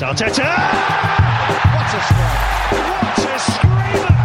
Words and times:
Arteta! 0.00 0.44
What 1.74 1.94
a 1.94 2.00
strike! 2.06 2.68
What 2.70 3.18
a 3.18 3.38
screamer! 3.38 4.17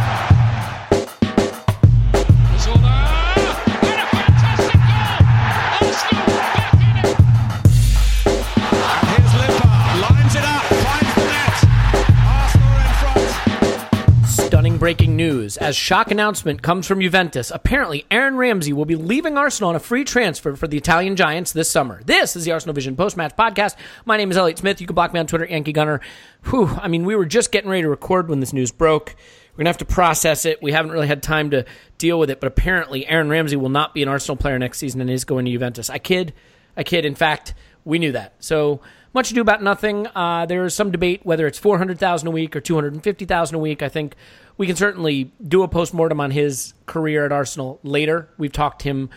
Stunning 14.64 14.80
breaking 14.80 15.18
news. 15.18 15.58
As 15.58 15.76
shock 15.76 16.10
announcement 16.10 16.62
comes 16.62 16.88
from 16.88 17.02
Juventus, 17.02 17.52
apparently 17.54 18.06
Aaron 18.10 18.38
Ramsey 18.38 18.72
will 18.72 18.86
be 18.86 18.96
leaving 18.96 19.38
Arsenal 19.38 19.72
on 19.72 19.76
a 19.76 19.80
free 19.80 20.06
transfer 20.06 20.56
for 20.56 20.70
the 20.70 20.78
Italian 20.78 21.18
Giants 21.18 21.52
this 21.52 21.70
summer. 21.70 22.02
This 22.06 22.38
is 22.38 22.46
the 22.46 22.54
Arsenal 22.54 22.74
Vision 22.74 22.96
post 22.96 23.18
match 23.18 23.36
podcast. 23.36 23.76
My 24.06 24.16
name 24.16 24.32
is 24.32 24.38
Elliot 24.38 24.60
Smith. 24.60 24.80
You 24.80 24.88
can 24.88 24.96
block 24.96 25.12
me 25.12 25.20
on 25.20 25.28
Twitter, 25.28 25.44
Yankee 25.44 25.74
Gunner. 25.74 26.00
Whew, 26.46 26.68
I 26.82 26.88
mean, 26.88 27.04
we 27.04 27.18
were 27.18 27.26
just 27.26 27.52
getting 27.52 27.70
ready 27.70 27.82
to 27.82 27.90
record 27.90 28.30
when 28.30 28.40
this 28.40 28.54
news 28.54 28.72
broke. 28.72 29.18
We're 29.52 29.58
going 29.58 29.66
to 29.66 29.70
have 29.72 29.78
to 29.80 29.86
process 29.86 30.46
it. 30.46 30.64
We 30.64 30.72
haven't 30.72 30.92
really 30.92 31.08
had 31.08 31.22
time 31.22 31.50
to 31.50 31.66
deal 31.98 32.18
with 32.18 32.30
it, 32.30 32.40
but 32.40 32.48
apparently 32.48 33.06
Aaron 33.06 33.28
Ramsey 33.28 33.58
will 33.58 33.68
not 33.68 33.94
be 33.94 34.02
an 34.02 34.08
Arsenal 34.08 34.38
player 34.38 34.58
next 34.58 34.78
season 34.78 35.02
and 35.02 35.10
is 35.10 35.26
going 35.26 35.44
to 35.44 35.52
Juventus. 35.52 35.90
I 35.90 35.98
kid. 35.98 36.34
I 36.78 36.84
kid. 36.84 37.04
In 37.04 37.16
fact, 37.16 37.54
we 37.84 38.00
knew 38.00 38.14
that. 38.14 38.36
So 38.40 38.80
much 39.14 39.32
ado 39.32 39.42
about 39.42 39.62
nothing. 39.62 40.08
Uh, 40.16 40.46
there's 40.46 40.74
some 40.74 40.92
debate 40.92 41.22
whether 41.24 41.48
it's 41.48 41.60
400,000 41.60 42.28
a 42.28 42.32
week 42.32 42.56
or 42.56 42.62
250,000 42.62 43.56
a 43.56 43.60
week. 43.60 43.82
I 43.82 43.90
think 43.90 44.16
we 44.58 44.68
can 44.68 44.76
certainly 44.76 45.32
do 45.46 45.64
a 45.64 45.68
post 45.68 45.94
mortem 45.94 46.20
on 46.20 46.32
his 46.32 46.74
career 46.86 47.26
at 47.26 47.32
Arsenal 47.32 47.80
later. 47.84 48.30
We've 48.38 48.52
talked 48.52 48.84
him 48.84 49.10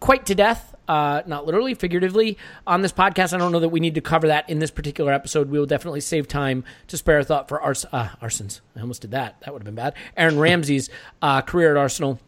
quite 0.00 0.26
to 0.26 0.34
death, 0.34 0.74
uh, 0.86 1.22
not 1.26 1.44
literally, 1.44 1.74
figuratively, 1.74 2.38
on 2.66 2.82
this 2.82 2.92
podcast. 2.92 3.32
I 3.32 3.38
don't 3.38 3.52
know 3.52 3.60
that 3.60 3.68
we 3.70 3.80
need 3.80 3.96
to 3.96 4.00
cover 4.00 4.28
that 4.28 4.48
in 4.48 4.58
this 4.60 4.70
particular 4.70 5.12
episode. 5.12 5.50
We 5.50 5.58
will 5.58 5.66
definitely 5.66 6.00
save 6.00 6.28
time 6.28 6.64
to 6.86 6.96
spare 6.96 7.18
a 7.18 7.24
thought 7.24 7.48
for 7.48 7.60
Ars- 7.60 7.86
uh, 7.92 8.10
Arsons. 8.22 8.60
I 8.76 8.80
almost 8.80 9.02
did 9.02 9.10
that. 9.10 9.40
That 9.40 9.52
would 9.52 9.60
have 9.60 9.66
been 9.66 9.74
bad. 9.74 9.94
Aaron 10.16 10.38
Ramsey's 10.38 10.90
uh, 11.20 11.42
career 11.42 11.72
at 11.72 11.76
Arsenal 11.76 12.20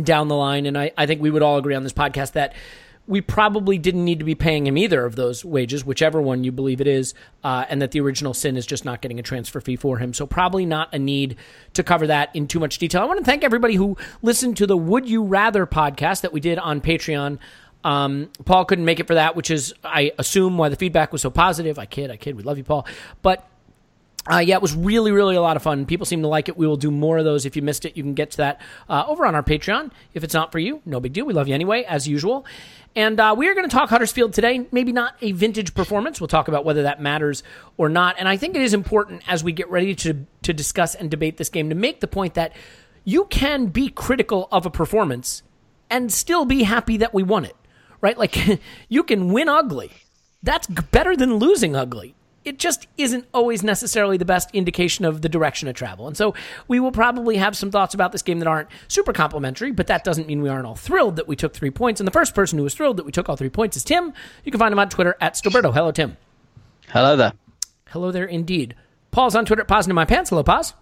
down 0.00 0.28
the 0.28 0.36
line. 0.36 0.66
And 0.66 0.78
I, 0.78 0.92
I 0.96 1.06
think 1.06 1.20
we 1.20 1.30
would 1.30 1.42
all 1.42 1.58
agree 1.58 1.74
on 1.74 1.82
this 1.82 1.92
podcast 1.92 2.32
that 2.32 2.54
we 3.06 3.20
probably 3.20 3.78
didn't 3.78 4.04
need 4.04 4.20
to 4.20 4.24
be 4.24 4.34
paying 4.34 4.66
him 4.66 4.76
either 4.76 5.04
of 5.04 5.16
those 5.16 5.44
wages, 5.44 5.84
whichever 5.84 6.22
one 6.22 6.44
you 6.44 6.52
believe 6.52 6.80
it 6.80 6.86
is, 6.86 7.14
uh, 7.42 7.64
and 7.68 7.82
that 7.82 7.90
the 7.90 8.00
original 8.00 8.32
sin 8.32 8.56
is 8.56 8.64
just 8.64 8.84
not 8.84 9.02
getting 9.02 9.18
a 9.18 9.22
transfer 9.22 9.60
fee 9.60 9.76
for 9.76 9.98
him. 9.98 10.14
So, 10.14 10.26
probably 10.26 10.64
not 10.64 10.94
a 10.94 10.98
need 10.98 11.36
to 11.74 11.82
cover 11.82 12.06
that 12.06 12.34
in 12.34 12.46
too 12.46 12.60
much 12.60 12.78
detail. 12.78 13.02
I 13.02 13.04
want 13.06 13.18
to 13.18 13.24
thank 13.24 13.42
everybody 13.42 13.74
who 13.74 13.96
listened 14.22 14.56
to 14.58 14.66
the 14.66 14.76
Would 14.76 15.08
You 15.08 15.24
Rather 15.24 15.66
podcast 15.66 16.20
that 16.20 16.32
we 16.32 16.40
did 16.40 16.58
on 16.58 16.80
Patreon. 16.80 17.38
Um, 17.84 18.30
Paul 18.44 18.64
couldn't 18.64 18.84
make 18.84 19.00
it 19.00 19.08
for 19.08 19.14
that, 19.14 19.34
which 19.34 19.50
is, 19.50 19.74
I 19.82 20.12
assume, 20.18 20.56
why 20.56 20.68
the 20.68 20.76
feedback 20.76 21.12
was 21.12 21.22
so 21.22 21.30
positive. 21.30 21.78
I 21.78 21.86
kid, 21.86 22.10
I 22.10 22.16
kid. 22.16 22.36
We 22.36 22.44
love 22.44 22.58
you, 22.58 22.64
Paul. 22.64 22.86
But 23.22 23.44
uh, 24.30 24.38
yeah, 24.38 24.54
it 24.54 24.62
was 24.62 24.74
really, 24.74 25.10
really 25.10 25.34
a 25.34 25.40
lot 25.40 25.56
of 25.56 25.62
fun. 25.62 25.84
People 25.84 26.06
seem 26.06 26.22
to 26.22 26.28
like 26.28 26.48
it. 26.48 26.56
We 26.56 26.66
will 26.66 26.76
do 26.76 26.90
more 26.90 27.18
of 27.18 27.24
those. 27.24 27.44
If 27.44 27.56
you 27.56 27.62
missed 27.62 27.84
it, 27.84 27.96
you 27.96 28.04
can 28.04 28.14
get 28.14 28.30
to 28.32 28.36
that 28.38 28.60
uh, 28.88 29.04
over 29.08 29.26
on 29.26 29.34
our 29.34 29.42
Patreon. 29.42 29.90
If 30.14 30.22
it's 30.22 30.34
not 30.34 30.52
for 30.52 30.60
you, 30.60 30.80
no 30.84 31.00
big 31.00 31.12
deal. 31.12 31.26
We 31.26 31.34
love 31.34 31.48
you 31.48 31.54
anyway, 31.54 31.82
as 31.82 32.06
usual. 32.06 32.46
And 32.94 33.18
uh, 33.18 33.34
we 33.36 33.48
are 33.48 33.54
going 33.54 33.68
to 33.68 33.74
talk 33.74 33.90
Huddersfield 33.90 34.32
today. 34.32 34.66
Maybe 34.70 34.92
not 34.92 35.16
a 35.22 35.32
vintage 35.32 35.74
performance. 35.74 36.20
We'll 36.20 36.28
talk 36.28 36.46
about 36.46 36.64
whether 36.64 36.82
that 36.82 37.00
matters 37.00 37.42
or 37.76 37.88
not. 37.88 38.16
And 38.18 38.28
I 38.28 38.36
think 38.36 38.54
it 38.54 38.62
is 38.62 38.74
important 38.74 39.22
as 39.26 39.42
we 39.42 39.50
get 39.52 39.68
ready 39.70 39.94
to 39.96 40.26
to 40.42 40.52
discuss 40.52 40.94
and 40.94 41.10
debate 41.10 41.36
this 41.36 41.48
game 41.48 41.68
to 41.68 41.74
make 41.74 42.00
the 42.00 42.08
point 42.08 42.34
that 42.34 42.52
you 43.04 43.24
can 43.24 43.66
be 43.66 43.88
critical 43.88 44.48
of 44.52 44.66
a 44.66 44.70
performance 44.70 45.42
and 45.88 46.12
still 46.12 46.44
be 46.44 46.64
happy 46.64 46.96
that 46.98 47.14
we 47.14 47.22
won 47.22 47.44
it. 47.44 47.56
Right? 48.00 48.16
Like 48.16 48.60
you 48.88 49.02
can 49.02 49.32
win 49.32 49.48
ugly. 49.48 49.90
That's 50.44 50.66
better 50.66 51.16
than 51.16 51.36
losing 51.36 51.74
ugly 51.74 52.14
it 52.44 52.58
just 52.58 52.86
isn't 52.98 53.26
always 53.32 53.62
necessarily 53.62 54.16
the 54.16 54.24
best 54.24 54.50
indication 54.52 55.04
of 55.04 55.22
the 55.22 55.28
direction 55.28 55.68
of 55.68 55.74
travel. 55.74 56.06
And 56.06 56.16
so 56.16 56.34
we 56.68 56.80
will 56.80 56.92
probably 56.92 57.36
have 57.36 57.56
some 57.56 57.70
thoughts 57.70 57.94
about 57.94 58.12
this 58.12 58.22
game 58.22 58.38
that 58.40 58.48
aren't 58.48 58.68
super 58.88 59.12
complimentary, 59.12 59.70
but 59.70 59.86
that 59.86 60.04
doesn't 60.04 60.26
mean 60.26 60.42
we 60.42 60.48
aren't 60.48 60.66
all 60.66 60.74
thrilled 60.74 61.16
that 61.16 61.28
we 61.28 61.36
took 61.36 61.54
three 61.54 61.70
points. 61.70 62.00
And 62.00 62.06
the 62.06 62.12
first 62.12 62.34
person 62.34 62.58
who 62.58 62.64
was 62.64 62.74
thrilled 62.74 62.96
that 62.96 63.06
we 63.06 63.12
took 63.12 63.28
all 63.28 63.36
three 63.36 63.50
points 63.50 63.76
is 63.76 63.84
Tim. 63.84 64.12
You 64.44 64.50
can 64.50 64.58
find 64.58 64.72
him 64.72 64.78
on 64.78 64.88
Twitter 64.88 65.16
at 65.20 65.34
Stillberto. 65.34 65.72
Hello, 65.72 65.92
Tim. 65.92 66.16
Hello 66.88 67.16
there. 67.16 67.32
Hello 67.90 68.10
there, 68.10 68.24
indeed. 68.24 68.74
Paul's 69.10 69.34
on 69.34 69.44
Twitter 69.44 69.62
at 69.62 69.68
Paz 69.68 69.86
in 69.86 69.94
my 69.94 70.04
pants. 70.04 70.30
Hello, 70.30 70.42
Paz. 70.42 70.74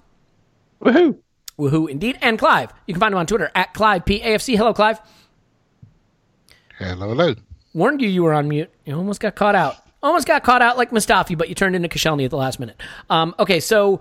Woohoo! 0.80 1.18
Woohoo, 1.58 1.90
indeed. 1.90 2.18
And 2.22 2.38
Clive. 2.38 2.72
You 2.86 2.94
can 2.94 3.00
find 3.00 3.12
him 3.12 3.18
on 3.18 3.26
Twitter 3.26 3.50
at 3.54 3.74
Clive 3.74 4.04
PAFC. 4.04 4.56
Hello, 4.56 4.72
Clive. 4.72 5.00
Hello, 6.78 7.08
hello. 7.08 7.34
Warned 7.74 8.00
you 8.00 8.08
you 8.08 8.22
were 8.22 8.32
on 8.32 8.48
mute. 8.48 8.70
You 8.84 8.96
almost 8.96 9.20
got 9.20 9.34
caught 9.34 9.54
out. 9.54 9.76
Almost 10.02 10.26
got 10.26 10.42
caught 10.42 10.62
out 10.62 10.76
like 10.78 10.90
Mustafi, 10.90 11.36
but 11.36 11.48
you 11.48 11.54
turned 11.54 11.76
into 11.76 11.88
Koscielny 11.88 12.24
at 12.24 12.30
the 12.30 12.36
last 12.36 12.58
minute. 12.58 12.80
Um, 13.10 13.34
okay, 13.38 13.60
so 13.60 14.00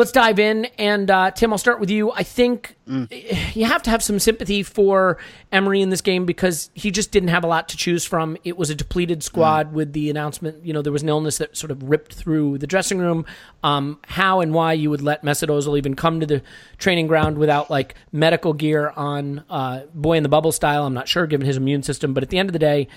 let's 0.00 0.12
dive 0.12 0.38
in. 0.38 0.64
And 0.78 1.10
uh, 1.10 1.30
Tim, 1.30 1.52
I'll 1.52 1.58
start 1.58 1.78
with 1.78 1.90
you. 1.90 2.10
I 2.10 2.22
think 2.22 2.76
you 2.86 3.66
have 3.66 3.82
to 3.82 3.90
have 3.90 4.02
some 4.02 4.18
sympathy 4.18 4.62
for 4.62 5.18
Emery 5.52 5.82
in 5.82 5.90
this 5.90 6.00
game 6.00 6.24
because 6.24 6.70
he 6.74 6.90
just 6.90 7.12
didn't 7.12 7.28
have 7.28 7.44
a 7.44 7.46
lot 7.46 7.68
to 7.68 7.76
choose 7.76 8.04
from. 8.04 8.36
It 8.42 8.56
was 8.56 8.70
a 8.70 8.74
depleted 8.74 9.22
squad 9.22 9.72
with 9.74 9.92
the 9.92 10.08
announcement. 10.10 10.64
You 10.64 10.72
know, 10.72 10.80
there 10.82 10.92
was 10.92 11.02
an 11.02 11.08
illness 11.08 11.38
that 11.38 11.56
sort 11.56 11.70
of 11.70 11.82
ripped 11.82 12.14
through 12.14 12.58
the 12.58 12.66
dressing 12.66 12.98
room. 12.98 13.26
Um, 13.62 14.00
how 14.06 14.40
and 14.40 14.54
why 14.54 14.72
you 14.72 14.88
would 14.88 15.02
let 15.02 15.22
Mesut 15.22 15.48
Ozil 15.48 15.76
even 15.76 15.94
come 15.94 16.20
to 16.20 16.26
the 16.26 16.42
training 16.78 17.06
ground 17.06 17.36
without 17.36 17.70
like 17.70 17.94
medical 18.10 18.54
gear 18.54 18.90
on, 18.96 19.44
uh, 19.50 19.82
boy 19.94 20.16
in 20.16 20.22
the 20.22 20.30
bubble 20.30 20.52
style, 20.52 20.86
I'm 20.86 20.94
not 20.94 21.08
sure 21.08 21.26
given 21.26 21.46
his 21.46 21.58
immune 21.58 21.82
system. 21.82 22.14
But 22.14 22.22
at 22.22 22.30
the 22.30 22.38
end 22.38 22.48
of 22.48 22.54
the 22.54 22.58
day, 22.58 22.88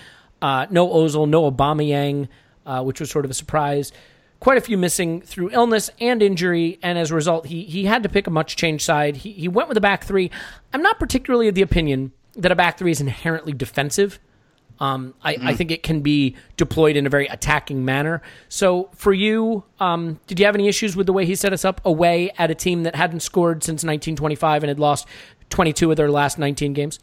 uh, 0.44 0.66
no 0.68 0.86
Ozil, 0.86 1.26
no 1.26 1.50
Aubameyang, 1.50 2.28
uh, 2.66 2.82
which 2.82 3.00
was 3.00 3.10
sort 3.10 3.24
of 3.24 3.30
a 3.30 3.34
surprise. 3.34 3.92
quite 4.40 4.58
a 4.58 4.60
few 4.60 4.76
missing 4.76 5.22
through 5.22 5.48
illness 5.52 5.88
and 6.02 6.22
injury, 6.22 6.78
and 6.82 6.98
as 6.98 7.10
a 7.10 7.14
result, 7.14 7.46
he 7.46 7.64
he 7.64 7.86
had 7.86 8.02
to 8.02 8.10
pick 8.10 8.26
a 8.26 8.30
much 8.30 8.54
changed 8.56 8.84
side. 8.84 9.16
He 9.16 9.32
he 9.32 9.48
went 9.48 9.70
with 9.70 9.78
a 9.78 9.80
back 9.80 10.04
three. 10.04 10.30
I'm 10.74 10.82
not 10.82 10.98
particularly 10.98 11.48
of 11.48 11.54
the 11.54 11.62
opinion 11.62 12.12
that 12.36 12.52
a 12.52 12.54
back 12.54 12.76
three 12.76 12.90
is 12.90 13.00
inherently 13.00 13.54
defensive. 13.54 14.18
Um, 14.80 15.14
I, 15.22 15.38
I 15.40 15.54
think 15.54 15.70
it 15.70 15.82
can 15.82 16.00
be 16.02 16.36
deployed 16.56 16.96
in 16.96 17.06
a 17.06 17.08
very 17.08 17.26
attacking 17.28 17.84
manner. 17.84 18.20
So 18.48 18.90
for 18.92 19.14
you, 19.14 19.64
um, 19.78 20.18
did 20.26 20.40
you 20.40 20.46
have 20.46 20.56
any 20.56 20.68
issues 20.68 20.96
with 20.96 21.06
the 21.06 21.12
way 21.12 21.24
he 21.24 21.36
set 21.36 21.52
us 21.52 21.64
up 21.64 21.80
away 21.84 22.32
at 22.36 22.50
a 22.50 22.56
team 22.56 22.82
that 22.82 22.96
hadn't 22.96 23.20
scored 23.20 23.62
since 23.62 23.84
1925 23.84 24.64
and 24.64 24.68
had 24.68 24.80
lost 24.80 25.06
22 25.50 25.92
of 25.92 25.96
their 25.96 26.10
last 26.10 26.38
19 26.38 26.72
games? 26.72 26.98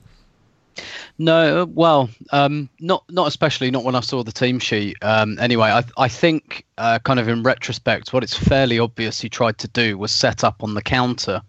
No, 1.17 1.65
well, 1.65 2.09
um, 2.31 2.69
not 2.79 3.03
not 3.09 3.27
especially 3.27 3.71
not 3.71 3.83
when 3.83 3.95
I 3.95 3.99
saw 3.99 4.23
the 4.23 4.31
team 4.31 4.59
sheet. 4.59 4.97
Um, 5.01 5.37
anyway, 5.39 5.69
I 5.69 5.83
I 5.97 6.07
think 6.07 6.65
uh, 6.77 6.99
kind 6.99 7.19
of 7.19 7.27
in 7.27 7.43
retrospect, 7.43 8.13
what 8.13 8.23
it's 8.23 8.35
fairly 8.35 8.79
obvious 8.79 9.21
he 9.21 9.29
tried 9.29 9.57
to 9.59 9.67
do 9.67 9.97
was 9.97 10.11
set 10.11 10.43
up 10.43 10.63
on 10.63 10.73
the 10.73 10.81
counter. 10.81 11.41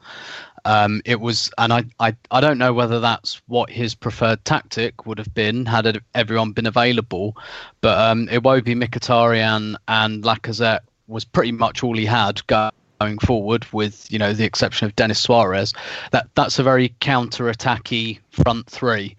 Um, 0.64 1.02
it 1.04 1.20
was, 1.20 1.50
and 1.58 1.72
I, 1.72 1.84
I 1.98 2.14
I 2.30 2.40
don't 2.40 2.58
know 2.58 2.72
whether 2.72 3.00
that's 3.00 3.40
what 3.48 3.70
his 3.70 3.94
preferred 3.94 4.44
tactic 4.44 5.06
would 5.06 5.18
have 5.18 5.34
been 5.34 5.66
had 5.66 5.86
it, 5.86 6.02
everyone 6.14 6.52
been 6.52 6.66
available, 6.66 7.36
but 7.80 7.98
um, 7.98 8.28
Iwobi, 8.28 8.76
Mkhitaryan, 8.76 9.76
and 9.88 10.22
Lacazette 10.22 10.80
was 11.08 11.24
pretty 11.24 11.52
much 11.52 11.82
all 11.82 11.96
he 11.96 12.06
had 12.06 12.46
going 12.46 12.70
forward, 13.18 13.66
with 13.72 14.10
you 14.10 14.18
know 14.18 14.32
the 14.32 14.44
exception 14.44 14.86
of 14.86 14.96
Denis 14.96 15.20
Suarez. 15.20 15.72
That 16.10 16.28
that's 16.34 16.58
a 16.58 16.62
very 16.62 16.94
counter-attacky 17.00 18.18
front 18.30 18.68
three, 18.68 19.16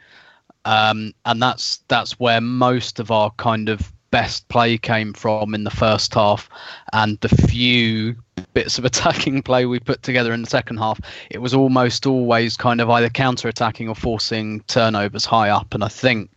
um, 0.65 1.13
and 1.25 1.41
that's 1.41 1.83
that's 1.87 2.19
where 2.19 2.41
most 2.41 2.99
of 2.99 3.11
our 3.11 3.31
kind 3.31 3.69
of 3.69 3.91
best 4.13 4.47
play 4.47 4.77
came 4.77 5.11
from 5.11 5.55
in 5.55 5.63
the 5.63 5.71
first 5.71 6.13
half, 6.13 6.47
and 6.93 7.19
the 7.21 7.29
few 7.29 8.15
bits 8.53 8.77
of 8.77 8.85
attacking 8.91 9.41
play 9.41 9.65
we 9.65 9.79
put 9.79 10.03
together 10.03 10.33
in 10.33 10.43
the 10.43 10.49
second 10.49 10.77
half, 10.77 11.01
it 11.31 11.39
was 11.39 11.55
almost 11.55 12.05
always 12.05 12.55
kind 12.55 12.79
of 12.79 12.91
either 12.91 13.09
counter-attacking 13.09 13.89
or 13.89 13.95
forcing 13.95 14.59
turnovers 14.67 15.25
high 15.25 15.49
up, 15.49 15.73
and 15.73 15.83
I 15.83 15.87
think 15.87 16.29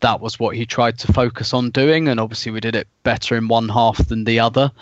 that 0.00 0.20
was 0.20 0.40
what 0.40 0.56
he 0.56 0.66
tried 0.66 0.98
to 0.98 1.12
focus 1.12 1.54
on 1.54 1.70
doing, 1.70 2.08
and 2.08 2.18
obviously 2.18 2.50
we 2.50 2.60
did 2.60 2.74
it 2.74 2.88
better 3.04 3.36
in 3.36 3.46
one 3.46 3.68
half 3.68 4.08
than 4.08 4.24
the 4.24 4.40
other. 4.40 4.72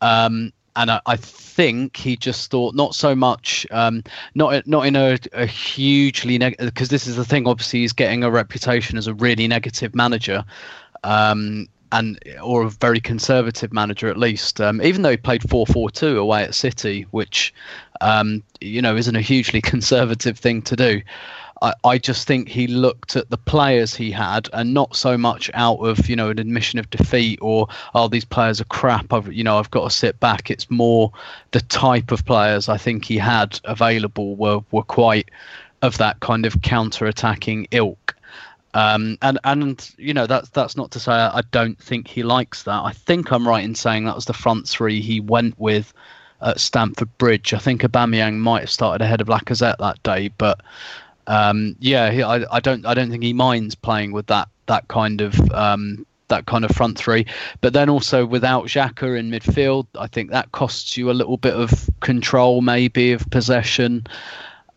Um, 0.00 0.52
and 0.76 0.90
I, 0.90 1.00
I, 1.06 1.16
think 1.16 1.96
he 1.96 2.16
just 2.16 2.50
thought 2.50 2.74
not 2.74 2.94
so 2.94 3.14
much, 3.14 3.66
um, 3.70 4.02
not 4.34 4.66
not 4.66 4.86
in 4.86 4.96
a, 4.96 5.18
a 5.32 5.46
hugely 5.46 6.38
negative, 6.38 6.66
because 6.66 6.88
this 6.88 7.06
is 7.06 7.16
the 7.16 7.24
thing. 7.24 7.46
Obviously, 7.46 7.80
he's 7.80 7.92
getting 7.92 8.24
a 8.24 8.30
reputation 8.30 8.98
as 8.98 9.06
a 9.06 9.14
really 9.14 9.46
negative 9.46 9.94
manager, 9.94 10.44
um, 11.04 11.68
and 11.92 12.18
or 12.42 12.64
a 12.64 12.70
very 12.70 13.00
conservative 13.00 13.72
manager 13.72 14.08
at 14.08 14.16
least. 14.16 14.60
Um, 14.60 14.82
even 14.82 15.02
though 15.02 15.12
he 15.12 15.16
played 15.16 15.42
4-4-2 15.42 16.18
away 16.18 16.42
at 16.42 16.54
City, 16.54 17.02
which 17.12 17.54
um, 18.00 18.42
you 18.60 18.82
know 18.82 18.96
isn't 18.96 19.16
a 19.16 19.20
hugely 19.20 19.60
conservative 19.72 20.38
thing 20.38 20.62
to 20.62 20.76
do. 20.76 21.02
I, 21.62 21.74
I 21.84 21.98
just 21.98 22.26
think 22.26 22.48
he 22.48 22.66
looked 22.66 23.16
at 23.16 23.30
the 23.30 23.38
players 23.38 23.94
he 23.94 24.10
had, 24.10 24.48
and 24.52 24.74
not 24.74 24.96
so 24.96 25.16
much 25.16 25.50
out 25.54 25.78
of 25.78 26.08
you 26.08 26.16
know 26.16 26.30
an 26.30 26.38
admission 26.38 26.78
of 26.78 26.90
defeat 26.90 27.38
or 27.42 27.68
oh 27.94 28.08
these 28.08 28.24
players 28.24 28.60
are 28.60 28.66
crap. 28.66 29.12
I've 29.12 29.32
you 29.32 29.44
know 29.44 29.58
I've 29.58 29.70
got 29.70 29.84
to 29.84 29.96
sit 29.96 30.18
back. 30.20 30.50
It's 30.50 30.70
more 30.70 31.12
the 31.52 31.60
type 31.60 32.10
of 32.10 32.24
players 32.24 32.68
I 32.68 32.76
think 32.76 33.04
he 33.04 33.18
had 33.18 33.60
available 33.64 34.36
were 34.36 34.60
were 34.70 34.82
quite 34.82 35.30
of 35.82 35.98
that 35.98 36.20
kind 36.20 36.46
of 36.46 36.62
counter-attacking 36.62 37.68
ilk. 37.70 38.16
Um, 38.72 39.18
and 39.22 39.38
and 39.44 39.88
you 39.96 40.12
know 40.12 40.26
that's 40.26 40.48
that's 40.50 40.76
not 40.76 40.90
to 40.92 41.00
say 41.00 41.12
I 41.12 41.42
don't 41.52 41.78
think 41.78 42.08
he 42.08 42.24
likes 42.24 42.64
that. 42.64 42.82
I 42.82 42.92
think 42.92 43.30
I'm 43.30 43.46
right 43.46 43.64
in 43.64 43.76
saying 43.76 44.04
that 44.04 44.16
was 44.16 44.24
the 44.24 44.32
front 44.32 44.68
three 44.68 45.00
he 45.00 45.20
went 45.20 45.58
with 45.60 45.94
at 46.42 46.58
Stamford 46.58 47.16
Bridge. 47.18 47.54
I 47.54 47.58
think 47.58 47.82
Aubameyang 47.82 48.38
might 48.38 48.60
have 48.60 48.70
started 48.70 49.02
ahead 49.02 49.20
of 49.20 49.28
Lacazette 49.28 49.78
that 49.78 50.02
day, 50.02 50.28
but 50.36 50.60
um, 51.26 51.76
yeah, 51.78 52.10
he, 52.10 52.22
I, 52.22 52.44
I 52.50 52.60
don't 52.60 52.84
I 52.86 52.94
don't 52.94 53.10
think 53.10 53.22
he 53.22 53.32
minds 53.32 53.74
playing 53.74 54.12
with 54.12 54.26
that 54.26 54.48
that 54.66 54.88
kind 54.88 55.20
of 55.20 55.38
um, 55.52 56.06
that 56.28 56.46
kind 56.46 56.64
of 56.64 56.70
front 56.70 56.98
three. 56.98 57.26
But 57.60 57.72
then 57.72 57.88
also 57.88 58.26
without 58.26 58.64
Xhaka 58.64 59.18
in 59.18 59.30
midfield, 59.30 59.86
I 59.98 60.06
think 60.06 60.30
that 60.30 60.52
costs 60.52 60.96
you 60.96 61.10
a 61.10 61.12
little 61.12 61.36
bit 61.36 61.54
of 61.54 61.88
control, 62.00 62.60
maybe 62.60 63.12
of 63.12 63.28
possession. 63.30 64.06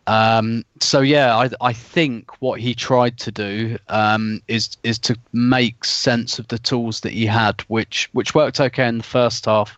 Um, 0.06 0.64
so 0.80 1.00
yeah, 1.00 1.36
I, 1.36 1.50
I 1.60 1.72
think 1.74 2.40
what 2.40 2.60
he 2.60 2.74
tried 2.74 3.18
to 3.18 3.30
do 3.30 3.78
um, 3.88 4.40
is 4.48 4.76
is 4.82 4.98
to 5.00 5.16
make 5.32 5.84
sense 5.84 6.38
of 6.38 6.48
the 6.48 6.58
tools 6.58 7.00
that 7.00 7.12
he 7.12 7.26
had, 7.26 7.60
which 7.68 8.08
which 8.12 8.34
worked 8.34 8.58
okay 8.58 8.88
in 8.88 8.98
the 8.98 9.04
first 9.04 9.44
half. 9.44 9.76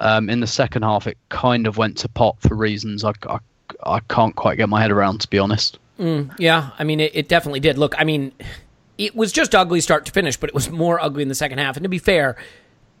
Um, 0.00 0.30
in 0.30 0.40
the 0.40 0.46
second 0.46 0.82
half, 0.82 1.06
it 1.06 1.16
kind 1.28 1.66
of 1.66 1.76
went 1.76 1.98
to 1.98 2.08
pot 2.08 2.36
for 2.40 2.54
reasons 2.54 3.04
I, 3.04 3.12
I, 3.28 3.38
I 3.84 4.00
can't 4.08 4.36
quite 4.36 4.56
get 4.56 4.68
my 4.68 4.80
head 4.80 4.92
around, 4.92 5.20
to 5.22 5.28
be 5.28 5.38
honest. 5.38 5.78
Mm, 5.98 6.34
yeah, 6.38 6.70
I 6.78 6.84
mean, 6.84 7.00
it, 7.00 7.12
it 7.14 7.28
definitely 7.28 7.60
did. 7.60 7.76
Look, 7.76 7.94
I 7.98 8.04
mean, 8.04 8.32
it 8.98 9.14
was 9.14 9.32
just 9.32 9.54
ugly 9.54 9.80
start 9.80 10.04
to 10.06 10.12
finish, 10.12 10.36
but 10.36 10.48
it 10.48 10.54
was 10.54 10.70
more 10.70 11.00
ugly 11.00 11.22
in 11.22 11.28
the 11.28 11.34
second 11.34 11.58
half. 11.58 11.76
And 11.76 11.82
to 11.84 11.88
be 11.88 11.98
fair, 11.98 12.36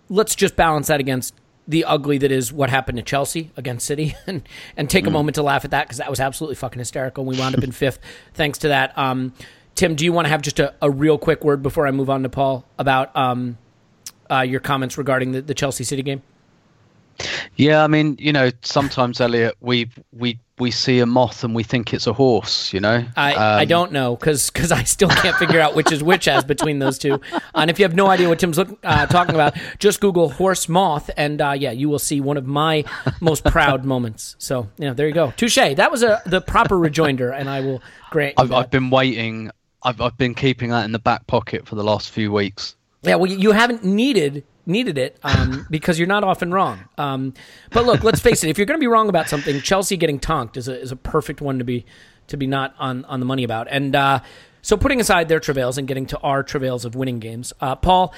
let's 0.08 0.34
just 0.34 0.56
balance 0.56 0.88
that 0.88 1.00
against 1.00 1.34
the 1.66 1.84
ugly 1.84 2.16
that 2.18 2.32
is 2.32 2.50
what 2.52 2.70
happened 2.70 2.96
to 2.96 3.02
Chelsea 3.02 3.50
against 3.56 3.86
City, 3.86 4.16
and 4.26 4.42
and 4.76 4.88
take 4.88 5.06
a 5.06 5.10
moment 5.10 5.34
to 5.36 5.42
laugh 5.42 5.64
at 5.64 5.70
that 5.70 5.86
because 5.86 5.98
that 5.98 6.10
was 6.10 6.18
absolutely 6.18 6.56
fucking 6.56 6.78
hysterical. 6.78 7.24
We 7.24 7.38
wound 7.38 7.54
up 7.56 7.62
in 7.62 7.72
fifth 7.72 7.98
thanks 8.34 8.58
to 8.60 8.68
that. 8.68 8.96
Um, 8.96 9.32
Tim, 9.74 9.94
do 9.94 10.04
you 10.04 10.12
want 10.12 10.24
to 10.24 10.30
have 10.30 10.42
just 10.42 10.58
a, 10.58 10.74
a 10.82 10.90
real 10.90 11.18
quick 11.18 11.44
word 11.44 11.62
before 11.62 11.86
I 11.86 11.92
move 11.92 12.10
on 12.10 12.24
to 12.24 12.28
Paul 12.28 12.64
about 12.78 13.14
um, 13.14 13.58
uh, 14.28 14.40
your 14.40 14.58
comments 14.58 14.98
regarding 14.98 15.30
the, 15.32 15.42
the 15.42 15.54
Chelsea 15.54 15.84
City 15.84 16.02
game? 16.02 16.22
Yeah, 17.56 17.82
I 17.82 17.88
mean, 17.88 18.16
you 18.18 18.32
know, 18.32 18.50
sometimes 18.62 19.20
Elliot, 19.20 19.56
we 19.60 19.90
we 20.12 20.38
we 20.58 20.70
see 20.70 20.98
a 21.00 21.06
moth 21.06 21.44
and 21.44 21.54
we 21.54 21.62
think 21.62 21.92
it's 21.92 22.06
a 22.06 22.12
horse. 22.12 22.72
You 22.72 22.80
know, 22.80 23.04
I, 23.16 23.34
um, 23.34 23.60
I 23.60 23.64
don't 23.64 23.92
know 23.92 24.16
because 24.16 24.50
because 24.50 24.70
I 24.70 24.84
still 24.84 25.08
can't 25.08 25.36
figure 25.36 25.60
out 25.60 25.74
which 25.74 25.90
is 25.90 26.02
which 26.02 26.28
as 26.28 26.44
between 26.44 26.78
those 26.78 26.98
two. 26.98 27.20
And 27.54 27.70
if 27.70 27.78
you 27.78 27.84
have 27.84 27.94
no 27.94 28.06
idea 28.08 28.28
what 28.28 28.38
Tim's 28.38 28.58
look, 28.58 28.78
uh, 28.84 29.06
talking 29.06 29.34
about, 29.34 29.56
just 29.78 30.00
Google 30.00 30.28
horse 30.28 30.68
moth, 30.68 31.10
and 31.16 31.40
uh, 31.40 31.52
yeah, 31.52 31.72
you 31.72 31.88
will 31.88 31.98
see 31.98 32.20
one 32.20 32.36
of 32.36 32.46
my 32.46 32.84
most 33.20 33.44
proud 33.44 33.84
moments. 33.84 34.36
So 34.38 34.68
yeah, 34.78 34.92
there 34.92 35.08
you 35.08 35.14
go. 35.14 35.32
Touche. 35.36 35.56
That 35.56 35.90
was 35.90 36.02
a 36.02 36.22
the 36.26 36.40
proper 36.40 36.78
rejoinder, 36.78 37.30
and 37.30 37.48
I 37.48 37.60
will 37.60 37.82
grant. 38.10 38.34
I've, 38.38 38.52
I've 38.52 38.70
been 38.70 38.90
waiting. 38.90 39.50
I've 39.82 40.00
I've 40.00 40.16
been 40.16 40.34
keeping 40.34 40.70
that 40.70 40.84
in 40.84 40.92
the 40.92 40.98
back 40.98 41.26
pocket 41.26 41.66
for 41.66 41.74
the 41.74 41.84
last 41.84 42.10
few 42.10 42.30
weeks. 42.32 42.76
Yeah, 43.02 43.14
well, 43.14 43.30
you 43.30 43.52
haven't 43.52 43.84
needed 43.84 44.44
needed 44.68 44.98
it 44.98 45.18
um, 45.22 45.66
because 45.70 45.98
you're 45.98 46.08
not 46.08 46.22
often 46.22 46.52
wrong. 46.52 46.80
Um, 46.96 47.34
but 47.70 47.86
look, 47.86 48.04
let's 48.04 48.20
face 48.20 48.44
it: 48.44 48.50
if 48.50 48.58
you're 48.58 48.66
going 48.66 48.78
to 48.78 48.82
be 48.82 48.86
wrong 48.86 49.08
about 49.08 49.28
something, 49.28 49.60
Chelsea 49.60 49.96
getting 49.96 50.20
tonked 50.20 50.56
is 50.56 50.68
a 50.68 50.78
is 50.80 50.92
a 50.92 50.96
perfect 50.96 51.40
one 51.40 51.58
to 51.58 51.64
be 51.64 51.84
to 52.28 52.36
be 52.36 52.46
not 52.46 52.74
on 52.78 53.04
on 53.06 53.20
the 53.20 53.26
money 53.26 53.44
about. 53.44 53.66
And 53.70 53.96
uh, 53.96 54.20
so, 54.62 54.76
putting 54.76 55.00
aside 55.00 55.28
their 55.28 55.40
travails 55.40 55.78
and 55.78 55.88
getting 55.88 56.06
to 56.06 56.18
our 56.18 56.42
travails 56.42 56.84
of 56.84 56.94
winning 56.94 57.18
games, 57.18 57.52
uh, 57.60 57.74
Paul. 57.76 58.14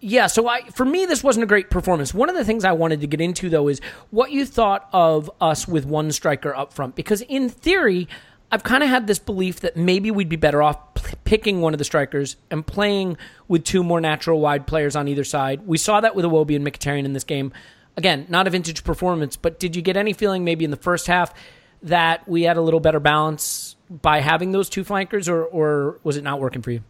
Yeah, 0.00 0.26
so 0.26 0.46
I 0.48 0.68
for 0.68 0.84
me 0.84 1.06
this 1.06 1.24
wasn't 1.24 1.44
a 1.44 1.46
great 1.46 1.70
performance. 1.70 2.12
One 2.12 2.28
of 2.28 2.34
the 2.34 2.44
things 2.44 2.64
I 2.64 2.72
wanted 2.72 3.00
to 3.00 3.06
get 3.06 3.22
into 3.22 3.48
though 3.48 3.68
is 3.68 3.80
what 4.10 4.32
you 4.32 4.44
thought 4.44 4.86
of 4.92 5.30
us 5.40 5.66
with 5.66 5.86
one 5.86 6.12
striker 6.12 6.54
up 6.54 6.74
front 6.74 6.94
because 6.94 7.22
in 7.22 7.48
theory 7.48 8.06
I've 8.54 8.62
kind 8.62 8.84
of 8.84 8.88
had 8.88 9.08
this 9.08 9.18
belief 9.18 9.60
that 9.62 9.76
maybe 9.76 10.12
we'd 10.12 10.28
be 10.28 10.36
better 10.36 10.62
off 10.62 10.94
p- 10.94 11.16
picking 11.24 11.60
one 11.60 11.74
of 11.74 11.78
the 11.78 11.84
strikers 11.84 12.36
and 12.52 12.64
playing 12.64 13.16
with 13.48 13.64
two 13.64 13.82
more 13.82 14.00
natural 14.00 14.38
wide 14.38 14.64
players 14.64 14.94
on 14.94 15.08
either 15.08 15.24
side. 15.24 15.66
We 15.66 15.76
saw 15.76 16.00
that 16.00 16.14
with 16.14 16.24
Iwobi 16.24 16.54
and 16.54 16.64
Mkhitaryan 16.64 17.04
in 17.04 17.14
this 17.14 17.24
game. 17.24 17.52
Again, 17.96 18.26
not 18.28 18.46
a 18.46 18.50
vintage 18.50 18.84
performance, 18.84 19.34
but 19.34 19.58
did 19.58 19.74
you 19.74 19.82
get 19.82 19.96
any 19.96 20.12
feeling 20.12 20.44
maybe 20.44 20.64
in 20.64 20.70
the 20.70 20.76
first 20.76 21.08
half 21.08 21.34
that 21.82 22.28
we 22.28 22.44
had 22.44 22.56
a 22.56 22.60
little 22.60 22.78
better 22.78 23.00
balance 23.00 23.74
by 23.90 24.20
having 24.20 24.52
those 24.52 24.68
two 24.68 24.84
flankers, 24.84 25.28
or, 25.28 25.42
or 25.42 25.98
was 26.04 26.16
it 26.16 26.22
not 26.22 26.38
working 26.38 26.62
for 26.62 26.70
you? 26.70 26.80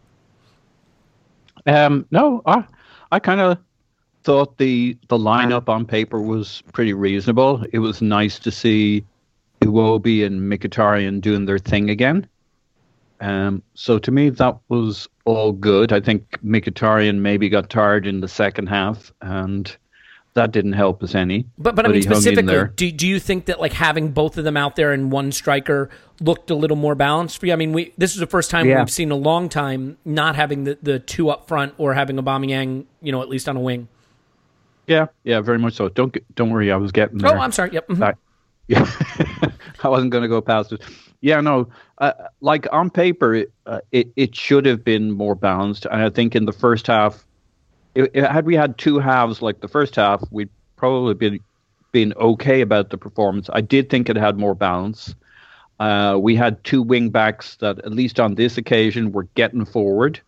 Um, 1.65 2.05
no, 2.11 2.43
I, 2.45 2.63
I 3.11 3.17
kind 3.17 3.41
of 3.41 3.57
thought 4.23 4.59
the 4.59 4.99
the 5.07 5.17
lineup 5.17 5.67
on 5.67 5.87
paper 5.87 6.21
was 6.21 6.61
pretty 6.73 6.93
reasonable. 6.93 7.65
It 7.73 7.79
was 7.79 8.03
nice 8.03 8.37
to 8.37 8.51
see 8.51 9.03
Iwobi 9.65 10.25
and 10.25 10.41
Mkhitaryan 10.51 11.21
doing 11.21 11.45
their 11.45 11.59
thing 11.59 11.89
again. 11.89 12.27
Um, 13.21 13.63
so 13.73 13.97
to 13.99 14.11
me, 14.11 14.29
that 14.29 14.57
was 14.69 15.07
all 15.25 15.51
good. 15.51 15.93
I 15.93 15.99
think 15.99 16.39
Mkhitaryan 16.43 17.19
maybe 17.19 17.49
got 17.49 17.69
tired 17.69 18.05
in 18.05 18.21
the 18.21 18.27
second 18.27 18.67
half, 18.67 19.13
and 19.21 19.75
that 20.33 20.51
didn't 20.51 20.73
help 20.73 21.01
us 21.01 21.15
any. 21.15 21.45
But 21.57 21.75
but 21.75 21.85
I 21.85 21.89
mean 21.89 22.01
specifically, 22.01 22.67
do 22.75 22.91
do 22.91 23.07
you 23.07 23.19
think 23.19 23.45
that 23.45 23.59
like 23.59 23.73
having 23.73 24.11
both 24.11 24.37
of 24.37 24.43
them 24.43 24.57
out 24.57 24.75
there 24.75 24.91
and 24.91 25.11
one 25.11 25.31
striker 25.31 25.89
looked 26.19 26.51
a 26.51 26.55
little 26.55 26.77
more 26.77 26.93
balanced 26.93 27.39
for 27.39 27.45
you? 27.45 27.53
I 27.53 27.55
mean, 27.55 27.71
we 27.71 27.93
this 27.97 28.13
is 28.13 28.19
the 28.19 28.27
first 28.27 28.51
time 28.51 28.67
yeah. 28.67 28.79
we've 28.79 28.91
seen 28.91 29.11
a 29.11 29.15
long 29.15 29.47
time 29.47 29.97
not 30.03 30.35
having 30.35 30.65
the, 30.65 30.77
the 30.81 30.99
two 30.99 31.29
up 31.29 31.47
front 31.47 31.73
or 31.77 31.93
having 31.93 32.17
Aubameyang, 32.17 32.85
you 33.01 33.11
know, 33.13 33.21
at 33.21 33.29
least 33.29 33.47
on 33.47 33.55
a 33.55 33.61
wing. 33.61 33.87
Yeah, 34.87 35.07
yeah, 35.23 35.39
very 35.41 35.57
much 35.57 35.73
so. 35.73 35.89
Don't 35.89 36.15
don't 36.35 36.49
worry, 36.49 36.71
I 36.71 36.75
was 36.75 36.91
getting 36.91 37.17
there. 37.17 37.35
Oh, 37.35 37.39
I'm 37.39 37.53
sorry. 37.53 37.71
Yep. 37.71 37.87
Mm-hmm. 37.87 38.01
Yeah, 38.67 38.85
I 39.83 39.89
wasn't 39.89 40.11
going 40.11 40.23
to 40.23 40.27
go 40.27 40.41
past 40.41 40.71
it. 40.71 40.81
Yeah, 41.21 41.41
no, 41.41 41.69
uh, 41.99 42.13
like 42.41 42.67
on 42.71 42.89
paper, 42.89 43.33
it, 43.35 43.51
uh, 43.65 43.79
it 43.91 44.09
it 44.15 44.35
should 44.35 44.65
have 44.65 44.83
been 44.83 45.11
more 45.11 45.35
balanced, 45.35 45.85
and 45.85 46.01
I 46.01 46.09
think 46.09 46.35
in 46.35 46.45
the 46.45 46.51
first 46.51 46.87
half, 46.87 47.25
it, 47.93 48.11
it- 48.13 48.29
had 48.29 48.45
we 48.45 48.55
had 48.55 48.77
two 48.77 48.99
halves 48.99 49.41
like 49.41 49.61
the 49.61 49.67
first 49.67 49.95
half, 49.95 50.23
we'd 50.31 50.49
probably 50.77 51.13
been 51.13 51.39
been 51.91 52.13
okay 52.15 52.61
about 52.61 52.89
the 52.89 52.97
performance. 52.97 53.49
I 53.53 53.61
did 53.61 53.89
think 53.89 54.09
it 54.09 54.17
had 54.17 54.37
more 54.37 54.53
balance. 54.55 55.15
Uh, 55.79 56.17
we 56.21 56.35
had 56.35 56.63
two 56.63 56.81
wing 56.81 57.09
backs 57.09 57.55
that, 57.57 57.79
at 57.79 57.91
least 57.91 58.19
on 58.19 58.35
this 58.35 58.57
occasion, 58.57 59.11
were 59.11 59.27
getting 59.35 59.65
forward. 59.65 60.19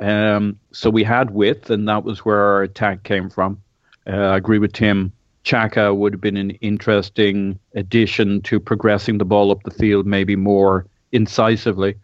Um, 0.00 0.58
so 0.72 0.90
we 0.90 1.04
had 1.04 1.30
width, 1.30 1.70
and 1.70 1.88
that 1.88 2.04
was 2.04 2.24
where 2.24 2.38
our 2.38 2.62
attack 2.62 3.02
came 3.02 3.30
from. 3.30 3.62
Uh, 4.06 4.12
I 4.12 4.36
agree 4.36 4.58
with 4.58 4.72
Tim. 4.72 5.12
Xhaka 5.44 5.96
would 5.96 6.12
have 6.12 6.20
been 6.20 6.36
an 6.36 6.50
interesting 6.50 7.58
addition 7.74 8.42
to 8.42 8.60
progressing 8.60 9.18
the 9.18 9.24
ball 9.24 9.50
up 9.50 9.62
the 9.62 9.70
field, 9.70 10.06
maybe 10.06 10.36
more 10.36 10.86
incisively. 11.12 11.94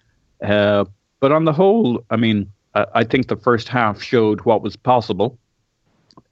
Uh, 0.43 0.85
but 1.21 1.33
on 1.33 1.45
the 1.45 1.53
whole, 1.53 2.05
I 2.11 2.17
mean, 2.17 2.51
I, 2.75 2.87
I 2.95 3.05
think 3.05 3.29
the 3.29 3.37
first 3.37 3.69
half 3.69 4.03
showed 4.03 4.43
what 4.43 4.63
was 4.63 4.77
possible. 4.77 5.39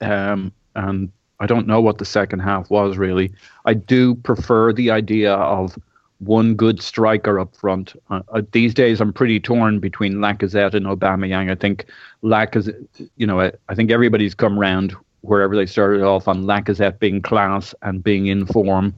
Um, 0.01 0.51
and 0.75 1.11
I 1.39 1.45
don't 1.45 1.67
know 1.67 1.81
what 1.81 1.97
the 1.97 2.05
second 2.05 2.39
half 2.39 2.69
was 2.69 2.97
really. 2.97 3.33
I 3.65 3.73
do 3.73 4.15
prefer 4.15 4.73
the 4.73 4.91
idea 4.91 5.33
of 5.33 5.77
one 6.19 6.55
good 6.55 6.81
striker 6.81 7.39
up 7.39 7.55
front. 7.55 7.93
Uh, 8.09 8.21
uh, 8.29 8.41
these 8.51 8.73
days, 8.73 9.01
I'm 9.01 9.13
pretty 9.13 9.39
torn 9.39 9.79
between 9.79 10.15
Lacazette 10.15 10.73
and 10.73 10.85
Aubameyang. 10.85 11.51
I 11.51 11.55
think 11.55 11.85
Lacazette, 12.23 12.87
you 13.17 13.27
know, 13.27 13.41
I, 13.41 13.51
I 13.67 13.75
think 13.75 13.91
everybody's 13.91 14.33
come 14.33 14.57
round 14.57 14.95
wherever 15.23 15.55
they 15.55 15.65
started 15.65 16.01
off 16.01 16.27
on 16.27 16.43
Lacazette 16.43 16.99
being 16.99 17.21
class 17.21 17.73
and 17.81 18.03
being 18.03 18.27
in 18.27 18.45
form 18.45 18.93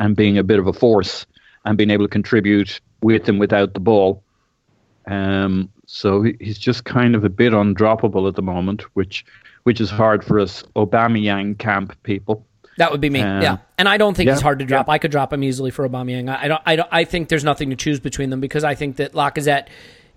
and 0.00 0.16
being 0.16 0.36
a 0.36 0.42
bit 0.42 0.58
of 0.58 0.66
a 0.66 0.72
force 0.72 1.26
and 1.64 1.78
being 1.78 1.90
able 1.90 2.04
to 2.04 2.10
contribute 2.10 2.80
with 3.00 3.28
and 3.28 3.38
without 3.38 3.72
the 3.72 3.80
ball. 3.80 4.22
Um, 5.06 5.70
so 5.86 6.22
he's 6.22 6.58
just 6.58 6.84
kind 6.84 7.14
of 7.14 7.24
a 7.24 7.28
bit 7.28 7.52
undroppable 7.52 8.28
at 8.28 8.34
the 8.34 8.42
moment, 8.42 8.82
which 8.94 9.24
which 9.62 9.80
is 9.80 9.90
hard 9.90 10.24
for 10.24 10.40
us 10.40 10.62
Aubameyang 10.74 11.58
camp 11.58 11.96
people. 12.02 12.46
That 12.78 12.90
would 12.90 13.00
be 13.00 13.10
me. 13.10 13.20
Um, 13.20 13.42
yeah, 13.42 13.58
and 13.78 13.88
I 13.88 13.96
don't 13.96 14.16
think 14.16 14.26
yeah, 14.26 14.34
he's 14.34 14.42
hard 14.42 14.60
to 14.60 14.64
drop. 14.64 14.86
yeah. 14.86 14.92
I 14.92 14.98
could 14.98 15.10
drop 15.10 15.32
him 15.32 15.44
easily 15.44 15.70
for 15.70 15.88
Aubameyang. 15.88 16.30
I, 16.30 16.44
I 16.44 16.48
don't. 16.48 16.62
I 16.66 16.76
don't. 16.76 16.88
I 16.90 17.04
think 17.04 17.28
there's 17.28 17.44
nothing 17.44 17.70
to 17.70 17.76
choose 17.76 18.00
between 18.00 18.30
them 18.30 18.40
because 18.40 18.64
I 18.64 18.74
think 18.74 18.96
that 18.96 19.12
Lacazette 19.12 19.68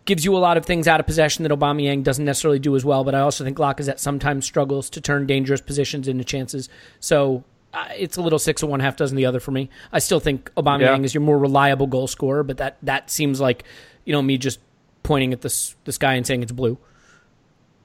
gives 0.06 0.26
you 0.26 0.36
a 0.36 0.40
lot 0.40 0.58
of 0.58 0.66
things 0.66 0.88
out 0.88 1.00
of 1.00 1.06
possession 1.06 1.44
that 1.44 1.52
Aubameyang 1.52 2.04
doesn't 2.04 2.26
necessarily 2.26 2.60
do 2.60 2.76
as 2.76 2.84
well. 2.84 3.04
But 3.04 3.16
I 3.16 3.20
also 3.20 3.44
think 3.44 3.58
Lacazette 3.58 4.00
sometimes 4.00 4.46
struggles 4.46 4.90
to 4.92 5.02
turn 5.02 5.26
dangerous 5.28 5.62
positions 5.62 6.08
into 6.08 6.24
chances. 6.24 6.70
So. 7.00 7.44
Uh, 7.76 7.88
it's 7.98 8.18
a 8.18 8.22
little 8.22 8.38
six 8.38 8.62
of 8.62 8.70
one, 8.70 8.80
half 8.80 8.96
dozen 8.98 9.18
the 9.18 9.26
other 9.26 9.40
for 9.40 9.50
me. 9.50 9.68
I 9.92 9.98
still 9.98 10.20
think 10.20 10.52
Aubameyang 10.56 10.80
Yeah. 11.00 11.00
is 11.00 11.16
your 11.16 11.22
more 11.22 11.40
reliable 11.40 11.88
goal 11.88 12.06
scorer, 12.06 12.44
but 12.44 12.58
that 12.58 12.78
that 12.84 13.10
seems 13.10 13.42
like, 13.42 13.64
you 14.06 14.14
know, 14.14 14.22
me 14.22 14.38
just 14.38 14.60
pointing 15.02 15.34
at 15.34 15.42
this 15.42 15.76
this 15.86 15.98
guy 15.98 16.14
and 16.14 16.24
saying 16.24 16.44
it's 16.44 16.52
blue. 16.52 16.78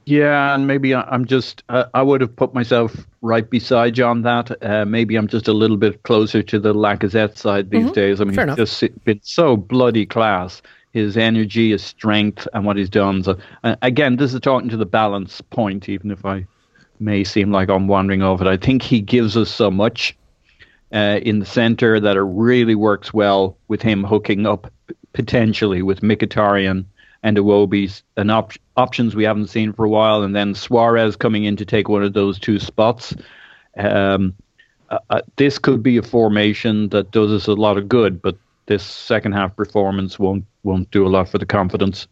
Yeah, 0.05 0.55
and 0.55 0.67
maybe 0.67 0.95
I'm 0.95 1.25
just, 1.25 1.63
uh, 1.71 1.85
I 1.93 2.03
would 2.03 2.21
have 2.21 2.35
put 2.37 2.53
myself 2.53 2.95
right 3.21 3.49
beside 3.49 3.97
you 3.99 4.05
on 4.05 4.23
that. 4.23 4.51
Uh, 4.63 4.85
maybe 4.87 5.17
I'm 5.17 5.27
just 5.27 5.49
a 5.49 5.53
little 5.53 5.77
bit 5.77 6.03
closer 6.03 6.43
to 6.43 6.59
the 6.59 6.75
Lacazette 6.75 7.37
side 7.39 7.71
these 7.71 7.91
days. 7.93 8.21
I 8.21 8.25
mean, 8.25 8.35
Fair 8.35 8.45
he's 8.47 8.57
enough. 8.59 8.69
just 8.69 9.05
been 9.05 9.21
so 9.23 9.57
bloody 9.57 10.05
class. 10.05 10.61
His 10.93 11.17
energy, 11.17 11.71
his 11.71 11.83
strength, 11.83 12.49
and 12.53 12.65
what 12.65 12.77
he's 12.77 12.91
done. 12.91 13.23
So, 13.23 13.39
uh, 13.63 13.77
again, 13.83 14.17
this 14.17 14.35
is 14.35 14.41
talking 14.41 14.71
to 14.71 14.77
the 14.77 14.87
balance 14.87 15.41
point, 15.41 15.89
even 15.89 16.11
if 16.11 16.25
I 16.25 16.47
may 16.99 17.25
seem 17.25 17.53
like 17.53 17.69
I'm 17.69 17.89
wandering 17.89 18.23
off 18.23 18.41
it. 18.41 18.47
I 18.47 18.57
think 18.57 18.83
he 18.83 19.01
gives 19.01 19.37
us 19.37 19.51
so 19.51 19.71
much 19.71 20.17
uh, 20.93 21.21
in 21.23 21.41
the 21.41 21.47
center 21.47 22.01
that 22.01 22.17
it 22.17 22.23
really 22.23 22.75
works 22.75 23.13
well 23.13 23.57
with 23.69 23.83
him 23.83 24.03
hooking 24.03 24.47
up 24.47 24.73
potentially 25.13 25.83
with 25.83 26.01
Mkhitaryan 26.01 26.85
and 27.23 27.37
Iwobi's 27.37 28.03
and 28.17 28.31
op- 28.31 28.53
options 28.77 29.15
we 29.15 29.25
haven't 29.25 29.49
seen 29.49 29.73
for 29.73 29.85
a 29.85 29.89
while, 29.89 30.23
and 30.23 30.35
then 30.35 30.55
Suarez 30.55 31.17
coming 31.17 31.45
in 31.45 31.57
to 31.57 31.65
take 31.65 31.89
one 31.89 32.03
of 32.03 32.13
those 32.13 32.39
two 32.39 32.59
spots. 32.59 33.15
Um, 33.77 34.35
uh, 34.91 34.99
uh, 35.11 35.23
this 35.37 35.59
could 35.59 35.83
be 35.83 35.97
a 35.97 36.03
formation 36.03 36.89
that 36.91 37.11
does 37.11 37.31
us 37.33 37.47
a 37.47 37.55
lot 37.55 37.77
of 37.77 37.89
good, 37.89 38.23
but 38.23 38.37
this 38.69 38.85
second 38.85 39.33
half 39.33 39.57
performance 39.57 40.19
won't 40.19 40.45
won't 40.63 40.91
do 40.91 41.07
a 41.07 41.09
lot 41.09 41.29
for 41.29 41.39
the 41.39 41.47
confidence. 41.47 42.07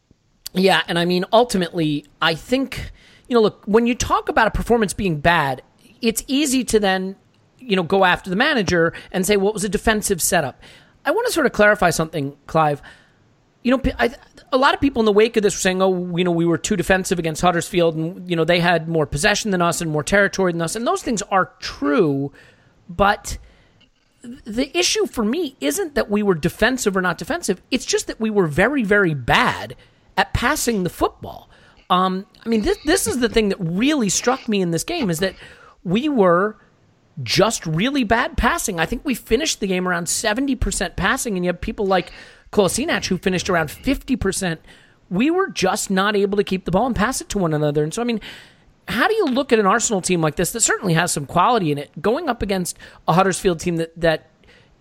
Yeah, 0.52 0.82
and 0.88 0.98
I 0.98 1.04
mean, 1.04 1.24
ultimately, 1.32 2.06
I 2.20 2.34
think, 2.34 2.90
you 3.28 3.34
know, 3.34 3.42
look, 3.42 3.62
when 3.66 3.86
you 3.86 3.94
talk 3.94 4.28
about 4.28 4.48
a 4.48 4.50
performance 4.50 4.94
being 4.94 5.20
bad, 5.20 5.62
it's 6.00 6.24
easy 6.26 6.64
to 6.64 6.80
then, 6.80 7.16
you 7.58 7.76
know, 7.76 7.82
go 7.82 8.04
after 8.04 8.30
the 8.30 8.36
manager 8.36 8.94
and 9.12 9.26
say, 9.26 9.36
well, 9.36 9.52
was 9.52 9.64
a 9.64 9.68
defensive 9.68 10.22
setup. 10.22 10.62
I 11.04 11.10
want 11.10 11.26
to 11.26 11.32
sort 11.32 11.46
of 11.46 11.52
clarify 11.52 11.90
something, 11.90 12.36
Clive. 12.46 12.80
You 13.62 13.76
know, 13.76 13.92
I, 13.98 14.14
a 14.50 14.56
lot 14.56 14.74
of 14.74 14.80
people 14.80 15.00
in 15.00 15.06
the 15.06 15.12
wake 15.12 15.36
of 15.36 15.42
this 15.42 15.54
were 15.54 15.60
saying, 15.60 15.82
oh, 15.82 16.16
you 16.16 16.24
know, 16.24 16.30
we 16.30 16.46
were 16.46 16.58
too 16.58 16.76
defensive 16.76 17.18
against 17.18 17.42
Huddersfield 17.42 17.96
and, 17.96 18.28
you 18.30 18.36
know, 18.36 18.44
they 18.44 18.60
had 18.60 18.88
more 18.88 19.06
possession 19.06 19.50
than 19.50 19.60
us 19.60 19.80
and 19.80 19.90
more 19.90 20.04
territory 20.04 20.52
than 20.52 20.62
us. 20.62 20.74
And 20.76 20.86
those 20.86 21.02
things 21.02 21.20
are 21.22 21.52
true, 21.58 22.32
but 22.88 23.38
the 24.44 24.76
issue 24.76 25.06
for 25.06 25.24
me 25.24 25.56
isn't 25.60 25.94
that 25.94 26.10
we 26.10 26.22
were 26.22 26.34
defensive 26.34 26.96
or 26.96 27.02
not 27.02 27.18
defensive. 27.18 27.62
It's 27.70 27.86
just 27.86 28.06
that 28.06 28.20
we 28.20 28.30
were 28.30 28.46
very, 28.46 28.82
very 28.82 29.14
bad 29.14 29.76
at 30.16 30.32
passing 30.32 30.82
the 30.82 30.90
football. 30.90 31.50
Um, 31.88 32.26
I 32.44 32.48
mean, 32.48 32.62
this 32.62 32.78
this 32.84 33.06
is 33.06 33.18
the 33.18 33.28
thing 33.28 33.50
that 33.50 33.58
really 33.60 34.08
struck 34.08 34.48
me 34.48 34.60
in 34.60 34.70
this 34.72 34.84
game 34.84 35.10
is 35.10 35.20
that 35.20 35.34
we 35.84 36.08
were 36.08 36.56
just 37.22 37.64
really 37.64 38.04
bad 38.04 38.36
passing. 38.36 38.80
I 38.80 38.86
think 38.86 39.04
we 39.04 39.14
finished 39.14 39.60
the 39.60 39.66
game 39.66 39.86
around 39.86 40.08
seventy 40.08 40.56
percent 40.56 40.96
passing, 40.96 41.36
and 41.36 41.44
you 41.44 41.48
have 41.48 41.60
people 41.60 41.86
like 41.86 42.10
Kolasinac 42.52 43.06
who 43.06 43.18
finished 43.18 43.48
around 43.48 43.70
fifty 43.70 44.16
percent. 44.16 44.60
We 45.08 45.30
were 45.30 45.48
just 45.48 45.90
not 45.90 46.16
able 46.16 46.36
to 46.36 46.44
keep 46.44 46.64
the 46.64 46.72
ball 46.72 46.86
and 46.86 46.96
pass 46.96 47.20
it 47.20 47.28
to 47.28 47.38
one 47.38 47.54
another. 47.54 47.84
And 47.84 47.94
so, 47.94 48.02
I 48.02 48.04
mean, 48.04 48.20
how 48.88 49.08
do 49.08 49.14
you 49.14 49.26
look 49.26 49.52
at 49.52 49.58
an 49.58 49.66
Arsenal 49.66 50.00
team 50.00 50.20
like 50.20 50.36
this 50.36 50.52
that 50.52 50.60
certainly 50.60 50.94
has 50.94 51.12
some 51.12 51.26
quality 51.26 51.72
in 51.72 51.78
it, 51.78 51.90
going 52.00 52.28
up 52.28 52.42
against 52.42 52.78
a 53.08 53.12
Huddersfield 53.12 53.60
team 53.60 53.76
that 53.76 53.98
that 54.00 54.30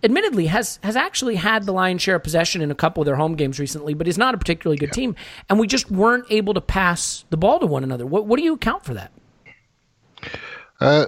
admittedly 0.02 0.46
has 0.46 0.78
has 0.82 0.94
actually 0.96 1.36
had 1.36 1.64
the 1.64 1.72
lion's 1.72 2.02
share 2.02 2.16
of 2.16 2.22
possession 2.22 2.62
in 2.62 2.70
a 2.70 2.74
couple 2.74 3.00
of 3.00 3.06
their 3.06 3.16
home 3.16 3.34
games 3.34 3.58
recently, 3.58 3.94
but 3.94 4.06
is 4.06 4.18
not 4.18 4.34
a 4.34 4.38
particularly 4.38 4.78
good 4.78 4.92
team, 4.92 5.16
and 5.48 5.58
we 5.58 5.66
just 5.66 5.90
weren't 5.90 6.24
able 6.30 6.54
to 6.54 6.60
pass 6.60 7.24
the 7.30 7.36
ball 7.36 7.58
to 7.58 7.66
one 7.66 7.82
another. 7.82 8.06
What 8.06 8.26
what 8.26 8.38
do 8.38 8.44
you 8.44 8.54
account 8.54 8.84
for 8.84 8.94
that? 8.94 9.12
Uh, 10.80 11.06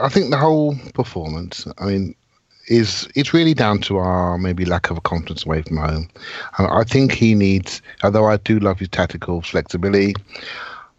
I 0.00 0.08
think 0.08 0.30
the 0.30 0.38
whole 0.38 0.74
performance, 0.94 1.66
I 1.78 1.86
mean, 1.86 2.14
is 2.68 3.08
it's 3.14 3.34
really 3.34 3.54
down 3.54 3.80
to 3.80 3.98
our 3.98 4.38
maybe 4.38 4.64
lack 4.64 4.90
of 4.90 4.96
a 4.96 5.00
confidence 5.00 5.44
away 5.44 5.62
from 5.62 5.76
home. 5.76 6.08
Uh, 6.58 6.68
I 6.70 6.84
think 6.84 7.12
he 7.12 7.34
needs, 7.34 7.82
although 8.02 8.26
I 8.26 8.36
do 8.38 8.58
love 8.58 8.78
his 8.78 8.88
tactical 8.88 9.42
flexibility, 9.42 10.14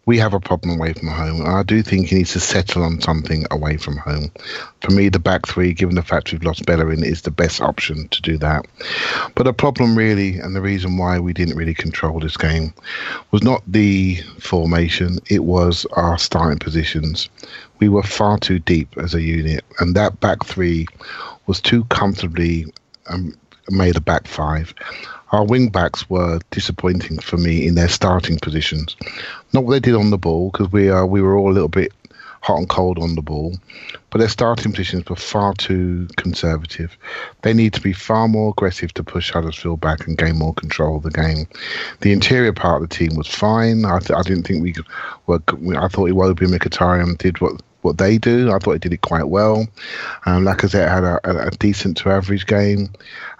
we 0.06 0.18
have 0.18 0.34
a 0.34 0.40
problem 0.40 0.78
away 0.78 0.92
from 0.92 1.08
home. 1.08 1.40
And 1.40 1.48
I 1.48 1.62
do 1.62 1.82
think 1.82 2.08
he 2.08 2.16
needs 2.16 2.32
to 2.32 2.40
settle 2.40 2.82
on 2.82 3.00
something 3.00 3.46
away 3.50 3.76
from 3.76 3.96
home. 3.96 4.30
For 4.80 4.90
me, 4.90 5.08
the 5.08 5.18
back 5.18 5.46
three, 5.46 5.72
given 5.72 5.94
the 5.94 6.02
fact 6.02 6.32
we've 6.32 6.44
lost 6.44 6.66
Bellerin, 6.66 7.02
is 7.02 7.22
the 7.22 7.30
best 7.30 7.60
option 7.60 8.08
to 8.08 8.22
do 8.22 8.36
that. 8.38 8.66
But 9.34 9.44
the 9.44 9.52
problem 9.52 9.96
really, 9.96 10.38
and 10.38 10.54
the 10.54 10.60
reason 10.60 10.98
why 10.98 11.18
we 11.18 11.32
didn't 11.32 11.56
really 11.56 11.74
control 11.74 12.20
this 12.20 12.36
game, 12.36 12.74
was 13.30 13.42
not 13.42 13.62
the 13.66 14.16
formation, 14.40 15.18
it 15.30 15.44
was 15.44 15.86
our 15.92 16.18
starting 16.18 16.58
positions. 16.58 17.28
We 17.80 17.88
were 17.88 18.02
far 18.02 18.38
too 18.38 18.58
deep 18.58 18.96
as 18.98 19.14
a 19.14 19.22
unit, 19.22 19.64
and 19.80 19.94
that 19.96 20.20
back 20.20 20.44
three 20.44 20.86
was 21.46 21.60
too 21.60 21.84
comfortably 21.84 22.66
um, 23.06 23.36
made 23.70 23.96
a 23.96 24.00
back 24.00 24.26
five. 24.26 24.74
Our 25.34 25.42
wing 25.42 25.68
backs 25.68 26.08
were 26.08 26.38
disappointing 26.52 27.18
for 27.18 27.36
me 27.36 27.66
in 27.66 27.74
their 27.74 27.88
starting 27.88 28.38
positions. 28.38 28.94
Not 29.52 29.64
what 29.64 29.72
they 29.72 29.80
did 29.80 29.96
on 29.96 30.10
the 30.10 30.16
ball, 30.16 30.52
because 30.52 30.70
we 30.70 30.88
are 30.88 31.04
we 31.04 31.20
were 31.20 31.36
all 31.36 31.50
a 31.50 31.52
little 31.52 31.68
bit 31.68 31.90
hot 32.40 32.58
and 32.58 32.68
cold 32.68 33.00
on 33.00 33.16
the 33.16 33.20
ball, 33.20 33.56
but 34.10 34.18
their 34.18 34.28
starting 34.28 34.70
positions 34.70 35.10
were 35.10 35.16
far 35.16 35.52
too 35.54 36.06
conservative. 36.16 36.96
They 37.42 37.52
need 37.52 37.72
to 37.72 37.80
be 37.80 37.92
far 37.92 38.28
more 38.28 38.50
aggressive 38.50 38.94
to 38.94 39.02
push 39.02 39.32
Huddersfield 39.32 39.80
back 39.80 40.06
and 40.06 40.16
gain 40.16 40.38
more 40.38 40.54
control 40.54 40.98
of 40.98 41.02
the 41.02 41.10
game. 41.10 41.48
The 42.02 42.12
interior 42.12 42.52
part 42.52 42.80
of 42.80 42.88
the 42.88 42.94
team 42.94 43.16
was 43.16 43.26
fine. 43.26 43.84
I, 43.84 43.98
th- 43.98 44.16
I 44.16 44.22
didn't 44.22 44.44
think 44.44 44.62
we 44.62 44.74
work. 45.26 45.42
I 45.52 45.88
thought 45.88 46.10
Iwobi 46.10 46.42
and 46.42 46.60
Mkhitaryan 46.60 47.18
did 47.18 47.40
what 47.40 47.60
what 47.84 47.98
they 47.98 48.18
do. 48.18 48.50
I 48.50 48.58
thought 48.58 48.72
they 48.72 48.78
did 48.78 48.94
it 48.94 49.02
quite 49.02 49.28
well. 49.28 49.66
Um, 50.24 50.44
Lacazette 50.44 50.88
had 50.88 51.04
a, 51.04 51.20
a, 51.24 51.48
a 51.48 51.50
decent 51.50 51.96
to 51.98 52.10
average 52.10 52.46
game, 52.46 52.88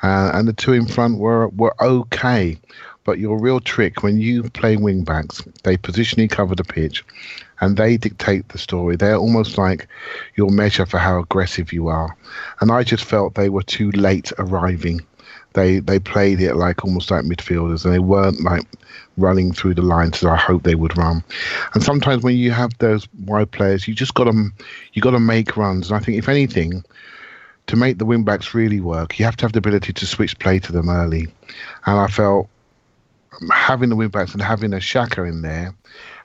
uh, 0.03 0.33
and 0.35 0.47
the 0.47 0.53
two 0.53 0.73
in 0.73 0.87
front 0.87 1.19
were 1.19 1.49
were 1.49 1.75
okay. 1.83 2.59
But 3.05 3.19
your 3.19 3.39
real 3.39 3.61
trick 3.61 4.03
when 4.03 4.19
you 4.19 4.45
play 4.51 4.77
wing 4.77 5.05
backs, 5.05 5.43
they 5.63 5.77
positionally 5.77 6.31
cover 6.31 6.55
the 6.55 6.65
pitch, 6.65 7.05
and 7.61 7.77
they 7.77 7.97
dictate 7.97 8.49
the 8.49 8.59
story. 8.59 8.97
They're 8.97 9.17
almost 9.17 9.59
like 9.59 9.89
your 10.37 10.51
measure 10.51 10.87
for 10.87 10.99
how 10.99 11.19
aggressive 11.19 11.73
you 11.73 11.89
are. 11.89 12.17
And 12.61 12.71
I 12.71 12.83
just 12.83 13.05
felt 13.05 13.35
they 13.35 13.51
were 13.51 13.63
too 13.63 13.91
late 13.93 14.33
arriving. 14.39 15.01
They 15.55 15.79
they 15.79 15.99
played 15.99 16.41
it 16.41 16.55
like 16.57 16.85
almost 16.85 17.11
like 17.11 17.25
midfielders, 17.25 17.85
and 17.85 17.95
they 17.95 17.99
weren't 17.99 18.41
like 18.43 18.67
running 19.17 19.53
through 19.53 19.75
the 19.75 19.83
lines 19.83 20.17
as 20.17 20.25
I 20.25 20.37
hope 20.37 20.63
they 20.65 20.75
would 20.75 20.97
run. 20.97 21.23
And 21.75 21.83
sometimes 21.83 22.23
when 22.23 22.37
you 22.37 22.51
have 22.51 22.77
those 22.79 23.09
wide 23.25 23.51
players, 23.51 23.89
you 23.89 23.95
just 23.95 24.15
got 24.15 24.25
to 24.25 24.51
you 24.93 25.03
got 25.03 25.13
to 25.13 25.21
make 25.21 25.57
runs. 25.57 25.91
And 25.91 25.97
I 25.97 26.05
think 26.05 26.19
if 26.19 26.29
anything, 26.29 26.85
to 27.69 27.77
make 27.77 27.99
the 27.99 28.05
wing 28.05 28.25
backs 28.25 28.55
really 28.55 28.81
work, 28.81 29.19
you 29.19 29.25
have 29.25 29.37
to 29.37 29.45
have 29.45 29.53
the 29.53 29.59
ability 29.59 29.93
to 29.93 30.07
switch 30.07 30.39
play 30.39 30.59
to 30.59 30.73
them 30.73 30.89
early. 30.89 31.29
And 31.87 31.99
I 31.99 32.09
felt 32.09 32.49
having 33.53 33.89
the 33.89 33.97
wing 33.97 34.09
backs 34.09 34.33
and 34.33 34.43
having 34.43 34.73
a 34.73 34.79
Xhaka 34.79 35.29
in 35.29 35.43
there 35.43 35.75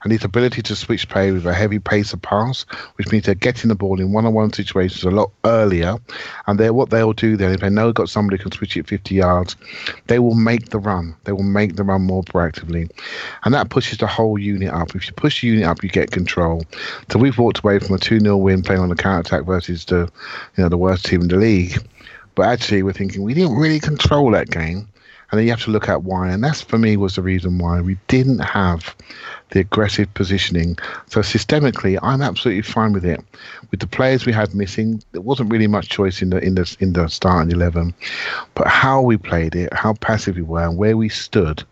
and 0.03 0.11
his 0.11 0.23
ability 0.23 0.61
to 0.63 0.75
switch 0.75 1.09
play 1.09 1.31
with 1.31 1.45
a 1.45 1.53
heavy 1.53 1.79
pace 1.79 2.13
of 2.13 2.21
pass, 2.21 2.63
which 2.95 3.11
means 3.11 3.25
they're 3.25 3.35
getting 3.35 3.69
the 3.69 3.75
ball 3.75 3.99
in 3.99 4.13
one-on-one 4.13 4.53
situations 4.53 5.03
a 5.03 5.11
lot 5.11 5.31
earlier. 5.45 5.95
And 6.47 6.59
they're 6.59 6.73
what 6.73 6.89
they'll 6.89 7.13
do 7.13 7.37
then 7.37 7.53
if 7.53 7.59
they 7.59 7.69
know 7.69 7.87
they've 7.87 7.95
got 7.95 8.09
somebody 8.09 8.37
who 8.37 8.43
can 8.43 8.51
switch 8.51 8.77
it 8.77 8.87
50 8.87 9.15
yards, 9.15 9.55
they 10.07 10.19
will 10.19 10.35
make 10.35 10.69
the 10.69 10.79
run. 10.79 11.15
They 11.23 11.31
will 11.31 11.43
make 11.43 11.75
the 11.75 11.83
run 11.83 12.01
more 12.03 12.23
proactively, 12.23 12.89
and 13.43 13.53
that 13.53 13.69
pushes 13.69 13.97
the 13.97 14.07
whole 14.07 14.37
unit 14.37 14.73
up. 14.73 14.95
If 14.95 15.07
you 15.07 15.13
push 15.13 15.41
the 15.41 15.47
unit 15.47 15.65
up, 15.65 15.83
you 15.83 15.89
get 15.89 16.11
control. 16.11 16.63
So 17.11 17.19
we've 17.19 17.37
walked 17.37 17.59
away 17.59 17.79
from 17.79 17.95
a 17.95 17.99
2-0 17.99 18.39
win 18.41 18.61
playing 18.61 18.81
on 18.81 18.89
the 18.89 18.95
counter 18.95 19.21
attack 19.21 19.45
versus 19.45 19.85
the 19.85 20.09
you 20.57 20.63
know 20.63 20.69
the 20.69 20.77
worst 20.77 21.05
team 21.05 21.21
in 21.21 21.27
the 21.27 21.37
league. 21.37 21.77
But 22.35 22.47
actually, 22.47 22.83
we're 22.83 22.93
thinking 22.93 23.23
we 23.23 23.33
didn't 23.33 23.57
really 23.57 23.79
control 23.79 24.31
that 24.31 24.49
game. 24.49 24.87
And 25.31 25.37
then 25.37 25.45
you 25.45 25.51
have 25.51 25.63
to 25.63 25.71
look 25.71 25.89
at 25.89 26.03
why. 26.03 26.29
And 26.29 26.43
that's 26.43 26.61
for 26.61 26.77
me 26.77 26.97
was 26.97 27.15
the 27.15 27.21
reason 27.21 27.59
why 27.59 27.81
we 27.81 27.97
didn't 28.07 28.39
have 28.39 28.95
the 29.51 29.59
aggressive 29.59 30.11
positioning. 30.13 30.77
So 31.07 31.21
systemically, 31.21 31.97
I'm 32.01 32.21
absolutely 32.21 32.61
fine 32.61 32.93
with 32.93 33.05
it. 33.05 33.23
With 33.71 33.79
the 33.79 33.87
players 33.87 34.25
we 34.25 34.33
had 34.33 34.53
missing, 34.53 35.03
there 35.11 35.21
wasn't 35.21 35.51
really 35.51 35.67
much 35.67 35.89
choice 35.89 36.21
in 36.21 36.29
the 36.29 36.37
in 36.37 36.55
the 36.55 36.77
in 36.79 36.93
the 36.93 37.07
starting 37.07 37.51
eleven. 37.51 37.93
But 38.55 38.67
how 38.67 39.01
we 39.01 39.17
played 39.17 39.55
it, 39.55 39.73
how 39.73 39.93
passive 39.93 40.35
we 40.35 40.41
were, 40.41 40.63
and 40.63 40.77
where 40.77 40.97
we 40.97 41.09
stood, 41.09 41.63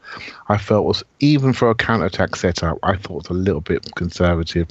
I 0.49 0.57
felt 0.57 0.85
was 0.85 1.03
even 1.19 1.53
for 1.53 1.69
a 1.69 1.75
counter 1.75 2.05
attack 2.05 2.35
setup, 2.35 2.77
I 2.83 2.95
thought 2.95 3.29
was 3.29 3.29
a 3.29 3.33
little 3.33 3.61
bit 3.61 3.95
conservative. 3.95 4.67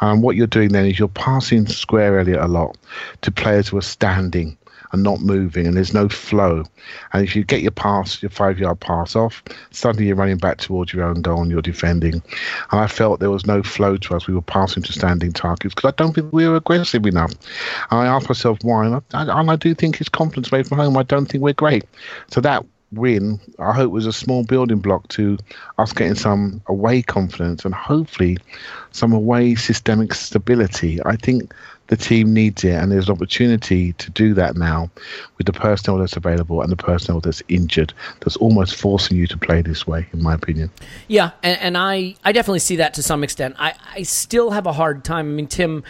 And 0.00 0.10
um, 0.18 0.22
what 0.22 0.36
you're 0.36 0.46
doing 0.46 0.70
then 0.70 0.86
is 0.86 0.98
you're 0.98 1.08
passing 1.08 1.66
square 1.66 2.18
Elliott 2.18 2.40
a 2.40 2.48
lot 2.48 2.76
to 3.22 3.30
players 3.30 3.68
who 3.68 3.78
are 3.78 3.82
standing 3.82 4.56
and 4.92 5.02
not 5.02 5.20
moving, 5.20 5.66
and 5.66 5.76
there's 5.76 5.94
no 5.94 6.08
flow. 6.08 6.64
And 7.12 7.24
if 7.24 7.34
you 7.34 7.44
get 7.44 7.62
your 7.62 7.70
pass, 7.70 8.22
your 8.22 8.30
five 8.30 8.58
yard 8.58 8.80
pass 8.80 9.16
off, 9.16 9.42
suddenly 9.70 10.06
you're 10.06 10.16
running 10.16 10.38
back 10.38 10.58
towards 10.58 10.92
your 10.92 11.04
own 11.04 11.22
goal 11.22 11.42
and 11.42 11.50
you're 11.50 11.62
defending. 11.62 12.14
And 12.14 12.80
I 12.80 12.86
felt 12.86 13.20
there 13.20 13.30
was 13.30 13.46
no 13.46 13.62
flow 13.62 13.96
to 13.96 14.14
us. 14.14 14.26
We 14.26 14.34
were 14.34 14.42
passing 14.42 14.82
to 14.84 14.92
standing 14.92 15.32
targets 15.32 15.74
because 15.74 15.88
I 15.88 15.94
don't 15.96 16.12
think 16.12 16.32
we 16.32 16.46
were 16.46 16.56
aggressive 16.56 17.06
enough. 17.06 17.32
And 17.90 18.00
I 18.00 18.06
asked 18.06 18.28
myself 18.28 18.58
why, 18.62 18.86
and 18.86 19.02
I, 19.14 19.40
and 19.40 19.50
I 19.50 19.56
do 19.56 19.74
think 19.74 20.00
it's 20.00 20.08
confidence 20.08 20.52
made 20.52 20.66
from 20.66 20.78
home. 20.78 20.96
I 20.96 21.02
don't 21.02 21.26
think 21.26 21.42
we're 21.42 21.54
great. 21.54 21.84
So 22.28 22.40
that 22.42 22.64
win, 22.92 23.40
I 23.58 23.72
hope, 23.72 23.90
was 23.90 24.06
a 24.06 24.12
small 24.12 24.44
building 24.44 24.78
block 24.78 25.08
to 25.08 25.38
us 25.78 25.92
getting 25.92 26.14
some 26.14 26.62
away 26.66 27.02
confidence 27.02 27.64
and 27.64 27.74
hopefully 27.74 28.38
some 28.92 29.12
away 29.12 29.54
systemic 29.54 30.14
stability. 30.14 31.02
I 31.04 31.16
think 31.16 31.54
the 31.92 31.96
team 31.98 32.32
needs 32.32 32.64
it, 32.64 32.70
and 32.70 32.90
there's 32.90 33.10
an 33.10 33.12
opportunity 33.12 33.92
to 33.92 34.10
do 34.12 34.32
that 34.32 34.56
now 34.56 34.90
with 35.36 35.46
the 35.46 35.52
personnel 35.52 35.98
that's 35.98 36.16
available 36.16 36.62
and 36.62 36.72
the 36.72 36.76
personnel 36.76 37.20
that's 37.20 37.42
injured. 37.48 37.92
That's 38.20 38.36
almost 38.36 38.76
forcing 38.76 39.18
you 39.18 39.26
to 39.26 39.36
play 39.36 39.60
this 39.60 39.86
way, 39.86 40.06
in 40.14 40.22
my 40.22 40.32
opinion. 40.32 40.70
Yeah, 41.08 41.32
and, 41.42 41.60
and 41.60 41.76
I, 41.76 42.14
I 42.24 42.32
definitely 42.32 42.60
see 42.60 42.76
that 42.76 42.94
to 42.94 43.02
some 43.02 43.22
extent. 43.22 43.56
I, 43.58 43.74
I 43.94 44.04
still 44.04 44.52
have 44.52 44.64
a 44.64 44.72
hard 44.72 45.04
time. 45.04 45.26
I 45.26 45.32
mean, 45.32 45.48
Tim, 45.48 45.84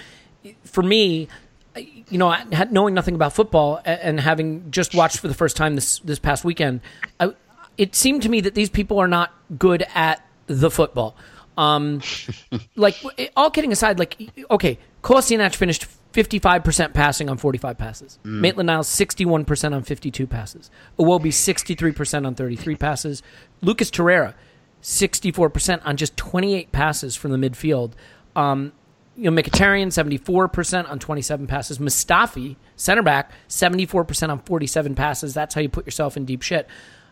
for 0.64 0.82
me, 0.82 1.28
you 1.76 2.18
know, 2.18 2.34
knowing 2.72 2.94
nothing 2.94 3.14
about 3.14 3.32
football 3.32 3.80
and 3.84 4.18
having 4.18 4.72
just 4.72 4.96
watched 4.96 5.20
for 5.20 5.28
the 5.28 5.34
first 5.34 5.56
time 5.56 5.76
this 5.76 6.00
this 6.00 6.18
past 6.18 6.44
weekend, 6.44 6.80
I, 7.20 7.32
it 7.78 7.94
seemed 7.94 8.22
to 8.22 8.28
me 8.28 8.40
that 8.40 8.56
these 8.56 8.70
people 8.70 8.98
are 8.98 9.06
not 9.06 9.32
good 9.56 9.86
at 9.94 10.26
the 10.48 10.68
football. 10.68 11.14
Um, 11.56 12.02
like 12.74 12.96
all 13.36 13.52
kidding 13.52 13.70
aside, 13.70 14.00
like 14.00 14.16
okay, 14.50 14.78
Kolasinac 15.02 15.54
finished 15.54 15.86
55% 16.12 16.92
passing 16.92 17.28
on 17.28 17.38
45 17.38 17.78
passes. 17.78 18.18
Mm. 18.24 18.40
Maitland 18.40 18.66
Niles 18.66 18.88
61% 18.88 19.74
on 19.74 19.82
52 19.82 20.26
passes. 20.26 20.70
Iwobi 20.98 21.28
63% 21.28 22.26
on 22.26 22.34
33 22.34 22.76
passes. 22.76 23.22
Lucas 23.60 23.90
Torreira 23.90 24.34
64% 24.82 25.80
on 25.84 25.96
just 25.96 26.16
28 26.16 26.72
passes 26.72 27.16
from 27.16 27.30
the 27.30 27.36
midfield. 27.36 27.92
Um, 28.34 28.72
you 29.16 29.30
know, 29.30 29.42
Mkhitaryan 29.42 29.88
74% 29.88 30.90
on 30.90 30.98
27 30.98 31.46
passes. 31.46 31.78
Mustafi, 31.78 32.56
center 32.76 33.02
back, 33.02 33.32
74% 33.48 34.30
on 34.30 34.40
47 34.40 34.94
passes. 34.94 35.34
That's 35.34 35.54
how 35.54 35.60
you 35.60 35.68
put 35.68 35.86
yourself 35.86 36.16
in 36.16 36.24
deep 36.24 36.42
shit. 36.42 36.66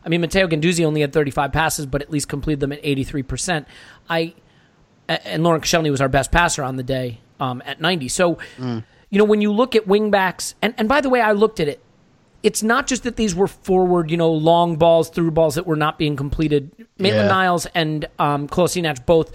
I 0.05 0.09
mean, 0.09 0.21
Matteo 0.21 0.49
Guendouzi 0.49 0.85
only 0.85 1.03
had 1.03 1.13
35 1.13 1.53
passes, 1.53 1.87
but 1.87 2.03
at 2.03 2.11
least 2.11 2.29
completed 2.29 2.61
them 2.61 2.73
at 2.73 2.83
83%. 2.83 3.67
I 4.09 4.35
and 5.09 5.43
Laurent 5.43 5.65
Koscielny 5.65 5.91
was 5.91 6.01
our 6.01 6.09
best 6.09 6.31
passer 6.31 6.63
on 6.63 6.77
the 6.77 6.85
day 6.85 7.21
um, 7.41 7.63
at 7.65 7.81
90. 7.81 8.09
So, 8.09 8.39
mm. 8.59 8.85
you 9.09 9.19
know, 9.19 9.25
when 9.25 9.41
you 9.41 9.53
look 9.53 9.75
at 9.75 9.87
wingbacks, 9.87 10.55
and, 10.63 10.75
and 10.79 10.89
by 10.89 11.01
the 11.01 11.09
way, 11.09 11.21
I 11.21 11.33
looked 11.33 11.59
at 11.59 11.69
it. 11.69 11.83
It's 12.43 12.63
not 12.63 12.87
just 12.87 13.03
that 13.03 13.17
these 13.17 13.35
were 13.35 13.49
forward, 13.49 14.11
you 14.11 14.17
know, 14.17 14.31
long 14.31 14.77
balls, 14.77 15.11
through 15.11 15.31
balls 15.33 15.57
that 15.57 15.67
were 15.67 15.77
not 15.77 15.99
being 15.99 16.17
completed. 16.17 16.71
Maitland 16.99 17.27
yeah. 17.27 17.29
Niles 17.29 17.67
and 17.75 18.07
um, 18.19 18.49
Kolasinac 18.49 19.05
both 19.05 19.33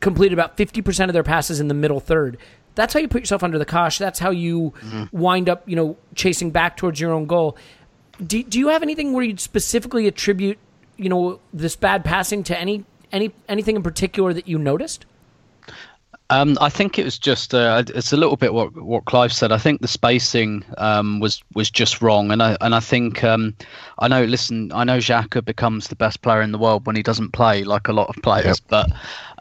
completed 0.00 0.32
about 0.32 0.56
50% 0.56 1.08
of 1.08 1.12
their 1.12 1.22
passes 1.22 1.60
in 1.60 1.68
the 1.68 1.74
middle 1.74 2.00
third. 2.00 2.38
That's 2.74 2.94
how 2.94 3.00
you 3.00 3.08
put 3.08 3.22
yourself 3.22 3.42
under 3.42 3.58
the 3.58 3.64
cosh. 3.64 3.98
That's 3.98 4.18
how 4.18 4.30
you 4.30 4.72
mm-hmm. 4.80 5.16
wind 5.16 5.48
up, 5.48 5.68
you 5.68 5.76
know, 5.76 5.96
chasing 6.14 6.50
back 6.50 6.76
towards 6.76 7.00
your 7.00 7.12
own 7.12 7.26
goal. 7.26 7.56
Do, 8.24 8.42
do 8.42 8.58
you 8.58 8.68
have 8.68 8.82
anything 8.82 9.12
where 9.12 9.24
you'd 9.24 9.40
specifically 9.40 10.06
attribute, 10.06 10.58
you 10.96 11.08
know, 11.08 11.40
this 11.52 11.74
bad 11.76 12.04
passing 12.04 12.42
to 12.44 12.58
any 12.58 12.84
any 13.10 13.32
anything 13.48 13.76
in 13.76 13.82
particular 13.82 14.32
that 14.32 14.46
you 14.46 14.58
noticed? 14.58 15.06
Um, 16.30 16.58
I 16.60 16.68
think 16.68 16.98
it 16.98 17.04
was 17.04 17.18
just 17.18 17.54
uh, 17.54 17.82
it's 17.94 18.12
a 18.12 18.16
little 18.16 18.36
bit 18.36 18.52
what 18.52 18.74
what 18.74 19.06
Clive 19.06 19.32
said. 19.32 19.50
I 19.50 19.56
think 19.56 19.80
the 19.80 19.88
spacing 19.88 20.62
um, 20.76 21.20
was 21.20 21.42
was 21.54 21.70
just 21.70 22.02
wrong, 22.02 22.30
and 22.30 22.42
I 22.42 22.56
and 22.60 22.74
I 22.74 22.80
think 22.80 23.24
um, 23.24 23.54
I 23.98 24.08
know. 24.08 24.24
Listen, 24.24 24.70
I 24.72 24.84
know 24.84 24.98
Xhaka 24.98 25.42
becomes 25.42 25.88
the 25.88 25.96
best 25.96 26.20
player 26.20 26.42
in 26.42 26.52
the 26.52 26.58
world 26.58 26.86
when 26.86 26.96
he 26.96 27.02
doesn't 27.02 27.32
play, 27.32 27.64
like 27.64 27.88
a 27.88 27.94
lot 27.94 28.14
of 28.14 28.22
players. 28.22 28.60
Yep. 28.60 28.68
But 28.68 28.90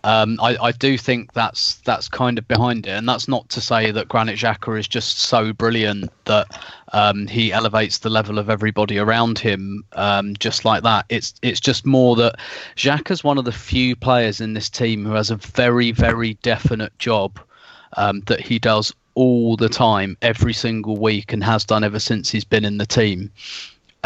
um, 0.08 0.40
I, 0.42 0.56
I, 0.62 0.72
do 0.72 0.98
think 0.98 1.34
that's 1.34 1.76
that's 1.80 2.08
kind 2.08 2.38
of 2.38 2.48
behind 2.48 2.88
it, 2.88 2.92
and 2.92 3.10
that's 3.10 3.28
not 3.28 3.50
to 3.50 3.60
say 3.60 3.92
that 3.92 4.08
Granit 4.08 4.38
Xhaka 4.38 4.80
is 4.80 4.88
just 4.88 5.20
so 5.20 5.52
brilliant 5.52 6.10
that 6.24 6.48
um, 6.94 7.28
he 7.28 7.52
elevates 7.52 7.98
the 7.98 8.10
level 8.10 8.40
of 8.40 8.50
everybody 8.50 9.00
around 9.00 9.38
him 9.38 9.84
um, 9.98 10.34
just 10.38 10.64
like 10.64 10.84
that. 10.84 11.08
It's 11.10 11.34
it's 11.42 11.60
just 11.60 11.86
more 11.86 12.16
that 12.16 12.40
Xhaka's 12.78 13.22
one 13.22 13.38
of 13.38 13.44
the 13.44 13.52
few 13.52 13.98
players 13.98 14.40
in 14.40 14.54
this 14.54 14.70
team 14.70 15.04
who 15.04 15.12
has 15.12 15.30
a 15.30 15.36
very 15.36 15.92
very 15.92 16.36
definite 16.36 16.98
job 17.00 17.38
um, 17.98 18.22
that 18.28 18.40
he 18.40 18.60
does 18.60 18.94
all 19.16 19.58
the 19.58 19.68
time, 19.68 20.16
every 20.22 20.54
single 20.54 20.96
week, 20.96 21.34
and 21.34 21.44
has 21.44 21.66
done 21.66 21.84
ever 21.84 22.00
since 22.00 22.32
he's 22.32 22.46
been 22.46 22.64
in 22.64 22.78
the 22.78 22.86
team. 22.86 23.30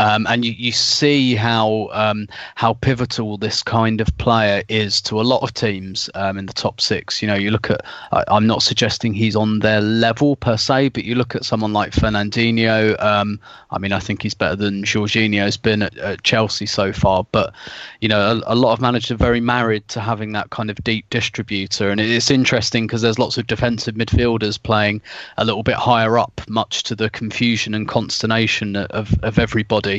Um, 0.02 0.26
and 0.28 0.44
you, 0.44 0.54
you 0.54 0.72
see 0.72 1.36
how 1.36 1.90
um, 1.92 2.28
how 2.56 2.74
pivotal 2.74 3.38
this 3.38 3.62
kind 3.62 4.02
of 4.02 4.18
player 4.18 4.64
is 4.68 5.00
to 5.04 5.22
a 5.22 5.22
lot 5.22 5.44
of 5.44 5.54
teams 5.54 6.10
um, 6.16 6.40
in 6.40 6.48
the 6.48 6.54
top 6.54 6.82
six. 6.82 7.22
You 7.22 7.28
know, 7.28 7.36
you 7.36 7.52
look 7.52 7.70
at 7.70 7.86
I, 8.12 8.24
am 8.28 8.48
not 8.48 8.64
suggesting 8.64 9.14
he's 9.14 9.36
on 9.36 9.60
their 9.60 9.80
level 9.80 10.36
per 10.38 10.58
se, 10.58 10.90
but 10.90 11.04
you 11.04 11.14
look 11.14 11.36
at 11.36 11.46
someone 11.46 11.72
like 11.72 11.92
Fernandinho. 11.92 13.00
Um, 13.00 13.40
I 13.70 13.78
mean, 13.78 13.92
I 13.92 14.00
think 14.00 14.24
he's 14.24 14.34
better 14.34 14.56
than 14.56 14.84
Jorginho's 14.84 15.56
been 15.56 15.84
at, 15.84 15.96
at 16.00 16.24
Chelsea 16.24 16.66
so 16.66 16.92
far. 16.92 17.24
But 17.32 17.54
you 18.00 18.08
know, 18.08 18.42
a, 18.48 18.54
a, 18.54 18.56
lot 18.56 18.74
of 18.74 18.82
managers 18.82 19.12
are 19.12 19.18
very 19.18 19.40
married 19.40 19.88
to 19.90 20.00
having 20.00 20.32
that 20.32 20.50
kind 20.50 20.72
of 20.72 20.84
deep 20.84 21.08
distributor, 21.12 21.92
and 21.92 22.02
it's 22.02 22.32
interesting 22.32 22.88
because 22.88 23.04
there's 23.04 23.20
lots 23.20 23.38
of 23.38 23.46
defensive 23.46 23.94
midfielders 23.94 24.62
playing 24.62 25.00
a 25.38 25.46
little 25.46 25.62
bit 25.62 25.76
higher 25.76 26.18
up, 26.18 26.42
much 26.48 26.82
to 26.84 26.96
the 26.96 27.12
confusion 27.12 27.76
and 27.76 27.88
consternation 27.88 28.76
of, 28.76 29.14
of 29.22 29.38
everybody 29.38 29.91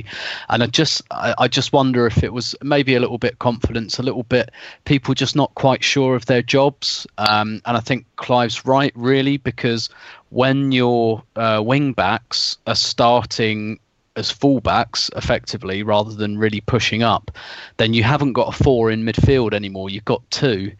And 0.48 0.62
I 0.62 0.66
just 0.66 1.02
I, 1.10 1.34
I 1.38 1.48
just 1.48 1.72
wonder 1.72 2.06
if 2.06 2.22
it 2.22 2.32
was 2.32 2.54
maybe 2.62 2.94
a 2.94 3.00
little 3.00 3.18
bit 3.18 3.38
confidence, 3.38 3.98
a 3.98 4.02
little 4.02 4.22
bit 4.22 4.50
people 4.84 5.14
just 5.14 5.36
not 5.36 5.54
quite 5.54 5.82
sure 5.84 6.14
of 6.14 6.26
their 6.26 6.42
jobs. 6.42 7.06
Um, 7.18 7.60
and 7.64 7.76
I 7.76 7.80
think 7.80 8.06
Clive's 8.16 8.64
right 8.64 8.92
really 8.94 9.36
because 9.36 9.90
when 10.30 10.72
your 10.72 11.22
uh, 11.36 11.62
wing 11.64 11.92
backs 11.92 12.58
are 12.66 12.74
starting 12.74 13.78
as 14.16 14.32
fullbacks 14.32 15.10
effectively 15.16 15.82
rather 15.82 16.12
than 16.12 16.38
really 16.38 16.60
pushing 16.60 17.02
up, 17.02 17.30
then 17.76 17.94
you 17.94 18.02
haven't 18.02 18.34
got 18.34 18.54
a 18.54 18.64
four 18.64 18.90
in 18.90 19.04
midfield 19.04 19.54
anymore. 19.54 19.90
You've 19.90 20.04
got 20.04 20.28
two. 20.30 20.72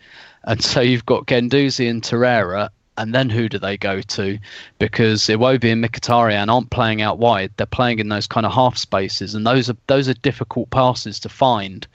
And 0.45 0.63
so 0.63 0.81
you've 0.81 1.07
got 1.07 1.27
Guendouzi 1.27 1.89
and 1.89 2.03
Torreira, 2.03 2.71
and 2.99 3.15
then 3.15 3.31
who 3.31 3.49
do 3.49 3.59
they 3.59 3.77
go 3.77 4.01
to? 4.01 4.39
Because 4.79 5.23
Iwobi 5.23 5.73
and 5.73 5.85
Mkhitaryan 5.85 6.53
aren't 6.53 6.71
playing 6.71 7.03
out 7.03 7.19
wide; 7.19 7.53
they're 7.57 7.67
playing 7.67 7.99
in 7.99 8.09
those 8.09 8.27
kind 8.27 8.47
of 8.47 8.53
half 8.53 8.77
spaces, 8.77 9.35
and 9.35 9.47
those 9.47 9.71
are 9.71 9.77
those 9.87 10.09
are 10.09 10.15
difficult 10.15 10.71
passes 10.71 11.21
to 11.21 11.29
find. 11.29 11.87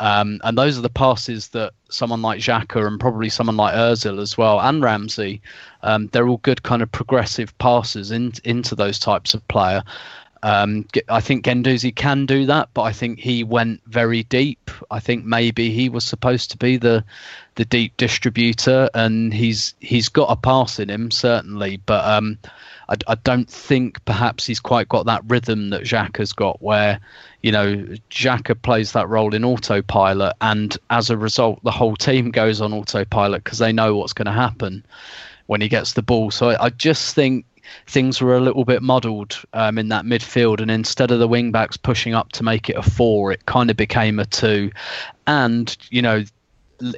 Um, 0.00 0.40
and 0.42 0.58
those 0.58 0.76
are 0.76 0.82
the 0.82 0.88
passes 0.88 1.48
that 1.50 1.72
someone 1.88 2.20
like 2.20 2.40
Xhaka 2.40 2.84
and 2.84 2.98
probably 2.98 3.28
someone 3.28 3.56
like 3.56 3.74
Özil 3.74 4.20
as 4.20 4.36
well, 4.36 4.60
and 4.60 4.82
Ramsey, 4.82 5.40
um, 5.82 6.08
they're 6.08 6.26
all 6.26 6.38
good 6.38 6.62
kind 6.64 6.82
of 6.82 6.90
progressive 6.90 7.56
passes 7.58 8.10
in, 8.10 8.32
into 8.42 8.74
those 8.74 8.98
types 8.98 9.34
of 9.34 9.46
player. 9.48 9.84
Um, 10.42 10.86
I 11.08 11.22
think 11.22 11.46
Guendouzi 11.46 11.94
can 11.94 12.26
do 12.26 12.44
that, 12.46 12.68
but 12.74 12.82
I 12.82 12.92
think 12.92 13.18
he 13.18 13.42
went 13.44 13.80
very 13.86 14.24
deep. 14.24 14.70
I 14.90 15.00
think 15.00 15.24
maybe 15.24 15.70
he 15.70 15.88
was 15.88 16.04
supposed 16.04 16.50
to 16.50 16.58
be 16.58 16.76
the 16.76 17.02
the 17.56 17.64
deep 17.64 17.96
distributor, 17.96 18.88
and 18.94 19.32
he's 19.32 19.74
he's 19.80 20.08
got 20.08 20.30
a 20.30 20.36
pass 20.36 20.78
in 20.78 20.90
him 20.90 21.10
certainly, 21.10 21.76
but 21.86 22.04
um, 22.04 22.38
I, 22.88 22.96
I 23.06 23.14
don't 23.16 23.48
think 23.48 24.04
perhaps 24.04 24.46
he's 24.46 24.60
quite 24.60 24.88
got 24.88 25.06
that 25.06 25.22
rhythm 25.26 25.70
that 25.70 25.82
Xhaka 25.82 26.18
has 26.18 26.32
got, 26.32 26.60
where 26.60 27.00
you 27.42 27.52
know 27.52 27.76
Xhaka 28.10 28.60
plays 28.60 28.92
that 28.92 29.08
role 29.08 29.34
in 29.34 29.44
autopilot, 29.44 30.34
and 30.40 30.76
as 30.90 31.10
a 31.10 31.16
result, 31.16 31.62
the 31.62 31.70
whole 31.70 31.96
team 31.96 32.30
goes 32.30 32.60
on 32.60 32.72
autopilot 32.72 33.44
because 33.44 33.58
they 33.58 33.72
know 33.72 33.96
what's 33.96 34.14
going 34.14 34.26
to 34.26 34.32
happen 34.32 34.84
when 35.46 35.60
he 35.60 35.68
gets 35.68 35.92
the 35.92 36.02
ball. 36.02 36.30
So 36.30 36.50
I, 36.50 36.66
I 36.66 36.70
just 36.70 37.14
think 37.14 37.46
things 37.86 38.20
were 38.20 38.36
a 38.36 38.40
little 38.40 38.64
bit 38.64 38.82
muddled 38.82 39.42
um, 39.52 39.78
in 39.78 39.88
that 39.88 40.04
midfield, 40.04 40.60
and 40.60 40.70
instead 40.70 41.10
of 41.10 41.20
the 41.20 41.28
wing 41.28 41.52
backs 41.52 41.76
pushing 41.76 42.14
up 42.14 42.32
to 42.32 42.42
make 42.42 42.68
it 42.68 42.76
a 42.76 42.82
four, 42.82 43.32
it 43.32 43.46
kind 43.46 43.70
of 43.70 43.76
became 43.76 44.18
a 44.18 44.26
two. 44.26 44.72
And 45.26 45.76
you 45.90 46.02
know, 46.02 46.24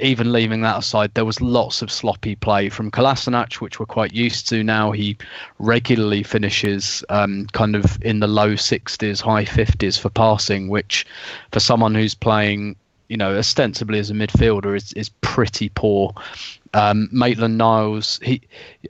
even 0.01 0.33
leaving 0.33 0.63
that 0.63 0.79
aside, 0.79 1.13
there 1.15 1.25
was 1.25 1.41
lots 1.41 1.83
of 1.83 1.91
sloppy 1.91 2.35
play 2.37 2.69
from 2.69 2.91
Kolasinac, 2.91 3.55
which 3.55 3.79
we're 3.79 3.87
quite 3.87 4.15
used 4.15 4.49
to 4.49 4.65
now. 4.65 4.93
He 4.93 5.17
regularly 5.59 6.23
finishes 6.23 7.05
um, 7.09 7.47
kind 7.53 7.77
of 7.77 7.99
in 8.03 8.21
the 8.21 8.27
low 8.27 8.55
60s, 8.55 9.21
high 9.21 9.45
50s 9.45 9.99
for 9.99 10.11
passing, 10.11 10.69
which 10.69 11.07
for 11.53 11.61
someone 11.61 11.95
who's 11.95 12.15
playing, 12.15 12.77
you 13.09 13.17
know, 13.17 13.37
ostensibly 13.37 13.99
as 13.99 14.11
a 14.11 14.15
midfielder 14.15 14.77
is, 14.77 14.93
is 14.95 15.11
pretty 15.21 15.69
poor. 15.71 16.15
Um, 16.75 17.09
Maitland 17.11 17.57
Niles, 17.57 18.21
he, 18.23 18.43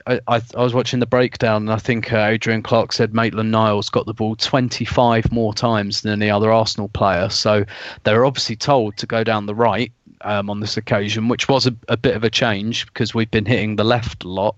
I, 0.07 0.19
I, 0.27 0.41
I, 0.55 0.63
was 0.63 0.73
watching 0.73 0.99
the 0.99 1.05
breakdown, 1.05 1.63
and 1.63 1.71
I 1.71 1.77
think 1.77 2.11
uh, 2.11 2.17
Adrian 2.17 2.61
Clarke 2.61 2.91
said 2.91 3.13
Maitland 3.13 3.51
Niles 3.51 3.89
got 3.89 4.05
the 4.05 4.13
ball 4.13 4.35
25 4.35 5.31
more 5.31 5.53
times 5.53 6.01
than 6.01 6.11
any 6.11 6.29
other 6.29 6.51
Arsenal 6.51 6.89
player. 6.89 7.29
So 7.29 7.63
they 8.03 8.13
were 8.13 8.25
obviously 8.25 8.57
told 8.57 8.97
to 8.97 9.05
go 9.05 9.23
down 9.23 9.45
the 9.45 9.55
right 9.55 9.91
um, 10.21 10.49
on 10.49 10.59
this 10.59 10.77
occasion, 10.77 11.27
which 11.27 11.47
was 11.47 11.67
a, 11.67 11.75
a, 11.87 11.97
bit 11.97 12.15
of 12.15 12.23
a 12.23 12.29
change 12.29 12.85
because 12.87 13.13
we've 13.13 13.31
been 13.31 13.45
hitting 13.45 13.75
the 13.75 13.83
left 13.83 14.23
a 14.23 14.27
lot. 14.27 14.55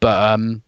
But 0.00 0.32
um, 0.32 0.62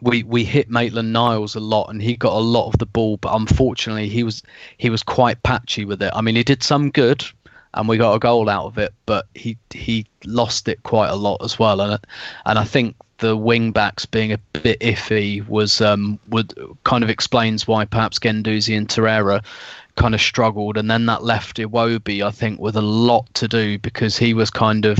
we 0.00 0.22
we 0.22 0.44
hit 0.44 0.70
Maitland 0.70 1.12
Niles 1.12 1.54
a 1.54 1.60
lot, 1.60 1.90
and 1.90 2.00
he 2.00 2.16
got 2.16 2.32
a 2.32 2.38
lot 2.38 2.68
of 2.68 2.78
the 2.78 2.86
ball. 2.86 3.16
But 3.16 3.34
unfortunately, 3.34 4.08
he 4.08 4.22
was 4.22 4.42
he 4.78 4.90
was 4.90 5.02
quite 5.02 5.42
patchy 5.42 5.84
with 5.84 6.02
it. 6.02 6.12
I 6.14 6.20
mean, 6.20 6.36
he 6.36 6.44
did 6.44 6.62
some 6.62 6.90
good, 6.90 7.24
and 7.74 7.88
we 7.88 7.98
got 7.98 8.14
a 8.14 8.18
goal 8.18 8.48
out 8.48 8.66
of 8.66 8.78
it, 8.78 8.94
but 9.06 9.26
he 9.34 9.56
he 9.70 10.06
lost 10.24 10.68
it 10.68 10.82
quite 10.82 11.08
a 11.08 11.16
lot 11.16 11.42
as 11.42 11.58
well. 11.58 11.80
And 11.80 12.00
and 12.46 12.58
I 12.58 12.64
think 12.64 12.96
the 13.18 13.36
wing 13.36 13.72
backs 13.72 14.06
being 14.06 14.32
a 14.32 14.38
bit 14.52 14.78
iffy 14.80 15.46
was 15.46 15.80
um 15.80 16.18
would 16.28 16.54
kind 16.84 17.02
of 17.02 17.10
explains 17.10 17.66
why 17.66 17.84
perhaps 17.84 18.18
Guendouzi 18.18 18.76
and 18.76 18.88
Torreira 18.88 19.44
kind 19.98 20.14
of 20.14 20.20
struggled, 20.20 20.78
and 20.78 20.90
then 20.90 21.06
that 21.06 21.22
left 21.22 21.58
Iwobi 21.58 22.24
I 22.24 22.30
think 22.30 22.60
with 22.60 22.76
a 22.76 22.82
lot 22.82 23.32
to 23.34 23.48
do 23.48 23.78
because 23.78 24.16
he 24.16 24.32
was 24.32 24.50
kind 24.50 24.86
of 24.86 24.98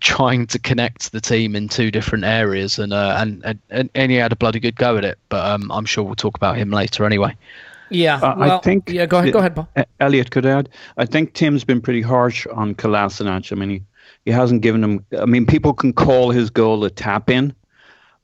trying 0.00 0.46
to 0.48 0.58
connect 0.58 1.12
the 1.12 1.20
team 1.20 1.56
in 1.56 1.68
two 1.68 1.90
different 1.90 2.24
areas, 2.24 2.78
and 2.78 2.92
uh, 2.92 3.16
and, 3.18 3.60
and 3.70 3.90
and 3.94 4.10
he 4.10 4.18
had 4.18 4.32
a 4.32 4.36
bloody 4.36 4.60
good 4.60 4.76
go 4.76 4.98
at 4.98 5.04
it. 5.04 5.18
But 5.28 5.46
um, 5.46 5.70
I'm 5.72 5.86
sure 5.86 6.04
we'll 6.04 6.14
talk 6.14 6.36
about 6.36 6.56
him 6.56 6.70
later 6.70 7.06
anyway. 7.06 7.34
Yeah, 7.90 8.16
Uh, 8.16 8.34
well, 8.36 8.58
I 8.58 8.60
think. 8.60 8.90
Yeah, 8.90 9.06
go 9.06 9.18
ahead. 9.18 9.32
Go 9.32 9.38
ahead, 9.38 9.54
Paul. 9.54 9.68
Elliot 10.00 10.30
could 10.30 10.46
add. 10.46 10.68
I 10.96 11.06
think 11.06 11.34
Tim's 11.34 11.64
been 11.64 11.80
pretty 11.80 12.02
harsh 12.02 12.46
on 12.46 12.74
Kolasinac. 12.74 13.52
I 13.52 13.54
mean, 13.54 13.70
he, 13.70 13.82
he 14.24 14.30
hasn't 14.30 14.62
given 14.62 14.82
him. 14.82 15.04
I 15.18 15.26
mean, 15.26 15.46
people 15.46 15.72
can 15.74 15.92
call 15.92 16.30
his 16.30 16.50
goal 16.50 16.84
a 16.84 16.90
tap 16.90 17.30
in, 17.30 17.54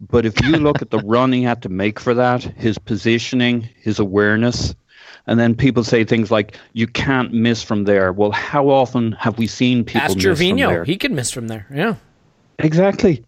but 0.01 0.27
if 0.27 0.41
you 0.43 0.57
look 0.57 0.83
at 0.83 0.91
the 0.91 0.99
run 1.05 1.33
he 1.33 1.43
had 1.43 1.63
to 1.63 1.69
make 1.69 2.01
for 2.01 2.15
that, 2.15 2.43
his 2.43 2.79
positioning, 2.79 3.69
his 3.81 3.99
awareness, 3.99 4.75
and 5.27 5.39
then 5.39 5.55
people 5.55 5.85
say 5.85 6.05
things 6.05 6.31
like, 6.31 6.57
"You 6.73 6.87
can't 6.87 7.33
miss 7.33 7.63
from 7.63 7.85
there." 7.85 8.13
Well, 8.13 8.31
how 8.31 8.69
often 8.69 9.13
have 9.13 9.39
we 9.39 9.47
seen 9.47 9.85
people 9.85 10.03
Ask 10.03 10.17
miss 10.17 10.39
from 10.39 10.59
there? 10.59 10.85
He 10.85 10.97
could 10.97 11.13
miss 11.13 11.31
from 11.31 11.49
there. 11.49 11.67
Yeah. 11.73 11.95
exactly. 12.59 13.25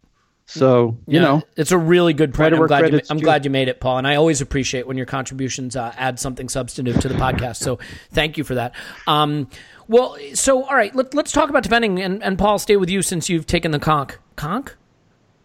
So 0.47 0.99
you 1.07 1.19
Yeah, 1.19 1.23
know, 1.23 1.43
it's 1.57 1.73
a 1.73 1.79
really 1.79 2.13
good 2.13 2.35
point. 2.35 2.53
I'm 2.53 2.67
glad, 2.67 2.93
you, 2.93 3.01
I'm 3.09 3.19
glad 3.19 3.45
you 3.45 3.51
made 3.51 3.69
it, 3.69 3.81
Paul. 3.81 3.99
And 3.99 4.07
I 4.07 4.17
always 4.17 4.41
appreciate 4.41 4.87
when 4.87 4.97
your 4.97 5.07
contributions 5.07 5.77
uh, 5.77 5.95
add 5.97 6.19
something 6.19 6.49
substantive 6.49 7.01
to 7.01 7.09
the 7.09 7.15
podcast. 7.15 7.57
So 7.57 7.79
thank 8.11 8.37
you 8.37 8.45
for 8.45 8.57
that. 8.57 8.75
Um, 9.07 9.49
well, 9.89 10.17
so 10.35 10.65
all 10.65 10.75
right, 10.75 10.95
let, 10.95 11.15
let's 11.15 11.33
talk 11.33 11.49
about 11.49 11.63
defending. 11.63 12.01
And, 12.03 12.23
and 12.23 12.39
Paul, 12.39 12.59
stay 12.59 12.77
with 12.77 12.91
you 12.91 13.01
since 13.03 13.29
you've 13.31 13.47
taken 13.47 13.71
the 13.71 13.79
conch. 13.79 14.15
Conch? 14.37 14.73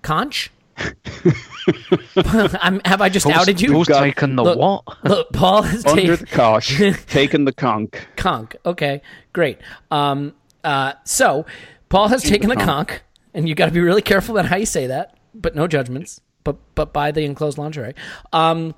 Conch? 0.02 0.52
I'm, 2.62 2.82
have 2.86 3.02
I 3.02 3.10
just 3.10 3.26
outed 3.26 3.60
you? 3.62 3.74
Who's 3.74 3.88
taken 3.88 4.36
the 4.36 4.44
Look, 4.44 4.60
what? 4.60 5.04
Look, 5.04 5.34
Paul 5.34 5.64
has 5.64 5.86
under 5.86 6.02
taken 6.02 6.26
the 6.26 6.32
cosh, 6.32 6.78
taking 7.08 7.46
the 7.46 7.54
conch. 7.54 7.94
conch. 8.16 8.56
Okay, 8.66 9.02
great. 9.34 9.60
Um, 9.92 10.34
uh, 10.64 10.94
so 11.04 11.46
Paul 11.90 12.10
has 12.10 12.24
taken 12.24 12.50
the 12.50 12.56
conch. 12.56 12.90
conch, 12.90 13.02
and 13.34 13.50
you 13.50 13.56
got 13.56 13.68
to 13.68 13.72
be 13.72 13.80
really 13.80 14.02
careful 14.02 14.38
about 14.38 14.50
how 14.50 14.58
you 14.58 14.66
say 14.66 14.88
that. 14.88 15.18
But 15.34 15.56
no 15.56 15.68
judgments. 15.68 16.22
But 16.44 16.58
but 16.76 16.94
buy 16.94 17.12
the 17.12 17.24
enclosed 17.24 17.58
lingerie. 17.58 17.94
Um, 18.32 18.76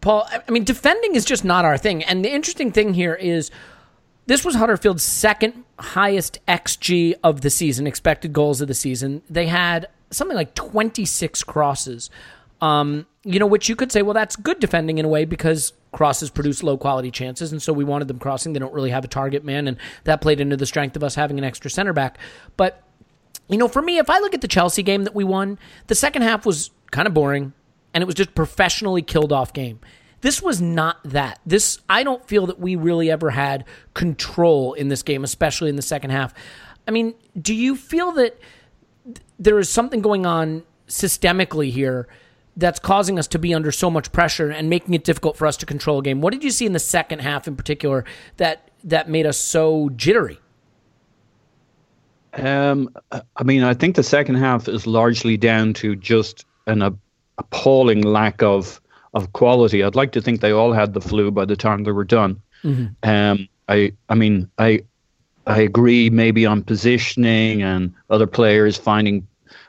Paul, 0.00 0.26
I 0.30 0.42
I 0.46 0.50
mean, 0.50 0.64
defending 0.64 1.14
is 1.14 1.24
just 1.24 1.44
not 1.44 1.64
our 1.64 1.78
thing. 1.78 2.02
And 2.04 2.24
the 2.24 2.32
interesting 2.32 2.72
thing 2.72 2.94
here 2.94 3.14
is 3.14 3.50
this 4.26 4.44
was 4.44 4.54
Huddersfield's 4.54 5.02
second 5.02 5.64
highest 5.78 6.44
XG 6.46 7.14
of 7.22 7.40
the 7.40 7.50
season, 7.50 7.86
expected 7.86 8.32
goals 8.32 8.60
of 8.60 8.68
the 8.68 8.74
season. 8.74 9.22
They 9.30 9.46
had 9.46 9.88
something 10.10 10.36
like 10.36 10.54
26 10.54 11.42
crosses. 11.44 12.10
Um, 12.60 13.06
you 13.24 13.38
know, 13.38 13.46
which 13.46 13.68
you 13.68 13.76
could 13.76 13.90
say, 13.90 14.02
well, 14.02 14.14
that's 14.14 14.36
good 14.36 14.60
defending 14.60 14.98
in 14.98 15.04
a 15.04 15.08
way 15.08 15.24
because 15.24 15.72
crosses 15.92 16.30
produce 16.30 16.62
low 16.62 16.76
quality 16.76 17.10
chances, 17.10 17.52
and 17.52 17.62
so 17.62 17.72
we 17.72 17.84
wanted 17.84 18.08
them 18.08 18.18
crossing. 18.18 18.52
They 18.52 18.58
don't 18.58 18.72
really 18.72 18.90
have 18.90 19.04
a 19.04 19.08
target 19.08 19.44
man, 19.44 19.66
and 19.66 19.76
that 20.04 20.20
played 20.20 20.40
into 20.40 20.56
the 20.56 20.66
strength 20.66 20.94
of 20.96 21.02
us 21.02 21.14
having 21.14 21.38
an 21.38 21.44
extra 21.44 21.70
center 21.70 21.92
back. 21.92 22.18
But 22.56 22.82
you 23.48 23.56
know, 23.56 23.68
for 23.68 23.82
me, 23.82 23.98
if 23.98 24.08
I 24.08 24.18
look 24.20 24.34
at 24.34 24.42
the 24.42 24.48
Chelsea 24.48 24.82
game 24.82 25.04
that 25.04 25.14
we 25.14 25.24
won, 25.24 25.58
the 25.88 25.94
second 25.94 26.22
half 26.22 26.46
was 26.46 26.70
kind 26.90 27.08
of 27.08 27.14
boring 27.14 27.52
and 27.92 28.02
it 28.02 28.06
was 28.06 28.14
just 28.14 28.34
professionally 28.34 29.02
killed 29.02 29.32
off 29.32 29.52
game. 29.52 29.80
This 30.20 30.42
was 30.42 30.60
not 30.60 30.98
that. 31.04 31.40
This 31.46 31.80
I 31.88 32.02
don't 32.02 32.26
feel 32.28 32.46
that 32.46 32.60
we 32.60 32.76
really 32.76 33.10
ever 33.10 33.30
had 33.30 33.64
control 33.94 34.74
in 34.74 34.88
this 34.88 35.02
game, 35.02 35.24
especially 35.24 35.70
in 35.70 35.76
the 35.76 35.82
second 35.82 36.10
half. 36.10 36.34
I 36.86 36.90
mean, 36.90 37.14
do 37.40 37.54
you 37.54 37.74
feel 37.74 38.12
that 38.12 38.38
th- 38.38 38.40
there 39.40 39.58
is 39.58 39.68
something 39.68 40.00
going 40.00 40.26
on 40.26 40.62
systemically 40.86 41.70
here 41.72 42.06
that's 42.56 42.78
causing 42.78 43.18
us 43.18 43.26
to 43.28 43.38
be 43.38 43.54
under 43.54 43.72
so 43.72 43.90
much 43.90 44.12
pressure 44.12 44.50
and 44.50 44.68
making 44.68 44.94
it 44.94 45.02
difficult 45.02 45.36
for 45.36 45.46
us 45.46 45.56
to 45.56 45.66
control 45.66 45.98
a 45.98 46.02
game? 46.02 46.20
What 46.20 46.32
did 46.32 46.44
you 46.44 46.50
see 46.50 46.66
in 46.66 46.72
the 46.72 46.78
second 46.78 47.20
half 47.20 47.48
in 47.48 47.56
particular 47.56 48.04
that 48.36 48.70
that 48.84 49.08
made 49.08 49.26
us 49.26 49.38
so 49.38 49.90
jittery? 49.90 50.38
Um, 52.34 52.94
I 53.10 53.42
mean, 53.42 53.64
I 53.64 53.74
think 53.74 53.96
the 53.96 54.02
second 54.02 54.36
half 54.36 54.68
is 54.68 54.86
largely 54.86 55.36
down 55.36 55.74
to 55.74 55.96
just 55.96 56.44
an 56.66 56.82
a- 56.82 56.94
appalling 57.38 58.02
lack 58.02 58.42
of 58.42 58.80
of 59.14 59.32
quality. 59.32 59.82
I'd 59.82 59.96
like 59.96 60.12
to 60.12 60.20
think 60.20 60.40
they 60.40 60.52
all 60.52 60.72
had 60.72 60.94
the 60.94 61.00
flu 61.00 61.32
by 61.32 61.44
the 61.44 61.56
time 61.56 61.82
they 61.82 61.90
were 61.90 62.04
done. 62.04 62.40
Um, 63.02 63.48
I, 63.68 63.92
I 64.08 64.14
mean, 64.14 64.48
I, 64.58 64.82
I 65.46 65.60
agree 65.60 66.10
maybe 66.10 66.46
on 66.46 66.62
positioning 66.62 67.62
and 67.62 67.92
other 68.10 68.26
players 68.26 68.76
finding 68.76 69.26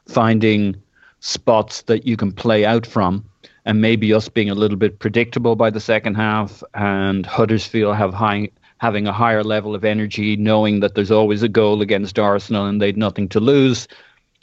finding 0.08 0.76
spots 1.20 1.84
that 1.84 2.06
you 2.08 2.18
can 2.18 2.32
play 2.32 2.66
out 2.66 2.86
from, 2.86 3.24
and 3.66 3.80
maybe 3.80 4.14
us 4.14 4.28
being 4.28 4.50
a 4.50 4.56
little 4.56 4.78
bit 4.78 5.00
predictable 5.00 5.56
by 5.56 5.70
the 5.70 5.80
second 5.80 6.16
half, 6.16 6.64
and 6.74 7.26
Huddersfield 7.26 7.96
have 7.96 8.14
high, 8.14 8.50
having 8.78 9.06
a 9.06 9.14
higher 9.14 9.44
level 9.44 9.76
of 9.76 9.86
energy, 9.86 10.36
knowing 10.36 10.80
that 10.80 10.96
there's 10.96 11.12
always 11.12 11.44
a 11.44 11.48
goal 11.48 11.82
against 11.82 12.18
Arsenal 12.18 12.66
and 12.66 12.82
they'd 12.82 12.98
nothing 12.98 13.30
to 13.30 13.40
lose, 13.40 13.88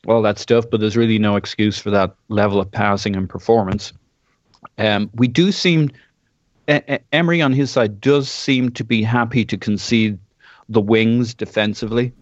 all 0.07 0.23
that 0.23 0.39
stuff. 0.39 0.65
But 0.71 0.79
there's 0.81 0.97
really 0.97 1.19
no 1.19 1.35
excuse 1.35 1.79
for 1.81 1.91
that 1.91 2.15
level 2.29 2.61
of 2.61 2.71
passing 2.71 3.17
and 3.17 3.29
performance. 3.29 3.93
Um, 4.79 5.11
we 5.15 5.27
do 5.27 5.51
seem, 5.51 5.91
Emery 7.13 7.43
on 7.43 7.53
his 7.53 7.73
side 7.73 8.01
does 8.01 8.31
seem 8.31 8.71
to 8.73 8.85
be 8.85 9.03
happy 9.03 9.45
to 9.45 9.57
concede 9.57 10.19
the 10.69 10.81
wings 10.81 11.35
defensively. 11.35 12.13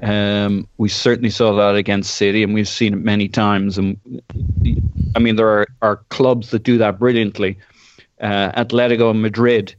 Um, 0.00 0.68
we 0.78 0.88
certainly 0.88 1.30
saw 1.30 1.54
that 1.56 1.74
against 1.74 2.14
City, 2.14 2.42
and 2.42 2.54
we've 2.54 2.68
seen 2.68 2.94
it 2.94 3.00
many 3.00 3.28
times. 3.28 3.78
And 3.78 3.98
I 5.14 5.18
mean, 5.18 5.36
there 5.36 5.48
are, 5.48 5.66
are 5.82 5.96
clubs 6.10 6.50
that 6.50 6.62
do 6.62 6.78
that 6.78 6.98
brilliantly. 6.98 7.58
Uh, 8.20 8.52
Atletico 8.52 9.18
Madrid 9.18 9.74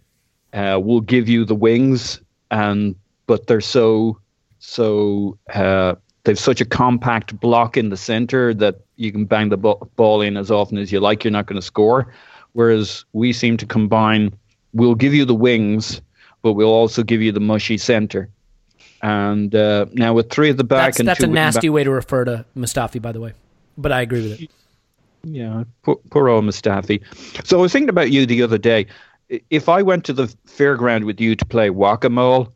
uh, 0.54 0.80
will 0.84 1.02
give 1.02 1.30
you 1.30 1.46
the 1.46 1.56
wings, 1.56 2.22
and 2.52 2.96
but 3.28 3.48
they're 3.48 3.62
so 3.62 4.20
so 4.60 5.38
uh, 5.54 5.96
they've 6.24 6.40
such 6.40 6.60
a 6.62 6.66
compact 6.66 7.40
block 7.40 7.78
in 7.78 7.90
the 7.90 7.98
center 7.98 8.54
that 8.54 8.82
you 8.98 9.12
can 9.12 9.26
bang 9.26 9.50
the 9.50 9.58
ball 9.58 10.22
in 10.22 10.36
as 10.36 10.52
often 10.52 10.78
as 10.78 10.92
you 10.92 11.00
like. 11.00 11.24
You're 11.24 11.32
not 11.32 11.46
going 11.48 11.60
to 11.60 11.66
score. 11.66 12.14
Whereas 12.54 13.06
we 13.14 13.32
seem 13.32 13.58
to 13.58 13.66
combine. 13.66 14.34
We'll 14.74 14.96
give 14.96 15.14
you 15.14 15.26
the 15.26 15.36
wings, 15.36 16.02
but 16.42 16.54
we'll 16.54 16.74
also 16.74 17.04
give 17.04 17.22
you 17.22 17.32
the 17.32 17.40
mushy 17.40 17.78
center. 17.78 18.30
And 19.02 19.54
uh, 19.56 19.86
now 19.94 20.14
with 20.14 20.30
three 20.30 20.50
at 20.50 20.58
the 20.58 20.64
back 20.64 20.88
That's, 20.88 21.00
and 21.00 21.08
that's 21.08 21.20
two 21.20 21.26
a 21.26 21.28
wing 21.28 21.36
back- 21.36 21.54
nasty 21.56 21.70
way 21.70 21.84
to 21.84 21.92
refer 21.92 22.26
to 22.26 22.46
Mustafi, 22.58 23.02
by 23.02 23.12
the 23.12 23.20
way. 23.22 23.34
But 23.78 23.92
I 23.92 24.02
agree 24.02 24.22
with 24.30 24.42
it. 24.42 24.52
Yeah, 25.24 25.64
poor, 25.84 25.98
poor 26.12 26.30
old 26.30 26.46
Mustafi. 26.46 27.02
So 27.46 27.60
I 27.60 27.62
was 27.62 27.72
thinking 27.72 27.90
about 27.90 28.12
you 28.12 28.26
the 28.26 28.42
other 28.42 28.58
day. 28.58 28.88
If 29.50 29.70
I 29.70 29.82
went 29.82 30.06
to 30.06 30.14
the 30.14 30.26
fairground 30.48 31.06
with 31.06 31.20
you 31.22 31.36
to 31.36 31.46
play 31.46 31.70
whack-a-mole, 31.70 32.52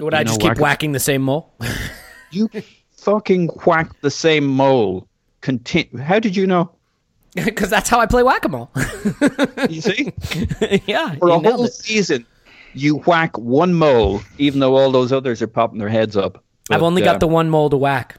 Would 0.00 0.14
I 0.14 0.24
just 0.24 0.40
know, 0.40 0.48
keep 0.48 0.56
whack- 0.56 0.60
whacking 0.62 0.92
the 0.92 1.00
same 1.00 1.22
mole? 1.22 1.52
you 2.30 2.48
fucking 2.96 3.48
whack 3.66 3.90
the 4.00 4.10
same 4.10 4.46
mole. 4.46 5.06
Contin- 5.42 5.98
How 6.00 6.18
did 6.18 6.36
you 6.36 6.46
know? 6.46 6.70
Because 7.34 7.70
that's 7.70 7.88
how 7.88 8.00
I 8.00 8.06
play 8.06 8.24
whack 8.24 8.44
a 8.44 8.48
mole. 8.48 8.70
You 9.70 9.80
see, 9.80 10.12
yeah. 10.86 11.14
for 11.16 11.28
a 11.28 11.38
whole 11.38 11.64
it. 11.64 11.72
season, 11.72 12.26
you 12.74 12.98
whack 12.98 13.36
one 13.38 13.74
mole, 13.74 14.22
even 14.38 14.60
though 14.60 14.76
all 14.76 14.90
those 14.90 15.12
others 15.12 15.42
are 15.42 15.46
popping 15.46 15.78
their 15.78 15.88
heads 15.88 16.16
up. 16.16 16.42
I've 16.70 16.80
But, 16.80 16.86
only 16.86 17.02
uh, 17.02 17.06
got 17.06 17.20
the 17.20 17.28
one 17.28 17.50
mole 17.50 17.70
to 17.70 17.76
whack. 17.76 18.16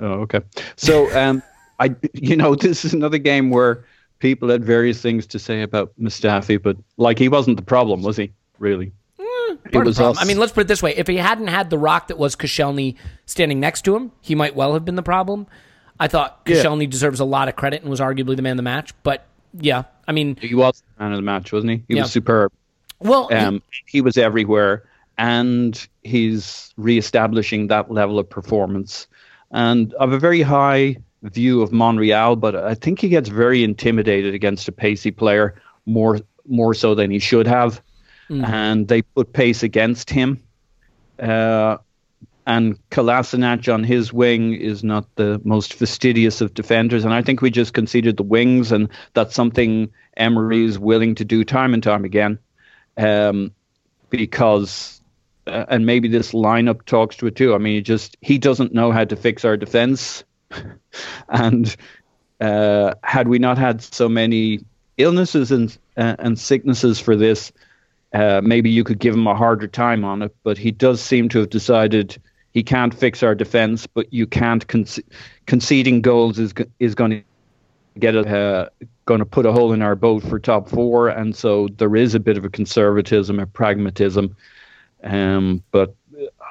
Oh, 0.00 0.20
okay. 0.22 0.40
So, 0.76 1.14
um, 1.18 1.42
I, 1.80 1.94
you 2.14 2.36
know, 2.36 2.54
this 2.56 2.84
is 2.84 2.94
another 2.94 3.18
game 3.18 3.50
where 3.50 3.84
people 4.18 4.48
had 4.48 4.64
various 4.64 5.00
things 5.00 5.26
to 5.28 5.38
say 5.38 5.62
about 5.62 5.92
Mustafi, 6.00 6.60
but 6.62 6.76
like 6.96 7.18
he 7.18 7.28
wasn't 7.28 7.56
the 7.56 7.62
problem, 7.62 8.02
was 8.02 8.16
he? 8.16 8.32
Really? 8.58 8.92
Part 9.72 9.86
of 9.86 9.96
the 9.96 10.02
was 10.02 10.16
us. 10.18 10.22
I 10.22 10.24
mean, 10.24 10.38
let's 10.38 10.52
put 10.52 10.62
it 10.62 10.68
this 10.68 10.82
way: 10.82 10.94
if 10.96 11.06
he 11.06 11.16
hadn't 11.16 11.48
had 11.48 11.68
the 11.68 11.78
rock 11.78 12.08
that 12.08 12.18
was 12.18 12.36
Koscielny 12.36 12.94
standing 13.26 13.60
next 13.60 13.82
to 13.82 13.96
him, 13.96 14.12
he 14.20 14.34
might 14.34 14.54
well 14.54 14.72
have 14.74 14.84
been 14.84 14.94
the 14.94 15.02
problem. 15.02 15.46
I 16.00 16.06
thought 16.06 16.40
Yeah. 16.46 16.62
Deserves 16.86 17.18
a 17.20 17.24
lot 17.24 17.48
of 17.48 17.56
credit 17.56 17.82
and 17.82 17.90
was 17.90 18.00
arguably 18.00 18.36
the 18.36 18.42
man 18.42 18.52
of 18.52 18.58
the 18.58 18.62
match. 18.62 18.94
But 19.02 19.26
yeah, 19.52 19.84
I 20.06 20.12
mean, 20.12 20.36
He 20.40 20.54
was 20.54 20.82
the 20.96 21.02
man 21.02 21.12
of 21.12 21.18
the 21.18 21.22
match, 21.22 21.52
wasn't 21.52 21.72
he? 21.72 21.84
He 21.88 21.96
Yeah. 21.96 22.02
was 22.02 22.12
superb. 22.12 22.52
Well, 23.00 23.28
Um, 23.32 23.62
he 23.86 24.00
was 24.00 24.16
everywhere, 24.16 24.84
and 25.16 25.86
he's 26.02 26.72
reestablishing 26.76 27.68
that 27.68 27.90
level 27.90 28.18
of 28.18 28.28
performance. 28.28 29.06
And 29.50 29.94
I 29.98 30.04
have 30.04 30.12
a 30.12 30.18
very 30.18 30.42
high 30.42 30.98
view 31.22 31.62
of 31.62 31.72
Monreal, 31.72 32.36
but 32.36 32.54
I 32.54 32.74
think 32.74 33.00
he 33.00 33.08
gets 33.08 33.28
very 33.28 33.64
intimidated 33.64 34.34
against 34.34 34.68
a 34.68 34.72
pacey 34.72 35.10
player 35.10 35.54
more 35.86 36.20
more 36.46 36.74
so 36.74 36.94
than 36.94 37.10
he 37.10 37.18
should 37.18 37.46
have. 37.46 37.82
And 38.44 38.88
they 38.88 39.02
put 39.02 39.32
pace 39.32 39.62
against 39.62 40.10
him. 40.10 40.42
Uh, 41.18 41.78
and 42.46 42.78
Kolasinac 42.90 43.72
on 43.72 43.84
his 43.84 44.12
wing 44.12 44.54
is 44.54 44.82
not 44.82 45.06
the 45.16 45.40
most 45.44 45.74
fastidious 45.74 46.40
of 46.40 46.54
defenders. 46.54 47.04
And 47.04 47.12
I 47.12 47.20
think 47.22 47.42
we 47.42 47.50
just 47.50 47.74
conceded 47.74 48.16
the 48.16 48.22
wings, 48.22 48.72
and 48.72 48.88
that's 49.14 49.34
something 49.34 49.90
Emery 50.16 50.64
is 50.64 50.78
willing 50.78 51.14
to 51.16 51.24
do 51.24 51.44
time 51.44 51.74
and 51.74 51.82
time 51.82 52.04
again. 52.04 52.38
Um, 52.98 53.52
because, 54.10 55.00
uh, 55.46 55.66
and 55.68 55.86
maybe 55.86 56.08
this 56.08 56.32
lineup 56.32 56.84
talks 56.84 57.16
to 57.16 57.26
it 57.26 57.36
too. 57.36 57.54
I 57.54 57.58
mean, 57.58 57.74
he 57.74 57.82
just 57.82 58.16
he 58.20 58.38
doesn't 58.38 58.74
know 58.74 58.90
how 58.90 59.04
to 59.04 59.16
fix 59.16 59.44
our 59.44 59.56
defense, 59.56 60.24
and 61.28 61.76
uh, 62.40 62.94
had 63.02 63.28
we 63.28 63.38
not 63.38 63.58
had 63.58 63.82
so 63.82 64.08
many 64.08 64.60
illnesses 64.96 65.52
and 65.52 65.76
uh, 65.96 66.16
and 66.18 66.38
sicknesses 66.38 66.98
for 67.00 67.16
this, 67.16 67.52
uh, 68.12 68.40
maybe 68.42 68.70
you 68.70 68.84
could 68.84 68.98
give 68.98 69.14
him 69.14 69.26
a 69.26 69.34
harder 69.34 69.68
time 69.68 70.04
on 70.04 70.22
it. 70.22 70.34
But 70.42 70.58
he 70.58 70.70
does 70.70 71.00
seem 71.00 71.28
to 71.30 71.40
have 71.40 71.50
decided 71.50 72.20
he 72.52 72.62
can't 72.62 72.94
fix 72.94 73.22
our 73.22 73.34
defense, 73.34 73.86
but 73.86 74.12
you 74.12 74.26
can't 74.26 74.66
conce- 74.66 75.04
conceding 75.46 76.00
goals 76.00 76.38
is 76.38 76.52
is 76.78 76.94
going 76.94 77.24
get 77.98 78.14
a, 78.14 78.20
uh, 78.20 78.68
going 79.06 79.20
to 79.20 79.26
put 79.26 79.46
a 79.46 79.52
hole 79.52 79.72
in 79.72 79.82
our 79.82 79.94
boat 79.94 80.22
for 80.22 80.38
top 80.38 80.68
four, 80.68 81.08
and 81.08 81.34
so 81.34 81.68
there 81.78 81.94
is 81.96 82.14
a 82.14 82.20
bit 82.20 82.36
of 82.36 82.44
a 82.44 82.50
conservatism, 82.50 83.40
a 83.40 83.46
pragmatism. 83.46 84.36
Um, 85.02 85.62
but 85.70 85.94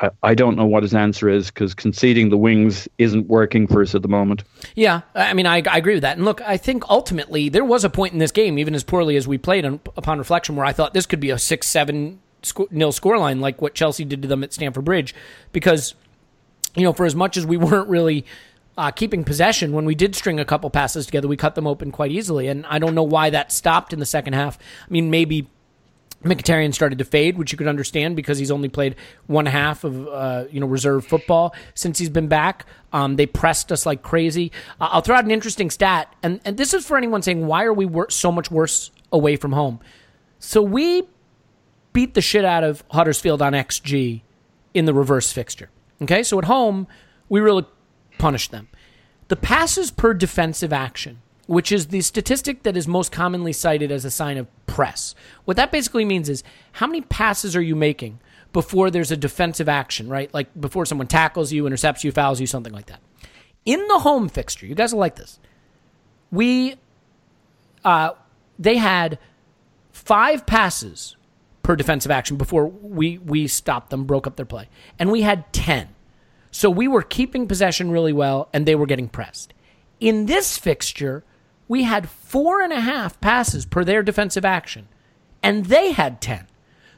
I, 0.01 0.09
I 0.23 0.35
don't 0.35 0.55
know 0.55 0.65
what 0.65 0.83
his 0.83 0.93
answer 0.93 1.29
is 1.29 1.47
because 1.47 1.73
conceding 1.73 2.29
the 2.29 2.37
wings 2.37 2.87
isn't 2.97 3.27
working 3.27 3.67
for 3.67 3.81
us 3.81 3.95
at 3.95 4.01
the 4.01 4.07
moment. 4.07 4.43
Yeah, 4.75 5.01
I 5.15 5.33
mean, 5.33 5.45
I, 5.45 5.61
I 5.69 5.77
agree 5.77 5.95
with 5.95 6.03
that. 6.03 6.17
And 6.17 6.25
look, 6.25 6.41
I 6.41 6.57
think 6.57 6.87
ultimately 6.89 7.49
there 7.49 7.65
was 7.65 7.83
a 7.83 7.89
point 7.89 8.13
in 8.13 8.19
this 8.19 8.31
game, 8.31 8.57
even 8.57 8.75
as 8.75 8.83
poorly 8.83 9.15
as 9.17 9.27
we 9.27 9.37
played 9.37 9.65
on, 9.65 9.79
upon 9.95 10.17
reflection, 10.19 10.55
where 10.55 10.65
I 10.65 10.73
thought 10.73 10.93
this 10.93 11.05
could 11.05 11.19
be 11.19 11.29
a 11.29 11.39
six 11.39 11.67
seven 11.67 12.19
sco- 12.43 12.67
nil 12.71 12.91
scoreline, 12.91 13.39
like 13.39 13.61
what 13.61 13.73
Chelsea 13.73 14.05
did 14.05 14.21
to 14.21 14.27
them 14.27 14.43
at 14.43 14.53
Stamford 14.53 14.85
Bridge, 14.85 15.13
because 15.51 15.95
you 16.75 16.83
know, 16.83 16.93
for 16.93 17.05
as 17.05 17.15
much 17.15 17.37
as 17.37 17.45
we 17.45 17.57
weren't 17.57 17.89
really 17.89 18.25
uh, 18.77 18.91
keeping 18.91 19.23
possession, 19.23 19.71
when 19.71 19.85
we 19.85 19.95
did 19.95 20.15
string 20.15 20.39
a 20.39 20.45
couple 20.45 20.69
passes 20.69 21.05
together, 21.05 21.27
we 21.27 21.35
cut 21.35 21.55
them 21.55 21.65
open 21.65 21.91
quite 21.91 22.11
easily. 22.11 22.47
And 22.47 22.65
I 22.67 22.79
don't 22.79 22.93
know 22.95 23.03
why 23.03 23.29
that 23.31 23.51
stopped 23.51 23.91
in 23.91 23.99
the 23.99 24.05
second 24.05 24.33
half. 24.33 24.57
I 24.57 24.91
mean, 24.91 25.09
maybe 25.09 25.49
Mkhitaryan 26.23 26.73
started 26.73 26.97
to 26.99 27.05
fade, 27.05 27.37
which 27.37 27.51
you 27.51 27.57
could 27.57 27.67
understand 27.67 28.15
because 28.15 28.37
he's 28.37 28.51
only 28.51 28.69
played 28.69 28.95
one 29.27 29.45
half 29.45 29.83
of 29.83 30.07
uh, 30.07 30.45
you 30.51 30.59
know 30.59 30.65
reserve 30.65 31.05
football 31.05 31.55
since 31.75 31.99
he's 31.99 32.09
been 32.09 32.27
back. 32.27 32.65
Um, 32.91 33.15
they 33.15 33.25
pressed 33.25 33.71
us 33.71 33.85
like 33.85 34.01
crazy. 34.01 34.51
Uh, 34.81 34.89
I'll 34.91 35.01
throw 35.01 35.15
out 35.15 35.25
an 35.25 35.31
interesting 35.31 35.69
stat, 35.69 36.13
and 36.23 36.39
and 36.43 36.57
this 36.57 36.73
is 36.73 36.85
for 36.85 36.97
anyone 36.97 37.21
saying 37.21 37.45
why 37.45 37.65
are 37.65 37.73
we 37.73 37.85
wor- 37.85 38.09
so 38.09 38.31
much 38.31 38.49
worse 38.49 38.91
away 39.11 39.35
from 39.35 39.53
home? 39.53 39.79
So 40.39 40.61
we 40.61 41.03
beat 41.93 42.13
the 42.13 42.21
shit 42.21 42.45
out 42.45 42.63
of 42.63 42.83
Huddersfield 42.91 43.41
on 43.41 43.53
XG 43.53 44.21
in 44.73 44.85
the 44.85 44.93
reverse 44.93 45.31
fixture. 45.31 45.69
Okay, 46.01 46.23
so 46.23 46.39
at 46.39 46.45
home 46.45 46.87
we 47.29 47.39
really 47.39 47.65
punished 48.17 48.51
them. 48.51 48.67
The 49.27 49.35
passes 49.35 49.91
per 49.91 50.13
defensive 50.13 50.71
action, 50.71 51.21
which 51.47 51.71
is 51.71 51.87
the 51.87 52.01
statistic 52.01 52.63
that 52.63 52.77
is 52.77 52.87
most 52.87 53.11
commonly 53.11 53.53
cited 53.53 53.91
as 53.91 54.05
a 54.05 54.11
sign 54.11 54.37
of 54.37 54.47
press. 54.65 55.15
What 55.45 55.57
that 55.57 55.71
basically 55.71 56.05
means 56.05 56.29
is 56.29 56.43
how 56.73 56.87
many 56.87 57.01
passes 57.01 57.55
are 57.55 57.61
you 57.61 57.75
making 57.75 58.19
before 58.53 58.89
there's 58.89 59.11
a 59.11 59.17
defensive 59.17 59.69
action, 59.69 60.07
right? 60.07 60.33
Like 60.33 60.49
before 60.59 60.85
someone 60.85 61.07
tackles 61.07 61.51
you, 61.51 61.65
intercepts 61.67 62.03
you, 62.03 62.11
fouls 62.11 62.39
you, 62.39 62.47
something 62.47 62.73
like 62.73 62.87
that. 62.87 63.01
In 63.65 63.85
the 63.87 63.99
home 63.99 64.29
fixture, 64.29 64.65
you 64.65 64.75
guys 64.75 64.93
will 64.93 64.99
like 64.99 65.15
this. 65.15 65.39
We, 66.31 66.75
uh, 67.83 68.11
they 68.57 68.77
had 68.77 69.19
five 69.91 70.45
passes 70.45 71.15
per 71.63 71.75
defensive 71.75 72.11
action 72.11 72.37
before 72.37 72.65
we 72.67 73.17
we 73.17 73.45
stopped 73.45 73.89
them, 73.89 74.05
broke 74.05 74.25
up 74.25 74.37
their 74.37 74.45
play, 74.45 74.69
and 74.97 75.11
we 75.11 75.21
had 75.21 75.51
ten. 75.51 75.89
So 76.51 76.69
we 76.69 76.87
were 76.87 77.01
keeping 77.01 77.47
possession 77.47 77.91
really 77.91 78.13
well, 78.13 78.49
and 78.53 78.65
they 78.65 78.75
were 78.75 78.85
getting 78.85 79.09
pressed. 79.09 79.53
In 79.99 80.25
this 80.25 80.57
fixture, 80.57 81.23
we 81.67 81.83
had 81.83 82.09
four 82.09 82.61
and 82.61 82.71
a 82.71 82.79
half 82.79 83.19
passes 83.19 83.65
per 83.65 83.83
their 83.83 84.03
defensive 84.03 84.45
action, 84.45 84.87
and 85.43 85.65
they 85.65 85.91
had 85.91 86.21
10. 86.21 86.47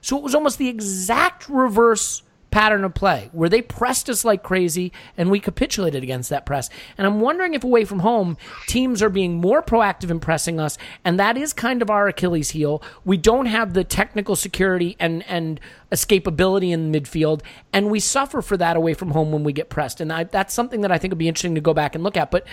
So 0.01 0.17
it 0.17 0.23
was 0.23 0.35
almost 0.35 0.57
the 0.57 0.69
exact 0.69 1.49
reverse 1.49 2.23
pattern 2.51 2.83
of 2.83 2.93
play 2.93 3.29
where 3.31 3.49
they 3.49 3.61
pressed 3.61 4.09
us 4.09 4.25
like 4.25 4.43
crazy 4.43 4.91
and 5.17 5.29
we 5.29 5.39
capitulated 5.39 6.03
against 6.03 6.29
that 6.29 6.45
press. 6.45 6.69
And 6.97 7.05
I'm 7.05 7.19
wondering 7.19 7.53
if 7.53 7.63
away 7.63 7.85
from 7.85 7.99
home, 7.99 8.37
teams 8.67 9.01
are 9.01 9.09
being 9.09 9.35
more 9.37 9.61
proactive 9.61 10.09
in 10.09 10.19
pressing 10.19 10.59
us, 10.59 10.77
and 11.05 11.19
that 11.19 11.37
is 11.37 11.53
kind 11.53 11.81
of 11.81 11.89
our 11.89 12.07
Achilles 12.07 12.51
heel. 12.51 12.81
We 13.05 13.17
don't 13.17 13.45
have 13.45 13.73
the 13.73 13.83
technical 13.83 14.35
security 14.35 14.95
and, 14.99 15.23
and 15.27 15.59
escapability 15.91 16.71
in 16.71 16.91
midfield, 16.91 17.41
and 17.73 17.89
we 17.89 17.99
suffer 17.99 18.41
for 18.41 18.57
that 18.57 18.75
away 18.75 18.93
from 18.93 19.11
home 19.11 19.31
when 19.31 19.43
we 19.43 19.53
get 19.53 19.69
pressed. 19.69 20.01
And 20.01 20.11
I, 20.11 20.23
that's 20.23 20.53
something 20.53 20.81
that 20.81 20.91
I 20.91 20.97
think 20.97 21.11
would 21.11 21.19
be 21.19 21.27
interesting 21.27 21.55
to 21.55 21.61
go 21.61 21.73
back 21.73 21.95
and 21.95 22.03
look 22.03 22.17
at. 22.17 22.31
But 22.31 22.45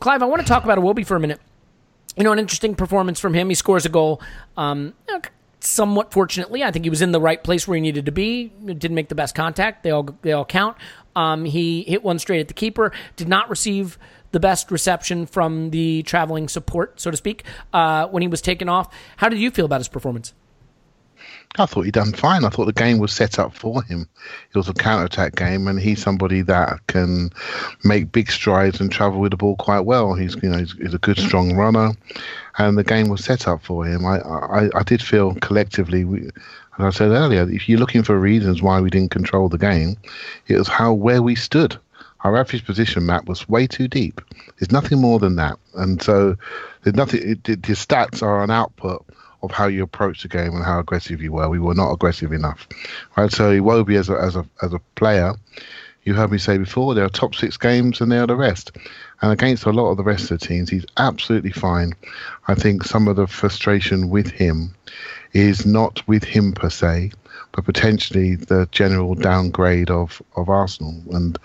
Clive, 0.00 0.22
I 0.22 0.26
want 0.26 0.42
to 0.42 0.48
talk 0.48 0.64
about 0.64 0.78
Iwobi 0.78 1.06
for 1.06 1.16
a 1.16 1.20
minute. 1.20 1.40
You 2.16 2.24
know, 2.24 2.32
an 2.32 2.38
interesting 2.38 2.74
performance 2.74 3.20
from 3.20 3.34
him. 3.34 3.48
He 3.48 3.54
scores 3.54 3.84
a 3.84 3.90
goal. 3.90 4.22
Um, 4.56 4.94
somewhat 5.60 6.12
fortunately, 6.12 6.62
I 6.62 6.70
think 6.70 6.84
he 6.84 6.90
was 6.90 7.02
in 7.02 7.12
the 7.12 7.20
right 7.20 7.42
place 7.42 7.66
where 7.66 7.76
he 7.76 7.80
needed 7.80 8.06
to 8.06 8.12
be. 8.12 8.52
Didn't 8.64 8.94
make 8.94 9.08
the 9.08 9.14
best 9.14 9.34
contact. 9.34 9.82
They 9.82 9.90
all 9.90 10.08
they 10.22 10.32
all 10.32 10.44
count. 10.44 10.76
Um, 11.14 11.44
he 11.44 11.82
hit 11.82 12.02
one 12.02 12.18
straight 12.18 12.40
at 12.40 12.48
the 12.48 12.54
keeper. 12.54 12.92
Did 13.16 13.28
not 13.28 13.48
receive 13.48 13.98
the 14.32 14.40
best 14.40 14.70
reception 14.70 15.26
from 15.26 15.70
the 15.70 16.02
traveling 16.02 16.48
support, 16.48 17.00
so 17.00 17.10
to 17.10 17.16
speak, 17.16 17.44
uh, 17.72 18.06
when 18.08 18.22
he 18.22 18.28
was 18.28 18.42
taken 18.42 18.68
off. 18.68 18.92
How 19.16 19.28
did 19.28 19.38
you 19.38 19.50
feel 19.50 19.64
about 19.64 19.80
his 19.80 19.88
performance? 19.88 20.34
I 21.58 21.64
thought 21.64 21.82
he'd 21.86 21.94
done 21.94 22.12
fine. 22.12 22.44
I 22.44 22.50
thought 22.50 22.66
the 22.66 22.72
game 22.72 22.98
was 22.98 23.12
set 23.12 23.38
up 23.38 23.54
for 23.54 23.82
him. 23.84 24.08
It 24.54 24.58
was 24.58 24.68
a 24.68 24.74
counter-attack 24.74 25.36
game, 25.36 25.68
and 25.68 25.80
he's 25.80 26.02
somebody 26.02 26.42
that 26.42 26.86
can 26.86 27.30
make 27.82 28.12
big 28.12 28.30
strides 28.30 28.80
and 28.80 28.92
travel 28.92 29.20
with 29.20 29.30
the 29.30 29.36
ball 29.38 29.56
quite 29.56 29.80
well. 29.80 30.14
He's 30.14 30.36
you 30.42 30.50
know 30.50 30.58
he's, 30.58 30.72
he's 30.72 30.92
a 30.92 30.98
good 30.98 31.18
strong 31.18 31.56
runner, 31.56 31.92
and 32.58 32.78
the 32.78 32.84
game 32.84 33.08
was 33.08 33.24
set 33.24 33.46
up 33.46 33.62
for 33.62 33.84
him. 33.84 34.04
I 34.04 34.18
I, 34.20 34.70
I 34.74 34.82
did 34.82 35.02
feel 35.02 35.34
collectively, 35.36 36.04
we, 36.04 36.28
as 36.78 36.84
I 36.84 36.90
said 36.90 37.10
earlier, 37.10 37.48
if 37.50 37.68
you're 37.68 37.78
looking 37.78 38.02
for 38.02 38.18
reasons 38.18 38.62
why 38.62 38.80
we 38.80 38.90
didn't 38.90 39.10
control 39.10 39.48
the 39.48 39.58
game, 39.58 39.96
it 40.46 40.56
was 40.56 40.68
how 40.68 40.92
where 40.92 41.22
we 41.22 41.34
stood. 41.34 41.78
Our 42.20 42.36
average 42.36 42.64
position 42.64 43.06
map 43.06 43.26
was 43.26 43.48
way 43.48 43.66
too 43.66 43.86
deep. 43.86 44.20
There's 44.58 44.72
nothing 44.72 45.00
more 45.00 45.18
than 45.18 45.36
that, 45.36 45.58
and 45.74 46.02
so 46.02 46.36
there's 46.82 46.96
nothing. 46.96 47.20
It, 47.22 47.48
it, 47.48 47.62
the 47.62 47.74
stats 47.74 48.22
are 48.22 48.42
an 48.42 48.50
output 48.50 49.04
of 49.42 49.50
how 49.52 49.66
you 49.66 49.82
approach 49.82 50.22
the 50.22 50.28
game 50.28 50.54
and 50.54 50.64
how 50.64 50.80
aggressive 50.80 51.22
you 51.22 51.32
were. 51.32 51.48
We 51.48 51.60
were 51.60 51.74
not 51.74 51.92
aggressive 51.92 52.32
enough, 52.32 52.66
right? 53.16 53.30
So 53.30 53.52
Iwobi 53.52 53.98
as 53.98 54.08
a 54.08 54.14
as 54.14 54.34
a 54.34 54.44
as 54.62 54.72
a 54.72 54.80
player, 54.96 55.34
you 56.06 56.14
heard 56.14 56.30
me 56.30 56.38
say 56.38 56.56
before, 56.56 56.94
there 56.94 57.04
are 57.04 57.08
top 57.08 57.34
six 57.34 57.56
games 57.56 58.00
and 58.00 58.10
there 58.10 58.22
are 58.22 58.28
the 58.28 58.36
rest. 58.36 58.70
And 59.20 59.32
against 59.32 59.66
a 59.66 59.72
lot 59.72 59.90
of 59.90 59.96
the 59.96 60.04
rest 60.04 60.30
of 60.30 60.38
the 60.38 60.46
teams, 60.46 60.70
he's 60.70 60.86
absolutely 60.96 61.50
fine. 61.50 61.94
I 62.46 62.54
think 62.54 62.84
some 62.84 63.08
of 63.08 63.16
the 63.16 63.26
frustration 63.26 64.08
with 64.08 64.30
him 64.30 64.72
is 65.32 65.66
not 65.66 66.06
with 66.06 66.22
him 66.22 66.52
per 66.52 66.70
se, 66.70 67.10
but 67.50 67.64
potentially 67.64 68.36
the 68.36 68.68
general 68.70 69.16
downgrade 69.16 69.90
of, 69.90 70.22
of 70.36 70.48
Arsenal. 70.48 70.94
And 71.10 71.36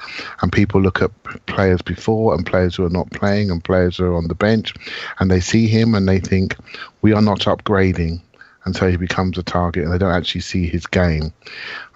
and 0.42 0.54
people 0.54 0.80
look 0.80 1.02
at 1.02 1.12
players 1.48 1.82
before 1.82 2.36
and 2.36 2.46
players 2.46 2.76
who 2.76 2.86
are 2.86 2.90
not 2.90 3.10
playing 3.10 3.50
and 3.50 3.64
players 3.64 3.98
who 3.98 4.06
are 4.06 4.16
on 4.16 4.28
the 4.28 4.36
bench, 4.36 4.76
and 5.20 5.32
they 5.32 5.40
see 5.40 5.68
him 5.68 5.96
and 5.96 6.08
they 6.08 6.20
think 6.20 6.56
we 7.02 7.14
are 7.14 7.22
not 7.22 7.40
upgrading. 7.42 8.22
And 8.64 8.76
so 8.76 8.90
he 8.90 8.98
becomes 8.98 9.38
a 9.38 9.44
target, 9.44 9.84
and 9.84 9.92
they 9.92 9.98
don't 9.98 10.14
actually 10.14 10.42
see 10.42 10.68
his 10.68 10.86
game. 10.86 11.34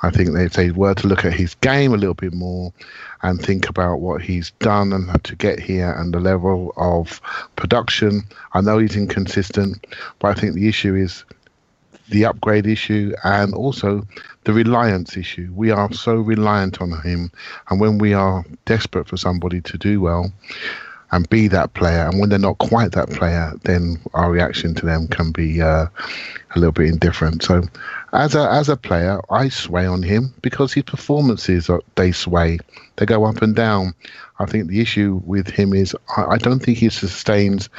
I 0.02 0.10
think 0.10 0.32
they, 0.32 0.46
if 0.46 0.54
they 0.54 0.72
were 0.72 0.96
to 0.96 1.08
look 1.08 1.26
at 1.26 1.34
his 1.34 1.56
game 1.56 1.94
a 1.94 1.98
little 1.98 2.16
bit 2.16 2.34
more 2.34 2.74
and 3.22 3.42
think 3.42 3.70
about 3.70 3.98
what 3.98 4.22
he's 4.22 4.52
done 4.60 4.92
and 4.94 5.10
how 5.10 5.18
to 5.18 5.36
get 5.36 5.60
here 5.60 5.92
and 5.92 6.14
the 6.14 6.20
level 6.20 6.74
of 6.78 7.22
production, 7.56 8.24
I 8.54 8.62
know 8.62 8.80
he's 8.80 8.96
inconsistent, 8.96 9.86
but 10.20 10.30
I 10.30 10.40
think 10.40 10.56
the 10.56 10.68
issue 10.68 10.96
is 10.96 11.24
the 12.10 12.26
upgrade 12.26 12.68
issue 12.68 13.14
and 13.24 13.54
also 13.54 14.06
the 14.44 14.54
reliance 14.54 15.18
issue. 15.18 15.52
We 15.56 15.72
are 15.72 15.92
so 15.94 16.16
reliant 16.16 16.82
on 16.82 17.00
him, 17.02 17.32
and 17.70 17.80
when 17.80 17.98
we 17.98 18.14
are 18.14 18.44
desperate 18.66 19.08
for 19.08 19.18
somebody 19.18 19.62
to 19.62 19.78
do 19.78 20.02
well, 20.02 20.32
and 21.12 21.30
be 21.30 21.48
that 21.48 21.74
player. 21.74 22.08
And 22.08 22.20
when 22.20 22.30
they're 22.30 22.40
not 22.40 22.58
quite 22.58 22.92
that 22.92 23.10
player, 23.12 23.54
then 23.64 24.02
our 24.14 24.32
reaction 24.32 24.76
to 24.76 24.86
them 24.86 25.08
can 25.08 25.32
be 25.32 25.62
uh, 25.62 25.88
a 26.56 26.60
little 26.60 26.72
bit 26.72 26.90
indifferent. 26.90 27.44
So, 27.44 27.64
as 28.14 28.36
a 28.36 28.50
as 28.52 28.70
a 28.70 28.78
player, 28.78 29.20
I 29.30 29.50
sway 29.50 29.86
on 29.86 30.02
him 30.02 30.34
because 30.42 30.74
his 30.74 30.84
performances 30.84 31.70
are, 31.70 31.82
they 31.96 32.12
sway, 32.12 32.60
they 32.96 33.06
go 33.06 33.26
up 33.26 33.42
and 33.42 33.56
down. 33.56 33.94
I 34.40 34.46
think 34.46 34.68
the 34.68 34.82
issue 34.82 35.22
with 35.26 35.50
him 35.50 35.74
is 35.74 35.96
I, 36.18 36.26
I 36.26 36.38
don't 36.38 36.60
think 36.60 36.78
he 36.78 36.90
sustains 36.90 37.70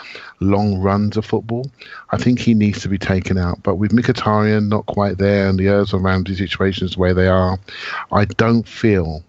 long 0.41 0.79
runs 0.79 1.17
of 1.17 1.25
football. 1.25 1.71
I 2.11 2.17
think 2.17 2.39
he 2.39 2.55
needs 2.55 2.81
to 2.83 2.89
be 2.89 2.99
taken 2.99 3.39
out. 3.39 3.63
But 3.63 3.77
with 3.77 3.93
Mkhitaryan 3.93 4.69
not 4.69 4.87
quite 4.87 5.19
there 5.19 5.49
and 5.49 5.59
the 5.59 5.67
Ozil 5.67 6.03
Ramsey 6.03 6.35
situations 6.35 6.97
where 6.97 7.15
they 7.15 7.29
are, 7.29 7.59
I 8.13 8.25
don't 8.25 8.69
feel 8.69 9.23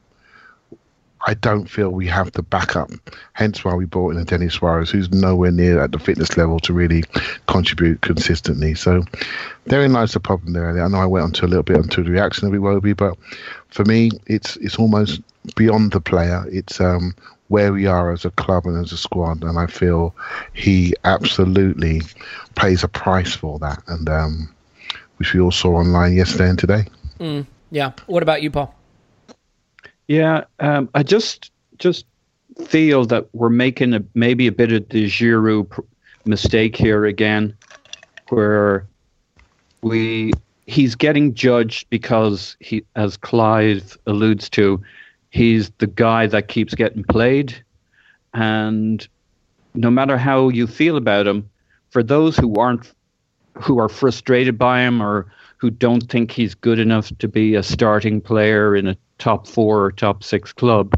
I 1.26 1.34
don't 1.34 1.70
feel 1.70 1.90
we 1.90 2.08
have 2.08 2.32
the 2.34 2.44
backup. 2.44 2.92
Hence 3.34 3.66
why 3.66 3.74
we 3.74 3.86
brought 3.86 4.12
in 4.14 4.22
a 4.22 4.26
Denis 4.26 4.54
Suarez, 4.54 4.92
who's 4.92 5.12
nowhere 5.12 5.52
near 5.52 5.82
at 5.82 5.92
the 5.92 6.00
fitness 6.00 6.38
level 6.38 6.60
to 6.62 6.74
really 6.74 7.04
contribute 7.48 8.02
consistently. 8.02 8.76
So 8.76 9.04
therein 9.66 9.94
lies 9.94 10.14
the 10.14 10.20
problem 10.20 10.54
there. 10.54 10.70
I 10.70 10.88
know 10.88 10.98
I 10.98 11.06
went 11.06 11.24
on 11.24 11.32
to 11.34 11.46
a 11.46 11.48
little 11.48 11.64
bit 11.64 11.78
onto 11.78 12.04
the 12.04 12.12
reaction 12.12 12.48
of 12.48 12.54
Iwobi, 12.54 12.96
but 12.96 13.18
for 13.70 13.84
me, 13.86 14.12
it's 14.28 14.58
it's 14.58 14.78
almost 14.78 15.22
beyond 15.56 15.92
the 15.92 16.02
player. 16.02 16.46
It's 16.50 16.80
um, 16.80 17.16
where 17.48 17.74
we 17.74 17.88
are 17.88 18.12
as 18.12 18.26
a 18.26 18.32
club 18.32 18.66
and 18.66 18.78
as 18.84 18.92
a 18.92 18.98
squad, 18.98 19.44
and 19.44 19.58
I 19.58 19.68
feel 19.68 20.16
he 20.54 20.94
absolutely 21.04 22.02
pays 22.56 22.84
a 22.84 22.88
price 22.88 23.36
for 23.36 23.58
that, 23.60 23.82
and 23.88 24.08
um, 24.08 24.56
which 25.18 25.34
we 25.34 25.40
all 25.40 25.52
saw 25.52 25.76
online 25.78 26.14
yesterday 26.14 26.50
and 26.50 26.60
today. 26.60 26.86
Mm, 27.20 27.46
yeah. 27.72 27.94
What 28.06 28.24
about 28.24 28.42
you, 28.42 28.52
Paul? 28.52 28.77
Yeah, 30.08 30.46
um, 30.60 30.90
I 30.94 31.04
just 31.04 31.52
just 31.80 32.06
feel 32.66 33.06
that 33.06 33.28
we're 33.34 33.50
making 33.50 33.94
a, 33.94 34.04
maybe 34.16 34.48
a 34.48 34.52
bit 34.52 34.72
of 34.72 34.88
the 34.90 35.06
Giroud 35.06 35.70
pr- 35.70 35.82
mistake 36.26 36.76
here 36.76 37.06
again, 37.06 37.56
where 38.30 38.88
we 39.82 40.32
he's 40.66 40.96
getting 40.96 41.34
judged 41.34 41.90
because 41.90 42.56
he, 42.60 42.84
as 42.96 43.18
Clive 43.18 43.98
alludes 44.08 44.50
to, 44.52 44.82
he's 45.30 45.70
the 45.78 45.88
guy 45.88 46.28
that 46.28 46.48
keeps 46.48 46.74
getting 46.74 47.04
played, 47.04 47.54
and 48.34 49.08
no 49.74 49.92
matter 49.92 50.18
how 50.18 50.50
you 50.50 50.68
feel 50.68 50.98
about 50.98 51.28
him, 51.28 51.50
for 51.90 52.02
those 52.02 52.38
who 52.38 52.56
aren't 52.56 52.94
who 53.56 53.80
are 53.80 53.90
frustrated 53.90 54.58
by 54.58 54.82
him 54.82 55.02
or 55.02 55.26
who 55.58 55.70
don't 55.70 56.10
think 56.10 56.32
he's 56.32 56.54
good 56.54 56.80
enough 56.80 57.12
to 57.18 57.28
be 57.28 57.56
a 57.56 57.64
starting 57.64 58.22
player 58.22 58.76
in 58.76 58.88
a 58.88 58.98
top 59.18 59.48
four 59.48 59.84
or 59.86 59.92
top 59.92 60.24
six 60.24 60.54
club, 60.54 60.94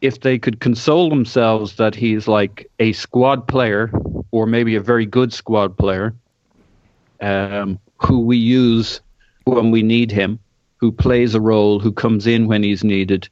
if 0.00 0.20
they 0.20 0.38
could 0.38 0.60
console 0.60 1.08
themselves 1.08 1.76
that 1.76 1.94
he's 1.94 2.28
like 2.28 2.70
a 2.78 2.92
squad 2.92 3.46
player 3.48 3.90
or 4.30 4.46
maybe 4.46 4.74
a 4.74 4.80
very 4.80 5.06
good 5.06 5.32
squad 5.32 5.76
player 5.76 6.14
um, 7.20 7.78
who 7.98 8.20
we 8.20 8.36
use 8.36 9.00
when 9.44 9.70
we 9.70 9.82
need 9.82 10.10
him, 10.10 10.38
who 10.76 10.92
plays 10.92 11.34
a 11.34 11.40
role, 11.40 11.80
who 11.80 11.92
comes 11.92 12.26
in 12.26 12.46
when 12.46 12.62
he's 12.62 12.84
needed, 12.84 13.28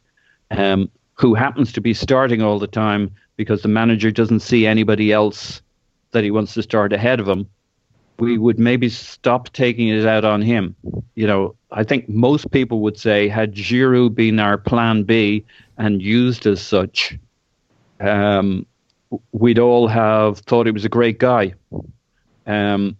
um, 0.51 0.91
who 1.15 1.35
happens 1.35 1.73
to 1.73 1.81
be 1.81 1.95
starting 1.95 2.43
all 2.43 2.59
the 2.59 2.67
time 2.67 3.11
because 3.37 3.63
the 3.63 3.69
manager 3.69 4.11
doesn't 4.11 4.41
see 4.41 4.67
anybody 4.67 5.13
else 5.13 5.61
that 6.13 6.25
he 6.25 6.31
wants 6.31 6.55
to 6.55 6.63
start 6.63 6.93
ahead 6.93 7.21
of 7.21 7.29
him 7.29 7.49
we 8.19 8.39
would 8.39 8.59
maybe 8.59 8.89
stop 8.89 9.53
taking 9.53 9.89
it 9.89 10.07
out 10.07 10.25
on 10.25 10.41
him. 10.43 10.75
You 11.15 11.27
know, 11.27 11.55
I 11.73 11.85
think 11.85 12.09
most 12.09 12.51
people 12.51 12.81
would 12.81 12.99
say 12.99 13.29
had 13.29 13.55
Giroud 13.55 14.15
been 14.15 14.39
our 14.39 14.57
plan 14.59 15.03
B 15.03 15.45
and 15.79 16.01
used 16.01 16.47
as 16.47 16.61
such, 16.61 17.19
um, 18.01 18.67
we'd 19.33 19.59
all 19.59 19.89
have 19.89 20.39
thought 20.41 20.67
he 20.67 20.73
was 20.73 20.85
a 20.85 20.89
great 20.89 21.19
guy, 21.19 21.55
um, 22.47 22.97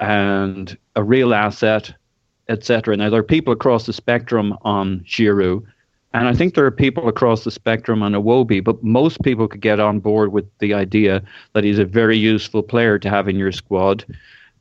and 0.00 0.76
a 0.96 1.02
real 1.02 1.34
asset, 1.34 1.92
etc. 2.48 2.96
Now 2.96 3.10
there 3.10 3.20
are 3.20 3.24
people 3.24 3.52
across 3.52 3.86
the 3.86 3.92
spectrum 3.92 4.56
on 4.62 5.00
Giroud, 5.00 5.64
and 6.12 6.26
I 6.26 6.34
think 6.34 6.54
there 6.54 6.66
are 6.66 6.72
people 6.72 7.08
across 7.08 7.44
the 7.44 7.50
spectrum 7.50 8.02
on 8.02 8.12
Iwobi, 8.12 8.62
but 8.62 8.82
most 8.82 9.22
people 9.22 9.46
could 9.46 9.60
get 9.60 9.78
on 9.78 10.00
board 10.00 10.32
with 10.32 10.46
the 10.58 10.74
idea 10.74 11.22
that 11.52 11.62
he's 11.62 11.78
a 11.78 11.84
very 11.84 12.18
useful 12.18 12.62
player 12.62 12.98
to 12.98 13.08
have 13.08 13.28
in 13.28 13.36
your 13.36 13.52
squad. 13.52 14.04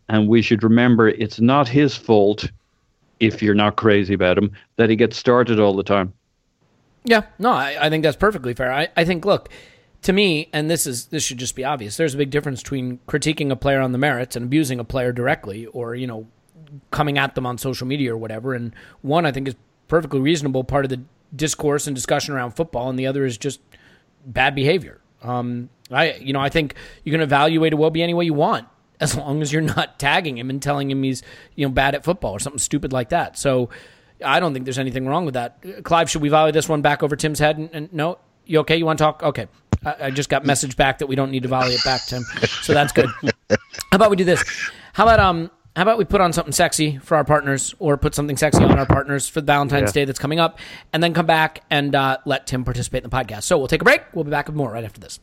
And 0.09 0.27
we 0.27 0.41
should 0.41 0.63
remember 0.63 1.09
it's 1.09 1.39
not 1.39 1.67
his 1.67 1.95
fault 1.95 2.49
if 3.19 3.41
you're 3.41 3.55
not 3.55 3.77
crazy 3.77 4.13
about 4.13 4.37
him 4.37 4.51
that 4.75 4.89
he 4.89 4.95
gets 4.95 5.17
started 5.17 5.59
all 5.59 5.75
the 5.75 5.83
time. 5.83 6.13
Yeah, 7.03 7.23
no, 7.39 7.51
I, 7.51 7.77
I 7.85 7.89
think 7.89 8.03
that's 8.03 8.17
perfectly 8.17 8.53
fair. 8.53 8.71
I, 8.71 8.89
I 8.95 9.03
think, 9.03 9.25
look, 9.25 9.49
to 10.03 10.13
me, 10.13 10.49
and 10.53 10.69
this 10.69 10.85
is 10.85 11.07
this 11.07 11.23
should 11.23 11.37
just 11.37 11.55
be 11.55 11.65
obvious. 11.65 11.97
There's 11.97 12.13
a 12.13 12.17
big 12.17 12.29
difference 12.29 12.61
between 12.61 12.99
critiquing 13.07 13.51
a 13.51 13.55
player 13.55 13.81
on 13.81 13.91
the 13.91 13.97
merits 13.97 14.35
and 14.35 14.45
abusing 14.45 14.79
a 14.79 14.83
player 14.83 15.11
directly, 15.11 15.65
or 15.67 15.95
you 15.95 16.07
know, 16.07 16.27
coming 16.91 17.17
at 17.17 17.35
them 17.35 17.45
on 17.45 17.57
social 17.57 17.87
media 17.87 18.13
or 18.13 18.17
whatever. 18.17 18.53
And 18.53 18.73
one, 19.01 19.25
I 19.25 19.31
think, 19.31 19.47
is 19.47 19.55
perfectly 19.87 20.19
reasonable 20.19 20.63
part 20.63 20.85
of 20.85 20.89
the 20.89 21.01
discourse 21.35 21.87
and 21.87 21.95
discussion 21.95 22.33
around 22.33 22.51
football, 22.51 22.89
and 22.89 22.97
the 22.97 23.07
other 23.07 23.25
is 23.25 23.37
just 23.37 23.61
bad 24.25 24.55
behavior. 24.55 25.01
Um, 25.21 25.69
I, 25.91 26.13
you 26.13 26.33
know, 26.33 26.39
I 26.39 26.49
think 26.49 26.75
you 27.03 27.11
can 27.11 27.21
evaluate 27.21 27.73
Iwobi 27.73 28.01
any 28.01 28.13
way 28.13 28.25
you 28.25 28.33
want, 28.33 28.67
as 28.99 29.15
long 29.15 29.41
as 29.41 29.51
you're 29.51 29.61
not 29.61 29.99
tagging 29.99 30.37
him 30.37 30.49
and 30.49 30.61
telling 30.61 30.89
him 30.89 31.03
he's, 31.03 31.23
you 31.55 31.67
know, 31.67 31.73
bad 31.73 31.95
at 31.95 32.03
football 32.03 32.31
or 32.31 32.39
something 32.39 32.59
stupid 32.59 32.93
like 32.93 33.09
that. 33.09 33.37
So, 33.37 33.69
I 34.23 34.39
don't 34.39 34.53
think 34.53 34.65
there's 34.65 34.79
anything 34.79 35.07
wrong 35.07 35.25
with 35.25 35.35
that. 35.35 35.83
Clive, 35.83 36.09
should 36.09 36.21
we 36.21 36.29
volley 36.29 36.51
this 36.51 36.67
one 36.67 36.81
back 36.81 37.03
over 37.03 37.15
Tim's 37.15 37.39
head? 37.39 37.57
And, 37.57 37.69
and 37.71 37.93
no, 37.93 38.19
you 38.45 38.59
okay? 38.59 38.75
You 38.75 38.85
want 38.85 38.99
to 38.99 39.03
talk? 39.03 39.23
Okay. 39.23 39.47
I, 39.85 39.95
I 40.05 40.11
just 40.11 40.29
got 40.29 40.45
message 40.45 40.75
back 40.75 40.97
that 40.99 41.07
we 41.07 41.15
don't 41.15 41.31
need 41.31 41.43
to 41.43 41.49
volley 41.49 41.73
it 41.73 41.83
back, 41.83 42.01
Tim. 42.05 42.23
So 42.63 42.73
that's 42.73 42.91
good. 42.91 43.09
How 43.49 43.95
about 43.95 44.09
we 44.09 44.17
do 44.17 44.25
this? 44.25 44.43
How 44.93 45.03
about 45.03 45.19
um? 45.19 45.51
How 45.79 45.83
about 45.83 45.97
we 45.97 46.03
put 46.03 46.19
on 46.19 46.33
something 46.33 46.51
sexy 46.51 46.97
for 46.97 47.15
our 47.15 47.23
partners, 47.23 47.73
or 47.79 47.95
put 47.95 48.13
something 48.13 48.35
sexy 48.35 48.61
on 48.61 48.77
our 48.77 48.85
partners 48.85 49.29
for 49.29 49.39
Valentine's 49.39 49.91
Yeah. 49.95 50.01
Day 50.01 50.03
that's 50.03 50.19
coming 50.19 50.37
up, 50.37 50.59
and 50.91 51.01
then 51.01 51.13
come 51.13 51.25
back 51.25 51.63
and 51.69 51.95
uh, 51.95 52.17
let 52.25 52.47
Tim 52.47 52.65
participate 52.65 53.05
in 53.05 53.09
the 53.09 53.15
podcast. 53.15 53.43
So 53.43 53.57
we'll 53.57 53.69
take 53.69 53.79
a 53.79 53.85
break. 53.85 54.01
We'll 54.13 54.25
be 54.25 54.29
back 54.29 54.47
with 54.47 54.57
more 54.57 54.73
right 54.73 54.83
after 54.83 54.99
this. 54.99 55.21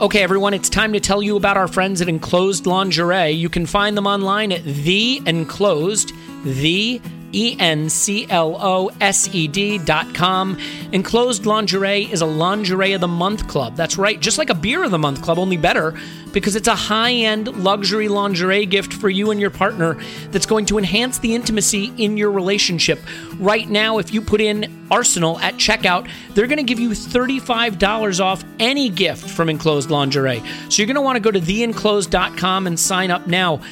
Okay, 0.00 0.22
everyone, 0.22 0.54
it's 0.54 0.68
time 0.68 0.92
to 0.92 1.00
tell 1.00 1.24
you 1.24 1.36
about 1.36 1.56
our 1.56 1.66
friends 1.66 2.00
at 2.00 2.08
Enclosed 2.08 2.66
Lingerie. 2.66 3.32
You 3.32 3.48
can 3.48 3.66
find 3.66 3.96
them 3.96 4.06
online 4.06 4.52
at 4.52 4.62
The 4.62 5.20
Enclosed, 5.26 6.12
the 6.44 7.00
E 7.32 7.56
N 7.58 7.88
C 7.88 8.26
L 8.28 8.56
O 8.60 8.90
S 9.00 9.28
E 9.34 9.48
D 9.48 9.78
dot 9.78 10.14
com. 10.14 10.58
Enclosed 10.92 11.46
Lingerie 11.46 12.10
is 12.10 12.20
a 12.20 12.26
Lingerie 12.26 12.92
of 12.92 13.00
the 13.00 13.08
Month 13.08 13.48
club. 13.48 13.76
That's 13.76 13.98
right, 13.98 14.18
just 14.18 14.38
like 14.38 14.50
a 14.50 14.54
Beer 14.54 14.84
of 14.84 14.90
the 14.90 14.98
Month 14.98 15.22
club, 15.22 15.38
only 15.38 15.56
better 15.56 15.94
because 16.36 16.54
it's 16.54 16.68
a 16.68 16.74
high 16.74 17.12
end 17.12 17.64
luxury 17.64 18.08
lingerie 18.08 18.66
gift 18.66 18.92
for 18.92 19.08
you 19.08 19.30
and 19.30 19.40
your 19.40 19.48
partner 19.48 19.96
that's 20.32 20.44
going 20.44 20.66
to 20.66 20.76
enhance 20.76 21.18
the 21.18 21.34
intimacy 21.34 21.94
in 21.96 22.18
your 22.18 22.30
relationship. 22.30 23.00
Right 23.38 23.66
now, 23.66 23.96
if 23.96 24.12
you 24.12 24.20
put 24.20 24.42
in 24.42 24.86
Arsenal 24.90 25.38
at 25.40 25.54
checkout, 25.54 26.10
they're 26.34 26.46
going 26.46 26.58
to 26.58 26.62
give 26.62 26.78
you 26.78 26.90
$35 26.90 28.20
off 28.20 28.44
any 28.58 28.90
gift 28.90 29.30
from 29.30 29.48
Enclosed 29.48 29.90
Lingerie. 29.90 30.42
So 30.68 30.82
you're 30.82 30.86
going 30.86 30.96
to 30.96 31.00
want 31.00 31.16
to 31.16 31.20
go 31.20 31.30
to 31.30 31.40
theenclosed.com 31.40 32.66
and 32.66 32.78
sign 32.78 33.10
up 33.10 33.26
now. 33.26 33.62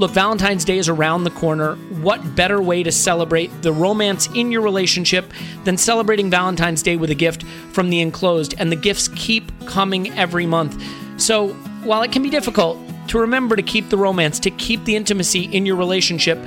Look, 0.00 0.12
Valentine's 0.12 0.64
Day 0.64 0.78
is 0.78 0.88
around 0.88 1.24
the 1.24 1.30
corner. 1.30 1.74
What 2.00 2.34
better 2.34 2.62
way 2.62 2.82
to 2.82 2.90
celebrate 2.90 3.48
the 3.60 3.70
romance 3.70 4.28
in 4.28 4.50
your 4.50 4.62
relationship 4.62 5.30
than 5.64 5.76
celebrating 5.76 6.30
Valentine's 6.30 6.82
Day 6.82 6.96
with 6.96 7.10
a 7.10 7.14
gift 7.14 7.42
from 7.72 7.90
the 7.90 8.00
enclosed? 8.00 8.54
And 8.56 8.72
the 8.72 8.76
gifts 8.76 9.08
keep 9.08 9.52
coming 9.66 10.10
every 10.18 10.46
month. 10.46 10.82
So 11.20 11.48
while 11.84 12.00
it 12.00 12.12
can 12.12 12.22
be 12.22 12.30
difficult 12.30 12.78
to 13.08 13.18
remember 13.18 13.56
to 13.56 13.62
keep 13.62 13.90
the 13.90 13.98
romance, 13.98 14.40
to 14.40 14.50
keep 14.50 14.82
the 14.84 14.96
intimacy 14.96 15.42
in 15.42 15.66
your 15.66 15.76
relationship, 15.76 16.38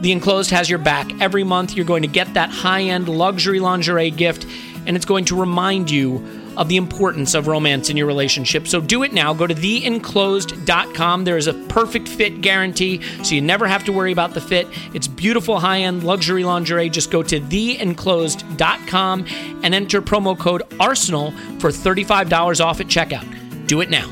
the 0.00 0.10
enclosed 0.10 0.50
has 0.50 0.70
your 0.70 0.78
back. 0.78 1.12
Every 1.20 1.44
month, 1.44 1.76
you're 1.76 1.84
going 1.84 2.04
to 2.04 2.08
get 2.08 2.32
that 2.32 2.48
high 2.48 2.84
end 2.84 3.10
luxury 3.10 3.60
lingerie 3.60 4.10
gift, 4.10 4.46
and 4.86 4.96
it's 4.96 5.04
going 5.04 5.26
to 5.26 5.38
remind 5.38 5.90
you 5.90 6.41
of 6.56 6.68
the 6.68 6.76
importance 6.76 7.34
of 7.34 7.46
romance 7.46 7.90
in 7.90 7.96
your 7.96 8.06
relationship. 8.06 8.66
So 8.68 8.80
do 8.80 9.02
it 9.02 9.12
now. 9.12 9.34
Go 9.34 9.46
to 9.46 9.54
theenclosed.com. 9.54 11.24
There 11.24 11.36
is 11.36 11.46
a 11.46 11.54
perfect 11.54 12.08
fit 12.08 12.40
guarantee, 12.40 13.02
so 13.22 13.34
you 13.34 13.40
never 13.40 13.66
have 13.66 13.84
to 13.84 13.92
worry 13.92 14.12
about 14.12 14.34
the 14.34 14.40
fit. 14.40 14.66
It's 14.94 15.08
beautiful 15.08 15.60
high 15.60 15.80
end 15.80 16.04
luxury 16.04 16.44
lingerie. 16.44 16.90
Just 16.90 17.10
go 17.10 17.22
to 17.22 17.40
theenclosed.com 17.40 19.26
and 19.62 19.74
enter 19.74 20.02
promo 20.02 20.38
code 20.38 20.62
ARSENAL 20.78 21.32
for 21.60 21.70
$35 21.70 22.64
off 22.64 22.80
at 22.80 22.86
checkout. 22.86 23.66
Do 23.66 23.80
it 23.80 23.90
now. 23.90 24.10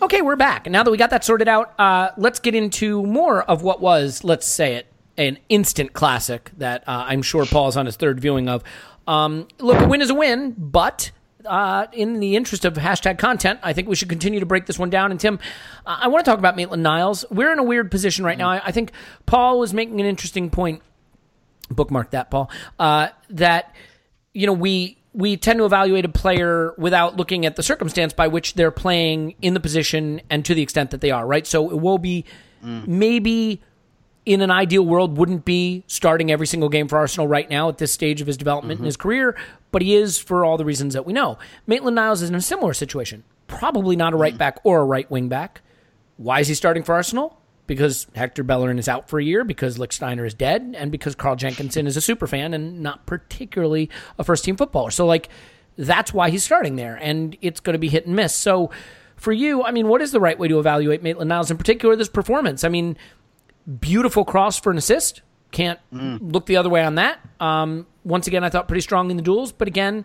Okay, 0.00 0.22
we're 0.22 0.36
back. 0.36 0.66
And 0.66 0.72
now 0.72 0.84
that 0.84 0.90
we 0.90 0.96
got 0.96 1.10
that 1.10 1.24
sorted 1.24 1.48
out, 1.48 1.78
uh, 1.78 2.10
let's 2.16 2.38
get 2.38 2.54
into 2.54 3.04
more 3.04 3.42
of 3.42 3.62
what 3.62 3.80
was, 3.80 4.22
let's 4.22 4.46
say 4.46 4.76
it, 4.76 4.87
an 5.18 5.36
instant 5.48 5.92
classic 5.92 6.50
that 6.56 6.88
uh, 6.88 7.04
I'm 7.08 7.22
sure 7.22 7.44
Paul's 7.44 7.76
on 7.76 7.86
his 7.86 7.96
third 7.96 8.20
viewing 8.20 8.48
of. 8.48 8.62
Um, 9.06 9.48
look, 9.58 9.80
a 9.80 9.88
win 9.88 10.00
is 10.00 10.10
a 10.10 10.14
win, 10.14 10.54
but 10.56 11.10
uh, 11.44 11.86
in 11.92 12.20
the 12.20 12.36
interest 12.36 12.64
of 12.64 12.74
hashtag 12.74 13.18
content, 13.18 13.58
I 13.62 13.72
think 13.72 13.88
we 13.88 13.96
should 13.96 14.08
continue 14.08 14.40
to 14.40 14.46
break 14.46 14.66
this 14.66 14.78
one 14.78 14.90
down. 14.90 15.10
And 15.10 15.18
Tim, 15.18 15.40
uh, 15.84 15.98
I 16.02 16.08
want 16.08 16.24
to 16.24 16.30
talk 16.30 16.38
about 16.38 16.56
Maitland 16.56 16.82
Niles. 16.82 17.24
We're 17.30 17.52
in 17.52 17.58
a 17.58 17.64
weird 17.64 17.90
position 17.90 18.24
right 18.24 18.38
now. 18.38 18.50
I, 18.50 18.66
I 18.66 18.72
think 18.72 18.92
Paul 19.26 19.58
was 19.58 19.74
making 19.74 20.00
an 20.00 20.06
interesting 20.06 20.50
point. 20.50 20.82
Bookmark 21.70 22.12
that, 22.12 22.30
Paul. 22.30 22.50
Uh, 22.78 23.08
that 23.30 23.74
you 24.32 24.46
know 24.46 24.54
we 24.54 24.98
we 25.12 25.36
tend 25.36 25.58
to 25.58 25.64
evaluate 25.64 26.04
a 26.04 26.08
player 26.08 26.74
without 26.78 27.16
looking 27.16 27.44
at 27.44 27.56
the 27.56 27.62
circumstance 27.62 28.12
by 28.12 28.28
which 28.28 28.54
they're 28.54 28.70
playing 28.70 29.34
in 29.42 29.52
the 29.52 29.60
position 29.60 30.20
and 30.30 30.44
to 30.44 30.54
the 30.54 30.62
extent 30.62 30.92
that 30.92 31.00
they 31.00 31.10
are, 31.10 31.26
right? 31.26 31.46
So 31.46 31.70
it 31.70 31.80
will 31.80 31.98
be 31.98 32.24
maybe 32.62 33.62
in 34.28 34.42
an 34.42 34.50
ideal 34.50 34.84
world 34.84 35.16
wouldn't 35.16 35.46
be 35.46 35.84
starting 35.86 36.30
every 36.30 36.46
single 36.46 36.68
game 36.68 36.86
for 36.86 36.98
Arsenal 36.98 37.26
right 37.26 37.48
now 37.48 37.70
at 37.70 37.78
this 37.78 37.92
stage 37.92 38.20
of 38.20 38.26
his 38.26 38.36
development 38.36 38.78
in 38.78 38.84
his 38.84 38.96
career, 38.96 39.34
but 39.70 39.80
he 39.80 39.94
is 39.94 40.18
for 40.18 40.44
all 40.44 40.58
the 40.58 40.66
reasons 40.66 40.92
that 40.92 41.06
we 41.06 41.14
know. 41.14 41.38
Maitland 41.66 41.94
Niles 41.94 42.20
is 42.20 42.28
in 42.28 42.34
a 42.34 42.40
similar 42.42 42.74
situation. 42.74 43.24
Probably 43.46 43.96
not 43.96 44.12
a 44.12 44.16
right 44.16 44.36
back 44.36 44.58
or 44.64 44.80
a 44.80 44.84
right 44.84 45.10
wing 45.10 45.30
back. 45.30 45.62
Why 46.18 46.40
is 46.40 46.48
he 46.48 46.54
starting 46.54 46.82
for 46.82 46.94
Arsenal? 46.94 47.40
Because 47.66 48.06
Hector 48.14 48.42
Bellerin 48.42 48.78
is 48.78 48.86
out 48.86 49.08
for 49.08 49.18
a 49.18 49.24
year, 49.24 49.44
because 49.44 49.78
Lichtsteiner 49.78 50.26
is 50.26 50.34
dead, 50.34 50.74
and 50.76 50.92
because 50.92 51.14
Carl 51.14 51.36
Jenkinson 51.36 51.86
is 51.86 51.96
a 51.96 52.02
super 52.02 52.26
fan 52.26 52.52
and 52.52 52.82
not 52.82 53.06
particularly 53.06 53.88
a 54.18 54.24
first 54.24 54.44
team 54.44 54.56
footballer. 54.56 54.90
So, 54.90 55.06
like, 55.06 55.30
that's 55.78 56.12
why 56.12 56.28
he's 56.28 56.44
starting 56.44 56.76
there, 56.76 56.96
and 57.00 57.34
it's 57.40 57.60
going 57.60 57.74
to 57.74 57.78
be 57.78 57.88
hit 57.88 58.04
and 58.04 58.14
miss. 58.14 58.34
So, 58.34 58.70
for 59.16 59.32
you, 59.32 59.64
I 59.64 59.70
mean, 59.70 59.88
what 59.88 60.00
is 60.00 60.12
the 60.12 60.20
right 60.20 60.38
way 60.38 60.48
to 60.48 60.58
evaluate 60.58 61.02
Maitland 61.02 61.28
Niles, 61.28 61.50
in 61.50 61.56
particular 61.56 61.96
this 61.96 62.08
performance? 62.08 62.62
I 62.62 62.68
mean, 62.68 62.96
beautiful 63.80 64.24
cross 64.24 64.58
for 64.58 64.70
an 64.70 64.78
assist. 64.78 65.22
Can't 65.50 65.78
look 65.92 66.46
the 66.46 66.56
other 66.56 66.68
way 66.68 66.82
on 66.84 66.96
that. 66.96 67.18
Um, 67.40 67.86
once 68.04 68.26
again, 68.26 68.44
I 68.44 68.50
thought 68.50 68.68
pretty 68.68 68.80
strong 68.82 69.10
in 69.10 69.16
the 69.16 69.22
duels, 69.22 69.50
but 69.52 69.66
again, 69.68 70.04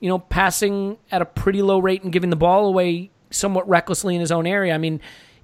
you 0.00 0.08
know, 0.08 0.18
passing 0.18 0.98
at 1.10 1.22
a 1.22 1.24
pretty 1.24 1.62
low 1.62 1.78
rate 1.78 2.02
and 2.02 2.12
giving 2.12 2.30
the 2.30 2.36
ball 2.36 2.66
away 2.66 3.10
somewhat 3.30 3.68
recklessly 3.68 4.14
in 4.14 4.20
his 4.20 4.30
own 4.32 4.46
area. 4.46 4.74
I 4.74 4.78
mean, 4.78 5.00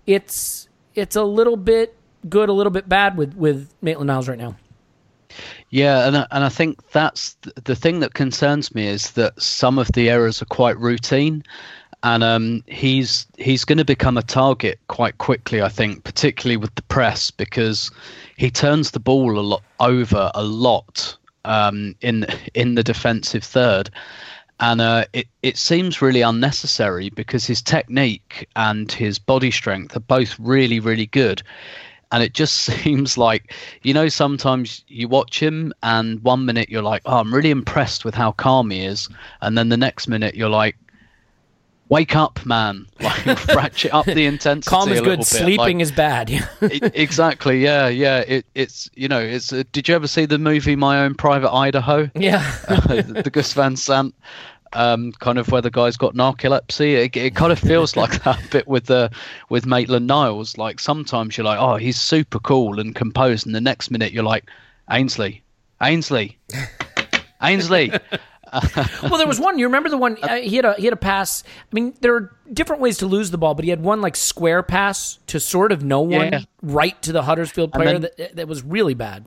it's 0.07 0.69
it's 0.95 1.16
a 1.16 1.23
little 1.23 1.57
bit 1.57 1.97
good, 2.29 2.49
a 2.49 2.53
little 2.53 2.71
bit 2.73 2.89
bad 2.89 3.16
with 3.16 3.35
with 3.35 3.73
Maitland 3.81 4.09
Niles 4.09 4.29
right 4.29 4.39
now. 4.39 4.57
Yeah, 5.71 6.07
and 6.07 6.16
I- 6.16 6.27
and 6.31 6.45
I 6.45 6.49
think 6.49 6.91
that's 6.91 7.35
th- 7.43 7.55
the 7.64 7.77
thing 7.77 8.01
that 8.01 8.14
concerns 8.14 8.75
me 8.75 8.87
is 8.87 9.12
that 9.12 9.41
some 9.41 9.79
of 9.79 9.93
the 9.93 10.09
errors 10.11 10.41
are 10.43 10.47
quite 10.47 10.79
routine, 10.79 11.45
and 12.03 12.22
um, 12.22 12.62
he's 12.66 13.26
he's 13.38 13.64
going 13.64 13.78
to 13.78 13.84
become 13.84 14.16
a 14.16 14.22
target 14.22 14.78
quite 14.88 15.18
quickly. 15.18 15.62
I 15.62 15.68
think, 15.68 16.05
particularly 16.05 16.57
with 16.57 16.74
the 16.74 16.82
press, 16.82 17.30
because 17.30 17.90
he 18.36 18.51
turns 18.51 18.92
the 18.92 19.01
ball 19.01 19.38
a 19.38 19.42
lot 19.42 19.62
over 19.80 20.30
a 20.34 20.44
lot 20.44 21.16
um, 21.44 21.94
in 22.01 22.26
in 22.55 22.74
the 22.74 22.84
defensive 22.84 23.42
third, 23.42 23.90
and 24.61 24.80
uh, 24.80 25.05
it 25.12 25.26
it 25.42 25.57
seems 25.57 26.01
really 26.01 26.22
unnecessary 26.22 27.11
because 27.11 27.46
his 27.46 27.62
technique 27.62 28.49
and 28.55 28.92
his 28.92 29.18
body 29.18 29.51
strength 29.51 29.96
are 29.96 30.01
both 30.01 30.38
really 30.38 30.80
really 30.80 31.07
good 31.07 31.42
and 32.11 32.22
it 32.22 32.32
just 32.32 32.57
seems 32.64 33.18
like 33.18 33.55
you 33.82 33.92
know 33.92 34.09
sometimes 34.09 34.84
you 34.88 35.09
watch 35.09 35.42
him 35.42 35.72
and 35.82 36.22
one 36.22 36.44
minute 36.44 36.68
you're 36.68 36.82
like 36.82 37.03
oh 37.07 37.18
i'm 37.18 37.34
really 37.34 37.51
impressed 37.51 38.05
with 38.05 38.14
how 38.14 38.32
calm 38.32 38.70
he 38.70 38.84
is 38.84 39.09
and 39.42 39.59
then 39.59 39.68
the 39.68 39.76
next 39.76 40.09
minute 40.09 40.34
you're 40.34 40.49
like 40.49 40.76
wake 41.91 42.14
up 42.14 42.45
man 42.45 42.86
like 43.01 43.24
ratchet 43.49 43.93
up 43.95 44.05
the 44.07 44.26
intensity 44.26 44.68
Calm 44.68 44.91
is 44.93 45.01
good, 45.01 45.20
bit. 45.20 45.26
sleeping 45.26 45.78
Like, 45.78 45.82
is 45.82 45.93
bad. 45.93 46.30
e- 46.30 46.41
exactly 46.95 47.62
yeah 47.62 47.89
yeah 47.89 48.18
it, 48.20 48.45
it's 48.55 48.91
you 48.95 49.09
know 49.09 49.20
it's 49.20 49.53
uh, 49.53 49.62
did 49.72 49.89
you 49.89 49.95
ever 49.95 50.07
see 50.07 50.26
the 50.26 50.39
movie 50.39 50.76
my 50.76 51.01
own 51.01 51.14
private 51.14 51.51
idaho 51.53 52.11
yeah. 52.14 52.41
the 52.68 53.30
Gus 53.32 53.53
Van 53.55 53.74
Sant, 53.76 54.14
um, 54.74 55.12
kind 55.12 55.39
of 55.39 55.51
where 55.51 55.62
the 55.62 55.70
guy's 55.70 55.97
got 55.97 56.14
narcolepsy. 56.14 56.93
It, 57.07 57.16
it 57.16 57.34
kind 57.34 57.53
of 57.53 57.59
feels 57.59 57.97
like 57.97 58.22
that 58.24 58.39
bit 58.51 58.68
with 58.68 58.84
the 58.86 59.11
with 59.49 59.64
Maitland 59.64 60.07
Niles. 60.07 60.59
Like 60.59 60.78
sometimes 60.80 61.36
you're 61.39 61.45
like, 61.47 61.59
oh, 61.59 61.76
he's 61.76 61.99
super 61.99 62.39
cool 62.39 62.78
and 62.78 62.95
composed, 62.95 63.47
and 63.47 63.55
the 63.55 63.61
next 63.62 63.91
minute 63.91 64.12
you're 64.12 64.24
like, 64.24 64.45
Ainsley, 64.91 65.43
Ainsley, 65.82 66.39
Ainsley. 67.43 67.93
Well, 69.03 69.18
there 69.18 69.26
was 69.26 69.40
one. 69.40 69.59
You 69.59 69.66
remember 69.66 69.88
the 69.88 69.96
one? 69.99 70.16
Uh, 70.22 70.36
he 70.36 70.57
had 70.57 70.64
a 70.64 70.74
he 70.74 70.84
had 70.84 70.92
a 70.92 70.96
pass. 70.96 71.42
I 71.46 71.74
mean, 71.74 71.94
there 72.01 72.14
are 72.14 72.34
different 72.53 72.82
ways 72.82 72.99
to 72.99 73.07
lose 73.07 73.30
the 73.30 73.38
ball, 73.38 73.55
but 73.55 73.64
he 73.64 73.70
had 73.70 73.80
one 73.82 74.01
like 74.01 74.16
square 74.16 74.62
pass 74.62 75.18
to 75.28 75.38
sort 75.40 75.72
of 75.72 75.82
no 75.84 76.01
one 76.01 76.32
Yeah. 76.32 76.40
right 76.62 77.01
to 77.03 77.12
the 77.12 77.22
Huddersfield 77.22 77.72
player 77.72 77.99
then- 77.99 78.11
that 78.18 78.36
that 78.36 78.49
was 78.49 78.62
really 78.62 78.94
bad. 78.94 79.24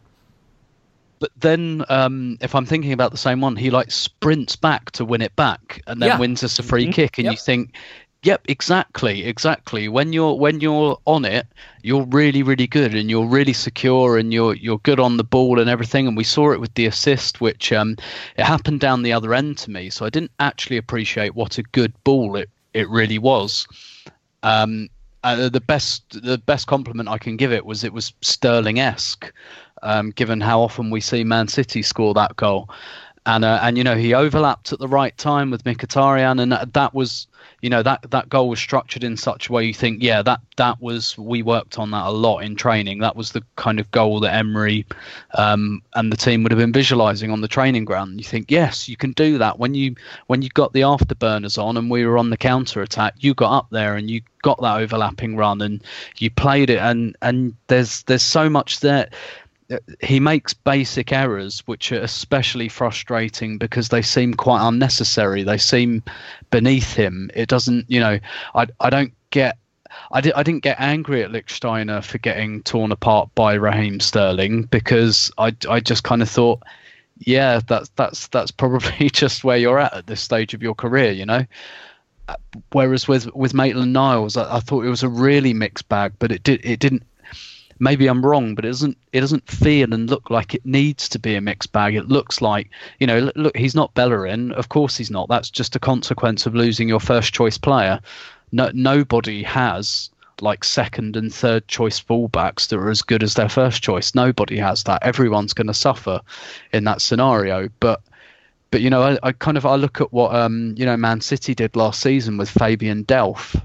But 1.19 1.29
then, 1.39 1.85
um, 1.87 2.37
if 2.41 2.55
I'm 2.55 2.65
thinking 2.65 2.93
about 2.93 3.11
the 3.11 3.17
same 3.17 3.41
one, 3.41 3.55
he 3.55 3.69
like 3.69 3.91
sprints 3.91 4.55
back 4.55 4.89
to 4.93 5.05
win 5.05 5.21
it 5.21 5.35
back, 5.35 5.81
and 5.85 6.01
then 6.01 6.09
Yeah. 6.09 6.17
wins 6.19 6.43
us 6.43 6.57
a 6.57 6.63
free 6.63 6.87
Mhm. 6.87 6.93
kick, 6.93 7.17
and 7.19 7.25
Yep. 7.25 7.31
you 7.33 7.37
think, 7.37 7.75
"Yep, 8.23 8.41
exactly, 8.47 9.25
exactly." 9.25 9.87
When 9.87 10.13
you're 10.13 10.35
when 10.35 10.59
you're 10.61 10.97
on 11.05 11.25
it, 11.25 11.47
you're 11.81 12.05
really, 12.05 12.43
really 12.43 12.67
good, 12.67 12.93
and 12.93 13.09
you're 13.09 13.25
really 13.25 13.53
secure, 13.53 14.17
and 14.17 14.31
you're 14.31 14.55
you're 14.55 14.79
good 14.79 14.99
on 14.99 15.17
the 15.17 15.23
ball 15.23 15.59
and 15.59 15.69
everything. 15.69 16.07
And 16.07 16.15
we 16.15 16.23
saw 16.23 16.51
it 16.51 16.59
with 16.59 16.73
the 16.75 16.85
assist, 16.85 17.41
which 17.41 17.71
um, 17.73 17.97
it 18.37 18.45
happened 18.45 18.79
down 18.79 19.01
the 19.01 19.13
other 19.13 19.33
end 19.33 19.57
to 19.59 19.71
me, 19.71 19.89
so 19.89 20.05
I 20.05 20.09
didn't 20.09 20.31
actually 20.39 20.77
appreciate 20.77 21.35
what 21.35 21.57
a 21.57 21.63
good 21.63 21.93
ball 22.03 22.35
it 22.35 22.49
it 22.73 22.89
really 22.89 23.17
was. 23.17 23.67
Um, 24.43 24.89
uh, 25.23 25.49
the 25.49 25.61
best 25.61 26.21
the 26.23 26.37
best 26.37 26.67
compliment 26.67 27.09
I 27.09 27.17
can 27.17 27.37
give 27.37 27.51
it 27.51 27.65
was 27.65 27.83
it 27.83 27.93
was 27.93 28.13
Sterling 28.21 28.79
esque, 28.79 29.31
um, 29.83 30.11
given 30.11 30.41
how 30.41 30.61
often 30.61 30.89
we 30.89 31.01
see 31.01 31.23
Man 31.23 31.47
City 31.47 31.81
score 31.81 32.13
that 32.15 32.35
goal, 32.35 32.69
and 33.25 33.45
uh, 33.45 33.59
and 33.61 33.77
you 33.77 33.83
know 33.83 33.95
he 33.95 34.13
overlapped 34.13 34.73
at 34.73 34.79
the 34.79 34.87
right 34.87 35.15
time 35.17 35.51
with 35.51 35.63
Mkhitaryan, 35.63 36.41
and 36.41 36.51
that, 36.51 36.73
that 36.73 36.93
was 36.93 37.27
you 37.61 37.69
know 37.69 37.83
that 37.83 38.09
that 38.09 38.29
goal 38.29 38.49
was 38.49 38.59
structured 38.59 39.03
in 39.03 39.15
such 39.15 39.49
a 39.49 39.51
way 39.51 39.63
you 39.63 39.73
think 39.73 40.01
yeah 40.01 40.21
that 40.21 40.39
that 40.57 40.81
was 40.81 41.17
we 41.17 41.41
worked 41.41 41.79
on 41.79 41.91
that 41.91 42.05
a 42.05 42.11
lot 42.11 42.39
in 42.39 42.55
training. 42.55 42.99
That 42.99 43.15
was 43.15 43.31
the 43.31 43.43
kind 43.55 43.79
of 43.79 43.89
goal 43.91 44.19
that 44.21 44.33
Emery 44.35 44.85
um, 45.35 45.81
and 45.95 46.11
the 46.11 46.17
team 46.17 46.43
would 46.43 46.51
have 46.51 46.59
been 46.59 46.73
visualizing 46.73 47.31
on 47.31 47.41
the 47.41 47.47
training 47.47 47.85
ground. 47.85 48.19
You 48.19 48.23
think 48.23 48.51
yes 48.51 48.87
you 48.87 48.97
can 48.97 49.11
do 49.13 49.37
that. 49.37 49.59
When 49.59 49.73
you 49.73 49.95
when 50.27 50.41
you 50.41 50.49
got 50.49 50.73
the 50.73 50.81
afterburners 50.81 51.61
on 51.61 51.77
and 51.77 51.89
we 51.89 52.05
were 52.05 52.17
on 52.17 52.29
the 52.29 52.37
counter 52.37 52.81
attack 52.81 53.15
you 53.19 53.33
got 53.33 53.57
up 53.57 53.67
there 53.71 53.95
and 53.95 54.09
you 54.09 54.21
got 54.41 54.59
that 54.61 54.77
overlapping 54.77 55.35
run 55.35 55.61
and 55.61 55.83
you 56.17 56.29
played 56.29 56.69
it. 56.69 56.79
And 56.79 57.15
and 57.21 57.55
there's 57.67 58.03
there's 58.03 58.23
so 58.23 58.49
much 58.49 58.79
there 58.79 59.09
he 60.01 60.19
makes 60.19 60.53
basic 60.53 61.11
errors 61.11 61.61
which 61.65 61.91
are 61.91 62.01
especially 62.01 62.67
frustrating 62.67 63.57
because 63.57 63.89
they 63.89 64.01
seem 64.01 64.33
quite 64.33 64.67
unnecessary 64.67 65.43
they 65.43 65.57
seem 65.57 66.03
beneath 66.49 66.93
him 66.93 67.29
it 67.33 67.47
doesn't 67.47 67.89
you 67.89 67.99
know 67.99 68.19
i 68.55 68.67
i 68.79 68.89
don't 68.89 69.13
get 69.29 69.57
I, 70.11 70.21
di- 70.21 70.33
I 70.33 70.43
didn't 70.43 70.63
get 70.63 70.79
angry 70.79 71.21
at 71.21 71.31
Lichtsteiner 71.31 72.03
for 72.03 72.17
getting 72.17 72.63
torn 72.63 72.91
apart 72.91 73.29
by 73.35 73.55
Raheem 73.55 73.99
Sterling 73.99 74.63
because 74.63 75.31
I, 75.37 75.55
I 75.69 75.81
just 75.81 76.03
kind 76.03 76.21
of 76.21 76.29
thought, 76.29 76.63
yeah, 77.19 77.59
that's 77.67 77.89
that's 77.97 78.27
that's 78.29 78.51
probably 78.51 79.09
just 79.13 79.43
where 79.43 79.57
you're 79.57 79.79
at 79.79 79.93
at 79.93 80.07
this 80.07 80.21
stage 80.21 80.53
of 80.53 80.63
your 80.63 80.75
career, 80.75 81.11
you 81.11 81.25
know. 81.25 81.45
Whereas 82.71 83.07
with 83.07 83.33
with 83.35 83.53
Maitland 83.53 83.93
Niles, 83.93 84.37
I, 84.37 84.57
I 84.57 84.59
thought 84.59 84.85
it 84.85 84.89
was 84.89 85.03
a 85.03 85.09
really 85.09 85.53
mixed 85.53 85.89
bag, 85.89 86.13
but 86.19 86.31
it 86.31 86.43
did 86.43 86.65
it 86.65 86.79
didn't 86.79 87.03
maybe 87.81 88.07
I'm 88.07 88.25
wrong, 88.25 88.55
but 88.55 88.63
it 88.63 88.69
doesn't 88.69 88.97
it 89.11 89.19
doesn't 89.19 89.49
feel 89.49 89.93
and 89.93 90.09
look 90.09 90.29
like 90.29 90.53
it 90.53 90.65
needs 90.65 91.09
to 91.09 91.19
be 91.19 91.35
a 91.35 91.41
mixed 91.41 91.73
bag. 91.73 91.95
It 91.95 92.07
looks 92.07 92.39
like 92.39 92.69
you 92.99 93.07
know, 93.07 93.31
look, 93.35 93.57
he's 93.57 93.75
not 93.75 93.93
Bellerin. 93.95 94.53
Of 94.53 94.69
course 94.69 94.95
he's 94.95 95.11
not. 95.11 95.27
That's 95.27 95.49
just 95.49 95.75
a 95.75 95.79
consequence 95.79 96.45
of 96.45 96.55
losing 96.55 96.87
your 96.87 96.99
first 97.01 97.33
choice 97.33 97.57
player. 97.57 97.99
No, 98.53 98.71
nobody 98.73 99.43
has 99.43 100.09
like 100.41 100.63
second 100.63 101.15
and 101.15 101.33
third 101.33 101.67
choice 101.67 102.01
fullbacks 102.01 102.67
that 102.69 102.77
are 102.77 102.89
as 102.89 103.01
good 103.01 103.23
as 103.23 103.33
their 103.33 103.49
first 103.49 103.83
choice. 103.83 104.15
Nobody 104.15 104.57
has 104.57 104.83
that. 104.83 105.03
Everyone's 105.03 105.53
going 105.53 105.67
to 105.67 105.73
suffer 105.73 106.21
in 106.71 106.83
that 106.85 107.01
scenario. 107.01 107.67
But 107.79 108.01
but 108.69 108.81
you 108.81 108.89
know, 108.89 109.01
I, 109.01 109.17
I 109.23 109.31
kind 109.33 109.57
of 109.57 109.65
I 109.65 109.75
look 109.75 109.99
at 109.99 110.13
what 110.13 110.35
um 110.35 110.75
you 110.77 110.85
know 110.85 110.97
Man 110.97 111.19
City 111.19 111.55
did 111.55 111.75
last 111.75 111.99
season 111.99 112.37
with 112.37 112.49
Fabian 112.49 113.05
Delph, 113.05 113.59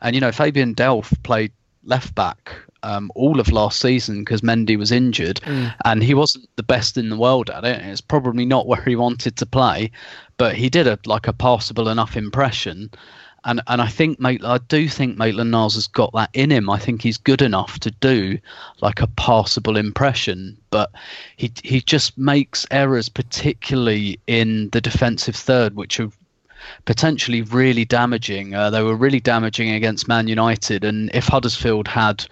and 0.00 0.14
you 0.14 0.20
know 0.20 0.30
Fabian 0.32 0.74
Delph 0.74 1.20
played 1.24 1.50
left 1.84 2.14
back 2.14 2.54
um, 2.82 3.10
all 3.14 3.40
of 3.40 3.50
last 3.50 3.80
season 3.80 4.20
because 4.20 4.40
Mendy 4.40 4.76
was 4.76 4.92
injured, 4.92 5.40
and 5.84 6.02
he 6.02 6.14
wasn't 6.14 6.48
the 6.56 6.62
best 6.62 6.96
in 6.96 7.08
the 7.08 7.16
world 7.16 7.50
at 7.50 7.64
it. 7.64 7.80
It's 7.84 8.00
probably 8.00 8.44
not 8.44 8.66
where 8.66 8.82
he 8.82 8.96
wanted 8.96 9.36
to 9.36 9.46
play, 9.46 9.90
but 10.36 10.54
he 10.54 10.68
did 10.68 10.86
a 10.86 10.98
like 11.06 11.28
a 11.28 11.32
passable 11.32 11.88
enough 11.88 12.16
impression. 12.16 12.90
And 13.44 13.60
and 13.66 13.80
I 13.80 13.86
think 13.86 14.20
Mait, 14.20 14.44
I 14.44 14.58
do 14.58 14.88
think 14.88 15.16
Maitland 15.16 15.50
Niles 15.50 15.74
has 15.74 15.86
got 15.86 16.12
that 16.12 16.30
in 16.34 16.50
him. 16.50 16.68
I 16.68 16.78
think 16.78 17.02
he's 17.02 17.16
good 17.16 17.40
enough 17.40 17.78
to 17.80 17.90
do 17.90 18.38
like 18.80 19.00
a 19.00 19.06
passable 19.06 19.76
impression, 19.76 20.56
but 20.70 20.90
he 21.36 21.52
he 21.62 21.80
just 21.80 22.18
makes 22.18 22.66
errors, 22.70 23.08
particularly 23.08 24.18
in 24.26 24.70
the 24.70 24.80
defensive 24.80 25.36
third, 25.36 25.76
which 25.76 26.00
are 26.00 26.10
potentially 26.84 27.42
really 27.42 27.84
damaging. 27.84 28.54
Uh, 28.54 28.70
they 28.70 28.82
were 28.82 28.96
really 28.96 29.20
damaging 29.20 29.70
against 29.70 30.08
Man 30.08 30.28
United, 30.28 30.84
and 30.84 31.10
if 31.14 31.28
Huddersfield 31.28 31.88
had 31.88 32.26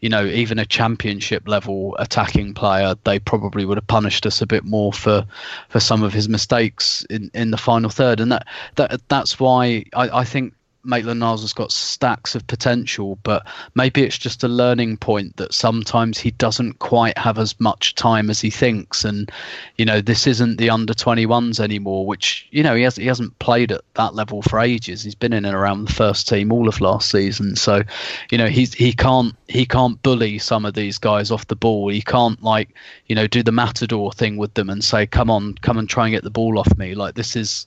you 0.00 0.08
know, 0.08 0.26
even 0.26 0.58
a 0.58 0.66
championship 0.66 1.48
level 1.48 1.96
attacking 1.98 2.54
player, 2.54 2.94
they 3.04 3.18
probably 3.18 3.64
would 3.64 3.78
have 3.78 3.86
punished 3.86 4.26
us 4.26 4.42
a 4.42 4.46
bit 4.46 4.64
more 4.64 4.92
for 4.92 5.26
for 5.68 5.80
some 5.80 6.02
of 6.02 6.12
his 6.12 6.28
mistakes 6.28 7.04
in, 7.08 7.30
in 7.34 7.50
the 7.50 7.56
final 7.56 7.90
third. 7.90 8.20
And 8.20 8.30
that, 8.30 8.46
that 8.74 9.00
that's 9.08 9.40
why 9.40 9.84
I, 9.94 10.20
I 10.20 10.24
think 10.24 10.54
Maitland 10.86 11.20
Niles 11.20 11.42
has 11.42 11.52
got 11.52 11.72
stacks 11.72 12.34
of 12.34 12.46
potential, 12.46 13.18
but 13.22 13.46
maybe 13.74 14.02
it's 14.02 14.18
just 14.18 14.44
a 14.44 14.48
learning 14.48 14.96
point 14.96 15.36
that 15.36 15.52
sometimes 15.52 16.18
he 16.18 16.30
doesn't 16.32 16.78
quite 16.78 17.16
have 17.18 17.38
as 17.38 17.58
much 17.60 17.94
time 17.94 18.30
as 18.30 18.40
he 18.40 18.50
thinks. 18.50 19.04
And 19.04 19.30
you 19.76 19.84
know, 19.84 20.00
this 20.00 20.26
isn't 20.26 20.56
the 20.56 20.70
under 20.70 20.94
21s 20.94 21.60
anymore, 21.60 22.06
which 22.06 22.46
you 22.50 22.62
know 22.62 22.74
he 22.74 22.82
has 22.82 22.96
he 22.96 23.06
hasn't 23.06 23.38
played 23.38 23.72
at 23.72 23.82
that 23.94 24.14
level 24.14 24.42
for 24.42 24.60
ages. 24.60 25.02
He's 25.02 25.14
been 25.14 25.32
in 25.32 25.44
and 25.44 25.56
around 25.56 25.84
the 25.84 25.92
first 25.92 26.28
team 26.28 26.52
all 26.52 26.68
of 26.68 26.80
last 26.80 27.10
season, 27.10 27.56
so 27.56 27.82
you 28.30 28.38
know 28.38 28.46
he's 28.46 28.72
he 28.74 28.92
can't 28.92 29.34
he 29.48 29.66
can't 29.66 30.02
bully 30.02 30.38
some 30.38 30.64
of 30.64 30.74
these 30.74 30.98
guys 30.98 31.30
off 31.30 31.48
the 31.48 31.56
ball. 31.56 31.88
He 31.88 32.02
can't 32.02 32.42
like 32.42 32.70
you 33.06 33.14
know 33.14 33.26
do 33.26 33.42
the 33.42 33.52
matador 33.52 34.12
thing 34.12 34.36
with 34.36 34.54
them 34.54 34.70
and 34.70 34.82
say, 34.84 35.06
"Come 35.06 35.30
on, 35.30 35.54
come 35.62 35.78
and 35.78 35.88
try 35.88 36.06
and 36.06 36.12
get 36.12 36.24
the 36.24 36.30
ball 36.30 36.58
off 36.58 36.76
me." 36.78 36.94
Like 36.94 37.14
this 37.14 37.36
is 37.36 37.66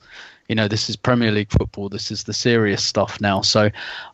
you 0.49 0.55
know 0.55 0.67
this 0.67 0.89
is 0.89 0.95
Premier 0.95 1.31
League 1.31 1.51
football. 1.51 1.87
This 1.87 2.11
is 2.11 2.23
the 2.23 2.33
serious 2.33 2.83
stuff 2.83 3.21
now. 3.21 3.41
So, 3.41 3.69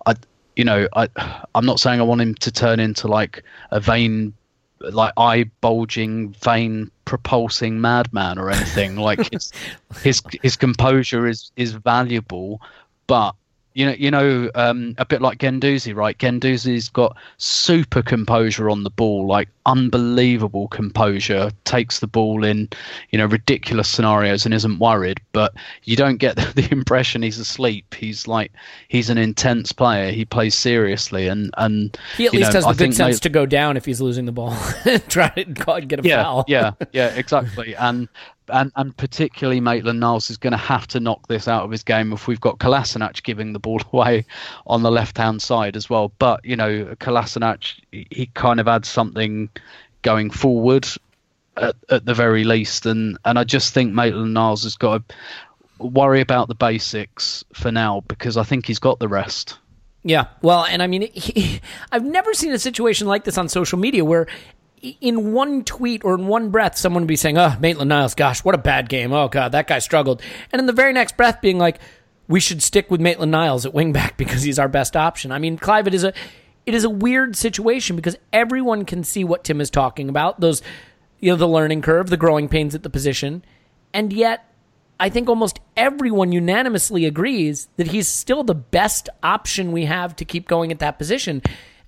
I 0.05 0.15
you 0.55 0.63
know 0.63 0.87
I 0.95 1.09
I'm 1.55 1.65
not 1.65 1.79
saying 1.79 1.99
I 1.99 2.03
want 2.03 2.21
him 2.21 2.35
to 2.35 2.51
turn 2.51 2.79
into 2.79 3.07
like 3.07 3.43
a 3.71 3.79
vain 3.79 4.33
like 4.79 5.13
eye 5.17 5.49
bulging 5.61 6.33
vein 6.33 6.91
propulsing 7.05 7.79
madman 7.79 8.37
or 8.37 8.49
anything 8.49 8.97
like 8.97 9.31
his 9.31 9.51
his 10.03 10.21
his 10.43 10.55
composure 10.55 11.25
is 11.25 11.51
is 11.55 11.71
valuable 11.73 12.61
but 13.07 13.35
you 13.75 13.85
know, 13.85 13.91
you 13.91 14.09
know, 14.09 14.49
um, 14.55 14.95
a 14.97 15.05
bit 15.05 15.21
like 15.21 15.37
Guendouzi, 15.37 15.93
right? 15.93 16.17
Guendouzi's 16.17 16.87
got 16.87 17.15
super 17.37 18.01
composure 18.01 18.69
on 18.69 18.83
the 18.83 18.89
ball, 18.89 19.27
like 19.27 19.49
unbelievable 19.65 20.69
composure. 20.69 21.51
Takes 21.65 21.99
the 21.99 22.07
ball 22.07 22.45
in, 22.45 22.69
you 23.11 23.17
know, 23.17 23.25
ridiculous 23.25 23.89
scenarios 23.89 24.45
and 24.45 24.53
isn't 24.53 24.79
worried. 24.79 25.19
But 25.33 25.53
you 25.83 25.97
don't 25.97 26.17
get 26.17 26.37
the 26.55 26.67
impression 26.71 27.21
he's 27.21 27.37
asleep. 27.37 27.93
He's 27.93 28.29
like 28.29 28.53
he's 28.87 29.09
an 29.09 29.17
intense 29.17 29.73
player. 29.73 30.09
He 30.09 30.23
plays 30.23 30.55
seriously, 30.55 31.27
and 31.27 31.53
and 31.57 31.97
he 32.15 32.27
at 32.27 32.33
least 32.33 32.53
know, 32.53 32.57
has 32.59 32.63
the 32.63 32.69
I 32.69 32.73
good 32.73 32.95
sense 32.95 33.17
they- 33.19 33.23
to 33.23 33.29
go 33.29 33.45
down 33.45 33.75
if 33.75 33.83
he's 33.83 33.99
losing 33.99 34.25
the 34.25 34.31
ball, 34.31 34.55
try 35.09 35.27
to 35.29 35.73
and 35.73 35.89
get 35.89 35.99
a 35.99 36.07
yeah, 36.07 36.23
foul. 36.23 36.45
yeah, 36.47 36.71
yeah, 36.93 37.07
exactly. 37.15 37.75
And 37.75 38.07
and 38.49 38.71
and 38.75 38.95
particularly 38.95 39.59
Maitland 39.59 39.99
Niles 39.99 40.29
is 40.29 40.37
going 40.37 40.51
to 40.51 40.57
have 40.57 40.87
to 40.87 40.99
knock 40.99 41.27
this 41.27 41.47
out 41.47 41.63
of 41.63 41.71
his 41.71 41.83
game 41.83 42.13
if 42.13 42.27
we've 42.27 42.41
got 42.41 42.59
Kolasinac 42.59 43.23
giving 43.23 43.53
the 43.53 43.59
ball 43.59 43.81
away 43.93 44.25
on 44.67 44.83
the 44.83 44.91
left 44.91 45.17
hand 45.17 45.41
side 45.41 45.75
as 45.75 45.89
well. 45.89 46.11
But 46.19 46.43
you 46.45 46.55
know, 46.55 46.85
Kolasinac 46.99 47.79
he 47.91 48.29
kind 48.33 48.59
of 48.59 48.67
adds 48.67 48.87
something 48.87 49.49
going 50.01 50.29
forward 50.29 50.87
at, 51.57 51.75
at 51.89 52.05
the 52.05 52.13
very 52.13 52.43
least, 52.43 52.85
and 52.85 53.17
and 53.25 53.39
I 53.39 53.43
just 53.43 53.73
think 53.73 53.93
Maitland 53.93 54.33
Niles 54.33 54.63
has 54.63 54.75
got 54.75 55.07
to 55.09 55.15
worry 55.79 56.21
about 56.21 56.47
the 56.47 56.55
basics 56.55 57.43
for 57.53 57.71
now 57.71 58.01
because 58.07 58.37
I 58.37 58.43
think 58.43 58.65
he's 58.65 58.79
got 58.79 58.99
the 58.99 59.07
rest. 59.07 59.57
Yeah, 60.07 60.27
well, 60.43 60.65
and 60.65 60.83
I 60.83 60.87
mean, 60.87 61.09
he, 61.13 61.59
I've 61.91 62.05
never 62.05 62.35
seen 62.35 62.51
a 62.51 62.59
situation 62.59 63.07
like 63.07 63.23
this 63.23 63.39
on 63.39 63.49
social 63.49 63.79
media 63.79 64.05
where, 64.05 64.27
in 65.01 65.33
one 65.33 65.63
tweet 65.63 66.03
or 66.03 66.15
in 66.15 66.27
one 66.27 66.49
breath, 66.49 66.77
someone 66.77 67.03
would 67.03 67.07
be 67.07 67.15
saying, 67.15 67.37
"Oh, 67.37 67.55
Maitland 67.59 67.89
Niles, 67.89 68.15
gosh, 68.15 68.43
what 68.43 68.55
a 68.55 68.59
bad 68.59 68.89
game. 68.89 69.13
Oh 69.13 69.27
God, 69.27 69.51
that 69.51 69.67
guy 69.67 69.79
struggled," 69.79 70.21
and 70.51 70.59
in 70.59 70.65
the 70.65 70.73
very 70.73 70.93
next 70.93 71.17
breath, 71.17 71.41
being 71.41 71.57
like, 71.57 71.79
"We 72.27 72.39
should 72.39 72.61
stick 72.61 72.89
with 72.91 73.01
Maitland 73.01 73.31
Niles 73.31 73.65
at 73.65 73.73
wingback 73.73 74.17
because 74.17 74.43
he's 74.43 74.59
our 74.59 74.67
best 74.67 74.95
option." 74.95 75.31
I 75.31 75.39
mean, 75.39 75.57
Clive, 75.57 75.87
it 75.87 75.93
is 75.93 76.03
a, 76.03 76.13
it 76.65 76.73
is 76.73 76.83
a 76.83 76.89
weird 76.89 77.35
situation 77.35 77.95
because 77.95 78.17
everyone 78.31 78.85
can 78.85 79.03
see 79.03 79.23
what 79.23 79.43
Tim 79.43 79.61
is 79.61 79.69
talking 79.69 80.09
about. 80.09 80.39
Those, 80.39 80.61
you 81.19 81.31
know, 81.31 81.37
the 81.37 81.47
learning 81.47 81.81
curve, 81.81 82.09
the 82.09 82.17
growing 82.17 82.47
pains 82.47 82.75
at 82.75 82.83
the 82.83 82.89
position, 82.89 83.43
and 83.93 84.11
yet 84.13 84.45
I 84.99 85.09
think 85.09 85.27
almost 85.27 85.59
everyone 85.75 86.31
unanimously 86.31 87.05
agrees 87.05 87.67
that 87.77 87.87
he's 87.87 88.07
still 88.07 88.43
the 88.43 88.55
best 88.55 89.09
option 89.21 89.71
we 89.71 89.85
have 89.85 90.15
to 90.17 90.25
keep 90.25 90.47
going 90.47 90.71
at 90.71 90.79
that 90.79 90.97
position. 90.97 91.41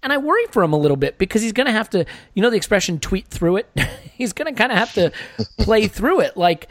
And 0.04 0.14
I 0.14 0.18
worry 0.18 0.46
for 0.52 0.64
him 0.64 0.74
a 0.74 0.78
little 0.78 0.98
bit 0.98 1.18
because 1.18 1.42
he's 1.42 1.54
going 1.54 1.66
to 1.66 1.72
have 1.72 1.90
to, 1.92 2.06
you 2.34 2.42
know, 2.42 2.50
the 2.50 2.58
expression 2.58 3.00
tweet 3.00 3.28
through 3.28 3.58
it? 3.58 3.70
he's 4.14 4.34
going 4.34 4.54
to 4.54 4.58
kind 4.58 4.72
of 4.72 4.78
have 4.78 4.94
to 4.94 5.12
play 5.60 5.88
through 5.88 6.22
it. 6.22 6.38
Like, 6.38 6.68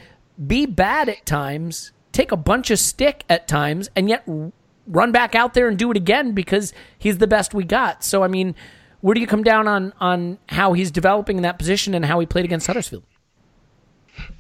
be 0.47 0.67
bad 0.67 1.09
at 1.09 1.25
times, 1.27 1.93
take 2.13 2.33
a 2.33 2.37
bunch 2.37 2.71
of 2.71 2.79
stick 2.79 3.25
at 3.29 3.49
times, 3.49 3.91
and 3.97 4.09
yet 4.09 4.29
run 4.87 5.13
back 5.13 5.35
out 5.35 5.55
there 5.55 5.69
and 5.69 5.79
do 5.79 5.91
it 5.91 5.97
again 5.97 6.33
because 6.33 6.73
he's 6.99 7.19
the 7.19 7.27
best 7.27 7.55
we 7.55 7.65
got. 7.65 8.05
So, 8.05 8.23
I 8.23 8.29
mean, 8.29 8.55
where 9.01 9.15
do 9.15 9.21
you 9.21 9.27
come 9.27 9.43
down 9.43 9.69
on, 9.69 9.93
on 10.01 10.39
how 10.49 10.73
he's 10.73 10.91
developing 10.91 11.37
in 11.37 11.43
that 11.43 11.59
position 11.59 11.95
and 11.95 12.05
how 12.05 12.21
he 12.21 12.27
played 12.27 12.45
against 12.45 12.67
Huddersfield? 12.67 13.03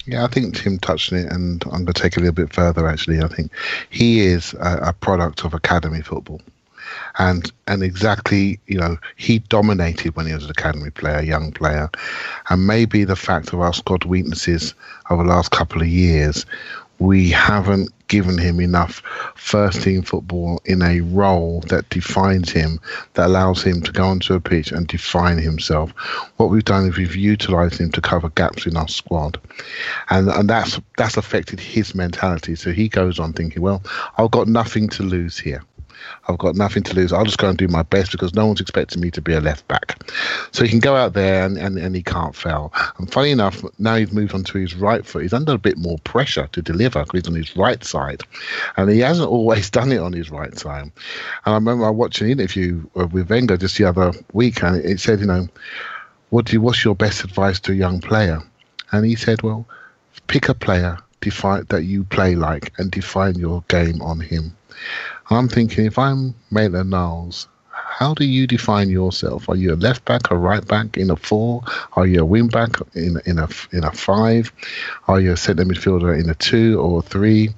Yeah, 0.06 0.24
I 0.24 0.28
think 0.28 0.56
Tim 0.56 0.78
touched 0.78 1.12
on 1.12 1.18
it, 1.18 1.32
and 1.32 1.62
I'm 1.66 1.84
going 1.84 1.86
to 1.86 1.92
take 1.92 2.12
it 2.12 2.18
a 2.18 2.20
little 2.20 2.34
bit 2.34 2.52
further. 2.52 2.86
Actually, 2.86 3.20
I 3.20 3.28
think 3.28 3.50
he 3.90 4.20
is 4.20 4.54
a, 4.54 4.78
a 4.88 4.92
product 4.92 5.44
of 5.44 5.52
academy 5.52 6.00
football, 6.00 6.40
and 7.18 7.50
and 7.66 7.82
exactly, 7.82 8.58
you 8.66 8.78
know, 8.78 8.96
he 9.16 9.38
dominated 9.40 10.16
when 10.16 10.26
he 10.26 10.34
was 10.34 10.44
an 10.44 10.50
academy 10.50 10.90
player, 10.90 11.20
young 11.22 11.52
player, 11.52 11.90
and 12.50 12.66
maybe 12.66 13.04
the 13.04 13.16
fact 13.16 13.52
of 13.52 13.60
our 13.60 13.72
squad 13.72 14.04
weaknesses 14.04 14.74
over 15.10 15.22
the 15.22 15.28
last 15.28 15.50
couple 15.50 15.82
of 15.82 15.88
years, 15.88 16.46
we 16.98 17.30
haven't 17.30 17.90
given 18.08 18.38
him 18.38 18.60
enough 18.60 19.02
first 19.34 19.82
team 19.82 20.02
football 20.02 20.60
in 20.64 20.82
a 20.82 21.00
role 21.00 21.60
that 21.68 21.88
defines 21.90 22.50
him, 22.50 22.80
that 23.14 23.26
allows 23.26 23.62
him 23.62 23.82
to 23.82 23.92
go 23.92 24.06
onto 24.06 24.34
a 24.34 24.40
pitch 24.40 24.70
and 24.70 24.86
define 24.86 25.38
himself. 25.38 25.90
What 26.36 26.50
we've 26.50 26.64
done 26.64 26.86
is 26.86 26.96
we've 26.96 27.16
utilised 27.16 27.80
him 27.80 27.90
to 27.92 28.00
cover 28.00 28.28
gaps 28.30 28.66
in 28.66 28.76
our 28.76 28.88
squad, 28.88 29.38
and 30.10 30.28
and 30.28 30.48
that's 30.48 30.80
that's 30.96 31.16
affected 31.16 31.60
his 31.60 31.94
mentality. 31.94 32.54
So 32.54 32.72
he 32.72 32.88
goes 32.88 33.18
on 33.18 33.32
thinking, 33.32 33.62
well, 33.62 33.82
I've 34.18 34.30
got 34.30 34.48
nothing 34.48 34.88
to 34.90 35.02
lose 35.02 35.38
here. 35.38 35.62
I've 36.28 36.38
got 36.38 36.56
nothing 36.56 36.82
to 36.84 36.94
lose. 36.94 37.12
I'll 37.12 37.24
just 37.24 37.38
go 37.38 37.48
and 37.48 37.58
do 37.58 37.68
my 37.68 37.82
best 37.82 38.12
because 38.12 38.34
no 38.34 38.46
one's 38.46 38.60
expecting 38.60 39.00
me 39.00 39.10
to 39.12 39.20
be 39.20 39.32
a 39.32 39.40
left 39.40 39.66
back. 39.68 40.02
So 40.52 40.64
he 40.64 40.70
can 40.70 40.80
go 40.80 40.96
out 40.96 41.12
there 41.12 41.44
and, 41.44 41.56
and, 41.58 41.78
and 41.78 41.94
he 41.94 42.02
can't 42.02 42.34
fail. 42.34 42.72
And 42.98 43.10
funny 43.10 43.30
enough, 43.30 43.62
now 43.78 43.96
he's 43.96 44.12
moved 44.12 44.34
on 44.34 44.44
to 44.44 44.58
his 44.58 44.74
right 44.74 45.04
foot. 45.04 45.22
He's 45.22 45.32
under 45.32 45.52
a 45.52 45.58
bit 45.58 45.78
more 45.78 45.98
pressure 46.00 46.48
to 46.52 46.62
deliver 46.62 47.04
because 47.04 47.20
he's 47.20 47.28
on 47.28 47.34
his 47.34 47.56
right 47.56 47.82
side. 47.84 48.22
And 48.76 48.90
he 48.90 49.00
hasn't 49.00 49.28
always 49.36 49.70
done 49.70 49.92
it 49.92 49.98
on 49.98 50.12
his 50.12 50.30
right 50.30 50.56
side. 50.58 50.82
And 50.82 50.92
I 51.44 51.54
remember 51.54 51.86
I 51.86 51.90
watched 51.90 52.20
an 52.20 52.30
interview 52.30 52.84
uh, 52.96 53.06
with 53.06 53.30
Wenger 53.30 53.56
just 53.56 53.78
the 53.78 53.84
other 53.84 54.12
week 54.32 54.62
and 54.62 54.76
it 54.76 55.00
said, 55.00 55.20
you 55.20 55.26
know, 55.26 55.48
what 56.30 56.46
do 56.46 56.54
you, 56.54 56.60
what's 56.60 56.84
your 56.84 56.96
best 56.96 57.24
advice 57.24 57.60
to 57.60 57.72
a 57.72 57.76
young 57.76 58.00
player? 58.00 58.42
And 58.92 59.04
he 59.04 59.14
said, 59.16 59.42
well, 59.42 59.66
pick 60.26 60.48
a 60.48 60.54
player 60.54 60.98
define, 61.20 61.66
that 61.68 61.84
you 61.84 62.04
play 62.04 62.34
like 62.34 62.72
and 62.78 62.90
define 62.90 63.34
your 63.34 63.64
game 63.68 64.00
on 64.02 64.20
him. 64.20 64.56
I'm 65.30 65.48
thinking 65.48 65.86
if 65.86 65.98
I'm 65.98 66.34
Maitland 66.50 66.90
Niles, 66.90 67.48
how 67.70 68.14
do 68.14 68.24
you 68.24 68.46
define 68.46 68.90
yourself? 68.90 69.48
Are 69.48 69.56
you 69.56 69.72
a 69.72 69.76
left 69.76 70.04
back, 70.04 70.30
a 70.30 70.36
right 70.36 70.64
back 70.66 70.96
in 70.96 71.10
a 71.10 71.16
four? 71.16 71.62
Are 71.94 72.06
you 72.06 72.20
a 72.20 72.24
wing 72.24 72.48
back 72.48 72.76
in 72.94 73.20
in 73.24 73.38
a 73.38 73.48
in 73.72 73.84
a 73.84 73.90
five? 73.90 74.52
Are 75.08 75.18
you 75.18 75.32
a 75.32 75.36
centre 75.36 75.64
midfielder 75.64 76.18
in 76.18 76.30
a 76.30 76.34
two 76.34 76.78
or 76.78 77.00
a 77.00 77.02
three? 77.02 77.50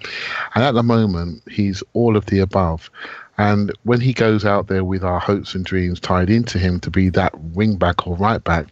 And 0.55 0.65
at 0.65 0.75
the 0.75 0.83
moment, 0.83 1.43
he's 1.51 1.83
all 1.93 2.17
of 2.17 2.27
the 2.27 2.39
above. 2.39 2.91
And 3.37 3.73
when 3.83 4.01
he 4.01 4.13
goes 4.13 4.45
out 4.45 4.69
there 4.69 4.85
with 4.85 5.05
our 5.05 5.21
hopes 5.21 5.55
and 5.55 5.65
dreams 5.65 6.01
tied 6.01 6.31
into 6.31 6.59
him 6.59 6.81
to 6.81 6.91
be 6.91 7.09
that 7.11 7.39
wing 7.41 7.77
back 7.77 8.07
or 8.07 8.17
right 8.17 8.43
back, 8.43 8.67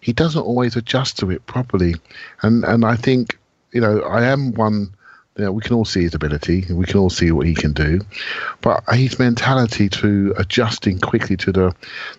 he 0.00 0.12
doesn't 0.12 0.42
always 0.42 0.76
adjust 0.76 1.18
to 1.18 1.30
it 1.30 1.44
properly. 1.46 1.94
And 2.42 2.64
and 2.64 2.84
I 2.84 2.94
think 2.94 3.38
you 3.72 3.80
know 3.80 4.02
I 4.02 4.24
am 4.24 4.52
one 4.52 4.94
know, 5.44 5.52
we 5.52 5.62
can 5.62 5.74
all 5.74 5.84
see 5.84 6.02
his 6.02 6.14
ability, 6.14 6.64
we 6.70 6.86
can 6.86 6.98
all 6.98 7.10
see 7.10 7.30
what 7.30 7.46
he 7.46 7.54
can 7.54 7.72
do, 7.72 8.00
but 8.62 8.82
his 8.92 9.18
mentality 9.18 9.88
to 9.88 10.34
adjusting 10.36 10.98
quickly 10.98 11.36
to 11.36 11.52
the 11.52 11.74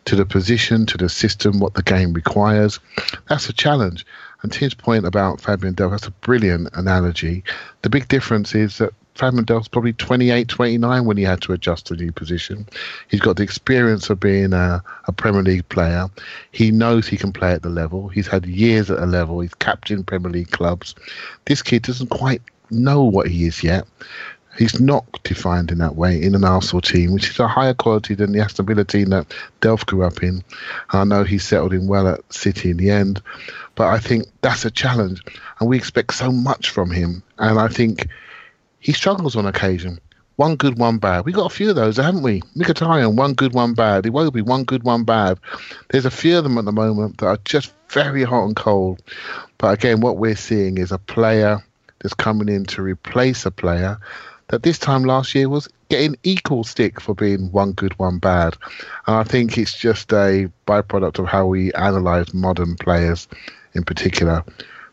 to 0.05 0.15
the 0.15 0.25
position, 0.25 0.85
to 0.87 0.97
the 0.97 1.09
system, 1.09 1.59
what 1.59 1.73
the 1.73 1.83
game 1.83 2.13
requires, 2.13 2.79
that's 3.27 3.49
a 3.49 3.53
challenge. 3.53 4.05
And 4.43 4.51
Tim's 4.51 4.75
point 4.75 5.05
about 5.05 5.41
Fabian 5.41 5.73
Delph, 5.73 5.91
that's 5.91 6.07
a 6.07 6.11
brilliant 6.11 6.69
analogy. 6.73 7.43
The 7.81 7.89
big 7.89 8.07
difference 8.07 8.53
is 8.53 8.77
that 8.77 8.93
Fabian 9.15 9.45
Delph's 9.45 9.67
probably 9.67 9.93
28, 9.93 10.47
29 10.47 11.05
when 11.05 11.17
he 11.17 11.23
had 11.23 11.41
to 11.41 11.53
adjust 11.53 11.87
to 11.87 11.95
a 11.95 11.97
new 11.97 12.11
position. 12.11 12.67
He's 13.07 13.19
got 13.19 13.37
the 13.37 13.43
experience 13.43 14.11
of 14.11 14.19
being 14.19 14.53
a, 14.53 14.83
a 15.05 15.11
Premier 15.11 15.41
League 15.41 15.67
player. 15.69 16.05
He 16.51 16.69
knows 16.69 17.07
he 17.07 17.17
can 17.17 17.33
play 17.33 17.53
at 17.53 17.63
the 17.63 17.69
level. 17.69 18.09
He's 18.09 18.27
had 18.27 18.45
years 18.45 18.91
at 18.91 18.99
a 18.99 19.07
level. 19.07 19.39
He's 19.39 19.55
captained 19.55 20.05
Premier 20.05 20.29
League 20.29 20.51
clubs. 20.51 20.93
This 21.45 21.63
kid 21.63 21.81
doesn't 21.81 22.11
quite 22.11 22.43
know 22.69 23.03
what 23.03 23.27
he 23.27 23.45
is 23.45 23.63
yet. 23.63 23.85
He's 24.57 24.79
not 24.79 25.05
defined 25.23 25.71
in 25.71 25.77
that 25.77 25.95
way 25.95 26.21
in 26.21 26.33
an 26.33 26.43
Arsenal 26.43 26.81
team, 26.81 27.13
which 27.13 27.29
is 27.29 27.39
a 27.39 27.47
higher 27.47 27.75
quality 27.75 28.15
than 28.15 28.31
the 28.31 28.39
Aston 28.39 28.65
Villa 28.65 28.83
team 28.83 29.09
that 29.09 29.31
Delph 29.61 29.85
grew 29.85 30.03
up 30.03 30.23
in. 30.23 30.43
I 30.89 31.03
know 31.03 31.23
he 31.23 31.37
settled 31.37 31.73
in 31.73 31.87
well 31.87 32.07
at 32.07 32.33
City 32.33 32.71
in 32.71 32.77
the 32.77 32.89
end, 32.89 33.21
but 33.75 33.87
I 33.87 33.99
think 33.99 34.25
that's 34.41 34.65
a 34.65 34.71
challenge, 34.71 35.21
and 35.59 35.69
we 35.69 35.77
expect 35.77 36.15
so 36.15 36.31
much 36.31 36.71
from 36.71 36.89
him. 36.89 37.21
And 37.37 37.59
I 37.59 37.67
think 37.67 38.07
he 38.79 38.93
struggles 38.93 39.35
on 39.35 39.45
occasion. 39.45 39.99
One 40.37 40.55
good, 40.55 40.77
one 40.77 40.97
bad. 40.97 41.25
We 41.25 41.31
got 41.31 41.51
a 41.51 41.55
few 41.55 41.69
of 41.71 41.75
those, 41.75 41.97
haven't 41.97 42.21
we? 42.21 42.41
Mkhitaryan, 42.55 43.15
one 43.15 43.33
good, 43.33 43.53
one 43.53 43.73
bad. 43.73 44.03
Iwobi, 44.03 44.43
one 44.43 44.63
good, 44.63 44.83
one 44.83 45.03
bad. 45.03 45.39
There's 45.89 46.05
a 46.05 46.11
few 46.11 46.37
of 46.37 46.43
them 46.43 46.57
at 46.57 46.65
the 46.65 46.71
moment 46.71 47.17
that 47.17 47.27
are 47.27 47.39
just 47.45 47.73
very 47.89 48.23
hot 48.23 48.45
and 48.45 48.55
cold. 48.55 49.01
But 49.57 49.73
again, 49.73 50.01
what 50.01 50.17
we're 50.17 50.35
seeing 50.35 50.77
is 50.77 50.91
a 50.91 50.99
player 50.99 51.63
that's 51.99 52.13
coming 52.13 52.49
in 52.49 52.65
to 52.65 52.81
replace 52.81 53.45
a 53.45 53.51
player 53.51 53.97
that 54.47 54.63
this 54.63 54.79
time 54.79 55.03
last 55.03 55.35
year 55.35 55.49
was 55.49 55.67
getting 55.89 56.15
equal 56.23 56.63
stick 56.63 57.01
for 57.01 57.13
being 57.13 57.51
one 57.51 57.73
good, 57.73 57.97
one 57.99 58.17
bad. 58.17 58.55
And 59.05 59.15
I 59.15 59.23
think 59.23 59.57
it's 59.57 59.77
just 59.77 60.11
a 60.13 60.49
byproduct 60.65 61.19
of 61.19 61.27
how 61.27 61.45
we 61.47 61.73
analyze 61.73 62.33
modern 62.33 62.75
players 62.75 63.27
in 63.73 63.83
particular. 63.83 64.43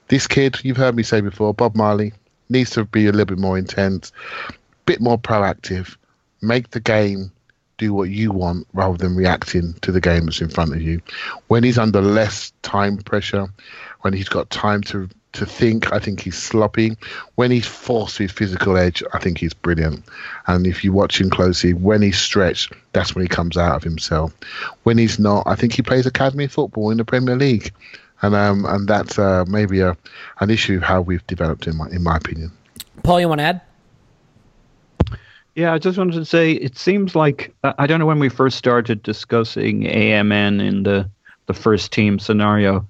This 0.08 0.26
kid, 0.26 0.58
you've 0.62 0.76
heard 0.76 0.96
me 0.96 1.02
say 1.02 1.20
before, 1.20 1.54
Bob 1.54 1.76
Marley, 1.76 2.12
needs 2.48 2.70
to 2.70 2.84
be 2.84 3.06
a 3.06 3.12
little 3.12 3.26
bit 3.26 3.38
more 3.38 3.56
intense, 3.56 4.12
bit 4.86 5.00
more 5.00 5.18
proactive, 5.18 5.96
make 6.42 6.70
the 6.70 6.80
game 6.80 7.30
do 7.78 7.92
what 7.92 8.10
you 8.10 8.30
want 8.30 8.66
rather 8.72 8.96
than 8.96 9.16
reacting 9.16 9.74
to 9.82 9.90
the 9.90 10.00
game 10.00 10.26
that's 10.26 10.40
in 10.40 10.48
front 10.48 10.74
of 10.74 10.82
you. 10.82 11.00
When 11.48 11.64
he's 11.64 11.78
under 11.78 12.00
less 12.00 12.52
time 12.62 12.98
pressure, 12.98 13.48
when 14.02 14.12
he's 14.12 14.28
got 14.28 14.50
time 14.50 14.82
to 14.82 15.08
to 15.34 15.46
think, 15.46 15.92
I 15.92 15.98
think 15.98 16.20
he's 16.20 16.36
sloppy. 16.36 16.96
When 17.34 17.50
he's 17.50 17.66
forced 17.66 18.18
his 18.18 18.32
physical 18.32 18.76
edge, 18.76 19.02
I 19.12 19.18
think 19.18 19.38
he's 19.38 19.54
brilliant. 19.54 20.04
And 20.46 20.66
if 20.66 20.82
you 20.82 20.92
watch 20.92 21.20
him 21.20 21.30
closely, 21.30 21.74
when 21.74 22.02
he's 22.02 22.18
stretched, 22.18 22.72
that's 22.92 23.14
when 23.14 23.22
he 23.22 23.28
comes 23.28 23.56
out 23.56 23.76
of 23.76 23.82
himself. 23.82 24.32
When 24.84 24.98
he's 24.98 25.18
not, 25.18 25.44
I 25.46 25.54
think 25.54 25.72
he 25.72 25.82
plays 25.82 26.06
academy 26.06 26.46
football 26.46 26.90
in 26.90 26.98
the 26.98 27.04
Premier 27.04 27.36
League, 27.36 27.72
and 28.22 28.34
um, 28.34 28.64
and 28.64 28.88
that's 28.88 29.18
uh, 29.18 29.44
maybe 29.46 29.80
a 29.80 29.96
an 30.40 30.50
issue 30.50 30.76
of 30.76 30.82
how 30.82 31.00
we've 31.00 31.26
developed 31.26 31.66
in 31.66 31.76
my 31.76 31.88
in 31.90 32.02
my 32.02 32.16
opinion. 32.16 32.50
Paul, 33.02 33.20
you 33.20 33.28
want 33.28 33.40
to 33.40 33.44
add? 33.44 33.60
Yeah, 35.54 35.72
I 35.72 35.78
just 35.78 35.98
wanted 35.98 36.14
to 36.14 36.24
say 36.24 36.52
it 36.52 36.76
seems 36.76 37.14
like 37.14 37.54
I 37.62 37.86
don't 37.86 38.00
know 38.00 38.06
when 38.06 38.18
we 38.18 38.28
first 38.28 38.56
started 38.56 39.02
discussing 39.02 39.82
AMN 39.82 40.60
in 40.60 40.82
the 40.82 41.08
the 41.46 41.54
first 41.54 41.92
team 41.92 42.18
scenario, 42.18 42.86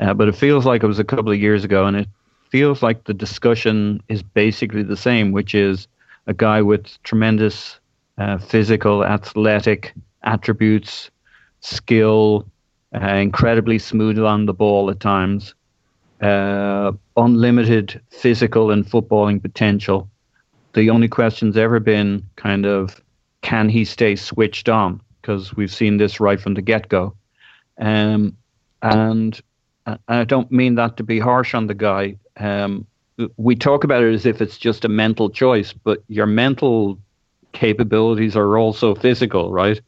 uh, 0.00 0.14
but 0.14 0.28
it 0.28 0.34
feels 0.34 0.64
like 0.64 0.82
it 0.82 0.86
was 0.86 0.98
a 0.98 1.04
couple 1.04 1.32
of 1.32 1.38
years 1.38 1.64
ago, 1.64 1.86
and 1.86 1.96
it 1.96 2.08
feels 2.50 2.82
like 2.82 3.04
the 3.04 3.14
discussion 3.14 4.02
is 4.08 4.22
basically 4.22 4.82
the 4.82 4.96
same, 4.96 5.32
which 5.32 5.54
is 5.54 5.86
a 6.26 6.34
guy 6.34 6.62
with 6.62 7.02
tremendous 7.02 7.78
uh, 8.18 8.38
physical, 8.38 9.04
athletic 9.04 9.92
attributes, 10.22 11.10
skill, 11.60 12.46
uh, 12.94 13.14
incredibly 13.14 13.78
smooth 13.78 14.18
on 14.18 14.46
the 14.46 14.54
ball 14.54 14.90
at 14.90 15.00
times, 15.00 15.54
uh, 16.20 16.92
unlimited 17.16 18.00
physical 18.10 18.70
and 18.70 18.86
footballing 18.86 19.40
potential 19.40 20.08
the 20.78 20.90
only 20.90 21.08
question's 21.08 21.56
ever 21.56 21.80
been 21.80 22.22
kind 22.36 22.66
of 22.66 23.02
can 23.42 23.68
he 23.68 23.84
stay 23.84 24.16
switched 24.16 24.68
on? 24.68 25.00
Because 25.20 25.54
we've 25.56 25.72
seen 25.72 25.96
this 25.96 26.20
right 26.20 26.40
from 26.40 26.54
the 26.54 26.62
get 26.62 26.88
go. 26.88 27.14
Um, 27.78 28.36
and 28.82 29.40
I 30.08 30.24
don't 30.24 30.50
mean 30.50 30.74
that 30.74 30.96
to 30.96 31.02
be 31.02 31.18
harsh 31.18 31.54
on 31.54 31.66
the 31.66 31.74
guy. 31.74 32.16
Um, 32.36 32.86
we 33.36 33.56
talk 33.56 33.84
about 33.84 34.02
it 34.02 34.14
as 34.14 34.26
if 34.26 34.40
it's 34.40 34.58
just 34.58 34.84
a 34.84 34.88
mental 34.88 35.30
choice, 35.30 35.72
but 35.72 36.02
your 36.08 36.26
mental 36.26 36.98
capabilities 37.52 38.36
are 38.36 38.58
also 38.58 38.94
physical, 38.94 39.52
right? 39.52 39.80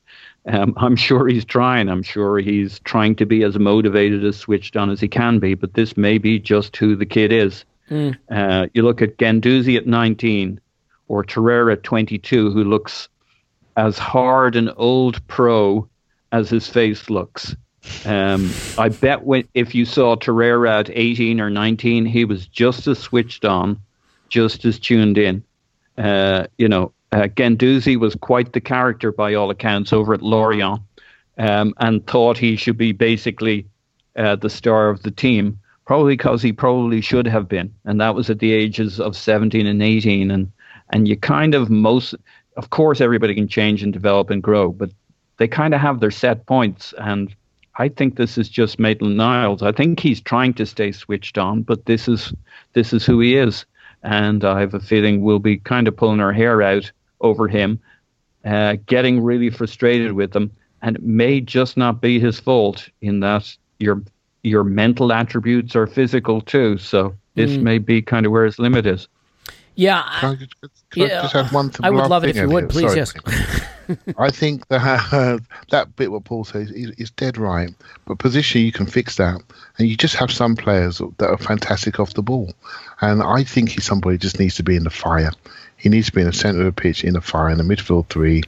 Um, 0.47 0.75
I'm 0.77 0.97
sure 0.97 1.27
he's 1.29 1.45
trying. 1.45 1.89
I'm 1.89 2.03
sure 2.03 2.39
he's 2.39 2.81
trying 2.81 3.15
to 3.17 3.27
be 3.27 3.43
as 3.43 3.59
motivated, 3.59 4.25
as 4.25 4.37
switched 4.37 4.77
on 4.77 4.91
as 4.91 5.01
he 5.01 5.09
can 5.09 5.39
be, 5.39 5.55
but 5.55 5.75
this 5.75 5.97
may 5.97 6.19
be 6.19 6.39
just 6.39 6.77
who 6.77 6.97
the 6.97 7.07
kid 7.07 7.33
is. 7.33 7.65
Mm. 7.91 8.17
Uh, 8.31 8.67
you 8.73 8.83
look 8.83 9.03
at 9.03 9.19
Guendouzi 9.19 9.77
at 9.77 9.87
19, 9.87 10.61
or 11.09 11.25
Torreira 11.25 11.81
22, 11.83 12.51
who 12.51 12.65
looks 12.65 13.09
as 13.77 13.99
hard 13.99 14.57
an 14.57 14.71
old 14.77 15.27
pro 15.27 15.89
as 16.33 16.49
his 16.49 16.69
face 16.69 17.11
looks. 17.11 17.55
Um, 18.07 18.51
I 18.79 18.89
bet 18.89 19.25
when, 19.25 19.47
if 19.55 19.75
you 19.75 19.85
saw 19.85 20.17
Torreira 20.17 20.81
at 20.81 20.91
18 20.91 21.41
or 21.41 21.51
19, 21.51 22.07
he 22.07 22.25
was 22.25 22.47
just 22.47 22.87
as 22.87 22.99
switched 22.99 23.45
on, 23.45 23.81
just 24.29 24.65
as 24.65 24.79
tuned 24.79 25.19
in. 25.19 25.43
Uh, 25.99 26.47
you 26.59 26.69
know, 26.69 26.93
uh, 27.13 27.23
Guendouzi 27.23 27.97
was 27.97 28.15
quite 28.15 28.53
the 28.53 28.61
character 28.61 29.13
by 29.13 29.35
all 29.35 29.51
accounts 29.51 29.93
over 29.93 30.15
at 30.15 30.23
Lorient 30.23 30.81
um, 31.39 31.75
and 31.79 32.07
thought 32.07 32.39
he 32.39 32.57
should 32.57 32.77
be 32.77 32.93
basically 32.93 33.67
uh, 34.17 34.37
the 34.37 34.51
star 34.51 34.89
of 34.89 35.03
the 35.03 35.11
team, 35.11 35.59
probably 35.87 36.15
because 36.15 36.43
he 36.43 36.53
probably 36.53 37.01
should 37.01 37.27
have 37.27 37.49
been. 37.49 37.73
And 37.85 38.01
that 38.01 38.15
was 38.15 38.31
at 38.31 38.39
the 38.39 38.53
ages 38.53 39.01
of 39.01 39.17
17 39.17 39.67
and 39.67 39.83
18. 39.83 40.31
And 40.31 40.51
and 40.91 41.09
you 41.09 41.17
kind 41.17 41.55
of 41.55 41.71
most 41.71 42.15
of 42.57 42.71
course 42.71 43.01
everybody 43.01 43.35
can 43.35 43.49
change 43.49 43.83
and 43.83 43.93
develop 43.93 44.31
and 44.31 44.43
grow 44.43 44.71
but 44.71 44.91
they 45.39 45.49
kind 45.49 45.75
of 45.75 45.81
have 45.81 46.01
their 46.01 46.11
set 46.11 46.47
points 46.47 46.93
and 46.99 47.35
I 47.81 47.89
think 47.89 48.17
this 48.17 48.37
is 48.37 48.51
just 48.51 48.79
Maitland 48.79 49.17
Niles. 49.17 49.63
I 49.63 49.73
think 49.73 50.01
he's 50.01 50.21
trying 50.21 50.53
to 50.55 50.67
stay 50.67 50.93
switched 50.93 51.39
on, 51.39 51.63
but 51.63 51.87
this 51.87 52.09
is 52.09 52.35
this 52.75 52.93
is 52.93 53.07
who 53.07 53.21
he 53.21 53.39
is, 53.39 53.65
and 54.03 54.45
I 54.45 54.61
have 54.61 54.75
a 54.75 54.81
feeling 54.81 55.23
we'll 55.23 55.39
be 55.39 55.57
kind 55.57 55.89
of 55.89 55.97
pulling 55.97 56.21
our 56.21 56.35
hair 56.35 56.61
out 56.61 56.93
over 57.23 57.49
him, 57.49 57.81
uh, 58.45 58.77
getting 58.85 59.23
really 59.23 59.49
frustrated 59.49 60.13
with 60.13 60.37
him, 60.37 60.51
and 60.83 60.97
it 60.97 61.03
may 61.03 61.41
just 61.41 61.79
not 61.79 62.03
be 62.03 62.21
his 62.21 62.39
fault 62.39 62.87
in 63.01 63.21
that 63.21 63.57
your 63.79 64.03
your 64.43 64.63
mental 64.63 65.11
attributes 65.11 65.75
are 65.75 65.87
physical 65.87 66.43
too. 66.43 66.77
So 66.77 67.15
this 67.35 67.53
mm. 67.53 67.63
may 67.63 67.79
be 67.79 68.03
kind 68.03 68.27
of 68.27 68.33
where 68.33 68.45
his 68.45 68.59
limit 68.59 68.85
is. 68.85 69.09
Yeah. 69.81 70.03
I, 70.05 70.35
just, 70.35 70.55
yeah, 70.95 71.05
I 71.05 71.23
just 71.23 71.33
have 71.33 71.53
one 71.55 71.73
I 71.83 71.89
would 71.89 72.07
love 72.09 72.23
it 72.25 72.31
if 72.31 72.37
you 72.37 72.51
would, 72.51 72.69
please. 72.69 72.93
Sorry. 72.93 72.97
Yes. 72.99 73.15
I 74.19 74.31
think 74.31 74.69
that 74.69 74.83
uh, 75.13 75.39
that 75.71 75.97
bit 75.97 76.13
what 76.13 76.25
Paul 76.25 76.45
says 76.45 76.71
is, 76.71 76.91
is, 76.99 77.11
dead 77.11 77.39
right. 77.39 77.71
But 78.05 78.19
position 78.19 78.61
you 78.61 78.73
can 78.73 78.85
fix 78.85 79.17
that, 79.17 79.41
and 79.79 79.89
you 79.89 79.97
just 79.97 80.17
have 80.17 80.31
some 80.31 80.55
players 80.55 80.99
that 80.99 81.31
are 81.31 81.39
fantastic 81.39 81.99
off 81.99 82.13
the 82.13 82.23
ball. 82.23 82.53
And 83.01 83.23
I 83.23 83.43
think 83.43 83.71
he's 83.71 83.87
somebody 83.87 84.19
just 84.19 84.39
needs 84.39 84.55
to 84.57 84.63
be 84.63 84.77
in 84.77 84.85
the 84.85 84.91
fire. 84.91 85.33
He 85.79 85.89
needs 85.89 86.09
to 86.09 86.13
be 86.13 86.21
in 86.21 86.27
the 86.27 86.35
centre 86.35 86.61
of 86.61 86.67
the 86.67 86.79
pitch, 86.79 87.03
in 87.03 87.15
the 87.15 87.23
fire, 87.23 87.49
in 87.49 87.57
the 87.57 87.65
midfield 87.65 88.09
three. 88.09 88.43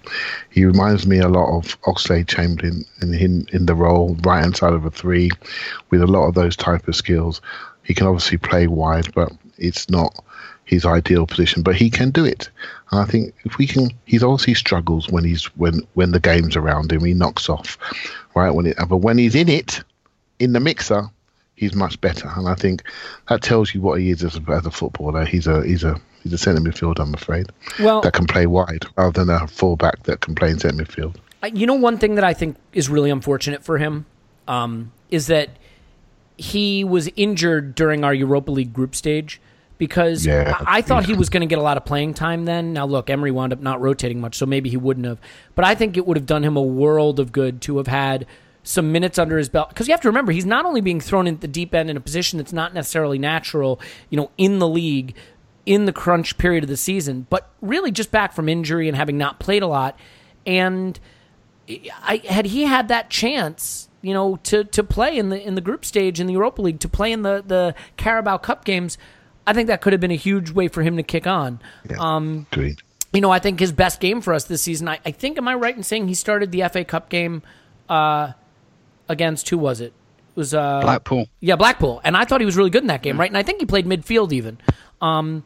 He 0.50 0.66
reminds 0.66 1.06
me 1.06 1.18
a 1.18 1.30
lot 1.30 1.56
of 1.56 1.80
Oxlade-Chamberlain 1.82 2.84
in, 3.00 3.14
in 3.14 3.48
in 3.52 3.64
the 3.64 3.74
role, 3.74 4.18
right 4.22 4.42
hand 4.42 4.58
side 4.58 4.74
of 4.74 4.84
a 4.84 4.90
three, 4.90 5.30
with 5.88 6.02
a 6.02 6.06
lot 6.06 6.28
of 6.28 6.34
those 6.34 6.56
type 6.56 6.86
of 6.88 6.94
skills. 6.94 7.40
He 7.84 7.94
can 7.94 8.06
obviously 8.06 8.36
play 8.36 8.66
wide, 8.66 9.14
but 9.14 9.32
it's 9.56 9.88
not 9.88 10.22
his 10.72 10.86
ideal 10.86 11.26
position, 11.26 11.62
but 11.62 11.76
he 11.76 11.90
can 11.90 12.10
do 12.10 12.24
it. 12.24 12.48
And 12.90 13.00
I 13.00 13.04
think 13.04 13.34
if 13.44 13.58
we 13.58 13.66
can, 13.66 13.90
he's 14.06 14.22
obviously 14.22 14.54
struggles 14.54 15.06
when 15.10 15.22
he's 15.22 15.44
when 15.56 15.86
when 15.92 16.12
the 16.12 16.18
game's 16.18 16.56
around 16.56 16.90
him, 16.90 17.04
he 17.04 17.12
knocks 17.12 17.50
off, 17.50 17.76
right? 18.34 18.50
When 18.50 18.66
it, 18.66 18.76
but 18.88 18.96
when 18.96 19.18
he's 19.18 19.34
in 19.34 19.50
it, 19.50 19.82
in 20.38 20.54
the 20.54 20.60
mixer, 20.60 21.04
he's 21.56 21.74
much 21.74 22.00
better. 22.00 22.26
And 22.34 22.48
I 22.48 22.54
think 22.54 22.84
that 23.28 23.42
tells 23.42 23.74
you 23.74 23.82
what 23.82 24.00
he 24.00 24.10
is 24.10 24.24
as 24.24 24.36
a, 24.36 24.50
as 24.50 24.64
a 24.64 24.70
footballer. 24.70 25.26
He's 25.26 25.46
a 25.46 25.62
he's 25.62 25.84
a 25.84 26.00
he's 26.22 26.32
a 26.32 26.38
centre 26.38 26.62
midfield, 26.62 26.98
I'm 26.98 27.12
afraid. 27.12 27.50
Well, 27.78 28.00
that 28.00 28.14
can 28.14 28.26
play 28.26 28.46
wide 28.46 28.86
rather 28.96 29.24
than 29.24 29.28
a 29.28 29.46
fullback 29.46 30.04
that 30.04 30.20
can 30.20 30.34
play 30.34 30.50
in 30.50 30.58
centre 30.58 30.82
midfield. 30.82 31.16
You 31.52 31.66
know, 31.66 31.74
one 31.74 31.98
thing 31.98 32.14
that 32.14 32.24
I 32.24 32.32
think 32.32 32.56
is 32.72 32.88
really 32.88 33.10
unfortunate 33.10 33.62
for 33.62 33.76
him 33.76 34.06
um, 34.48 34.90
is 35.10 35.26
that 35.26 35.50
he 36.38 36.82
was 36.82 37.10
injured 37.14 37.74
during 37.74 38.04
our 38.04 38.14
Europa 38.14 38.50
League 38.50 38.72
group 38.72 38.94
stage 38.94 39.38
because 39.82 40.24
yeah, 40.24 40.56
I, 40.60 40.78
I, 40.78 40.82
thought 40.82 41.02
yeah. 41.02 41.08
he 41.08 41.14
was 41.14 41.28
going 41.28 41.40
to 41.40 41.48
get 41.48 41.58
a 41.58 41.62
lot 41.62 41.76
of 41.76 41.84
playing 41.84 42.14
time 42.14 42.44
then. 42.44 42.72
Now, 42.72 42.86
look, 42.86 43.10
Emery 43.10 43.32
wound 43.32 43.52
up 43.52 43.58
not 43.58 43.80
rotating 43.80 44.20
much, 44.20 44.36
so 44.36 44.46
maybe 44.46 44.70
he 44.70 44.76
wouldn't 44.76 45.04
have. 45.06 45.18
But 45.56 45.64
I 45.64 45.74
think 45.74 45.96
it 45.96 46.06
would 46.06 46.16
have 46.16 46.24
done 46.24 46.44
him 46.44 46.56
a 46.56 46.62
world 46.62 47.18
of 47.18 47.32
good 47.32 47.60
to 47.62 47.78
have 47.78 47.88
had 47.88 48.24
some 48.62 48.92
minutes 48.92 49.18
under 49.18 49.36
his 49.36 49.48
belt. 49.48 49.70
Because 49.70 49.88
you 49.88 49.92
have 49.92 50.00
to 50.02 50.08
remember, 50.08 50.30
he's 50.30 50.46
not 50.46 50.64
only 50.64 50.80
being 50.80 51.00
thrown 51.00 51.26
in 51.26 51.38
the 51.38 51.48
deep 51.48 51.74
end 51.74 51.90
in 51.90 51.96
a 51.96 52.00
position 52.00 52.36
that's 52.36 52.52
not 52.52 52.74
necessarily 52.74 53.18
natural, 53.18 53.80
you 54.08 54.16
know, 54.16 54.30
in 54.38 54.60
the 54.60 54.68
league 54.68 55.16
in 55.66 55.86
the 55.86 55.92
crunch 55.92 56.38
period 56.38 56.62
of 56.62 56.70
the 56.70 56.76
season, 56.76 57.26
but 57.28 57.50
really 57.60 57.90
just 57.90 58.12
back 58.12 58.32
from 58.32 58.48
injury 58.48 58.86
and 58.86 58.96
having 58.96 59.18
not 59.18 59.40
played 59.40 59.64
a 59.64 59.66
lot. 59.66 59.98
And 60.46 60.96
I, 61.68 62.22
had 62.28 62.46
he 62.46 62.66
had 62.66 62.86
that 62.86 63.10
chance, 63.10 63.88
you 64.00 64.14
know, 64.14 64.36
to, 64.44 64.62
to 64.62 64.84
play 64.84 65.18
in 65.18 65.30
the 65.30 65.44
in 65.44 65.56
the 65.56 65.60
group 65.60 65.84
stage 65.84 66.20
in 66.20 66.28
the 66.28 66.34
Europa 66.34 66.62
League, 66.62 66.78
to 66.78 66.88
play 66.88 67.10
in 67.10 67.22
the, 67.22 67.42
the 67.44 67.74
Carabao 67.96 68.38
Cup 68.38 68.64
games, 68.64 68.96
I 69.46 69.52
think 69.52 69.68
that 69.68 69.80
could 69.80 69.92
have 69.92 70.00
been 70.00 70.10
a 70.10 70.16
huge 70.16 70.50
way 70.50 70.68
for 70.68 70.82
him 70.82 70.96
to 70.96 71.02
kick 71.02 71.26
on. 71.26 71.60
Yeah, 71.88 71.96
um, 71.98 72.46
great. 72.52 72.82
You 73.12 73.20
know, 73.20 73.30
I 73.30 73.38
think 73.38 73.60
his 73.60 73.72
best 73.72 74.00
game 74.00 74.20
for 74.20 74.32
us 74.32 74.44
this 74.44 74.62
season. 74.62 74.88
I, 74.88 74.98
I 75.04 75.10
think, 75.10 75.36
am 75.36 75.46
I 75.46 75.54
right 75.54 75.76
in 75.76 75.82
saying 75.82 76.08
he 76.08 76.14
started 76.14 76.50
the 76.50 76.66
FA 76.68 76.84
Cup 76.84 77.08
game 77.08 77.42
uh, 77.88 78.32
against 79.08 79.48
who 79.50 79.58
was 79.58 79.80
it? 79.80 79.92
It 80.34 80.36
was 80.36 80.54
uh, 80.54 80.80
Blackpool. 80.80 81.28
Yeah, 81.40 81.56
Blackpool, 81.56 82.00
and 82.04 82.16
I 82.16 82.24
thought 82.24 82.40
he 82.40 82.46
was 82.46 82.56
really 82.56 82.70
good 82.70 82.82
in 82.82 82.88
that 82.88 83.02
game, 83.02 83.18
right? 83.20 83.28
And 83.28 83.36
I 83.36 83.42
think 83.42 83.60
he 83.60 83.66
played 83.66 83.86
midfield 83.86 84.32
even. 84.32 84.58
Um, 85.00 85.44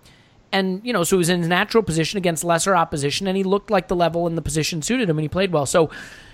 and 0.53 0.81
you 0.85 0.93
know, 0.93 1.03
so 1.03 1.17
he 1.17 1.19
was 1.19 1.29
in 1.29 1.41
his 1.41 1.49
natural 1.49 1.83
position 1.83 2.19
against 2.19 2.45
lesser 2.45 2.77
opposition, 2.77 3.27
and 3.27 3.37
he 3.37 3.43
looked 3.43 3.71
like 3.71 3.89
the 3.89 3.97
level 3.97 4.27
and 4.27 4.39
the 4.39 4.43
position 4.43 4.83
suited 4.83 5.09
him, 5.09 5.19
and 5.19 5.25
he 5.25 5.29
played 5.29 5.53
well. 5.53 5.67
So, 5.67 5.91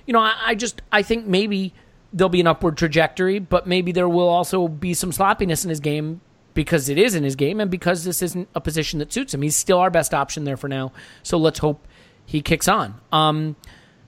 you 0.07 0.13
know, 0.13 0.21
I, 0.21 0.35
I 0.47 0.55
just 0.55 0.83
I 0.93 1.03
think 1.03 1.27
maybe 1.27 1.73
there'll 2.13 2.29
be 2.29 2.41
an 2.41 2.47
upward 2.47 2.77
trajectory, 2.77 3.39
but 3.39 3.67
maybe 3.67 3.91
there 3.91 4.09
will 4.09 4.29
also 4.29 4.69
be 4.69 4.93
some 4.93 5.13
sloppiness 5.13 5.65
in 5.65 5.71
his 5.71 5.81
game 5.81 6.21
because 6.55 6.89
it 6.89 6.99
is 6.99 7.15
in 7.15 7.25
his 7.25 7.37
game 7.37 7.61
and 7.61 7.71
because 7.71 8.05
this 8.05 8.23
isn't 8.23 8.49
a 8.55 8.61
position 8.61 8.99
that 8.99 9.13
suits 9.13 9.33
him. 9.33 9.43
He's 9.43 9.57
still 9.57 9.79
our 9.79 9.91
best 9.91 10.15
option 10.15 10.45
there 10.45 10.57
for 10.57 10.69
now. 10.69 10.93
So 11.23 11.39
let's 11.39 11.59
hope 11.59 11.87
he 12.27 12.41
kicks 12.41 12.69
on. 12.69 13.01
Um, 13.11 13.57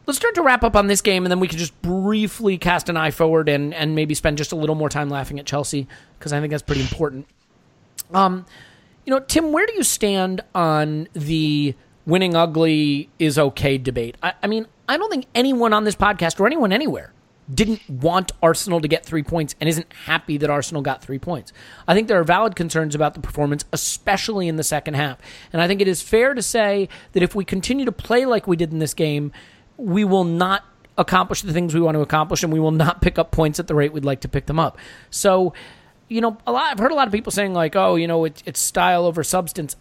let's 0.07 0.19
start 0.19 0.35
to 0.37 0.43
wrap 0.43 0.65
up 0.65 0.77
on 0.77 0.87
this 0.87 1.01
game, 1.01 1.25
and 1.25 1.31
then 1.31 1.41
we 1.41 1.49
can 1.49 1.59
just 1.59 1.81
briefly 1.83 2.59
cast 2.59 2.89
an 2.89 2.97
eye 2.97 3.11
forward 3.11 3.49
and, 3.49 3.75
and 3.75 3.95
maybe 3.95 4.15
spend 4.15 4.39
just 4.39 4.53
a 4.53 4.57
little 4.57 4.75
more 4.75 4.89
time 4.89 5.09
laughing 5.09 5.39
at 5.39 5.47
Chelsea 5.47 5.87
because 6.19 6.33
I 6.33 6.41
think 6.41 6.51
that's 6.51 6.63
pretty 6.63 6.83
important. 6.83 7.27
Um, 8.13 8.47
you 9.05 9.13
know, 9.13 9.21
Tim, 9.21 9.53
where 9.53 9.67
do 9.67 9.75
you 9.75 9.83
stand 9.83 10.43
on 10.55 11.09
the 11.13 11.75
winning 12.07 12.35
ugly 12.35 13.09
is 13.19 13.39
okay 13.39 13.79
debate? 13.79 14.17
I, 14.23 14.35
I 14.43 14.47
mean, 14.47 14.67
I 14.89 14.97
don't 14.97 15.11
think 15.11 15.27
anyone 15.35 15.73
on 15.73 15.85
this 15.85 15.97
podcast 15.97 16.41
or 16.41 16.47
anyone 16.47 16.73
anywhere 16.73 17.13
didn't 17.53 17.89
want 17.89 18.33
Arsenal 18.43 18.81
to 18.81 18.89
get 18.89 19.05
three 19.05 19.23
points 19.23 19.55
and 19.61 19.69
isn't 19.69 19.93
happy 20.07 20.39
that 20.39 20.51
Arsenal 20.51 20.83
got 20.83 21.03
three 21.03 21.19
points. 21.19 21.53
I 21.87 21.95
think 21.95 22.09
there 22.09 22.19
are 22.19 22.25
valid 22.25 22.57
concerns 22.57 22.95
about 22.95 23.15
the 23.15 23.21
performance, 23.21 23.65
especially 23.73 24.49
in 24.49 24.57
the 24.57 24.65
second 24.65 24.95
half. 24.95 25.19
And 25.53 25.61
I 25.61 25.69
think 25.69 25.81
it 25.81 25.89
is 25.89 26.01
fair 26.01 26.35
to 26.35 26.43
say 26.43 26.89
that 27.13 27.23
if 27.23 27.35
we 27.35 27.45
continue 27.45 27.85
to 27.85 27.93
play 27.93 28.25
like 28.25 28.47
we 28.47 28.57
did 28.57 28.73
in 28.73 28.79
this 28.79 28.95
game, 28.95 29.33
we 29.77 30.05
will 30.05 30.25
not 30.25 30.65
accomplish 30.97 31.43
the 31.43 31.53
things 31.53 31.75
we 31.75 31.81
want 31.81 31.97
to 31.97 32.01
accomplish 32.01 32.43
and 32.43 32.53
we 32.53 32.61
will 32.61 32.71
not 32.71 33.03
pick 33.03 33.19
up 33.19 33.31
points 33.31 33.59
at 33.59 33.67
the 33.67 33.75
rate 33.75 33.93
we'd 33.93 34.05
like 34.05 34.21
to 34.21 34.29
pick 34.29 34.47
them 34.47 34.59
up. 34.59 34.79
So, 35.11 35.53
you 36.09 36.21
know, 36.21 36.39
a 36.47 36.53
lot 36.53 36.73
I've 36.73 36.79
heard 36.79 36.93
a 36.93 36.95
lot 36.95 37.09
of 37.09 37.13
people 37.13 37.33
saying 37.33 37.53
like, 37.53 37.75
"Oh, 37.75 37.97
you 37.97 38.07
know, 38.07 38.25
it, 38.25 38.43
it's 38.47 38.61
style 38.61 39.05
over 39.05 39.25
substance." 39.25 39.77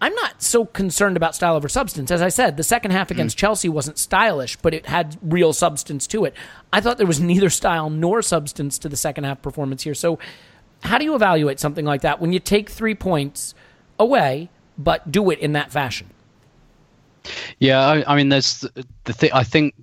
I'm 0.00 0.14
not 0.14 0.42
so 0.42 0.64
concerned 0.64 1.16
about 1.16 1.34
style 1.34 1.56
over 1.56 1.68
substance. 1.68 2.10
As 2.10 2.22
I 2.22 2.28
said, 2.28 2.56
the 2.56 2.62
second 2.62 2.92
half 2.92 3.10
against 3.10 3.36
mm. 3.36 3.40
Chelsea 3.40 3.68
wasn't 3.68 3.98
stylish, 3.98 4.56
but 4.56 4.72
it 4.72 4.86
had 4.86 5.18
real 5.22 5.52
substance 5.52 6.06
to 6.08 6.24
it. 6.24 6.34
I 6.72 6.80
thought 6.80 6.98
there 6.98 7.06
was 7.06 7.20
neither 7.20 7.50
style 7.50 7.90
nor 7.90 8.22
substance 8.22 8.78
to 8.78 8.88
the 8.88 8.96
second 8.96 9.24
half 9.24 9.42
performance 9.42 9.82
here. 9.82 9.94
So, 9.94 10.18
how 10.84 10.98
do 10.98 11.04
you 11.04 11.16
evaluate 11.16 11.58
something 11.58 11.84
like 11.84 12.02
that 12.02 12.20
when 12.20 12.32
you 12.32 12.38
take 12.38 12.70
three 12.70 12.94
points 12.94 13.54
away, 13.98 14.48
but 14.76 15.10
do 15.10 15.30
it 15.30 15.40
in 15.40 15.52
that 15.54 15.72
fashion? 15.72 16.08
Yeah, 17.58 17.80
I, 17.80 18.12
I 18.12 18.16
mean, 18.16 18.28
there's 18.28 18.60
the, 18.60 18.86
the 19.04 19.12
thing. 19.12 19.30
I 19.32 19.42
think 19.42 19.74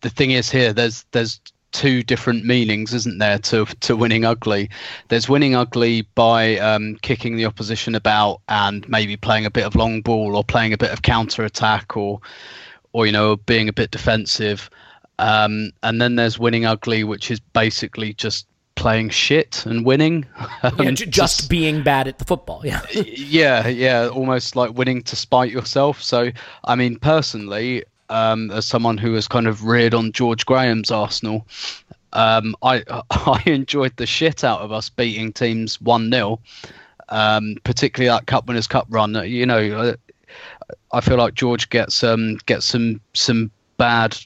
the 0.00 0.10
thing 0.10 0.30
is 0.30 0.50
here. 0.50 0.72
There's 0.72 1.04
there's 1.12 1.40
two 1.72 2.02
different 2.02 2.44
meanings, 2.44 2.94
isn't 2.94 3.18
there, 3.18 3.38
to 3.38 3.64
to 3.66 3.96
winning 3.96 4.24
ugly? 4.24 4.70
There's 5.08 5.28
winning 5.28 5.54
ugly 5.54 6.02
by 6.14 6.58
um, 6.58 6.96
kicking 7.02 7.36
the 7.36 7.46
opposition 7.46 7.94
about 7.94 8.40
and 8.48 8.88
maybe 8.88 9.16
playing 9.16 9.46
a 9.46 9.50
bit 9.50 9.64
of 9.64 9.74
long 9.74 10.00
ball 10.00 10.36
or 10.36 10.44
playing 10.44 10.72
a 10.72 10.78
bit 10.78 10.90
of 10.90 11.02
counter 11.02 11.44
attack 11.44 11.96
or 11.96 12.20
or 12.92 13.06
you 13.06 13.12
know 13.12 13.36
being 13.36 13.68
a 13.68 13.72
bit 13.72 13.90
defensive. 13.90 14.70
Um, 15.18 15.72
and 15.82 16.00
then 16.00 16.14
there's 16.14 16.38
winning 16.38 16.64
ugly, 16.64 17.02
which 17.02 17.30
is 17.30 17.40
basically 17.40 18.12
just 18.12 18.46
playing 18.78 19.10
shit 19.10 19.66
and 19.66 19.84
winning. 19.84 20.24
Um, 20.60 20.74
yeah, 20.80 20.90
just, 20.90 21.10
just, 21.10 21.50
being 21.50 21.84
bad 21.84 22.08
at 22.08 22.18
the 22.18 22.24
football. 22.24 22.62
Yeah. 22.64 22.82
yeah, 22.90 23.68
yeah, 23.68 24.08
almost 24.08 24.56
like 24.56 24.76
winning 24.76 25.02
to 25.02 25.14
spite 25.14 25.52
yourself. 25.52 26.02
So, 26.02 26.32
I 26.64 26.74
mean, 26.74 26.98
personally, 26.98 27.84
um, 28.10 28.50
as 28.50 28.66
someone 28.66 28.98
who 28.98 29.12
was 29.12 29.28
kind 29.28 29.46
of 29.46 29.64
reared 29.64 29.94
on 29.94 30.12
George 30.12 30.46
Graham's 30.46 30.90
Arsenal, 30.90 31.46
um, 32.12 32.54
I 32.62 32.82
I 33.10 33.42
enjoyed 33.46 33.96
the 33.96 34.06
shit 34.06 34.44
out 34.44 34.60
of 34.60 34.72
us 34.72 34.88
beating 34.88 35.32
teams 35.32 35.80
one 35.80 36.10
0 36.10 36.40
um, 37.08 37.56
particularly 37.64 38.14
that 38.14 38.26
Cup 38.26 38.46
Winners' 38.46 38.66
Cup 38.66 38.86
run. 38.90 39.14
You 39.26 39.46
know, 39.46 39.96
I, 40.92 40.96
I 40.96 41.00
feel 41.00 41.16
like 41.16 41.34
George 41.34 41.70
gets 41.70 42.02
um 42.02 42.38
gets 42.46 42.66
some 42.66 43.00
some 43.14 43.50
bad 43.76 44.16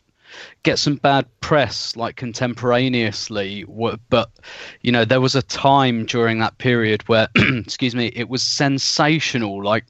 get 0.62 0.78
some 0.78 0.96
bad 0.96 1.26
press 1.40 1.94
like 1.94 2.16
contemporaneously 2.16 3.66
but 4.08 4.30
you 4.80 4.90
know 4.90 5.04
there 5.04 5.20
was 5.20 5.34
a 5.34 5.42
time 5.42 6.06
during 6.06 6.38
that 6.38 6.56
period 6.56 7.06
where 7.06 7.28
excuse 7.36 7.94
me 7.94 8.06
it 8.16 8.30
was 8.30 8.42
sensational 8.42 9.62
like 9.62 9.84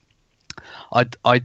i 0.93 1.07
i 1.25 1.41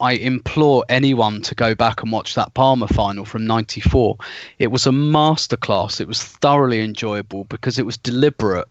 I 0.00 0.12
implore 0.12 0.84
anyone 0.88 1.42
to 1.42 1.54
go 1.54 1.74
back 1.74 2.02
and 2.02 2.12
watch 2.12 2.34
that 2.34 2.54
Parma 2.54 2.88
final 2.88 3.24
from 3.24 3.46
'94. 3.46 4.16
It 4.58 4.68
was 4.68 4.86
a 4.86 4.90
masterclass. 4.90 6.00
It 6.00 6.08
was 6.08 6.22
thoroughly 6.22 6.80
enjoyable 6.80 7.44
because 7.44 7.78
it 7.78 7.86
was 7.86 7.96
deliberate, 7.96 8.68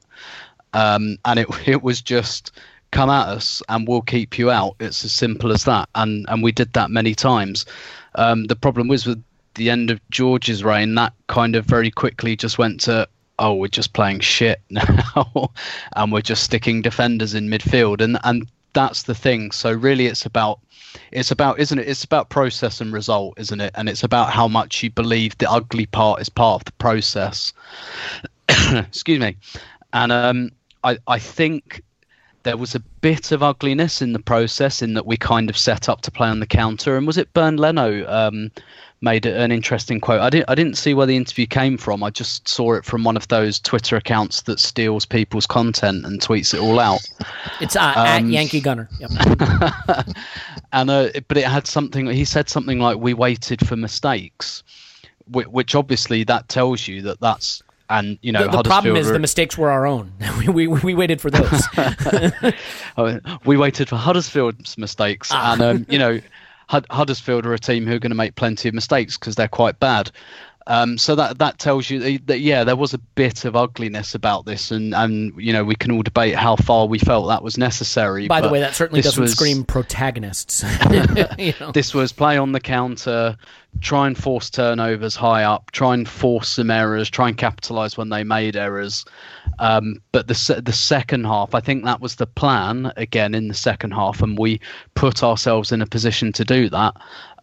um, 0.73 1.17
and 1.25 1.39
it 1.39 1.47
it 1.67 1.83
was 1.83 2.01
just 2.01 2.51
come 2.91 3.09
at 3.09 3.27
us 3.27 3.61
and 3.67 3.87
we'll 3.87 4.01
keep 4.01 4.37
you 4.37 4.49
out. 4.49 4.75
It's 4.79 5.03
as 5.03 5.11
simple 5.11 5.51
as 5.51 5.65
that. 5.65 5.89
And 5.95 6.25
and 6.29 6.41
we 6.41 6.51
did 6.51 6.73
that 6.73 6.91
many 6.91 7.13
times. 7.13 7.65
Um, 8.15 8.45
the 8.45 8.55
problem 8.55 8.87
was 8.87 9.05
with 9.05 9.23
the 9.55 9.69
end 9.69 9.91
of 9.91 9.99
George's 10.09 10.63
reign, 10.63 10.95
that 10.95 11.13
kind 11.27 11.55
of 11.55 11.65
very 11.65 11.91
quickly 11.91 12.35
just 12.35 12.57
went 12.57 12.79
to, 12.81 13.07
oh, 13.39 13.55
we're 13.55 13.67
just 13.67 13.93
playing 13.93 14.21
shit 14.21 14.61
now, 14.69 15.51
and 15.95 16.11
we're 16.11 16.21
just 16.21 16.43
sticking 16.43 16.81
defenders 16.81 17.33
in 17.33 17.49
midfield, 17.49 18.01
and 18.01 18.17
and 18.23 18.47
that's 18.73 19.03
the 19.03 19.15
thing. 19.15 19.51
So 19.51 19.71
really, 19.71 20.05
it's 20.05 20.25
about 20.25 20.59
it's 21.11 21.31
about 21.31 21.59
isn't 21.59 21.79
it? 21.79 21.87
It's 21.87 22.03
about 22.03 22.29
process 22.29 22.81
and 22.81 22.93
result, 22.93 23.39
isn't 23.39 23.61
it? 23.61 23.71
And 23.75 23.89
it's 23.89 24.03
about 24.03 24.31
how 24.31 24.47
much 24.47 24.83
you 24.83 24.89
believe 24.89 25.37
the 25.37 25.49
ugly 25.49 25.85
part 25.85 26.21
is 26.21 26.29
part 26.29 26.61
of 26.61 26.65
the 26.65 26.71
process. 26.73 27.53
Excuse 28.49 29.19
me, 29.19 29.37
and 29.93 30.11
um, 30.11 30.51
I 30.83 30.97
I 31.07 31.19
think 31.19 31.83
there 32.43 32.57
was 32.57 32.75
a 32.75 32.79
bit 32.79 33.33
of 33.33 33.43
ugliness 33.43 34.01
in 34.01 34.13
the 34.13 34.19
process 34.19 34.81
in 34.81 34.93
that 34.93 35.05
we 35.05 35.17
kind 35.17 35.49
of 35.49 35.57
set 35.57 35.89
up 35.89 35.99
to 36.01 36.11
play 36.11 36.29
on 36.29 36.39
the 36.39 36.47
counter. 36.47 36.95
And 36.95 37.05
was 37.05 37.17
it 37.17 37.33
Bernd 37.33 37.59
Leno 37.59 38.07
um, 38.07 38.51
made 39.01 39.25
an 39.25 39.51
interesting 39.51 39.99
quote? 39.99 40.21
I 40.21 40.29
didn't 40.29 40.49
I 40.49 40.55
didn't 40.55 40.77
see 40.77 40.93
where 40.93 41.05
the 41.05 41.15
interview 41.15 41.45
came 41.45 41.77
from. 41.77 42.03
I 42.03 42.09
just 42.09 42.47
saw 42.47 42.73
it 42.73 42.85
from 42.85 43.03
one 43.03 43.17
of 43.17 43.27
those 43.27 43.59
Twitter 43.59 43.95
accounts 43.95 44.41
that 44.43 44.59
steals 44.59 45.05
people's 45.05 45.45
content 45.45 46.05
and 46.05 46.19
tweets 46.19 46.53
it 46.53 46.59
all 46.59 46.79
out. 46.79 47.01
It's 47.59 47.75
uh, 47.75 47.81
um, 47.81 48.05
at 48.05 48.25
Yankee 48.25 48.61
Gunner. 48.61 48.87
Yep. 48.99 49.09
and 50.73 50.89
uh, 50.91 51.09
but 51.27 51.37
it 51.37 51.45
had 51.45 51.65
something. 51.65 52.05
He 52.05 52.23
said 52.23 52.49
something 52.49 52.79
like, 52.79 52.97
"We 52.97 53.15
waited 53.15 53.65
for 53.65 53.75
mistakes." 53.75 54.63
Which 55.29 55.73
obviously 55.73 56.23
that 56.25 56.47
tells 56.49 56.87
you 56.87 57.01
that 57.01 57.19
that's 57.19 57.63
and 57.89 58.19
you 58.21 58.31
know 58.31 58.47
the, 58.47 58.57
the 58.57 58.63
problem 58.63 58.95
is 58.95 59.09
the 59.09 59.19
mistakes 59.19 59.57
were 59.57 59.71
our 59.71 59.87
own. 59.87 60.11
we, 60.37 60.49
we, 60.49 60.67
we 60.67 60.93
waited 60.93 61.21
for 61.21 61.31
those. 61.31 61.63
Oh, 62.97 63.19
we 63.45 63.57
waited 63.57 63.89
for 63.89 63.95
Huddersfield's 63.95 64.77
mistakes, 64.77 65.29
ah. 65.31 65.53
and 65.53 65.61
um, 65.61 65.85
you 65.89 65.99
know 65.99 66.19
Huddersfield 66.69 67.45
are 67.45 67.53
a 67.53 67.59
team 67.59 67.85
who 67.85 67.95
are 67.95 67.99
going 67.99 68.11
to 68.11 68.15
make 68.15 68.35
plenty 68.35 68.67
of 68.67 68.75
mistakes 68.75 69.17
because 69.17 69.35
they're 69.35 69.47
quite 69.47 69.79
bad. 69.79 70.11
Um, 70.67 70.97
so 70.97 71.15
that 71.15 71.39
that 71.39 71.59
tells 71.59 71.89
you 71.89 72.19
that 72.19 72.39
yeah, 72.39 72.65
there 72.65 72.75
was 72.75 72.93
a 72.93 72.97
bit 72.97 73.45
of 73.45 73.55
ugliness 73.55 74.13
about 74.13 74.45
this, 74.45 74.69
and 74.69 74.93
and 74.93 75.33
you 75.37 75.53
know 75.53 75.63
we 75.63 75.75
can 75.75 75.91
all 75.91 76.01
debate 76.01 76.35
how 76.35 76.57
far 76.57 76.87
we 76.87 76.99
felt 76.99 77.29
that 77.29 77.41
was 77.41 77.57
necessary. 77.57 78.27
By 78.27 78.41
the 78.41 78.49
way, 78.49 78.59
that 78.59 78.75
certainly 78.75 79.01
doesn't 79.01 79.21
was, 79.21 79.31
scream 79.31 79.63
protagonists. 79.63 80.63
you 81.37 81.53
know. 81.61 81.71
This 81.71 81.93
was 81.93 82.11
play 82.11 82.37
on 82.37 82.51
the 82.51 82.59
counter, 82.59 83.37
try 83.79 84.07
and 84.07 84.17
force 84.17 84.49
turnovers 84.49 85.15
high 85.15 85.43
up, 85.43 85.71
try 85.71 85.93
and 85.93 86.07
force 86.07 86.49
some 86.49 86.69
errors, 86.69 87.09
try 87.09 87.29
and 87.29 87.37
capitalise 87.37 87.97
when 87.97 88.09
they 88.09 88.25
made 88.25 88.57
errors. 88.57 89.05
Um, 89.59 90.01
but 90.11 90.27
the 90.27 90.61
the 90.63 90.73
second 90.73 91.23
half, 91.23 91.55
I 91.55 91.61
think 91.61 91.85
that 91.85 92.01
was 92.01 92.15
the 92.15 92.27
plan 92.27 92.91
again 92.97 93.33
in 93.33 93.47
the 93.47 93.53
second 93.53 93.91
half, 93.91 94.21
and 94.21 94.37
we 94.37 94.59
put 94.95 95.23
ourselves 95.23 95.71
in 95.71 95.81
a 95.81 95.87
position 95.87 96.33
to 96.33 96.43
do 96.43 96.69
that. 96.69 96.93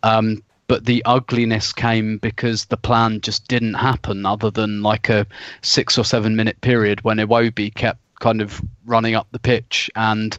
Um, 0.03 0.43
but 0.67 0.85
the 0.85 1.03
ugliness 1.05 1.73
came 1.73 2.19
because 2.19 2.67
the 2.67 2.77
plan 2.77 3.21
just 3.21 3.47
didn't 3.49 3.75
happen 3.75 4.25
other 4.25 4.51
than 4.51 4.83
like 4.83 5.09
a 5.09 5.27
six 5.63 5.99
or 5.99 6.05
seven 6.05 6.37
minute 6.37 6.61
period 6.61 7.03
when 7.05 7.19
Iwobi 7.19 7.75
kept 7.75 8.01
kind 8.21 8.41
of 8.41 8.61
running 8.87 9.15
up 9.15 9.27
the 9.33 9.39
pitch 9.39 9.91
and 9.97 10.37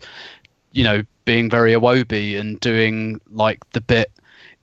you 0.71 0.83
know 0.83 1.03
being 1.25 1.49
very 1.49 1.73
Iwobi 1.73 2.39
and 2.39 2.59
doing 2.59 3.19
like 3.31 3.59
the 3.71 3.81
bit 3.81 4.11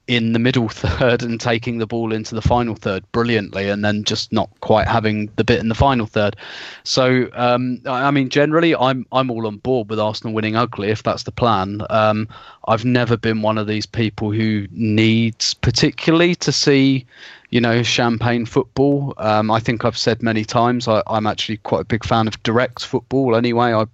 in 0.07 0.33
the 0.33 0.39
middle 0.39 0.69
third 0.69 1.23
and 1.23 1.41
taking 1.41 1.79
the 1.79 1.87
ball 1.87 2.13
into 2.13 2.35
the 2.35 2.43
final 2.43 2.75
third 2.75 3.05
brilliantly 3.13 3.69
and 3.69 3.85
then 3.85 4.05
just 4.05 4.33
not 4.33 4.51
quite 4.61 4.89
having 4.89 5.31
the 5.37 5.45
bit 5.45 5.61
in 5.61 5.69
the 5.69 5.75
final 5.75 6.07
third. 6.07 6.37
So 6.85 7.29
um, 7.35 7.81
i 7.87 8.11
mean 8.11 8.29
generally 8.29 8.75
i'm 8.75 9.07
i'm 9.13 9.31
all 9.31 9.47
on 9.47 9.59
board 9.59 9.89
with 9.89 10.01
arsenal 10.01 10.35
winning 10.35 10.57
ugly 10.57 10.91
if 10.91 11.03
that's 11.03 11.23
the 11.23 11.33
plan. 11.33 11.83
Um, 11.91 12.29
i've 12.67 12.85
never 12.85 13.17
been 13.17 13.43
one 13.43 13.59
of 13.59 13.67
these 13.67 13.87
people 13.87 14.33
who 14.33 14.67
needs 14.73 15.55
particularly 15.55 16.35
to 16.37 16.53
see 16.53 17.07
you 17.51 17.61
know 17.61 17.83
champagne 17.83 18.47
football. 18.47 19.15
Um, 19.19 19.51
i 19.51 19.61
think 19.61 19.85
i've 19.85 19.99
said 19.99 20.23
many 20.23 20.45
times 20.45 20.89
I, 20.89 21.03
i'm 21.07 21.27
actually 21.27 21.59
quite 21.59 21.83
a 21.83 21.85
big 21.85 22.05
fan 22.05 22.27
of 22.27 22.43
direct 22.43 22.85
football 22.85 23.37
anyway. 23.37 23.73
I 23.73 23.87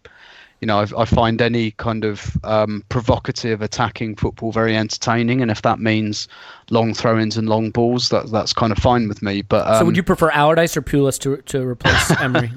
you 0.60 0.66
know, 0.66 0.80
I, 0.80 1.02
I 1.02 1.04
find 1.04 1.40
any 1.40 1.70
kind 1.72 2.04
of 2.04 2.36
um, 2.44 2.84
provocative 2.88 3.62
attacking 3.62 4.16
football 4.16 4.50
very 4.50 4.76
entertaining, 4.76 5.40
and 5.40 5.50
if 5.50 5.62
that 5.62 5.78
means 5.78 6.26
long 6.70 6.94
throw-ins 6.94 7.36
and 7.36 7.48
long 7.48 7.70
balls, 7.70 8.08
that 8.08 8.30
that's 8.30 8.52
kind 8.52 8.72
of 8.72 8.78
fine 8.78 9.08
with 9.08 9.22
me. 9.22 9.42
But 9.42 9.68
um, 9.68 9.78
so, 9.78 9.84
would 9.84 9.96
you 9.96 10.02
prefer 10.02 10.30
Allardyce 10.30 10.76
or 10.76 10.82
Pulis 10.82 11.18
to 11.20 11.36
to 11.36 11.66
replace 11.66 12.10
Emery? 12.20 12.50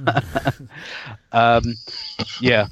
um, 1.31 1.75
yeah, 2.39 2.67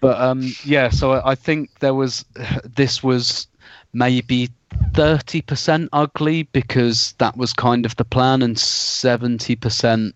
but 0.00 0.20
um, 0.20 0.50
yeah. 0.64 0.88
So 0.88 1.12
I, 1.12 1.32
I 1.32 1.34
think 1.34 1.78
there 1.80 1.94
was 1.94 2.24
this 2.64 3.02
was 3.02 3.46
maybe 3.92 4.48
30% 4.92 5.88
ugly 5.92 6.44
because 6.44 7.14
that 7.18 7.36
was 7.36 7.52
kind 7.52 7.84
of 7.84 7.96
the 7.96 8.04
plan 8.04 8.42
and 8.42 8.56
70% 8.56 10.12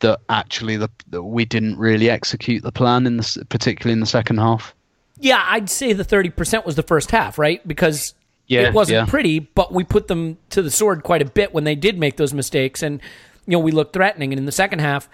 that 0.00 0.20
actually 0.28 0.76
the, 0.76 0.88
that 1.10 1.22
we 1.22 1.44
didn't 1.44 1.78
really 1.78 2.10
execute 2.10 2.62
the 2.62 2.72
plan 2.72 3.06
in 3.06 3.16
the 3.16 3.46
particularly 3.48 3.92
in 3.92 4.00
the 4.00 4.06
second 4.06 4.38
half? 4.38 4.74
Yeah, 5.18 5.42
I'd 5.48 5.70
say 5.70 5.92
the 5.92 6.04
30% 6.04 6.66
was 6.66 6.76
the 6.76 6.82
first 6.82 7.10
half, 7.10 7.38
right? 7.38 7.66
Because 7.66 8.14
Yeah, 8.46 8.62
it 8.62 8.74
wasn't 8.74 8.96
yeah. 8.96 9.06
pretty, 9.06 9.38
but 9.40 9.72
we 9.72 9.84
put 9.84 10.08
them 10.08 10.36
to 10.50 10.62
the 10.62 10.70
sword 10.70 11.02
quite 11.02 11.22
a 11.22 11.26
bit 11.26 11.54
when 11.54 11.64
they 11.64 11.74
did 11.74 11.98
make 11.98 12.16
those 12.16 12.34
mistakes 12.34 12.82
and 12.82 13.00
you 13.46 13.52
know, 13.52 13.60
we 13.60 13.70
looked 13.72 13.92
threatening 13.92 14.32
and 14.32 14.38
in 14.38 14.44
the 14.44 14.52
second 14.52 14.80
half 14.80 15.08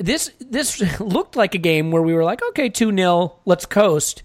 this 0.00 0.32
this 0.40 0.80
looked 1.00 1.36
like 1.36 1.54
a 1.54 1.58
game 1.58 1.90
where 1.90 2.02
we 2.02 2.14
were 2.14 2.24
like, 2.24 2.42
okay, 2.50 2.68
2-0, 2.70 3.34
let's 3.44 3.66
coast. 3.66 4.22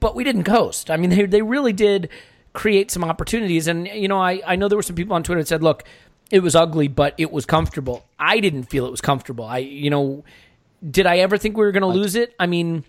But 0.00 0.14
we 0.14 0.22
didn't 0.22 0.44
coast. 0.44 0.90
I 0.90 0.98
mean, 0.98 1.10
they 1.10 1.24
they 1.24 1.42
really 1.42 1.72
did 1.72 2.10
create 2.52 2.90
some 2.90 3.04
opportunities 3.04 3.66
and 3.66 3.86
you 3.88 4.06
know, 4.06 4.20
I 4.20 4.42
I 4.46 4.56
know 4.56 4.68
there 4.68 4.76
were 4.76 4.82
some 4.82 4.96
people 4.96 5.14
on 5.16 5.22
Twitter 5.22 5.40
that 5.40 5.48
said, 5.48 5.62
"Look, 5.62 5.84
it 6.30 6.40
was 6.40 6.54
ugly, 6.54 6.88
but 6.88 7.14
it 7.18 7.32
was 7.32 7.46
comfortable." 7.46 8.06
I 8.18 8.40
didn't 8.40 8.64
feel 8.64 8.86
it 8.86 8.90
was 8.90 9.00
comfortable. 9.00 9.44
I 9.44 9.58
you 9.58 9.90
know, 9.90 10.24
did 10.88 11.06
I 11.06 11.18
ever 11.18 11.38
think 11.38 11.56
we 11.56 11.64
were 11.64 11.72
going 11.72 11.82
to 11.82 11.88
lose 11.88 12.14
it? 12.14 12.34
I 12.38 12.46
mean, 12.46 12.84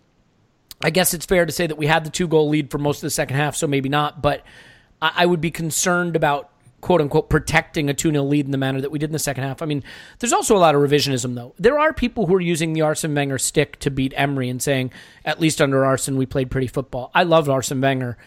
I 0.82 0.90
guess 0.90 1.14
it's 1.14 1.26
fair 1.26 1.46
to 1.46 1.52
say 1.52 1.68
that 1.68 1.78
we 1.78 1.88
had 1.88 2.04
the 2.04 2.10
two 2.10 2.28
goal 2.28 2.50
lead 2.50 2.72
for 2.72 2.78
most 2.78 2.98
of 2.98 3.02
the 3.02 3.10
second 3.10 3.38
half, 3.38 3.56
so 3.56 3.68
maybe 3.68 3.90
not. 3.90 4.22
But 4.22 4.44
I, 5.02 5.12
I 5.18 5.26
would 5.26 5.42
be 5.42 5.52
concerned 5.52 6.16
about 6.16 6.50
quote 6.82 7.02
unquote 7.02 7.30
protecting 7.30 7.90
a 7.90 7.94
2 7.94 8.12
0 8.12 8.24
lead 8.24 8.46
in 8.46 8.52
the 8.52 8.58
manner 8.58 8.82
that 8.82 8.92
we 8.92 9.00
did 9.00 9.10
in 9.10 9.14
the 9.14 9.20
second 9.20 9.44
half. 9.44 9.62
I 9.62 9.66
mean, 9.66 9.84
there's 10.20 10.34
also 10.34 10.56
a 10.56 10.60
lot 10.60 10.76
of 10.76 10.82
revisionism, 10.82 11.36
though. 11.36 11.54
There 11.58 11.80
are 11.80 11.94
people 11.94 12.28
who 12.28 12.36
are 12.36 12.42
using 12.42 12.74
the 12.74 12.82
Arsene 12.82 13.14
Wenger 13.14 13.38
stick 13.38 13.80
to 13.80 13.92
beat 13.92 14.14
Emery 14.16 14.50
and 14.50 14.62
saying, 14.62 14.92
at 15.26 15.40
least 15.40 15.62
under 15.62 15.86
Arsene, 15.86 16.18
we 16.18 16.26
played 16.26 16.50
pretty 16.52 16.68
football. 16.68 17.12
I 17.14 17.24
loved 17.24 17.50
Arsene 17.50 17.82
Wenger. 17.82 18.18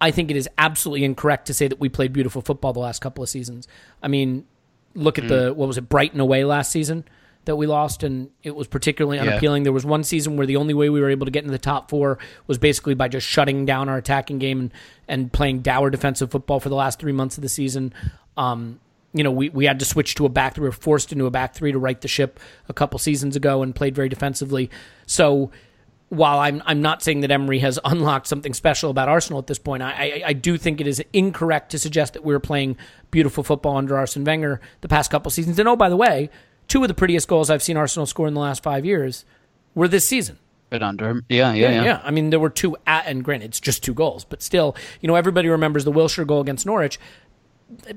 I 0.00 0.10
think 0.10 0.30
it 0.30 0.36
is 0.36 0.48
absolutely 0.58 1.04
incorrect 1.04 1.46
to 1.46 1.54
say 1.54 1.68
that 1.68 1.80
we 1.80 1.88
played 1.88 2.12
beautiful 2.12 2.42
football 2.42 2.72
the 2.72 2.80
last 2.80 3.00
couple 3.00 3.22
of 3.22 3.30
seasons. 3.30 3.66
I 4.02 4.08
mean, 4.08 4.46
look 4.94 5.18
at 5.18 5.28
the, 5.28 5.52
what 5.54 5.66
was 5.68 5.78
it, 5.78 5.88
Brighton 5.88 6.20
away 6.20 6.44
last 6.44 6.70
season? 6.70 7.04
that 7.46 7.56
we 7.56 7.66
lost, 7.66 8.02
and 8.02 8.30
it 8.42 8.56
was 8.56 8.66
particularly 8.66 9.18
Yeah. 9.18 9.24
unappealing. 9.24 9.64
There 9.64 9.72
was 9.72 9.84
one 9.84 10.02
season 10.02 10.38
where 10.38 10.46
the 10.46 10.56
only 10.56 10.72
way 10.72 10.88
we 10.88 10.98
were 11.02 11.10
able 11.10 11.26
to 11.26 11.30
get 11.30 11.40
into 11.44 11.52
the 11.52 11.58
top 11.58 11.90
four 11.90 12.16
was 12.46 12.56
basically 12.56 12.94
by 12.94 13.08
just 13.08 13.26
shutting 13.26 13.66
down 13.66 13.90
our 13.90 13.98
attacking 13.98 14.38
game 14.38 14.60
and, 14.60 14.72
and 15.08 15.30
playing 15.30 15.58
dour 15.60 15.90
defensive 15.90 16.30
football 16.30 16.58
for 16.58 16.70
the 16.70 16.74
last 16.74 16.98
three 16.98 17.12
months 17.12 17.36
of 17.36 17.42
the 17.42 17.50
season. 17.50 17.92
Um, 18.38 18.80
you 19.12 19.22
know, 19.22 19.30
we, 19.30 19.50
we 19.50 19.66
had 19.66 19.78
to 19.80 19.84
switch 19.84 20.14
to 20.14 20.24
a 20.24 20.30
back 20.30 20.54
three. 20.54 20.62
We 20.62 20.68
were 20.68 20.72
forced 20.72 21.12
into 21.12 21.26
a 21.26 21.30
back 21.30 21.52
three 21.52 21.70
to 21.70 21.78
right 21.78 22.00
the 22.00 22.08
ship 22.08 22.40
a 22.70 22.72
couple 22.72 22.98
seasons 22.98 23.36
ago 23.36 23.62
and 23.62 23.74
played 23.74 23.94
very 23.94 24.08
defensively. 24.08 24.70
So 25.06 25.50
while 26.16 26.38
I'm 26.38 26.62
I'm 26.66 26.82
not 26.82 27.02
saying 27.02 27.20
that 27.20 27.30
Emery 27.30 27.58
has 27.60 27.78
unlocked 27.84 28.26
something 28.26 28.54
special 28.54 28.90
about 28.90 29.08
Arsenal 29.08 29.38
at 29.38 29.46
this 29.46 29.58
point, 29.58 29.82
I, 29.82 29.90
I 29.90 30.22
I 30.28 30.32
do 30.32 30.56
think 30.56 30.80
it 30.80 30.86
is 30.86 31.02
incorrect 31.12 31.70
to 31.70 31.78
suggest 31.78 32.14
that 32.14 32.24
we 32.24 32.32
were 32.32 32.40
playing 32.40 32.76
beautiful 33.10 33.44
football 33.44 33.76
under 33.76 33.96
Arsene 33.96 34.24
Wenger 34.24 34.60
the 34.80 34.88
past 34.88 35.10
couple 35.10 35.30
seasons. 35.30 35.58
And 35.58 35.68
oh, 35.68 35.76
by 35.76 35.88
the 35.88 35.96
way, 35.96 36.30
two 36.68 36.82
of 36.82 36.88
the 36.88 36.94
prettiest 36.94 37.28
goals 37.28 37.50
I've 37.50 37.62
seen 37.62 37.76
Arsenal 37.76 38.06
score 38.06 38.28
in 38.28 38.34
the 38.34 38.40
last 38.40 38.62
five 38.62 38.84
years 38.84 39.24
were 39.74 39.88
this 39.88 40.04
season. 40.04 40.38
Been 40.70 40.82
under 40.82 41.08
him. 41.08 41.24
Yeah, 41.28 41.52
yeah, 41.52 41.70
yeah. 41.70 41.84
Yeah, 41.84 42.00
I 42.02 42.10
mean 42.10 42.30
there 42.30 42.40
were 42.40 42.50
two 42.50 42.76
at 42.86 43.06
and 43.06 43.22
granted 43.22 43.50
it's 43.50 43.60
just 43.60 43.84
two 43.84 43.94
goals, 43.94 44.24
but 44.24 44.42
still, 44.42 44.74
you 45.00 45.06
know, 45.06 45.14
everybody 45.14 45.48
remembers 45.48 45.84
the 45.84 45.92
Wilshere 45.92 46.26
goal 46.26 46.40
against 46.40 46.66
Norwich. 46.66 46.98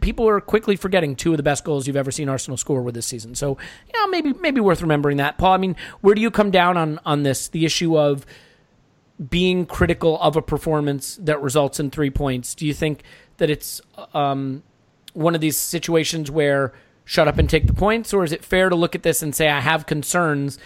People 0.01 0.27
are 0.27 0.39
quickly 0.39 0.75
forgetting 0.75 1.15
two 1.15 1.31
of 1.31 1.37
the 1.37 1.43
best 1.43 1.63
goals 1.63 1.87
you've 1.87 1.95
ever 1.95 2.11
seen 2.11 2.29
Arsenal 2.29 2.57
score 2.57 2.81
with 2.81 2.95
this 2.95 3.05
season. 3.05 3.35
So, 3.35 3.57
yeah, 3.93 4.05
maybe 4.09 4.33
maybe 4.33 4.61
worth 4.61 4.81
remembering 4.81 5.17
that. 5.17 5.37
Paul, 5.37 5.53
I 5.53 5.57
mean, 5.57 5.75
where 6.01 6.15
do 6.15 6.21
you 6.21 6.31
come 6.31 6.51
down 6.51 6.77
on 6.77 6.99
on 7.05 7.23
this? 7.23 7.47
The 7.47 7.65
issue 7.65 7.97
of 7.97 8.25
being 9.29 9.65
critical 9.65 10.19
of 10.19 10.35
a 10.35 10.41
performance 10.41 11.17
that 11.21 11.41
results 11.41 11.79
in 11.79 11.89
three 11.89 12.09
points. 12.09 12.53
Do 12.53 12.67
you 12.67 12.73
think 12.73 13.03
that 13.37 13.49
it's 13.49 13.81
um, 14.13 14.63
one 15.13 15.33
of 15.33 15.41
these 15.41 15.57
situations 15.57 16.29
where 16.29 16.73
shut 17.03 17.27
up 17.27 17.37
and 17.37 17.49
take 17.49 17.65
the 17.67 17.73
points, 17.73 18.13
or 18.13 18.23
is 18.23 18.31
it 18.31 18.43
fair 18.43 18.69
to 18.69 18.75
look 18.75 18.93
at 18.93 19.03
this 19.03 19.23
and 19.23 19.33
say 19.33 19.49
I 19.49 19.61
have 19.61 19.85
concerns 19.85 20.59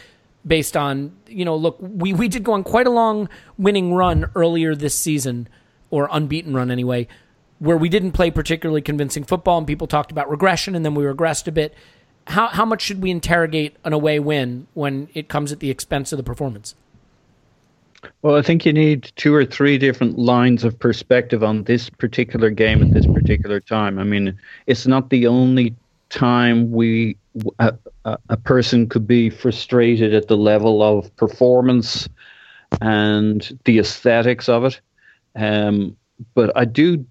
based 0.45 0.75
on 0.75 1.15
you 1.27 1.45
know 1.45 1.55
look 1.55 1.77
we 1.79 2.13
we 2.13 2.27
did 2.27 2.43
go 2.43 2.53
on 2.53 2.63
quite 2.63 2.87
a 2.87 2.89
long 2.89 3.29
winning 3.57 3.93
run 3.93 4.29
earlier 4.35 4.73
this 4.75 4.97
season 4.97 5.47
or 5.91 6.09
unbeaten 6.11 6.53
run 6.55 6.71
anyway 6.71 7.07
where 7.61 7.77
we 7.77 7.89
didn't 7.89 8.11
play 8.11 8.31
particularly 8.31 8.81
convincing 8.81 9.23
football 9.23 9.59
and 9.59 9.67
people 9.67 9.85
talked 9.85 10.11
about 10.11 10.29
regression 10.29 10.75
and 10.75 10.83
then 10.83 10.95
we 10.95 11.03
regressed 11.03 11.47
a 11.47 11.51
bit 11.51 11.73
how 12.27 12.47
how 12.47 12.65
much 12.65 12.81
should 12.81 13.01
we 13.01 13.11
interrogate 13.11 13.77
an 13.85 13.93
away 13.93 14.19
win 14.19 14.67
when 14.73 15.07
it 15.13 15.29
comes 15.29 15.51
at 15.51 15.59
the 15.59 15.69
expense 15.69 16.11
of 16.11 16.17
the 16.17 16.23
performance 16.23 16.75
Well, 18.23 18.35
I 18.35 18.41
think 18.41 18.65
you 18.65 18.73
need 18.73 19.11
two 19.15 19.33
or 19.33 19.45
three 19.45 19.77
different 19.77 20.17
lines 20.17 20.63
of 20.63 20.77
perspective 20.77 21.43
on 21.43 21.63
this 21.63 21.87
particular 21.87 22.49
game 22.49 22.81
at 22.81 22.93
this 22.93 23.05
particular 23.05 23.59
time. 23.59 23.99
I 23.99 24.03
mean, 24.03 24.35
it's 24.65 24.87
not 24.87 25.11
the 25.11 25.27
only 25.27 25.75
time 26.09 26.71
we 26.71 27.15
a, 27.59 27.77
a, 28.29 28.37
person 28.37 28.89
could 28.89 29.07
be 29.07 29.29
frustrated 29.29 30.13
at 30.13 30.27
the 30.27 30.35
level 30.35 30.81
of 30.83 31.15
performance 31.15 32.09
and 32.81 33.57
the 33.65 33.79
aesthetics 33.79 34.49
of 34.49 34.65
it. 34.65 34.81
Um, 35.35 35.95
but 36.33 36.51
I 36.57 36.65
do 36.65 37.05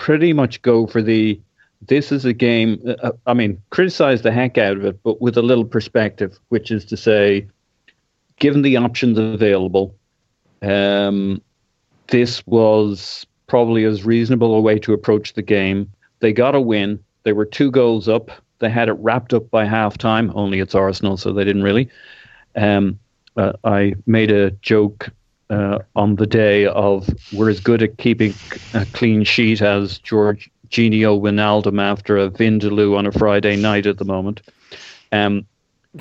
pretty 0.00 0.32
much 0.32 0.62
go 0.62 0.86
for 0.86 1.02
the 1.02 1.38
this 1.86 2.10
is 2.10 2.24
a 2.24 2.32
game. 2.32 2.82
Uh, 3.02 3.12
I 3.26 3.34
mean, 3.34 3.60
criticize 3.70 4.22
the 4.22 4.32
heck 4.32 4.58
out 4.58 4.76
of 4.76 4.84
it, 4.84 5.02
but 5.02 5.20
with 5.20 5.36
a 5.36 5.42
little 5.42 5.64
perspective, 5.64 6.38
which 6.48 6.70
is 6.70 6.84
to 6.86 6.96
say, 6.96 7.46
given 8.38 8.62
the 8.62 8.76
options 8.76 9.18
available, 9.18 9.94
um, 10.62 11.40
this 12.08 12.46
was 12.46 13.26
probably 13.46 13.84
as 13.84 14.04
reasonable 14.04 14.54
a 14.54 14.60
way 14.60 14.78
to 14.78 14.92
approach 14.92 15.34
the 15.34 15.42
game. 15.42 15.90
They 16.20 16.32
got 16.32 16.54
a 16.54 16.60
win. 16.60 17.02
They 17.22 17.32
were 17.32 17.46
two 17.46 17.70
goals 17.70 18.08
up. 18.08 18.30
They 18.58 18.70
had 18.70 18.88
it 18.88 18.94
wrapped 18.94 19.32
up 19.32 19.50
by 19.50 19.66
halftime. 19.66 20.32
Only 20.34 20.60
it's 20.60 20.74
Arsenal, 20.74 21.16
so 21.16 21.32
they 21.32 21.44
didn't 21.44 21.62
really. 21.62 21.88
Um, 22.56 22.98
uh, 23.36 23.52
I 23.64 23.94
made 24.06 24.30
a 24.30 24.50
joke 24.62 25.10
uh, 25.50 25.80
on 25.96 26.16
the 26.16 26.26
day 26.26 26.66
of 26.66 27.08
we're 27.32 27.50
as 27.50 27.60
good 27.60 27.82
at 27.82 27.98
keeping 27.98 28.32
a 28.72 28.86
clean 28.86 29.24
sheet 29.24 29.60
as 29.60 29.98
Georginio 29.98 31.20
Wijnaldum 31.20 31.80
after 31.80 32.16
a 32.16 32.30
Vindaloo 32.30 32.96
on 32.96 33.06
a 33.06 33.12
Friday 33.12 33.56
night 33.56 33.86
at 33.86 33.98
the 33.98 34.04
moment. 34.04 34.40
Um, 35.12 35.44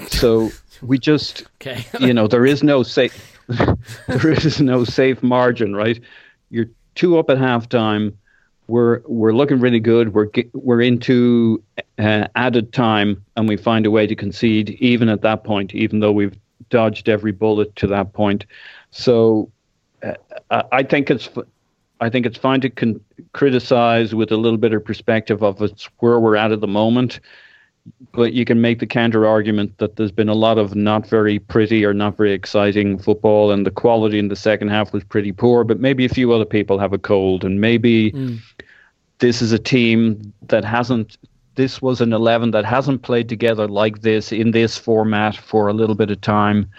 so 0.08 0.50
we 0.82 1.00
just 1.00 1.44
okay. 1.62 1.84
you 2.00 2.14
know 2.14 2.28
there 2.28 2.46
is 2.46 2.64
no 2.64 2.84
safe 2.84 3.38
there 4.08 4.32
is 4.32 4.62
no 4.62 4.84
safe 4.84 5.22
margin 5.24 5.76
right? 5.76 6.00
You're 6.52 6.70
two 6.96 7.18
up 7.18 7.30
at 7.30 7.38
halftime. 7.38 8.14
We're 8.68 9.02
we're 9.08 9.34
looking 9.34 9.60
really 9.60 9.80
good. 9.80 10.14
We're 10.14 10.30
we're 10.54 10.82
into 10.82 11.64
uh, 11.98 12.28
added 12.36 12.72
time 12.72 13.26
and 13.36 13.50
we 13.50 13.58
find 13.58 13.88
a 13.88 13.92
way 13.92 14.06
to 14.06 14.16
concede 14.16 14.70
even 14.80 15.10
at 15.10 15.24
that 15.24 15.44
point 15.44 15.74
even 15.74 16.02
though 16.02 16.12
we've 16.12 16.38
dodged 16.70 17.10
every 17.10 17.32
bullet 17.32 17.76
to 17.78 17.88
that 17.88 18.14
point 18.14 18.46
so 18.92 19.52
uh, 20.04 20.14
I, 20.50 20.64
I 20.72 20.84
think 20.84 21.10
it's 21.10 21.30
I 22.02 22.10
think 22.10 22.26
it's 22.26 22.38
fine 22.38 22.62
to 22.62 22.70
con- 22.70 23.02
criticize 23.34 24.16
with 24.16 24.32
a 24.32 24.38
little 24.38 24.58
bit 24.58 24.74
of 24.74 24.84
perspective 24.86 25.44
of 25.44 25.62
it's 25.62 25.90
where 26.00 26.20
we're 26.20 26.36
at 26.36 26.52
at 26.52 26.62
the 26.62 26.68
moment 26.68 27.20
but 28.12 28.34
you 28.34 28.46
can 28.46 28.62
make 28.62 28.80
the 28.80 28.88
counter 28.88 29.26
argument 29.26 29.78
that 29.78 29.96
there's 29.96 30.12
been 30.12 30.30
a 30.30 30.34
lot 30.34 30.58
of 30.58 30.76
not 30.76 31.08
very 31.08 31.40
pretty 31.40 31.86
or 31.86 31.94
not 31.94 32.18
very 32.18 32.34
exciting 32.34 32.98
football, 32.98 33.52
and 33.52 33.66
the 33.66 33.72
quality 33.72 34.20
in 34.20 34.28
the 34.28 34.36
second 34.36 34.70
half 34.70 34.94
was 34.94 35.04
pretty 35.04 35.32
poor. 35.32 35.64
But 35.64 35.80
maybe 35.80 36.06
a 36.06 36.10
few 36.10 36.32
other 36.32 36.46
people 36.46 36.80
have 36.80 36.94
a 36.94 36.98
cold, 36.98 37.44
and 37.44 37.62
maybe 37.62 38.12
this 39.20 39.42
is 39.42 39.52
a 39.52 39.60
team 39.60 40.34
that 40.48 40.66
hasn't. 40.66 41.18
This 41.56 41.82
was 41.82 42.00
an 42.00 42.14
eleven 42.14 42.52
that 42.52 42.66
hasn't 42.66 43.02
played 43.02 43.28
together 43.28 43.68
like 43.68 44.02
this 44.02 44.32
in 44.32 44.52
this 44.52 44.78
format 44.78 45.36
for 45.36 45.68
a 45.68 45.74
little 45.74 45.96
bit 45.96 46.10
of 46.10 46.22
time, 46.22 46.70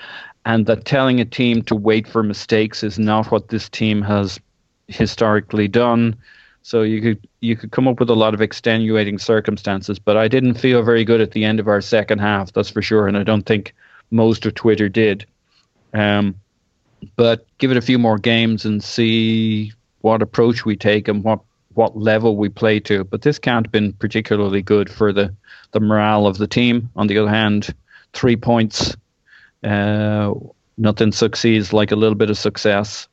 and 0.45 0.67
that 0.67 0.85
telling 0.85 1.21
a 1.21 1.25
team 1.25 1.63
to 1.63 1.75
wait 1.75 2.09
for 2.09 2.23
mistakes 2.23 2.83
is 2.83 2.99
not 2.99 3.31
what 3.31 3.49
this 3.49 3.69
team 3.69 4.03
has 4.03 4.41
historically 4.89 5.69
done. 5.69 6.17
So 6.63 6.83
you 6.83 7.01
could 7.01 7.29
you 7.41 7.57
could 7.57 7.73
come 7.73 7.89
up 7.89 8.01
with 8.01 8.11
a 8.11 8.15
lot 8.15 8.35
of 8.35 8.41
extenuating 8.41 9.19
circumstances, 9.19 9.99
but 9.99 10.17
I 10.17 10.29
didn't 10.29 10.55
feel 10.55 10.83
very 10.83 11.05
good 11.05 11.21
at 11.21 11.33
the 11.33 11.45
end 11.45 11.59
of 11.59 11.69
our 11.69 11.81
second 11.81 12.19
half, 12.19 12.53
that's 12.53 12.71
for 12.71 12.83
sure, 12.83 13.09
and 13.09 13.17
I 13.17 13.23
don't 13.23 13.47
think 13.47 13.75
most 14.11 14.45
of 14.45 14.55
Twitter 14.55 14.89
did. 14.89 15.25
Um, 15.95 16.35
but 17.17 17.47
give 17.59 17.71
it 17.71 17.77
a 17.77 17.83
few 17.83 17.99
more 17.99 18.19
games 18.19 18.65
and 18.65 18.85
see 18.85 19.73
what 20.03 20.23
approach 20.23 20.65
we 20.65 20.77
take 20.77 21.09
and 21.09 21.25
what 21.25 21.41
what 21.75 21.97
level 21.97 22.37
we 22.37 22.49
play 22.49 22.81
to. 22.81 23.05
But 23.05 23.23
this 23.23 23.39
can't 23.39 23.67
have 23.67 23.73
been 23.73 23.93
particularly 23.95 24.61
good 24.61 24.91
for 24.91 25.13
the 25.13 25.35
the 25.73 25.81
morale 25.81 26.27
of 26.27 26.39
the 26.39 26.47
team. 26.47 26.91
On 26.97 27.07
the 27.07 27.19
other 27.19 27.31
hand, 27.31 27.75
three 28.13 28.37
points, 28.37 28.97
uh, 29.65 30.35
nothing 30.79 31.13
succeeds 31.13 31.73
like 31.73 31.93
a 31.93 31.97
little 31.97 32.15
bit 32.15 32.31
of 32.31 32.39
success, 32.39 33.09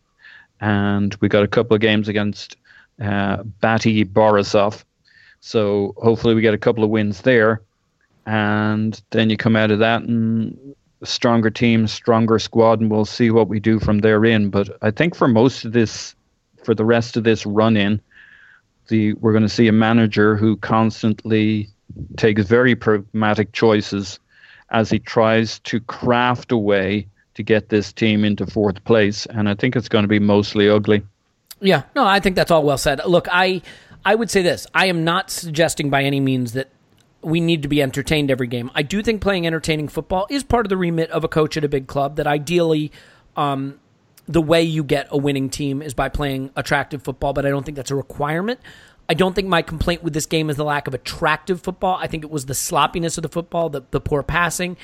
and 0.61 1.15
we 1.21 1.29
got 1.29 1.43
a 1.43 1.47
couple 1.47 1.75
of 1.75 1.81
games 1.81 2.07
against 2.07 2.55
uh, 3.01 3.43
BATE 3.61 4.13
Borisov. 4.13 4.83
So 5.39 5.93
hopefully 5.97 6.33
we 6.33 6.41
get 6.41 6.53
a 6.53 6.57
couple 6.57 6.83
of 6.83 6.89
wins 6.89 7.21
there, 7.21 7.61
and 8.25 8.99
then 9.11 9.29
you 9.29 9.37
come 9.37 9.55
out 9.55 9.71
of 9.71 9.79
that 9.79 10.01
and 10.01 10.57
stronger 11.03 11.49
team, 11.49 11.87
stronger 11.87 12.39
squad, 12.39 12.79
and 12.79 12.89
we'll 12.89 13.05
see 13.05 13.29
what 13.29 13.47
we 13.47 13.59
do 13.59 13.79
from 13.79 13.99
there 13.99 14.25
in. 14.25 14.49
But 14.49 14.69
I 14.81 14.91
think 14.91 15.15
for 15.15 15.27
most 15.27 15.65
of 15.65 15.73
this, 15.73 16.15
for 16.63 16.73
the 16.73 16.85
rest 16.85 17.17
of 17.17 17.23
this 17.23 17.45
run 17.45 17.77
in, 17.77 18.01
the 18.87 19.13
we're 19.13 19.33
going 19.33 19.43
to 19.43 19.49
see 19.49 19.67
a 19.67 19.73
manager 19.73 20.35
who 20.35 20.57
constantly 20.57 21.69
takes 22.15 22.43
very 22.43 22.75
pragmatic 22.75 23.51
choices 23.53 24.19
as 24.71 24.89
he 24.89 24.99
tries 24.99 25.59
to 25.59 25.79
craft 25.81 26.51
a 26.51 26.57
way 26.57 27.07
to 27.35 27.43
get 27.43 27.69
this 27.69 27.93
team 27.93 28.25
into 28.25 28.45
fourth 28.45 28.83
place. 28.83 29.25
And 29.27 29.47
I 29.47 29.55
think 29.55 29.75
it's 29.75 29.89
going 29.89 30.03
to 30.03 30.09
be 30.09 30.19
mostly 30.19 30.69
ugly. 30.69 31.03
Yeah, 31.59 31.83
no, 31.95 32.05
I 32.05 32.19
think 32.19 32.35
that's 32.35 32.51
all 32.51 32.63
well 32.63 32.77
said. 32.77 33.01
Look, 33.05 33.27
I 33.31 33.61
I 34.05 34.15
would 34.15 34.29
say 34.29 34.41
this. 34.41 34.67
I 34.73 34.87
am 34.87 35.03
not 35.03 35.29
suggesting 35.29 35.89
by 35.89 36.03
any 36.03 36.19
means 36.19 36.53
that 36.53 36.69
we 37.21 37.39
need 37.39 37.63
to 37.63 37.67
be 37.67 37.81
entertained 37.81 38.29
every 38.29 38.47
game. 38.47 38.71
I 38.75 38.83
do 38.83 39.01
think 39.01 39.21
playing 39.21 39.47
entertaining 39.47 39.87
football 39.87 40.27
is 40.29 40.43
part 40.43 40.65
of 40.65 40.69
the 40.69 40.77
remit 40.77 41.09
of 41.11 41.23
a 41.23 41.27
coach 41.27 41.57
at 41.57 41.63
a 41.63 41.69
big 41.69 41.87
club. 41.87 42.15
That 42.15 42.27
ideally, 42.27 42.91
um, 43.35 43.79
the 44.27 44.41
way 44.41 44.61
you 44.61 44.83
get 44.83 45.07
a 45.09 45.17
winning 45.17 45.49
team 45.49 45.81
is 45.81 45.93
by 45.93 46.09
playing 46.09 46.51
attractive 46.55 47.01
football, 47.03 47.33
but 47.33 47.45
I 47.45 47.49
don't 47.49 47.65
think 47.65 47.75
that's 47.75 47.91
a 47.91 47.95
requirement. 47.95 48.59
I 49.09 49.13
don't 49.13 49.33
think 49.33 49.47
my 49.47 49.61
complaint 49.61 50.03
with 50.03 50.13
this 50.13 50.25
game 50.25 50.49
is 50.49 50.57
the 50.57 50.65
lack 50.65 50.87
of 50.87 50.93
attractive 50.93 51.61
football. 51.61 51.97
I 51.99 52.07
think 52.07 52.23
it 52.23 52.29
was 52.29 52.45
the 52.45 52.53
sloppiness 52.53 53.17
of 53.17 53.21
the 53.21 53.29
football, 53.29 53.69
the, 53.69 53.83
the 53.91 54.01
poor 54.01 54.21
passing, 54.21 54.75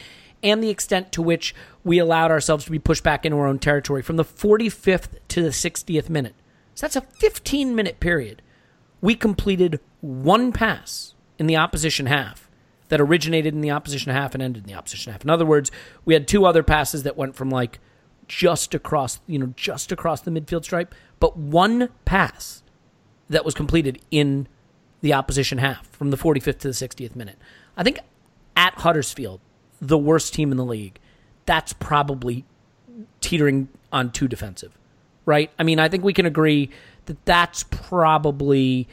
and 0.42 0.64
the 0.64 0.70
extent 0.70 1.12
to 1.14 1.22
which 1.22 1.54
we 1.84 2.00
allowed 2.00 2.32
ourselves 2.32 2.66
to 2.66 2.72
be 2.72 2.80
pushed 2.80 3.04
back 3.04 3.26
into 3.26 3.38
our 3.38 3.48
own 3.48 3.60
territory 3.60 4.02
from 4.02 4.16
the 4.16 4.24
45th 4.24 5.18
to 5.30 5.42
the 5.42 5.50
60th 5.50 6.10
minute. 6.10 6.36
So 6.76 6.86
that's 6.86 6.96
a 6.96 7.02
15 7.02 7.76
minute 7.76 8.00
period. 8.00 8.42
We 9.02 9.16
completed 9.16 9.80
one 10.02 10.52
pass 10.54 11.14
in 11.38 11.48
the 11.48 11.58
opposition 11.58 12.06
half 12.06 12.50
that 12.88 13.02
originated 13.02 13.54
in 13.54 13.62
the 13.62 13.72
opposition 13.72 14.12
half 14.12 14.34
and 14.34 14.42
ended 14.42 14.64
in 14.64 14.68
the 14.68 14.78
opposition 14.78 15.12
half. 15.12 15.24
In 15.24 15.30
other 15.30 15.46
words, 15.46 15.72
we 16.06 16.14
had 16.14 16.28
two 16.28 16.46
other 16.46 16.64
passes 16.64 17.04
that 17.04 17.18
went 17.18 17.36
from 17.36 17.50
like 17.50 17.80
just 18.28 18.74
across, 18.74 19.20
you 19.28 19.38
know, 19.38 19.54
just 19.58 19.92
across 19.92 20.22
the 20.22 20.32
midfield 20.32 20.64
stripe, 20.64 20.96
but 21.20 21.38
one 21.38 21.90
pass 22.06 22.63
that 23.34 23.46
was 23.46 23.54
completed 23.54 24.02
in 24.12 24.48
the 25.02 25.14
opposition 25.14 25.58
half 25.58 25.88
from 25.90 26.12
the 26.12 26.18
45th 26.18 26.60
to 26.60 26.68
the 26.70 26.70
60th 26.70 27.16
minute. 27.16 27.38
I 27.76 27.84
think 27.84 28.00
at 28.56 28.74
Huddersfield, 28.76 29.42
the 29.82 29.98
worst 29.98 30.34
team 30.34 30.52
in 30.52 30.58
the 30.58 30.66
league, 30.66 31.00
that's 31.46 31.74
probably 31.74 32.46
teetering 33.20 33.68
on 33.92 34.12
too 34.12 34.28
defensive, 34.28 34.78
right? 35.26 35.52
I 35.60 35.64
mean, 35.64 35.80
I 35.80 35.90
think 35.90 36.04
we 36.04 36.14
can 36.14 36.26
agree 36.26 36.70
that 37.06 37.24
that's 37.26 37.64
probably 37.64 38.88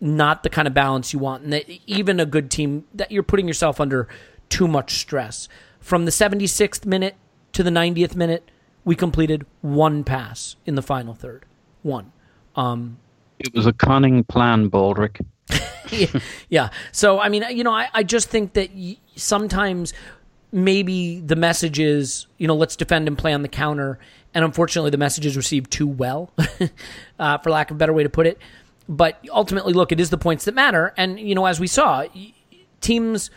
not 0.00 0.42
the 0.42 0.50
kind 0.50 0.68
of 0.68 0.74
balance 0.74 1.12
you 1.12 1.18
want, 1.18 1.42
and 1.42 1.52
that 1.52 1.64
even 1.86 2.20
a 2.20 2.26
good 2.26 2.50
team 2.50 2.84
that 2.94 3.10
you're 3.10 3.22
putting 3.22 3.48
yourself 3.48 3.80
under 3.80 4.08
too 4.48 4.68
much 4.68 4.98
stress. 4.98 5.48
From 5.80 6.04
the 6.04 6.10
76th 6.10 6.84
minute 6.84 7.16
to 7.52 7.62
the 7.62 7.70
90th 7.70 8.14
minute, 8.14 8.50
we 8.84 8.94
completed 8.94 9.46
one 9.62 10.04
pass 10.04 10.56
in 10.64 10.74
the 10.74 10.82
final 10.82 11.14
third. 11.14 11.44
One. 11.82 12.12
Um, 12.54 12.98
it 13.38 13.54
was 13.54 13.66
a 13.66 13.72
cunning 13.72 14.24
plan, 14.24 14.70
Baldrick. 14.70 15.24
yeah, 15.90 16.20
yeah. 16.48 16.70
So, 16.92 17.20
I 17.20 17.28
mean, 17.28 17.44
you 17.50 17.64
know, 17.64 17.72
I, 17.72 17.88
I 17.92 18.02
just 18.02 18.28
think 18.28 18.54
that 18.54 18.70
sometimes 19.16 19.92
maybe 20.52 21.20
the 21.20 21.36
message 21.36 21.78
is, 21.78 22.26
you 22.38 22.46
know, 22.46 22.56
let's 22.56 22.76
defend 22.76 23.08
and 23.08 23.18
play 23.18 23.32
on 23.32 23.42
the 23.42 23.48
counter. 23.48 23.98
And 24.34 24.44
unfortunately, 24.44 24.90
the 24.90 24.98
message 24.98 25.26
is 25.26 25.36
received 25.36 25.70
too 25.70 25.86
well, 25.86 26.32
uh, 27.18 27.38
for 27.38 27.50
lack 27.50 27.70
of 27.70 27.76
a 27.76 27.78
better 27.78 27.92
way 27.92 28.02
to 28.02 28.08
put 28.08 28.26
it. 28.26 28.38
But 28.88 29.24
ultimately, 29.30 29.72
look, 29.72 29.92
it 29.92 30.00
is 30.00 30.10
the 30.10 30.18
points 30.18 30.44
that 30.44 30.54
matter. 30.54 30.92
And, 30.96 31.18
you 31.18 31.34
know, 31.34 31.46
as 31.46 31.58
we 31.58 31.66
saw, 31.66 32.04
teams 32.80 33.30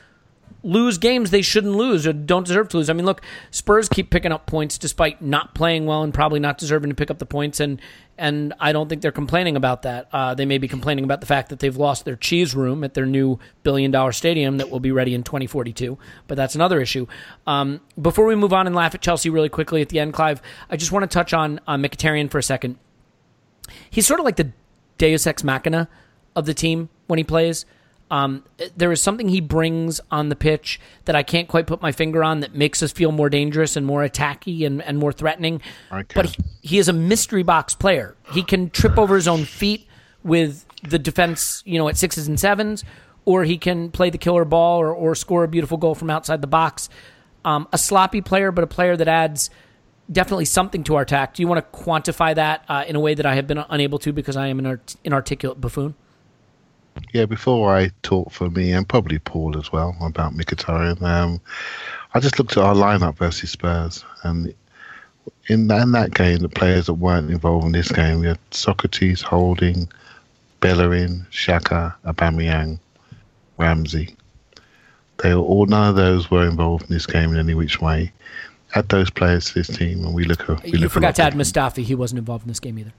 lose 0.64 0.98
games 0.98 1.32
they 1.32 1.42
shouldn't 1.42 1.74
lose 1.76 2.06
or 2.06 2.14
don't 2.14 2.46
deserve 2.46 2.70
to 2.70 2.78
lose. 2.78 2.90
I 2.90 2.94
mean, 2.94 3.06
look, 3.06 3.22
Spurs 3.52 3.88
keep 3.88 4.10
picking 4.10 4.32
up 4.32 4.46
points 4.46 4.78
despite 4.78 5.22
not 5.22 5.56
playing 5.56 5.86
well 5.86 6.04
and 6.04 6.14
probably 6.14 6.40
not 6.40 6.58
deserving 6.58 6.90
to 6.90 6.96
pick 6.96 7.10
up 7.10 7.18
the 7.18 7.26
points, 7.26 7.60
and 7.60 7.82
and 8.18 8.54
I 8.60 8.74
don't 8.74 8.90
think 8.90 9.02
they're 9.02 9.12
complaining 9.12 9.56
about 9.56 9.84
that. 9.84 10.10
Uh, 10.12 10.34
they 10.36 10.46
may 10.46 10.58
be 10.58 10.68
complaining 10.68 11.06
about 11.06 11.22
the 11.22 11.28
fact 11.28 11.50
that 11.50 11.60
they've 11.60 11.76
lost 11.76 12.04
their 12.04 12.18
cheese 12.18 12.54
room 12.54 12.84
at 12.84 12.94
their 12.94 13.06
new 13.06 13.40
billion 13.64 13.92
dollar 13.92 14.12
stadium 14.12 14.58
that 14.58 14.70
will 14.70 14.82
be 14.82 14.92
ready 14.92 15.14
in 15.16 15.24
2042, 15.24 15.98
but 16.28 16.36
that's 16.36 16.56
another 16.56 16.82
issue. 16.82 17.08
Um, 17.48 17.80
before 18.00 18.26
we 18.26 18.36
move 18.36 18.54
on 18.54 18.68
and 18.68 18.76
laugh 18.76 18.94
at 18.94 19.02
Chelsea 19.02 19.30
really 19.30 19.50
quickly 19.50 19.82
at 19.82 19.90
the 19.90 20.00
end, 20.00 20.14
Clive, 20.14 20.42
I 20.70 20.76
just 20.76 20.92
want 20.92 21.04
to 21.04 21.14
touch 21.14 21.34
on 21.34 21.60
uh, 21.68 21.78
Mkhitaryan 21.78 22.30
for 22.30 22.38
a 22.38 22.44
second. 22.44 22.78
He's 23.90 24.06
sort 24.06 24.20
of 24.20 24.26
like 24.26 24.36
the 24.36 24.52
Deus 24.98 25.26
ex 25.26 25.44
machina 25.44 25.88
of 26.36 26.46
the 26.46 26.54
team 26.54 26.90
when 27.08 27.18
he 27.18 27.24
plays. 27.24 27.66
Um, 28.12 28.44
there 28.76 28.92
is 28.92 29.02
something 29.02 29.30
he 29.30 29.40
brings 29.40 30.02
on 30.10 30.30
the 30.30 30.36
pitch 30.36 30.80
that 31.06 31.16
I 31.16 31.22
can't 31.24 31.48
quite 31.48 31.68
put 31.68 31.82
my 31.82 31.92
finger 31.92 32.24
on 32.24 32.40
that 32.40 32.56
makes 32.56 32.82
us 32.82 32.92
feel 32.92 33.12
more 33.12 33.30
dangerous 33.30 33.76
and 33.76 33.86
more 33.86 34.08
attacky 34.08 34.66
and, 34.66 34.82
and 34.82 34.98
more 34.98 35.12
threatening. 35.12 35.62
But 36.16 36.26
he, 36.28 36.44
he 36.62 36.78
is 36.80 36.88
a 36.88 36.94
mystery 36.94 37.44
box 37.44 37.76
player. 37.76 38.16
He 38.32 38.44
can 38.44 38.70
trip 38.72 38.98
over 38.98 39.16
his 39.16 39.28
own 39.28 39.46
feet 39.46 39.88
with 40.24 40.66
the 40.84 40.98
defense, 41.00 41.62
you 41.66 41.78
know, 41.78 41.88
at 41.88 41.98
sixes 41.98 42.28
and 42.28 42.40
sevens, 42.40 42.84
or 43.26 43.44
he 43.44 43.58
can 43.58 43.92
play 43.92 44.10
the 44.10 44.18
killer 44.18 44.46
ball 44.46 44.80
or, 44.80 44.94
or 44.94 45.14
score 45.14 45.44
a 45.44 45.48
beautiful 45.48 45.78
goal 45.78 45.94
from 45.94 46.10
outside 46.10 46.42
the 46.42 46.48
box. 46.48 46.90
Um, 47.46 47.68
a 47.72 47.78
sloppy 47.78 48.22
player, 48.22 48.52
but 48.52 48.64
a 48.64 48.68
player 48.68 48.98
that 48.98 49.08
adds 49.08 49.50
definitely 50.12 50.46
something 50.46 50.84
to 50.86 50.96
our 50.96 51.04
attack. 51.04 51.36
Do 51.36 51.44
you 51.44 51.48
want 51.48 51.72
to 51.72 51.80
quantify 51.80 52.34
that 52.36 52.66
uh, 52.68 52.84
in 52.88 52.96
a 52.96 53.00
way 53.00 53.14
that 53.14 53.26
I 53.26 53.36
have 53.36 53.46
been 53.48 53.64
unable 53.70 54.00
to 54.00 54.12
because 54.12 54.36
I 54.36 54.48
am 54.48 54.60
an 54.60 54.66
art- 54.66 54.96
inarticulate 55.04 55.62
buffoon? 55.62 55.96
Yeah, 57.14 57.26
before 57.26 57.76
I 57.76 57.92
talk 58.04 58.32
for 58.32 58.50
me 58.50 58.72
and 58.72 58.88
probably 58.88 59.20
Paul 59.20 59.58
as 59.58 59.72
well 59.72 59.96
about 60.02 60.34
Mkhitaryan, 60.34 61.02
um, 61.02 61.42
I 62.14 62.20
just 62.20 62.40
looked 62.40 62.54
at 62.54 62.64
our 62.64 62.76
lineup 62.76 63.18
versus 63.18 63.52
Spurs, 63.52 64.04
and 64.24 64.54
in 65.48 65.68
that, 65.68 65.82
in 65.82 65.92
that 65.94 66.14
game, 66.14 66.40
the 66.40 66.50
players 66.50 66.86
that 66.86 66.94
weren't 66.94 67.32
involved 67.32 67.66
in 67.66 67.72
this 67.72 67.92
game, 67.92 68.20
we 68.20 68.28
had 68.28 68.40
Sokratis, 68.52 69.22
Holding, 69.22 69.90
Bellerin, 70.60 71.26
Xhaka, 71.32 71.96
Aubameyang, 72.06 72.80
Ramsey. 73.58 74.16
They 75.18 75.34
were 75.34 75.42
all 75.42 75.66
none 75.66 75.90
of 75.90 75.96
those 75.96 76.32
were 76.32 76.48
involved 76.48 76.84
in 76.84 76.94
this 76.94 77.06
game 77.06 77.32
in 77.32 77.38
any 77.38 77.54
which 77.54 77.82
way. 77.82 78.12
Add 78.76 78.90
those 78.90 79.10
players 79.10 79.48
to 79.48 79.56
this 79.56 79.68
team, 79.68 80.06
and 80.06 80.14
we 80.14 80.24
look. 80.26 80.48
We 80.48 80.72
you 80.72 80.78
look 80.78 80.92
forgot 80.92 81.16
to 81.16 81.24
add 81.24 81.34
Mustafi. 81.34 81.84
He 81.84 81.96
wasn't 81.96 82.20
involved 82.20 82.44
in 82.44 82.50
this 82.50 82.60
game 82.60 82.78
either. 82.80 82.94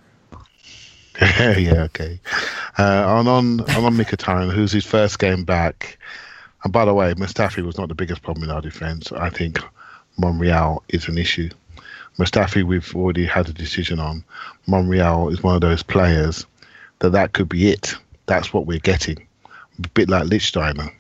yeah, 1.61 1.83
okay. 1.83 2.18
Uh, 2.79 3.05
on 3.07 3.29
on 3.29 3.61
on 3.61 3.95
Mkhitaryan, 3.97 4.51
who's 4.53 4.73
his 4.73 4.87
first 4.87 5.18
game 5.18 5.45
back. 5.45 5.99
And 6.64 6.73
by 6.73 6.85
the 6.85 6.95
way, 6.95 7.12
Mustafi 7.14 7.64
was 7.64 7.77
not 7.77 7.89
the 7.89 7.95
biggest 7.95 8.23
problem 8.23 8.45
in 8.45 8.51
our 8.51 8.61
defence. 8.62 9.12
I 9.12 9.29
think 9.29 9.59
Monreal 10.18 10.83
is 10.89 11.09
an 11.09 11.18
issue. 11.18 11.51
Mustafi, 12.18 12.62
we've 12.62 12.95
already 12.95 13.27
had 13.27 13.49
a 13.49 13.53
decision 13.53 13.99
on. 13.99 14.25
Monreal 14.66 15.29
is 15.31 15.43
one 15.43 15.55
of 15.55 15.61
those 15.61 15.83
players 15.83 16.47
that 17.01 17.11
that 17.11 17.33
could 17.33 17.49
be 17.49 17.71
it. 17.71 17.95
That's 18.27 18.53
what 18.53 18.66
we're 18.66 18.79
getting. 18.79 19.27
A 19.83 19.89
bit 19.89 20.09
like 20.09 20.25
Lichtsteiner. 20.25 20.91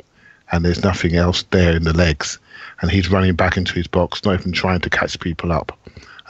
And 0.52 0.64
there's 0.64 0.82
nothing 0.82 1.16
else 1.16 1.44
there 1.44 1.76
in 1.76 1.84
the 1.84 1.92
legs. 1.92 2.38
And 2.80 2.90
he's 2.90 3.10
running 3.10 3.36
back 3.36 3.56
into 3.56 3.74
his 3.74 3.86
box, 3.86 4.24
not 4.24 4.40
even 4.40 4.52
trying 4.52 4.80
to 4.80 4.90
catch 4.90 5.18
people 5.20 5.52
up. 5.52 5.78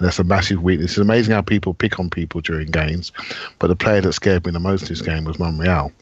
And 0.01 0.07
that's 0.07 0.19
a 0.19 0.25
massive 0.25 0.63
weakness. 0.63 0.93
It's 0.93 0.99
amazing 0.99 1.35
how 1.35 1.43
people 1.43 1.75
pick 1.75 2.01
on 2.01 2.09
people 2.09 2.41
during 2.41 2.69
games, 2.69 3.13
but 3.59 3.67
the 3.67 3.77
player 3.77 4.01
that 4.01 4.15
scared 4.15 4.47
me 4.47 4.53
the 4.53 4.59
most 4.59 4.89
this 4.89 5.03
game 5.03 5.25
was 5.25 5.39
Monreal, 5.39 5.93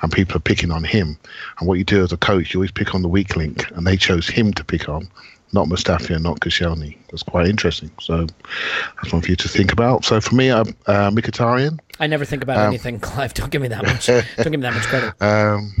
and 0.00 0.12
people 0.12 0.36
are 0.36 0.40
picking 0.40 0.70
on 0.70 0.84
him. 0.84 1.18
And 1.58 1.66
what 1.66 1.76
you 1.76 1.82
do 1.84 2.04
as 2.04 2.12
a 2.12 2.16
coach, 2.16 2.54
you 2.54 2.60
always 2.60 2.70
pick 2.70 2.94
on 2.94 3.02
the 3.02 3.08
weak 3.08 3.34
link, 3.34 3.68
and 3.72 3.84
they 3.84 3.96
chose 3.96 4.28
him 4.28 4.52
to 4.54 4.62
pick 4.64 4.88
on, 4.88 5.08
not 5.52 5.66
Mustafi 5.66 6.14
and 6.14 6.22
not 6.22 6.38
Koscielny. 6.38 6.96
It's 7.12 7.24
quite 7.24 7.48
interesting. 7.48 7.90
So 8.00 8.28
that's 8.96 9.12
one 9.12 9.22
for 9.22 9.28
you 9.30 9.36
to 9.36 9.48
think 9.48 9.72
about. 9.72 10.04
So 10.04 10.20
for 10.20 10.36
me, 10.36 10.50
uh, 10.50 10.60
uh, 10.86 11.10
Mkhitaryan. 11.10 11.80
I 11.98 12.06
never 12.06 12.24
think 12.24 12.44
about 12.44 12.58
um, 12.58 12.68
anything, 12.68 13.00
Clive. 13.00 13.34
Don't 13.34 13.50
give 13.50 13.60
me 13.60 13.66
that 13.68 13.84
much. 13.84 14.06
don't 14.06 14.24
give 14.36 14.52
me 14.52 14.58
that 14.58 14.74
much 14.74 14.86
credit. 14.86 15.14
Um, 15.20 15.72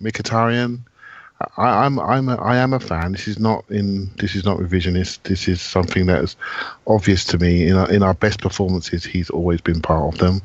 Mkhitaryan. 0.00 0.82
I, 1.56 1.84
I'm 1.84 1.98
I'm 1.98 2.28
a, 2.28 2.36
I 2.36 2.56
am 2.56 2.72
a 2.72 2.80
fan. 2.80 3.12
This 3.12 3.28
is 3.28 3.38
not 3.38 3.64
in 3.70 4.10
this 4.16 4.34
is 4.34 4.44
not 4.44 4.58
revisionist. 4.58 5.22
This 5.24 5.48
is 5.48 5.60
something 5.60 6.06
that 6.06 6.22
is 6.22 6.36
obvious 6.86 7.24
to 7.26 7.38
me. 7.38 7.66
In 7.68 7.76
our, 7.76 7.90
in 7.90 8.02
our 8.02 8.14
best 8.14 8.40
performances, 8.40 9.04
he's 9.04 9.30
always 9.30 9.60
been 9.60 9.80
part 9.80 10.14
of 10.14 10.20
them. 10.20 10.42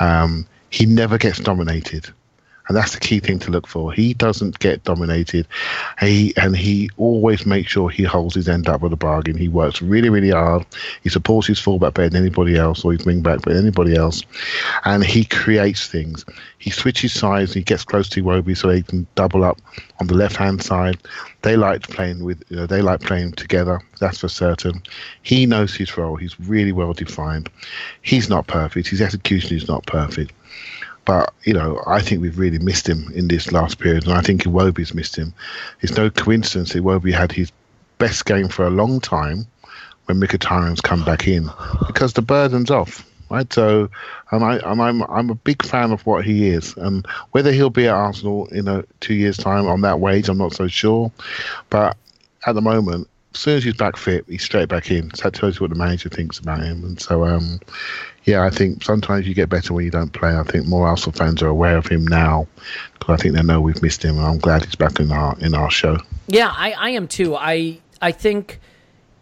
Um, 0.00 0.46
he 0.70 0.86
never 0.86 1.18
gets 1.18 1.38
dominated, 1.38 2.08
and 2.70 2.76
that's 2.76 2.92
the 2.92 3.00
key 3.00 3.18
thing 3.18 3.40
to 3.40 3.50
look 3.50 3.66
for. 3.66 3.92
He 3.92 4.14
doesn't 4.14 4.60
get 4.60 4.84
dominated. 4.84 5.48
He 5.98 6.32
and 6.36 6.56
he 6.56 6.88
always 6.98 7.44
makes 7.44 7.72
sure 7.72 7.90
he 7.90 8.04
holds 8.04 8.36
his 8.36 8.48
end 8.48 8.68
up 8.68 8.80
with 8.80 8.92
a 8.92 8.96
bargain. 8.96 9.36
He 9.36 9.48
works 9.48 9.82
really 9.82 10.08
really 10.08 10.30
hard. 10.30 10.64
He 11.02 11.08
supports 11.08 11.48
his 11.48 11.58
fullback 11.58 11.94
better 11.94 12.10
than 12.10 12.22
anybody 12.22 12.56
else, 12.56 12.84
or 12.84 12.92
his 12.92 13.02
wingback 13.02 13.42
better 13.42 13.54
than 13.54 13.64
anybody 13.66 13.96
else, 13.96 14.22
and 14.84 15.04
he 15.04 15.24
creates 15.24 15.88
things. 15.88 16.24
He 16.58 16.70
switches 16.70 17.12
sides. 17.12 17.52
He 17.52 17.62
gets 17.62 17.82
close 17.82 18.08
to 18.10 18.22
Iwobi 18.22 18.56
so 18.56 18.68
they 18.68 18.82
can 18.82 19.04
double 19.16 19.42
up 19.42 19.60
on 19.98 20.06
the 20.06 20.14
left 20.14 20.36
hand 20.36 20.62
side. 20.62 20.96
They 21.42 21.56
like 21.56 21.82
playing 21.88 22.22
with. 22.22 22.40
You 22.50 22.58
know, 22.58 22.66
they 22.66 22.82
like 22.82 23.00
playing 23.00 23.32
together. 23.32 23.80
That's 23.98 24.18
for 24.18 24.28
certain. 24.28 24.80
He 25.22 25.44
knows 25.44 25.74
his 25.74 25.96
role. 25.96 26.14
He's 26.14 26.38
really 26.38 26.70
well 26.70 26.92
defined. 26.92 27.50
He's 28.02 28.28
not 28.28 28.46
perfect. 28.46 28.86
His 28.86 29.02
execution 29.02 29.56
is 29.56 29.66
not 29.66 29.84
perfect. 29.86 30.32
But 31.04 31.32
you 31.44 31.54
know, 31.54 31.82
I 31.86 32.00
think 32.00 32.20
we've 32.20 32.38
really 32.38 32.58
missed 32.58 32.88
him 32.88 33.10
in 33.14 33.28
this 33.28 33.52
last 33.52 33.78
period, 33.78 34.04
and 34.04 34.12
I 34.12 34.20
think 34.20 34.44
Iwobi's 34.44 34.94
missed 34.94 35.16
him. 35.16 35.32
It's 35.80 35.96
no 35.96 36.10
coincidence 36.10 36.74
Iwobi 36.74 37.12
had 37.12 37.32
his 37.32 37.50
best 37.98 38.26
game 38.26 38.48
for 38.48 38.66
a 38.66 38.70
long 38.70 39.00
time 39.00 39.46
when 40.06 40.20
Mkhitaryan's 40.20 40.80
come 40.80 41.04
back 41.04 41.26
in 41.28 41.48
because 41.86 42.12
the 42.12 42.22
burden's 42.22 42.70
off 42.70 43.04
right? 43.30 43.50
So, 43.52 43.88
and 44.30 44.44
I 44.44 44.56
and 44.58 44.82
I'm 44.82 45.02
I'm 45.04 45.30
a 45.30 45.34
big 45.34 45.64
fan 45.64 45.92
of 45.92 46.04
what 46.04 46.24
he 46.24 46.48
is, 46.48 46.76
and 46.76 47.06
whether 47.30 47.52
he'll 47.52 47.70
be 47.70 47.86
at 47.86 47.94
Arsenal 47.94 48.46
in 48.48 48.68
a 48.68 48.84
two 49.00 49.14
years' 49.14 49.38
time 49.38 49.66
on 49.66 49.80
that 49.82 50.00
wage, 50.00 50.28
I'm 50.28 50.38
not 50.38 50.54
so 50.54 50.68
sure. 50.68 51.10
But 51.70 51.96
at 52.46 52.54
the 52.54 52.60
moment, 52.60 53.08
as 53.34 53.40
soon 53.40 53.56
as 53.56 53.64
he's 53.64 53.74
back 53.74 53.96
fit, 53.96 54.24
he's 54.28 54.42
straight 54.42 54.68
back 54.68 54.90
in. 54.90 55.12
So 55.14 55.24
that 55.24 55.34
tells 55.34 55.56
you 55.56 55.64
what 55.64 55.70
the 55.70 55.76
manager 55.76 56.08
thinks 56.08 56.38
about 56.38 56.62
him. 56.62 56.84
And 56.84 57.00
so, 57.00 57.24
um, 57.24 57.60
yeah, 58.24 58.44
I 58.44 58.50
think 58.50 58.82
sometimes 58.82 59.26
you 59.26 59.34
get 59.34 59.48
better 59.48 59.72
when 59.72 59.84
you 59.84 59.90
don't 59.90 60.12
play. 60.12 60.34
I 60.34 60.42
think 60.42 60.66
more 60.66 60.86
Arsenal 60.86 61.12
fans 61.12 61.42
are 61.42 61.48
aware 61.48 61.76
of 61.76 61.86
him 61.86 62.06
now 62.06 62.48
because 62.94 63.20
I 63.20 63.22
think 63.22 63.34
they 63.34 63.42
know 63.42 63.60
we've 63.60 63.80
missed 63.82 64.04
him. 64.04 64.16
And 64.18 64.26
I'm 64.26 64.38
glad 64.38 64.64
he's 64.64 64.74
back 64.74 64.98
in 64.98 65.12
our 65.12 65.38
in 65.38 65.54
our 65.54 65.70
show. 65.70 65.98
Yeah, 66.26 66.52
I, 66.56 66.72
I 66.72 66.90
am 66.90 67.06
too. 67.06 67.36
I 67.36 67.80
I 68.02 68.12
think 68.12 68.60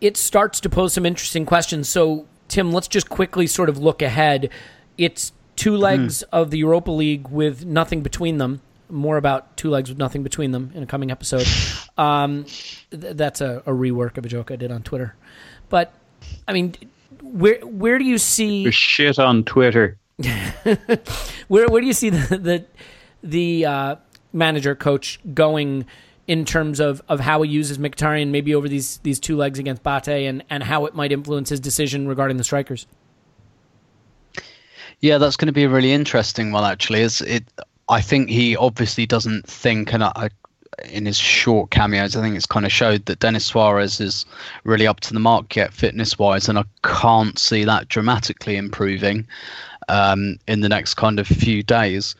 it 0.00 0.16
starts 0.16 0.60
to 0.60 0.68
pose 0.68 0.94
some 0.94 1.04
interesting 1.04 1.44
questions. 1.44 1.88
So, 1.88 2.26
Tim, 2.48 2.72
let's 2.72 2.88
just 2.88 3.08
quickly 3.08 3.46
sort 3.46 3.68
of 3.68 3.78
look 3.78 4.00
ahead. 4.00 4.50
It's 4.96 5.32
two 5.56 5.76
legs 5.76 6.22
of 6.24 6.50
the 6.50 6.58
Europa 6.58 6.90
League 6.90 7.28
with 7.28 7.64
nothing 7.64 8.00
between 8.00 8.38
them. 8.38 8.62
More 8.90 9.16
about 9.16 9.56
two 9.56 9.70
legs 9.70 9.90
with 9.90 9.98
nothing 9.98 10.22
between 10.22 10.52
them 10.52 10.72
in 10.74 10.82
a 10.82 10.86
coming 10.86 11.10
episode. 11.10 11.46
Um, 11.96 12.44
th- 12.90 13.16
that's 13.16 13.40
a, 13.40 13.62
a 13.66 13.72
rework 13.72 14.18
of 14.18 14.24
a 14.24 14.28
joke 14.28 14.50
I 14.50 14.56
did 14.56 14.70
on 14.70 14.82
Twitter. 14.82 15.14
But 15.68 15.92
I 16.46 16.52
mean, 16.52 16.74
where 17.22 17.60
where 17.60 17.98
do 17.98 18.04
you 18.04 18.18
see 18.18 18.64
There's 18.64 18.74
shit 18.74 19.18
on 19.18 19.44
Twitter. 19.44 19.98
where 21.48 21.68
where 21.68 21.80
do 21.80 21.86
you 21.86 21.92
see 21.92 22.10
the 22.10 22.38
the, 22.38 22.64
the 23.22 23.66
uh, 23.66 23.96
manager 24.32 24.74
coach 24.74 25.20
going 25.34 25.86
in 26.26 26.44
terms 26.44 26.78
of, 26.78 27.02
of 27.08 27.20
how 27.20 27.42
he 27.42 27.50
uses 27.50 27.78
Mkhitaryan 27.78 28.28
maybe 28.28 28.54
over 28.54 28.68
these 28.68 28.98
these 28.98 29.18
two 29.18 29.36
legs 29.36 29.58
against 29.58 29.82
Bate 29.82 30.26
and, 30.28 30.44
and 30.50 30.62
how 30.62 30.84
it 30.86 30.94
might 30.94 31.10
influence 31.10 31.48
his 31.48 31.58
decision 31.58 32.06
regarding 32.06 32.36
the 32.36 32.44
strikers? 32.44 32.86
Yeah, 35.00 35.18
that's 35.18 35.36
going 35.36 35.46
to 35.46 35.52
be 35.52 35.64
a 35.64 35.68
really 35.68 35.92
interesting 35.92 36.52
one. 36.52 36.64
Actually, 36.64 37.00
is 37.00 37.20
it? 37.22 37.44
I 37.88 38.00
think 38.00 38.28
he 38.28 38.56
obviously 38.56 39.06
doesn't 39.06 39.46
think, 39.48 39.92
and 39.92 40.04
I, 40.04 40.30
in 40.90 41.06
his 41.06 41.16
short 41.16 41.70
cameos, 41.70 42.16
I 42.16 42.22
think 42.22 42.36
it's 42.36 42.46
kind 42.46 42.66
of 42.66 42.72
showed 42.72 43.06
that 43.06 43.20
Denis 43.20 43.46
Suarez 43.46 44.00
is 44.00 44.26
really 44.64 44.86
up 44.86 45.00
to 45.00 45.14
the 45.14 45.20
mark 45.20 45.56
yet, 45.56 45.72
fitness 45.72 46.18
wise, 46.18 46.48
and 46.48 46.58
I 46.58 46.64
can't 46.82 47.38
see 47.38 47.64
that 47.64 47.88
dramatically 47.88 48.56
improving 48.56 49.26
um, 49.88 50.38
in 50.46 50.60
the 50.60 50.68
next 50.68 50.94
kind 50.94 51.18
of 51.18 51.26
few 51.26 51.62
days. 51.62 52.14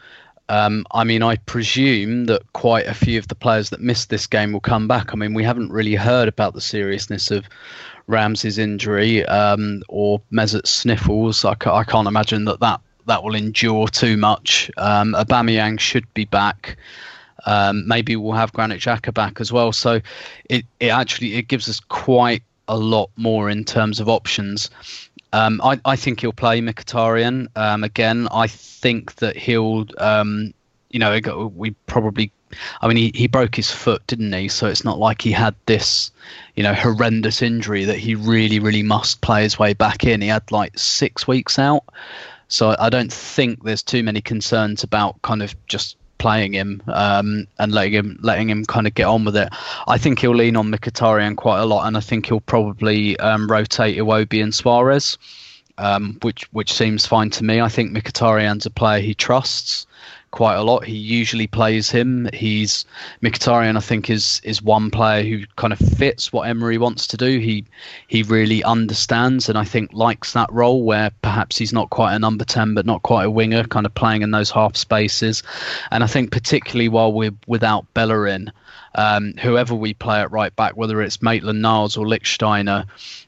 Um, 0.50 0.86
I 0.92 1.04
mean, 1.04 1.22
I 1.22 1.36
presume 1.36 2.24
that 2.26 2.50
quite 2.54 2.86
a 2.86 2.94
few 2.94 3.18
of 3.18 3.28
the 3.28 3.34
players 3.34 3.68
that 3.68 3.80
missed 3.80 4.08
this 4.08 4.26
game 4.26 4.52
will 4.52 4.60
come 4.60 4.88
back. 4.88 5.12
I 5.12 5.16
mean, 5.16 5.34
we 5.34 5.44
haven't 5.44 5.70
really 5.70 5.94
heard 5.94 6.26
about 6.26 6.54
the 6.54 6.62
seriousness 6.62 7.30
of 7.30 7.44
Ramsey's 8.06 8.56
injury 8.56 9.26
um, 9.26 9.82
or 9.88 10.22
Mesut's 10.30 10.70
sniffles. 10.70 11.44
I 11.44 11.54
can't 11.54 12.08
imagine 12.08 12.46
that, 12.46 12.60
that 12.60 12.80
that 13.08 13.24
will 13.24 13.34
endure 13.34 13.88
too 13.88 14.16
much. 14.16 14.70
Um, 14.76 15.14
Aubameyang 15.14 15.80
should 15.80 16.12
be 16.14 16.24
back. 16.24 16.76
Um, 17.46 17.86
maybe 17.86 18.16
we'll 18.16 18.34
have 18.34 18.52
Granit 18.52 18.80
Xhaka 18.80 19.12
back 19.12 19.40
as 19.40 19.52
well. 19.52 19.72
So 19.72 20.00
it, 20.48 20.64
it 20.80 20.88
actually 20.88 21.34
it 21.34 21.48
gives 21.48 21.68
us 21.68 21.80
quite 21.80 22.42
a 22.68 22.76
lot 22.76 23.10
more 23.16 23.50
in 23.50 23.64
terms 23.64 24.00
of 24.00 24.08
options. 24.08 24.70
Um, 25.32 25.60
I, 25.62 25.80
I 25.84 25.96
think 25.96 26.20
he'll 26.20 26.32
play 26.32 26.60
Mkhitaryan 26.60 27.48
um, 27.56 27.84
again. 27.84 28.28
I 28.30 28.46
think 28.46 29.16
that 29.16 29.36
he'll, 29.36 29.86
um, 29.98 30.54
you 30.90 30.98
know, 30.98 31.50
we 31.54 31.70
probably. 31.86 32.30
I 32.80 32.88
mean, 32.88 32.96
he, 32.96 33.12
he 33.14 33.26
broke 33.26 33.54
his 33.54 33.70
foot, 33.70 34.06
didn't 34.06 34.32
he? 34.32 34.48
So 34.48 34.68
it's 34.68 34.82
not 34.82 34.98
like 34.98 35.20
he 35.20 35.32
had 35.32 35.54
this, 35.66 36.10
you 36.56 36.62
know, 36.62 36.72
horrendous 36.72 37.42
injury 37.42 37.84
that 37.84 37.98
he 37.98 38.14
really, 38.14 38.58
really 38.58 38.82
must 38.82 39.20
play 39.20 39.42
his 39.42 39.58
way 39.58 39.74
back 39.74 40.04
in. 40.04 40.22
He 40.22 40.28
had 40.28 40.50
like 40.50 40.78
six 40.78 41.28
weeks 41.28 41.58
out. 41.58 41.84
So 42.48 42.74
I 42.78 42.88
don't 42.88 43.12
think 43.12 43.62
there's 43.62 43.82
too 43.82 44.02
many 44.02 44.20
concerns 44.20 44.82
about 44.82 45.20
kind 45.22 45.42
of 45.42 45.54
just 45.66 45.96
playing 46.18 46.52
him 46.52 46.82
um, 46.88 47.46
and 47.58 47.72
letting 47.72 47.92
him 47.92 48.18
letting 48.22 48.50
him 48.50 48.64
kind 48.64 48.86
of 48.86 48.94
get 48.94 49.06
on 49.06 49.24
with 49.24 49.36
it. 49.36 49.48
I 49.86 49.98
think 49.98 50.18
he'll 50.18 50.34
lean 50.34 50.56
on 50.56 50.70
Mkhitaryan 50.70 51.36
quite 51.36 51.60
a 51.60 51.66
lot, 51.66 51.86
and 51.86 51.96
I 51.96 52.00
think 52.00 52.26
he'll 52.26 52.40
probably 52.40 53.16
um, 53.18 53.48
rotate 53.48 53.96
Iwobi 53.96 54.42
and 54.42 54.54
Suarez, 54.54 55.16
um, 55.78 56.18
which 56.22 56.44
which 56.52 56.72
seems 56.72 57.06
fine 57.06 57.30
to 57.30 57.44
me. 57.44 57.60
I 57.60 57.68
think 57.68 57.92
Mkhitaryan's 57.92 58.66
a 58.66 58.70
player 58.70 59.00
he 59.00 59.14
trusts 59.14 59.86
quite 60.30 60.56
a 60.56 60.62
lot. 60.62 60.84
He 60.84 60.96
usually 60.96 61.46
plays 61.46 61.90
him. 61.90 62.28
He's 62.34 62.84
Mkhitaryan. 63.22 63.76
I 63.76 63.80
think 63.80 64.10
is 64.10 64.40
is 64.44 64.60
one 64.62 64.90
player 64.90 65.22
who 65.22 65.46
kind 65.56 65.72
of 65.72 65.78
fits 65.78 66.32
what 66.32 66.48
Emery 66.48 66.78
wants 66.78 67.06
to 67.08 67.16
do. 67.16 67.38
He 67.38 67.64
he 68.08 68.22
really 68.22 68.62
understands 68.64 69.48
and 69.48 69.56
I 69.56 69.64
think 69.64 69.92
likes 69.92 70.32
that 70.32 70.52
role 70.52 70.82
where 70.82 71.10
perhaps 71.22 71.56
he's 71.56 71.72
not 71.72 71.90
quite 71.90 72.14
a 72.14 72.18
number 72.18 72.44
ten 72.44 72.74
but 72.74 72.86
not 72.86 73.02
quite 73.02 73.24
a 73.24 73.30
winger, 73.30 73.64
kind 73.64 73.86
of 73.86 73.94
playing 73.94 74.22
in 74.22 74.30
those 74.32 74.50
half 74.50 74.76
spaces. 74.76 75.42
And 75.90 76.04
I 76.04 76.06
think 76.06 76.30
particularly 76.30 76.88
while 76.88 77.12
we're 77.12 77.34
without 77.46 77.92
Bellerin. 77.94 78.52
Um, 78.98 79.34
whoever 79.40 79.76
we 79.76 79.94
play 79.94 80.18
at 80.18 80.32
right 80.32 80.54
back, 80.56 80.76
whether 80.76 81.00
it's 81.00 81.22
Maitland 81.22 81.62
Niles 81.62 81.96
or 81.96 82.04
Lichtsteiner, 82.04 82.84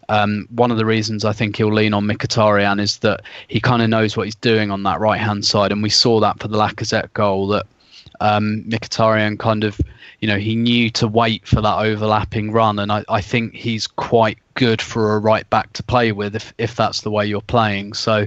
um, 0.09 0.49
one 0.51 0.73
of 0.73 0.79
the 0.79 0.85
reasons 0.85 1.25
I 1.25 1.33
think 1.33 1.57
he'll 1.57 1.73
lean 1.73 1.95
on 1.95 2.07
Mkhitaryan 2.07 2.81
is 2.81 2.99
that 2.99 3.21
he 3.47 3.61
kind 3.61 3.81
of 3.81 3.89
knows 3.89 4.17
what 4.17 4.27
he's 4.27 4.35
doing 4.35 4.73
on 4.73 4.83
that 4.83 4.99
right 4.99 5.21
hand 5.21 5.45
side, 5.45 5.71
and 5.71 5.81
we 5.81 5.89
saw 5.89 6.19
that 6.19 6.41
for 6.41 6.49
the 6.49 6.59
Lacazette 6.59 7.13
goal 7.13 7.47
that 7.49 7.67
um, 8.19 8.65
Mkhitaryan 8.67 9.39
kind 9.39 9.63
of, 9.63 9.81
you 10.19 10.27
know, 10.27 10.39
he 10.39 10.57
knew 10.57 10.91
to 10.91 11.07
wait 11.07 11.47
for 11.47 11.61
that 11.61 11.79
overlapping 11.79 12.51
run, 12.51 12.81
and 12.81 12.91
I, 12.91 13.05
I 13.09 13.21
think 13.21 13.55
he's 13.55 13.87
quite 13.87 14.39
good 14.55 14.83
for 14.83 15.15
a 15.15 15.21
right 15.21 15.49
back 15.51 15.73
to 15.75 15.85
play 15.85 16.11
with 16.11 16.35
if 16.35 16.53
if 16.59 16.75
that's 16.75 17.03
the 17.03 17.13
way 17.13 17.27
you're 17.27 17.41
playing. 17.43 17.95
So. 17.95 18.27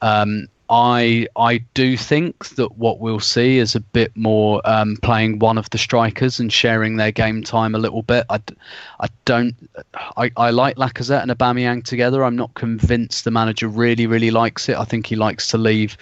Um, 0.00 0.48
I 0.70 1.26
I 1.36 1.58
do 1.74 1.96
think 1.96 2.48
that 2.56 2.78
what 2.78 3.00
we'll 3.00 3.20
see 3.20 3.58
is 3.58 3.74
a 3.74 3.80
bit 3.80 4.16
more 4.16 4.62
um, 4.64 4.96
playing 5.02 5.38
one 5.38 5.58
of 5.58 5.68
the 5.70 5.78
strikers 5.78 6.40
and 6.40 6.52
sharing 6.52 6.96
their 6.96 7.12
game 7.12 7.42
time 7.42 7.74
a 7.74 7.78
little 7.78 8.02
bit. 8.02 8.24
I, 8.30 8.40
I 9.00 9.08
don't 9.24 9.54
I, 10.16 10.30
I 10.36 10.50
like 10.50 10.76
Lacazette 10.76 11.22
and 11.22 11.30
Aubameyang 11.30 11.84
together. 11.84 12.24
I'm 12.24 12.36
not 12.36 12.54
convinced 12.54 13.24
the 13.24 13.30
manager 13.30 13.68
really 13.68 14.06
really 14.06 14.30
likes 14.30 14.68
it. 14.68 14.76
I 14.76 14.84
think 14.84 15.06
he 15.06 15.16
likes 15.16 15.48
to 15.48 15.58
leave, 15.58 15.96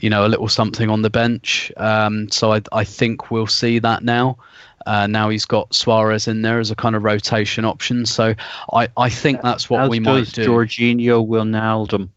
you 0.00 0.10
know, 0.10 0.26
a 0.26 0.28
little 0.28 0.48
something 0.48 0.90
on 0.90 1.02
the 1.02 1.10
bench. 1.10 1.72
Um, 1.76 2.30
so 2.30 2.52
I 2.52 2.62
I 2.72 2.84
think 2.84 3.30
we'll 3.30 3.46
see 3.46 3.78
that 3.80 4.04
now. 4.04 4.38
Uh, 4.86 5.06
now 5.06 5.28
he's 5.28 5.44
got 5.44 5.74
Suarez 5.74 6.28
in 6.28 6.42
there 6.42 6.60
as 6.60 6.70
a 6.70 6.76
kind 6.76 6.94
of 6.94 7.04
rotation 7.04 7.64
option. 7.64 8.04
So 8.06 8.34
I, 8.72 8.88
I 8.96 9.08
think 9.08 9.42
that's 9.42 9.70
what 9.70 9.84
As 9.84 9.88
we 9.88 9.98
might 9.98 10.30
do. 10.32 10.46
Jorginho 10.46 11.26
will 11.26 11.44
Wijnaldum. 11.44 12.10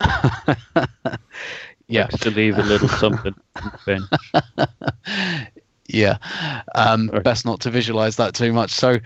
yeah. 1.88 2.06
To 2.06 2.30
leave 2.30 2.58
a 2.58 2.62
little 2.62 2.88
something 2.88 3.34
on 3.56 3.72
the 3.72 4.08
bench. 4.44 5.48
Yeah, 5.88 6.18
um, 6.74 7.06
best 7.22 7.44
not 7.44 7.60
to 7.60 7.70
visualize 7.70 8.16
that 8.16 8.34
too 8.34 8.52
much. 8.52 8.72
So, 8.72 8.96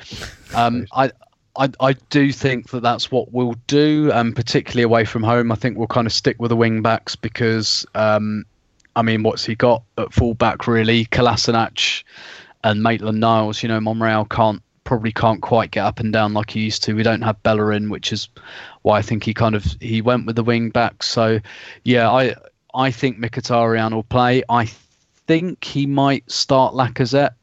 um, 0.54 0.86
I, 0.92 1.10
I, 1.56 1.68
I 1.80 1.92
do 2.10 2.32
think 2.32 2.70
that 2.70 2.80
that's 2.80 3.10
what 3.10 3.32
we'll 3.32 3.56
do, 3.66 4.10
um, 4.12 4.32
particularly 4.32 4.82
away 4.82 5.04
from 5.04 5.22
home. 5.22 5.52
I 5.52 5.56
think 5.56 5.76
we'll 5.76 5.86
kind 5.86 6.06
of 6.06 6.12
stick 6.12 6.36
with 6.38 6.48
the 6.48 6.56
wing 6.56 6.82
backs 6.82 7.16
because, 7.16 7.84
um, 7.94 8.44
I 8.96 9.02
mean, 9.02 9.22
what's 9.22 9.44
he 9.44 9.54
got 9.54 9.82
at 9.98 10.12
fullback 10.12 10.66
really? 10.66 11.04
Kolasinac 11.06 12.02
and 12.64 12.82
Maitland 12.82 13.20
Niles. 13.20 13.62
You 13.62 13.68
know, 13.68 13.80
Monreal 13.80 14.24
can't 14.24 14.62
probably 14.84 15.12
can't 15.12 15.42
quite 15.42 15.70
get 15.70 15.84
up 15.84 16.00
and 16.00 16.12
down 16.12 16.34
like 16.34 16.50
he 16.50 16.60
used 16.60 16.82
to. 16.84 16.94
We 16.94 17.02
don't 17.02 17.22
have 17.22 17.42
Bellerin, 17.42 17.90
which 17.90 18.12
is 18.12 18.28
why 18.82 18.98
I 18.98 19.02
think 19.02 19.24
he 19.24 19.34
kind 19.34 19.54
of 19.54 19.64
he 19.80 20.00
went 20.00 20.26
with 20.26 20.36
the 20.36 20.44
wing 20.44 20.70
back. 20.70 21.02
So, 21.02 21.40
yeah, 21.84 22.10
I 22.10 22.34
I 22.74 22.90
think 22.90 23.18
Mkhitaryan 23.18 23.92
will 23.92 24.04
play. 24.04 24.42
I 24.48 24.66
think 25.26 25.64
he 25.64 25.86
might 25.86 26.30
start 26.30 26.74
Lacazette, 26.74 27.34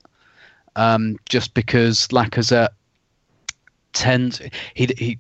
um, 0.75 1.17
just 1.27 1.53
because 1.53 2.07
Lacazette 2.07 2.69
tends 3.93 4.41
he 4.73 4.87
he 4.97 5.19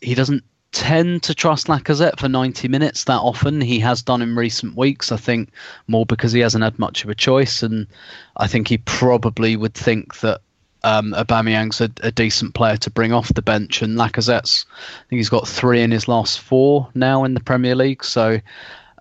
he 0.00 0.14
doesn't 0.14 0.44
tend 0.74 1.22
to 1.22 1.34
trust 1.34 1.68
Lacazette 1.68 2.18
for 2.18 2.28
90 2.28 2.66
minutes 2.68 3.04
that 3.04 3.18
often. 3.20 3.60
He 3.60 3.78
has 3.78 4.02
done 4.02 4.20
in 4.20 4.34
recent 4.34 4.76
weeks, 4.76 5.12
I 5.12 5.16
think, 5.16 5.50
more 5.86 6.04
because 6.04 6.32
he 6.32 6.40
hasn't 6.40 6.64
had 6.64 6.78
much 6.78 7.04
of 7.04 7.10
a 7.10 7.14
choice, 7.14 7.62
and 7.62 7.86
I 8.36 8.48
think 8.48 8.68
he 8.68 8.78
probably 8.78 9.56
would 9.56 9.74
think 9.74 10.20
that. 10.20 10.40
Um, 10.84 11.12
Aubameyang's 11.14 11.80
a, 11.80 11.90
a 12.02 12.12
decent 12.12 12.54
player 12.54 12.76
to 12.76 12.90
bring 12.90 13.12
off 13.12 13.32
the 13.32 13.42
bench, 13.42 13.80
and 13.82 13.96
Lacazette's. 13.96 14.66
I 14.70 15.08
think 15.08 15.18
he's 15.18 15.30
got 15.30 15.48
three 15.48 15.80
in 15.80 15.90
his 15.90 16.06
last 16.08 16.40
four 16.40 16.88
now 16.94 17.24
in 17.24 17.32
the 17.34 17.40
Premier 17.40 17.74
League. 17.74 18.04
So, 18.04 18.38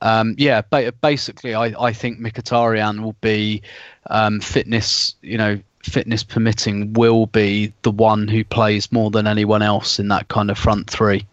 um, 0.02 0.36
yeah, 0.38 0.62
ba- 0.62 0.94
basically, 0.94 1.54
I, 1.54 1.74
I 1.80 1.92
think 1.92 2.20
Mkhitaryan 2.20 3.02
will 3.02 3.16
be 3.22 3.62
um, 4.10 4.40
fitness, 4.40 5.16
you 5.22 5.38
know, 5.38 5.60
fitness 5.84 6.24
permitting, 6.24 6.94
will 6.94 7.26
be 7.28 7.74
the 7.82 7.92
one 7.92 8.30
who 8.30 8.44
plays 8.46 8.92
more 8.92 9.12
than 9.12 9.28
anyone 9.28 9.62
else 9.62 10.00
in 10.00 10.08
that 10.08 10.30
kind 10.30 10.50
of 10.50 10.58
front 10.58 10.90
three. 10.90 11.26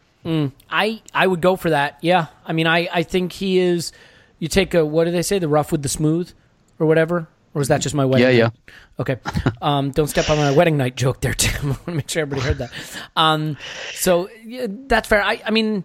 I 0.70 1.00
I 1.14 1.26
would 1.26 1.40
go 1.40 1.56
for 1.56 1.70
that. 1.70 1.98
Yeah, 2.02 2.26
I 2.44 2.52
mean, 2.52 2.66
I 2.66 2.88
I 2.92 3.02
think 3.04 3.32
he 3.32 3.58
is. 3.58 3.92
You 4.38 4.48
take 4.48 4.74
a 4.74 4.84
what 4.84 5.04
do 5.04 5.10
they 5.12 5.22
say? 5.22 5.38
The 5.38 5.48
rough 5.48 5.72
with 5.72 5.82
the 5.82 5.88
smooth, 5.88 6.32
or 6.78 6.86
whatever. 6.86 7.28
Or 7.54 7.60
is 7.60 7.68
that 7.68 7.80
just 7.80 7.94
my 7.94 8.04
wedding? 8.04 8.26
Yeah, 8.26 8.30
yeah. 8.32 8.42
night? 8.44 8.52
Okay. 9.00 9.16
Um, 9.60 9.90
don't 9.90 10.06
step 10.06 10.30
on 10.30 10.36
my 10.38 10.52
wedding 10.52 10.76
night 10.76 10.94
joke 10.96 11.20
there, 11.20 11.34
Tim. 11.34 11.64
I 11.64 11.68
want 11.68 11.84
to 11.86 11.90
make 11.92 12.08
sure 12.08 12.22
everybody 12.22 12.46
heard 12.46 12.58
that. 12.58 12.70
Um, 13.16 13.56
so 13.92 14.28
yeah, 14.44 14.66
that's 14.68 15.08
fair. 15.08 15.22
I 15.22 15.42
I 15.44 15.50
mean, 15.50 15.84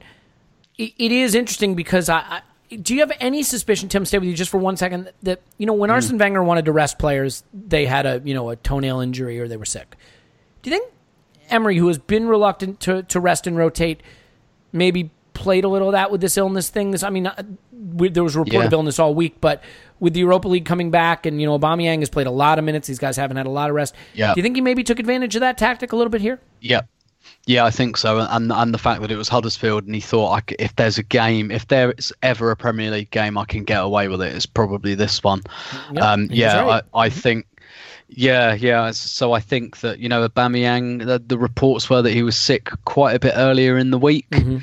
it, 0.77 0.93
it 0.97 1.11
is 1.11 1.35
interesting 1.35 1.75
because 1.75 2.09
I. 2.09 2.17
I 2.19 2.41
do 2.81 2.95
you 2.95 3.01
have 3.01 3.11
any 3.19 3.43
suspicion, 3.43 3.89
Tim? 3.89 4.05
Stay 4.05 4.17
with 4.17 4.27
you 4.27 4.33
just 4.33 4.49
for 4.49 4.57
one 4.57 4.75
second. 4.75 5.11
That 5.23 5.39
you 5.57 5.65
know, 5.67 5.73
when 5.73 5.91
Arsene 5.91 6.17
Wenger 6.17 6.43
wanted 6.43 6.65
to 6.65 6.71
rest 6.71 6.97
players, 6.97 7.43
they 7.53 7.85
had 7.85 8.05
a 8.05 8.21
you 8.25 8.33
know 8.33 8.49
a 8.49 8.55
toenail 8.55 8.99
injury 9.01 9.39
or 9.39 9.47
they 9.47 9.57
were 9.57 9.65
sick. 9.65 9.95
Do 10.63 10.69
you 10.71 10.77
think 10.77 10.91
Emery, 11.49 11.77
who 11.77 11.87
has 11.87 11.99
been 11.99 12.27
reluctant 12.27 12.79
to, 12.81 13.03
to 13.03 13.19
rest 13.19 13.45
and 13.45 13.55
rotate, 13.55 14.01
maybe 14.73 15.11
played 15.35 15.63
a 15.63 15.67
little 15.67 15.89
of 15.89 15.91
that 15.93 16.09
with 16.11 16.21
this 16.21 16.37
illness 16.37 16.69
thing? 16.69 16.89
This, 16.89 17.03
I 17.03 17.11
mean, 17.11 17.27
uh, 17.27 17.43
we, 17.71 18.09
there 18.09 18.23
was 18.23 18.35
a 18.35 18.39
report 18.39 18.53
Yeah. 18.61 18.65
of 18.65 18.73
illness 18.73 18.97
all 18.97 19.13
week, 19.13 19.39
but 19.39 19.63
with 19.99 20.13
the 20.13 20.19
Europa 20.19 20.47
League 20.47 20.65
coming 20.65 20.91
back, 20.91 21.26
and 21.26 21.39
you 21.39 21.47
know, 21.47 21.57
Aubameyang 21.57 21.99
has 21.99 22.09
played 22.09 22.27
a 22.27 22.31
lot 22.31 22.59
of 22.59 22.65
minutes. 22.65 22.88
These 22.88 22.99
guys 22.99 23.17
haven't 23.17 23.38
had 23.38 23.45
a 23.45 23.49
lot 23.51 23.69
of 23.69 23.76
rest. 23.76 23.95
Yeah. 24.13 24.34
Do 24.34 24.39
you 24.39 24.43
think 24.43 24.55
he 24.55 24.61
maybe 24.61 24.84
took 24.84 24.99
advantage 24.99 25.35
of 25.35 25.41
that 25.41 25.57
tactic 25.57 25.91
a 25.91 25.95
little 25.95 26.11
bit 26.11 26.22
here? 26.22 26.39
Yeah. 26.61 26.81
Yeah, 27.47 27.65
I 27.65 27.72
think 27.72 27.97
so, 27.97 28.19
and 28.19 28.51
and 28.51 28.73
the 28.73 28.77
fact 28.77 29.01
that 29.01 29.11
it 29.11 29.15
was 29.17 29.30
Huddersfield, 29.30 29.85
and 29.85 29.93
he 29.93 30.01
thought, 30.01 30.31
I 30.49 30.55
if 30.59 30.76
there's 30.76 30.97
a 30.97 31.03
game, 31.03 31.51
if 31.51 31.67
there's 31.67 32.11
ever 32.23 32.51
a 32.51 32.55
Premier 32.55 32.91
League 32.91 33.11
game 33.11 33.38
I 33.38 33.45
can 33.45 33.63
get 33.63 33.81
away 33.81 34.07
with 34.07 34.22
it, 34.22 34.35
it's 34.35 34.45
probably 34.45 34.95
this 34.95 35.23
one. 35.23 35.41
Yep, 35.93 36.03
um, 36.03 36.27
yeah, 36.31 36.61
right. 36.61 36.84
I, 36.93 37.05
I 37.05 37.09
think. 37.09 37.47
Yeah, 38.07 38.53
yeah. 38.53 38.91
So 38.91 39.34
I 39.34 39.39
think 39.39 39.80
that 39.80 39.99
you 39.99 40.09
know, 40.09 40.27
Aubameyang. 40.27 41.05
The, 41.05 41.19
the 41.19 41.38
reports 41.38 41.89
were 41.89 42.01
that 42.01 42.11
he 42.11 42.23
was 42.23 42.38
sick 42.38 42.69
quite 42.85 43.15
a 43.15 43.19
bit 43.19 43.34
earlier 43.35 43.77
in 43.77 43.89
the 43.91 43.99
week, 43.99 44.30
Mm-hmm. 44.30 44.57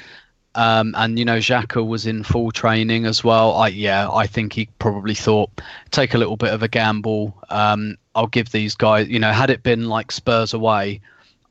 Um, 0.54 0.94
and 0.96 1.18
you 1.18 1.24
know, 1.24 1.38
Xhaka 1.38 1.86
was 1.86 2.06
in 2.06 2.22
full 2.22 2.50
training 2.50 3.06
as 3.06 3.24
well. 3.24 3.54
I 3.54 3.68
yeah, 3.68 4.10
I 4.10 4.26
think 4.26 4.52
he 4.52 4.68
probably 4.78 5.14
thought 5.14 5.50
take 5.90 6.14
a 6.14 6.18
little 6.18 6.36
bit 6.36 6.52
of 6.52 6.62
a 6.62 6.68
gamble. 6.68 7.34
Um, 7.48 7.96
I'll 8.14 8.26
give 8.26 8.50
these 8.50 8.74
guys. 8.74 9.08
You 9.08 9.18
know, 9.18 9.32
had 9.32 9.50
it 9.50 9.62
been 9.62 9.88
like 9.88 10.12
Spurs 10.12 10.52
away, 10.52 11.00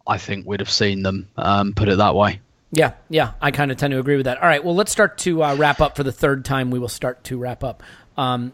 I 0.05 0.17
think 0.17 0.45
we'd 0.45 0.59
have 0.59 0.69
seen 0.69 1.03
them. 1.03 1.27
Um, 1.37 1.73
put 1.73 1.89
it 1.89 1.97
that 1.97 2.15
way. 2.15 2.39
Yeah, 2.71 2.93
yeah, 3.09 3.33
I 3.41 3.51
kind 3.51 3.71
of 3.71 3.77
tend 3.77 3.91
to 3.91 3.99
agree 3.99 4.15
with 4.15 4.25
that. 4.25 4.41
All 4.41 4.47
right, 4.47 4.63
well, 4.63 4.75
let's 4.75 4.91
start 4.91 5.17
to 5.19 5.43
uh, 5.43 5.55
wrap 5.55 5.81
up 5.81 5.97
for 5.97 6.03
the 6.03 6.11
third 6.11 6.45
time. 6.45 6.71
We 6.71 6.79
will 6.79 6.87
start 6.87 7.23
to 7.25 7.37
wrap 7.37 7.63
up. 7.63 7.83
Um, 8.17 8.53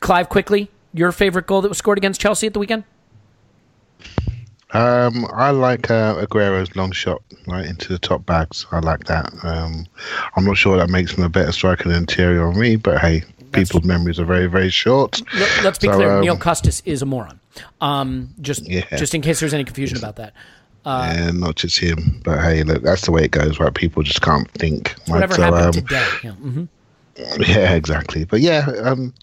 Clive, 0.00 0.28
quickly, 0.28 0.70
your 0.92 1.10
favorite 1.10 1.46
goal 1.46 1.62
that 1.62 1.68
was 1.68 1.78
scored 1.78 1.98
against 1.98 2.20
Chelsea 2.20 2.46
at 2.46 2.52
the 2.52 2.60
weekend? 2.60 2.84
Um, 4.72 5.26
I 5.32 5.50
like 5.50 5.90
uh, 5.90 6.16
Aguero's 6.20 6.74
long 6.74 6.90
shot 6.92 7.22
right 7.46 7.64
into 7.64 7.88
the 7.88 7.98
top 7.98 8.26
bags. 8.26 8.66
I 8.72 8.80
like 8.80 9.04
that. 9.04 9.32
Um, 9.44 9.86
I'm 10.36 10.44
not 10.44 10.56
sure 10.56 10.76
that 10.76 10.90
makes 10.90 11.12
him 11.12 11.22
a 11.24 11.28
better 11.28 11.52
striker 11.52 11.88
than 11.88 12.04
Thierry 12.06 12.38
me 12.54 12.76
but 12.76 12.98
hey, 13.00 13.22
people's 13.52 13.84
memories 13.84 14.18
are 14.18 14.24
very, 14.24 14.46
very 14.46 14.70
short. 14.70 15.22
Let, 15.34 15.66
us 15.66 15.78
be 15.78 15.86
So, 15.86 15.94
clear, 15.94 16.10
um, 16.16 16.20
Neil 16.22 16.36
Custis 16.36 16.82
is 16.84 17.00
a 17.00 17.06
moron. 17.06 17.38
Um, 17.80 18.34
just, 18.40 18.68
Yeah. 18.68 18.84
just 18.96 19.14
in 19.14 19.22
case 19.22 19.38
there's 19.40 19.54
any 19.54 19.64
confusion 19.64 19.98
about 19.98 20.16
that. 20.16 20.34
and 20.84 21.40
not 21.40 21.56
just 21.56 21.78
him, 21.78 22.20
but 22.24 22.40
hey, 22.40 22.62
look, 22.64 22.82
that's 22.82 23.02
the 23.02 23.12
way 23.12 23.24
it 23.24 23.30
goes. 23.30 23.58
Right, 23.60 23.72
people 23.74 24.02
just 24.02 24.20
can't 24.22 24.50
think. 24.52 24.94
right? 25.08 25.08
Whatever 25.14 25.34
So, 25.34 25.42
happened 25.42 25.64
um, 25.64 25.72
today. 25.72 26.06
Yeah, 26.24 26.32
hmm 26.32 26.64
Yeah, 27.40 27.72
exactly. 27.72 28.24
But 28.24 28.40
yeah, 28.40 28.66
um, 28.82 29.14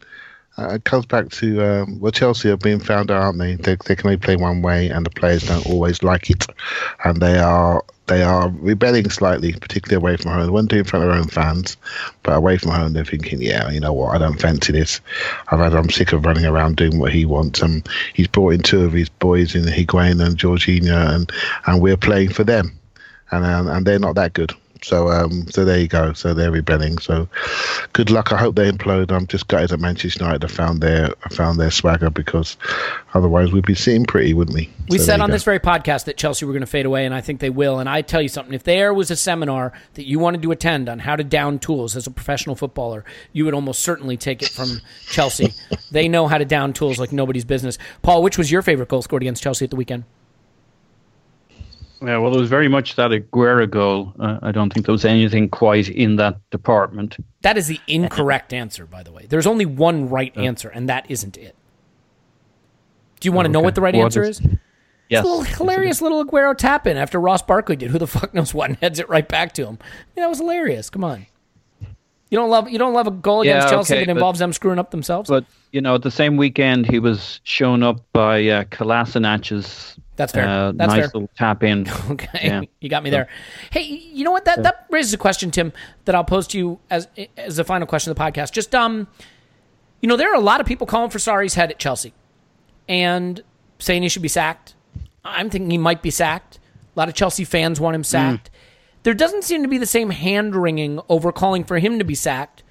uh, 0.58 0.76
it 0.76 0.84
comes 0.84 1.06
back 1.06 1.30
to 1.30 1.64
um, 1.64 2.00
well, 2.00 2.12
Chelsea 2.12 2.50
have 2.50 2.60
been 2.60 2.80
found 2.80 3.10
out, 3.10 3.24
aren't 3.24 3.40
they? 3.40 3.56
they? 3.56 3.76
They 3.86 3.96
can 3.96 4.08
only 4.08 4.18
play 4.18 4.36
one 4.36 4.62
way, 4.62 4.90
and 4.90 5.06
the 5.06 5.10
players 5.10 5.44
don't 5.44 5.66
always 5.66 6.04
like 6.04 6.30
it, 6.30 6.46
and 7.04 7.20
they 7.20 7.40
are 7.40 7.84
they 8.08 8.22
are 8.22 8.50
rebelling 8.50 9.10
slightly, 9.10 9.54
particularly 9.54 10.02
away 10.02 10.18
from 10.18 10.32
home. 10.32 10.44
They 10.44 10.50
won't 10.50 10.70
do 10.70 10.78
in 10.78 10.84
front 10.84 11.06
of 11.06 11.10
their 11.10 11.20
own 11.20 11.28
fans, 11.28 11.78
but 12.22 12.36
away 12.36 12.58
from 12.58 12.72
home, 12.72 12.94
they're 12.94 13.06
thinking, 13.06 13.42
yeah, 13.42 13.70
you 13.72 13.80
know 13.80 13.94
what, 13.94 14.14
I 14.14 14.18
don't 14.18 14.40
fancy 14.40 14.74
this. 14.74 15.00
I've 15.48 15.60
had, 15.60 15.74
I'm 15.74 15.90
sick 15.90 16.12
of 16.12 16.26
running 16.26 16.46
around 16.46 16.76
doing 16.76 17.00
what 17.00 17.14
he 17.14 17.26
wants. 17.26 17.62
And 17.62 17.88
he's 18.14 18.28
brought 18.28 18.54
in 18.54 18.62
two 18.62 18.84
of 18.84 18.92
his 18.92 19.10
boys 19.10 19.56
in 19.56 19.64
Higuain 19.64 20.24
and 20.24 20.38
Jorginho, 20.38 21.16
and 21.16 21.32
and 21.66 21.82
we're 21.82 21.98
playing 21.98 22.30
for 22.30 22.44
them, 22.44 22.78
and 23.32 23.46
um, 23.46 23.68
and 23.68 23.86
they're 23.86 24.00
not 24.00 24.16
that 24.16 24.34
good. 24.34 24.54
So 24.84 25.10
um, 25.10 25.48
so 25.50 25.66
there 25.66 25.80
you 25.80 25.88
go. 25.88 26.14
So 26.14 26.34
they're 26.34 26.52
rebelling. 26.52 26.98
So 27.00 27.28
good 27.94 28.10
luck. 28.10 28.32
I 28.32 28.38
hope 28.38 28.56
they 28.56 28.70
implode. 28.72 29.12
I'm 29.12 29.28
just 29.28 29.48
gutted 29.48 29.70
that 29.70 29.80
Manchester 29.80 30.24
United 30.24 30.44
have 30.44 30.52
found 30.52 30.82
their 30.82 31.10
I 31.24 31.30
found 31.30 31.60
their 31.60 31.72
swagger 31.72 32.10
because 32.10 32.58
otherwise 33.14 33.52
we'd 33.52 33.66
be 33.66 33.76
sitting 33.76 34.06
pretty, 34.06 34.34
wouldn't 34.34 34.56
we? 34.56 34.70
We 34.90 34.98
So 34.98 35.06
said 35.06 35.22
on 35.22 35.30
go. 35.30 35.34
this 35.34 35.44
very 35.44 35.60
podcast 35.60 36.06
that 36.06 36.18
Chelsea 36.18 36.46
were 36.46 36.52
going 36.54 36.62
to 36.62 36.68
fade 36.68 36.86
away, 36.86 37.06
and 37.06 37.14
I 37.14 37.22
think 37.22 37.40
they 37.40 37.50
will. 37.50 37.80
And 37.80 37.88
I 37.90 38.02
tell 38.02 38.22
you 38.22 38.28
something: 38.30 38.54
if 38.54 38.64
there 38.64 38.94
was 38.94 39.10
a 39.12 39.16
seminar 39.16 39.74
that 39.94 40.06
you 40.08 40.20
wanted 40.20 40.42
to 40.44 40.52
attend 40.52 40.90
on 40.90 41.00
how 41.00 41.16
to 41.16 41.24
down 41.24 41.60
tools 41.60 41.96
as 41.96 42.08
a 42.08 42.12
professional 42.12 42.56
footballer, 42.56 43.06
you 43.32 43.46
would 43.46 43.54
almost 43.54 43.82
certainly 43.82 44.18
take 44.18 44.42
it 44.42 44.50
from 44.50 44.82
Chelsea. 45.08 45.54
they 45.92 46.08
know 46.08 46.28
how 46.28 46.38
to 46.38 46.46
down 46.46 46.74
tools 46.74 47.00
like 47.00 47.12
nobody's 47.12 47.46
business. 47.46 47.78
Paul, 48.02 48.22
which 48.24 48.38
was 48.38 48.52
your 48.52 48.62
favorite 48.62 48.90
goal 48.90 49.02
scored 49.02 49.24
against 49.24 49.42
Chelsea 49.44 49.66
at 49.66 49.72
the 49.72 49.78
weekend? 49.78 50.04
Yeah, 52.04 52.18
well, 52.18 52.36
it 52.36 52.40
was 52.40 52.50
very 52.50 52.68
much 52.68 52.96
that 52.98 53.12
Aguero 53.12 53.70
goal. 53.70 54.14
Uh, 54.20 54.38
I 54.42 54.52
don't 54.52 54.74
think 54.74 54.86
there 54.86 54.92
was 54.94 55.06
anything 55.06 55.50
quite 55.50 55.88
in 55.90 56.18
that 56.18 56.38
department. 56.50 57.16
That 57.42 57.58
is 57.58 57.68
the 57.68 57.80
incorrect 57.88 58.52
answer, 58.52 58.86
by 58.86 59.04
the 59.04 59.12
way. 59.12 59.26
There's 59.28 59.48
only 59.48 59.66
one 59.66 60.10
right 60.10 60.36
answer, 60.38 60.70
and 60.70 60.90
that 60.90 61.06
isn't 61.10 61.38
it. 61.38 61.56
Do 63.22 63.28
you 63.28 63.32
want 63.32 63.46
to 63.46 63.52
know 63.52 63.62
what 63.62 63.76
the 63.76 63.82
right 63.82 63.96
What 63.96 64.04
answer 64.06 64.24
is- 64.24 64.40
is? 64.42 64.48
Yes. 65.10 65.20
It's 65.20 65.28
a 65.30 65.32
little 65.32 65.44
hilarious 65.44 66.02
little 66.02 66.26
Aguero 66.26 66.58
tap 66.58 66.88
in 66.88 66.98
after 66.98 67.20
Ross 67.20 67.42
Barkley 67.42 67.76
did. 67.76 67.92
Who 67.92 68.00
the 68.00 68.08
fuck 68.08 68.34
knows 68.34 68.54
what 68.54 68.70
and 68.70 68.80
heads 68.80 69.00
it 69.00 69.08
right 69.10 69.28
back 69.28 69.54
to 69.54 69.66
him. 69.66 69.78
Yeah, 70.16 70.24
that 70.24 70.30
was 70.30 70.40
hilarious. 70.40 70.90
Come 70.90 71.04
on. 71.04 71.28
You 72.30 72.40
don't 72.40 72.50
love 72.50 72.68
you 72.70 72.80
don't 72.80 72.94
love 72.94 73.06
a 73.06 73.12
goal 73.12 73.42
against 73.42 73.68
Yeah, 73.68 73.70
Chelsea 73.72 73.94
okay, 73.94 74.00
that 74.02 74.08
but- 74.08 74.12
involves 74.18 74.40
them 74.40 74.52
screwing 74.54 74.80
up 74.80 74.90
themselves. 74.92 75.30
But 75.30 75.46
you 75.72 75.82
know, 75.82 75.94
at 75.96 76.02
the 76.02 76.10
same 76.10 76.36
weekend 76.36 76.90
he 76.90 76.98
was 77.00 77.42
shown 77.44 77.84
up 77.84 78.00
by 78.12 78.48
uh, 78.48 78.64
That's 80.16 80.32
fair. 80.32 80.48
uh, 80.48 80.72
That's 80.74 80.90
nice 80.90 80.98
fair. 81.00 81.06
little 81.08 81.30
tap 81.36 81.64
in. 81.64 81.88
Okay, 82.12 82.28
Yeah. 82.48 82.62
you 82.80 82.90
got 82.90 83.04
me 83.04 83.10
there. 83.10 83.28
Hey, 83.72 83.82
you 83.84 84.24
know 84.24 84.32
what? 84.32 84.46
That 84.46 84.62
that 84.64 84.86
raises 84.92 85.14
a 85.14 85.18
question, 85.18 85.50
Tim, 85.52 85.74
that 86.06 86.14
I'll 86.16 86.24
pose 86.24 86.48
to 86.50 86.58
you 86.58 86.80
as 86.92 87.08
as 87.38 87.56
the 87.56 87.64
final 87.64 87.88
question 87.88 88.12
of 88.12 88.18
the 88.18 88.22
podcast. 88.24 88.52
Just 88.52 88.76
um, 88.76 89.08
you 90.02 90.08
know, 90.10 90.16
there 90.18 90.32
are 90.32 90.36
a 90.36 90.40
lot 90.40 90.62
of 90.62 90.68
people 90.68 90.86
calling 90.86 91.10
for 91.10 91.18
Sarri's 91.20 91.56
head 91.56 91.72
at 91.72 91.80
Chelsea, 91.80 92.14
and 92.88 93.42
saying 93.80 94.04
he 94.04 94.10
should 94.10 94.22
be 94.22 94.28
sacked. 94.28 94.76
I'm 95.26 95.50
thinking 95.50 95.72
he 95.72 95.78
might 95.78 96.02
be 96.02 96.12
sacked. 96.12 96.60
A 96.96 97.00
lot 97.00 97.10
of 97.10 97.16
Chelsea 97.16 97.44
fans 97.46 97.80
want 97.80 97.96
him 97.96 98.04
sacked. 98.04 98.50
There 99.04 99.14
doesn't 99.14 99.44
seem 99.44 99.64
to 99.64 99.68
be 99.68 99.78
the 99.78 99.86
same 99.86 100.12
hand 100.12 100.56
wringing 100.56 101.00
over 101.10 101.32
calling 101.32 101.64
for 101.64 101.80
him 101.80 101.98
to 102.00 102.06
be 102.06 102.16
sacked 102.16 102.62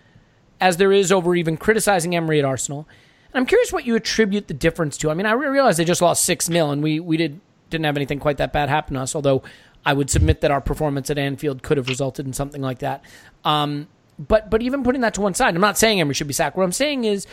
as 0.61 0.77
there 0.77 0.93
is 0.93 1.11
over 1.11 1.35
even 1.35 1.57
criticizing 1.57 2.15
Emery 2.15 2.39
at 2.39 2.45
Arsenal. 2.45 2.87
I'm 3.35 3.47
curious 3.47 3.73
what 3.73 3.87
you 3.87 3.95
attribute 3.97 4.49
the 4.49 4.55
difference 4.55 4.97
to. 4.99 5.11
I 5.11 5.15
mean, 5.15 5.27
I 5.27 5.33
re- 5.33 5.49
realize 5.49 5.77
they 5.77 5.85
just 5.85 6.03
lost 6.03 6.25
6 6.25 6.47
0, 6.47 6.71
and 6.71 6.83
we, 6.83 7.01
we 7.01 7.17
did, 7.17 7.41
didn't 7.71 7.85
have 7.85 7.97
anything 7.97 8.19
quite 8.19 8.37
that 8.39 8.53
bad 8.53 8.69
happen 8.69 8.95
to 8.95 9.01
us, 9.01 9.15
although 9.15 9.43
I 9.85 9.93
would 9.93 10.11
submit 10.11 10.41
that 10.43 10.51
our 10.51 10.61
performance 10.61 11.11
at 11.11 11.19
Anfield 11.19 11.63
could 11.63 11.77
have 11.77 11.89
resulted 11.89 12.27
in 12.27 12.33
something 12.33 12.63
like 12.63 12.79
that. 12.81 13.05
Um, 13.45 13.89
but, 14.19 14.51
but 14.51 14.63
even 14.63 14.85
putting 14.85 15.01
that 15.01 15.15
to 15.15 15.21
one 15.21 15.35
side, 15.35 15.55
I'm 15.55 15.61
not 15.61 15.79
saying 15.79 16.01
Emery 16.01 16.15
should 16.15 16.27
be 16.27 16.35
sacked. 16.35 16.57
What 16.57 16.65
I'm 16.65 16.73
saying 16.73 17.05
is, 17.05 17.27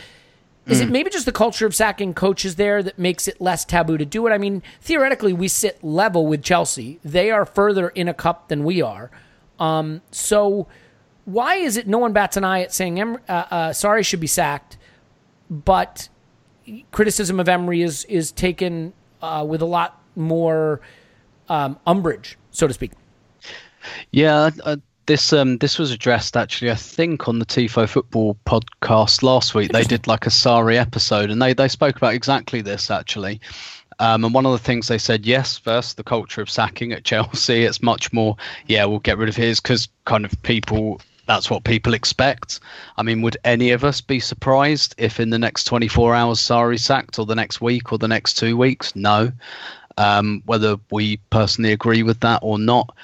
is 0.66 0.80
it 0.80 0.90
maybe 0.90 1.10
just 1.10 1.24
the 1.24 1.32
culture 1.32 1.66
of 1.66 1.74
sacking 1.74 2.14
coaches 2.14 2.54
there 2.54 2.80
that 2.82 2.98
makes 2.98 3.26
it 3.26 3.40
less 3.40 3.64
taboo 3.64 3.98
to 3.98 4.04
do 4.04 4.26
it? 4.26 4.30
I 4.30 4.38
mean, 4.38 4.62
theoretically, 4.80 5.32
we 5.32 5.48
sit 5.48 5.82
level 5.82 6.26
with 6.26 6.44
Chelsea. 6.44 7.00
They 7.04 7.30
are 7.30 7.44
further 7.44 7.88
in 7.88 8.06
a 8.08 8.14
cup 8.14 8.48
than 8.48 8.62
we 8.62 8.80
are. 8.80 9.10
Um, 9.58 10.00
so 10.12 10.68
why 11.24 11.56
is 11.56 11.76
it 11.76 11.86
no 11.86 11.98
one 11.98 12.12
bats 12.12 12.36
an 12.36 12.44
eye 12.44 12.62
at 12.62 12.72
saying 12.72 13.00
uh, 13.00 13.16
uh, 13.28 13.70
Sarri 13.70 14.04
should 14.04 14.20
be 14.20 14.26
sacked, 14.26 14.76
but 15.50 16.08
criticism 16.92 17.40
of 17.40 17.48
Emery 17.48 17.82
is 17.82 18.04
is 18.04 18.32
taken 18.32 18.92
uh, 19.20 19.44
with 19.46 19.60
a 19.60 19.66
lot 19.66 20.00
more 20.16 20.80
um, 21.48 21.78
umbrage, 21.86 22.38
so 22.50 22.66
to 22.66 22.72
speak? 22.72 22.92
Yeah, 24.12 24.50
uh, 24.64 24.76
this 25.06 25.32
um 25.32 25.58
this 25.58 25.78
was 25.78 25.90
addressed 25.90 26.36
actually, 26.36 26.70
I 26.70 26.76
think, 26.76 27.28
on 27.28 27.40
the 27.40 27.46
Tifo 27.46 27.88
Football 27.88 28.36
podcast 28.46 29.22
last 29.22 29.54
week. 29.54 29.72
They 29.72 29.82
did 29.82 30.06
like 30.06 30.26
a 30.26 30.30
Sarri 30.30 30.76
episode, 30.76 31.30
and 31.30 31.42
they 31.42 31.52
they 31.52 31.68
spoke 31.68 31.96
about 31.96 32.14
exactly 32.14 32.60
this 32.60 32.90
actually. 32.90 33.40
Um, 33.98 34.24
and 34.24 34.32
one 34.32 34.46
of 34.46 34.52
the 34.52 34.58
things 34.58 34.88
they 34.88 34.96
said, 34.96 35.26
yes, 35.26 35.58
first 35.58 35.98
the 35.98 36.02
culture 36.02 36.40
of 36.40 36.48
sacking 36.48 36.92
at 36.92 37.04
Chelsea. 37.10 37.64
It's 37.64 37.82
much 37.82 38.12
more, 38.14 38.36
yeah, 38.66 38.86
we'll 38.86 38.98
get 38.98 39.18
rid 39.18 39.28
of 39.28 39.36
his 39.36 39.60
because 39.60 39.88
kind 40.06 40.24
of 40.24 40.42
people. 40.42 41.00
That's 41.30 41.48
what 41.48 41.62
people 41.62 41.94
expect. 41.94 42.58
I 42.96 43.04
mean, 43.04 43.22
would 43.22 43.36
any 43.44 43.70
of 43.70 43.84
us 43.84 44.00
be 44.00 44.18
surprised 44.18 44.96
if 44.98 45.20
in 45.20 45.30
the 45.30 45.38
next 45.38 45.62
24 45.62 46.12
hours 46.12 46.40
Sarri 46.40 46.76
sacked, 46.76 47.20
or 47.20 47.24
the 47.24 47.36
next 47.36 47.60
week, 47.60 47.92
or 47.92 47.98
the 47.98 48.08
next 48.08 48.34
two 48.34 48.56
weeks? 48.56 48.96
No. 48.96 49.30
Um, 49.96 50.42
whether 50.46 50.76
we 50.90 51.18
personally 51.30 51.70
agree 51.70 52.02
with 52.02 52.18
that 52.20 52.40
or 52.42 52.58
not. 52.58 52.96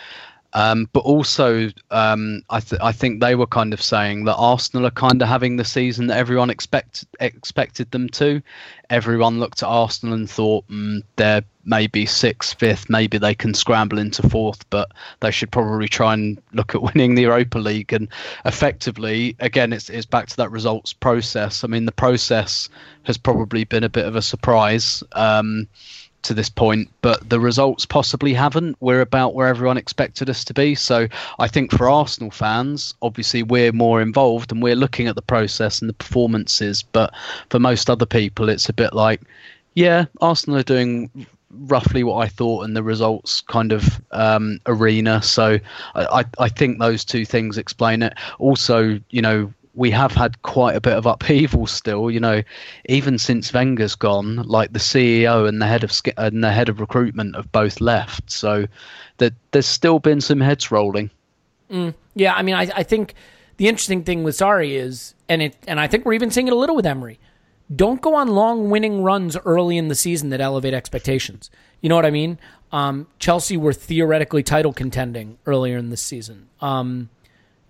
Um, 0.54 0.88
but 0.92 1.04
also, 1.04 1.70
um, 1.92 2.42
I, 2.50 2.58
th- 2.58 2.82
I 2.82 2.90
think 2.90 3.20
they 3.20 3.36
were 3.36 3.46
kind 3.46 3.72
of 3.72 3.80
saying 3.80 4.24
that 4.24 4.34
Arsenal 4.34 4.88
are 4.88 4.90
kind 4.90 5.22
of 5.22 5.28
having 5.28 5.54
the 5.54 5.64
season 5.64 6.08
that 6.08 6.16
everyone 6.16 6.50
expect- 6.50 7.04
expected 7.20 7.92
them 7.92 8.08
to. 8.08 8.42
Everyone 8.90 9.38
looked 9.38 9.62
at 9.62 9.68
Arsenal 9.68 10.16
and 10.16 10.28
thought 10.28 10.66
mm, 10.66 11.00
they're 11.14 11.44
maybe 11.66 12.06
sixth, 12.06 12.58
fifth, 12.58 12.88
maybe 12.88 13.18
they 13.18 13.34
can 13.34 13.52
scramble 13.52 13.98
into 13.98 14.26
fourth, 14.28 14.68
but 14.70 14.90
they 15.20 15.30
should 15.30 15.50
probably 15.50 15.88
try 15.88 16.14
and 16.14 16.40
look 16.52 16.74
at 16.74 16.82
winning 16.94 17.14
the 17.14 17.22
Europa 17.22 17.58
League. 17.58 17.92
And 17.92 18.08
effectively, 18.44 19.36
again, 19.40 19.72
it's, 19.72 19.90
it's 19.90 20.06
back 20.06 20.28
to 20.28 20.36
that 20.36 20.50
results 20.50 20.92
process. 20.92 21.64
I 21.64 21.66
mean, 21.66 21.84
the 21.84 21.92
process 21.92 22.68
has 23.02 23.18
probably 23.18 23.64
been 23.64 23.84
a 23.84 23.88
bit 23.88 24.06
of 24.06 24.16
a 24.16 24.22
surprise. 24.22 25.02
Um, 25.12 25.68
to 26.22 26.34
this 26.34 26.50
point, 26.50 26.90
but 27.02 27.28
the 27.28 27.38
results 27.38 27.86
possibly 27.86 28.34
haven't. 28.34 28.76
We're 28.80 29.00
about 29.00 29.34
where 29.34 29.46
everyone 29.46 29.76
expected 29.76 30.28
us 30.28 30.44
to 30.46 30.54
be. 30.54 30.74
So 30.74 31.06
I 31.38 31.46
think 31.46 31.70
for 31.70 31.88
Arsenal 31.88 32.32
fans, 32.32 32.94
obviously 33.00 33.44
we're 33.44 33.70
more 33.70 34.02
involved 34.02 34.50
and 34.50 34.60
we're 34.60 34.74
looking 34.74 35.06
at 35.06 35.14
the 35.14 35.22
process 35.22 35.80
and 35.80 35.88
the 35.88 35.94
performances. 35.94 36.82
But 36.82 37.14
for 37.50 37.60
most 37.60 37.88
other 37.88 38.06
people, 38.06 38.48
it's 38.48 38.68
a 38.68 38.72
bit 38.72 38.92
like, 38.92 39.20
yeah, 39.74 40.06
Arsenal 40.20 40.58
are 40.58 40.64
doing 40.64 41.26
roughly 41.50 42.02
what 42.02 42.16
I 42.16 42.28
thought 42.28 42.64
in 42.64 42.74
the 42.74 42.82
results 42.82 43.40
kind 43.42 43.72
of 43.72 44.00
um, 44.10 44.60
arena. 44.66 45.22
So 45.22 45.58
I, 45.94 46.24
I 46.38 46.48
think 46.48 46.78
those 46.78 47.04
two 47.04 47.24
things 47.24 47.58
explain 47.58 48.02
it. 48.02 48.14
Also, 48.38 49.00
you 49.10 49.22
know, 49.22 49.52
we 49.74 49.90
have 49.90 50.12
had 50.12 50.40
quite 50.42 50.74
a 50.74 50.80
bit 50.80 50.94
of 50.94 51.06
upheaval 51.06 51.66
still. 51.66 52.10
You 52.10 52.20
know, 52.20 52.42
even 52.88 53.18
since 53.18 53.52
Wenger's 53.52 53.94
gone, 53.94 54.36
like 54.36 54.72
the 54.72 54.78
CEO 54.78 55.46
and 55.46 55.60
the 55.60 55.66
head 55.66 55.84
of 55.84 55.92
and 56.16 56.42
the 56.42 56.52
head 56.52 56.68
of 56.68 56.80
recruitment 56.80 57.36
have 57.36 57.52
both 57.52 57.80
left. 57.80 58.30
So 58.30 58.66
that 59.18 59.34
there's 59.52 59.66
still 59.66 59.98
been 59.98 60.20
some 60.20 60.40
heads 60.40 60.70
rolling. 60.70 61.10
Mm, 61.70 61.94
yeah, 62.14 62.34
I 62.34 62.42
mean, 62.42 62.54
I, 62.54 62.70
I 62.74 62.82
think 62.82 63.14
the 63.56 63.68
interesting 63.68 64.02
thing 64.04 64.22
with 64.24 64.36
Sarri 64.36 64.72
is, 64.72 65.14
and 65.28 65.42
it, 65.42 65.56
and 65.66 65.80
I 65.80 65.86
think 65.86 66.04
we're 66.04 66.12
even 66.14 66.30
seeing 66.30 66.46
it 66.46 66.52
a 66.52 66.56
little 66.56 66.76
with 66.76 66.86
Emery. 66.86 67.18
Don't 67.74 68.00
go 68.00 68.14
on 68.14 68.28
long 68.28 68.70
winning 68.70 69.02
runs 69.02 69.36
early 69.44 69.76
in 69.76 69.88
the 69.88 69.94
season 69.94 70.30
that 70.30 70.40
elevate 70.40 70.74
expectations. 70.74 71.50
You 71.80 71.88
know 71.88 71.96
what 71.96 72.06
I 72.06 72.10
mean? 72.10 72.38
Um, 72.72 73.06
Chelsea 73.18 73.56
were 73.56 73.72
theoretically 73.72 74.42
title 74.42 74.72
contending 74.72 75.38
earlier 75.46 75.76
in 75.76 75.90
the 75.90 75.96
season. 75.96 76.48
Um, 76.60 77.10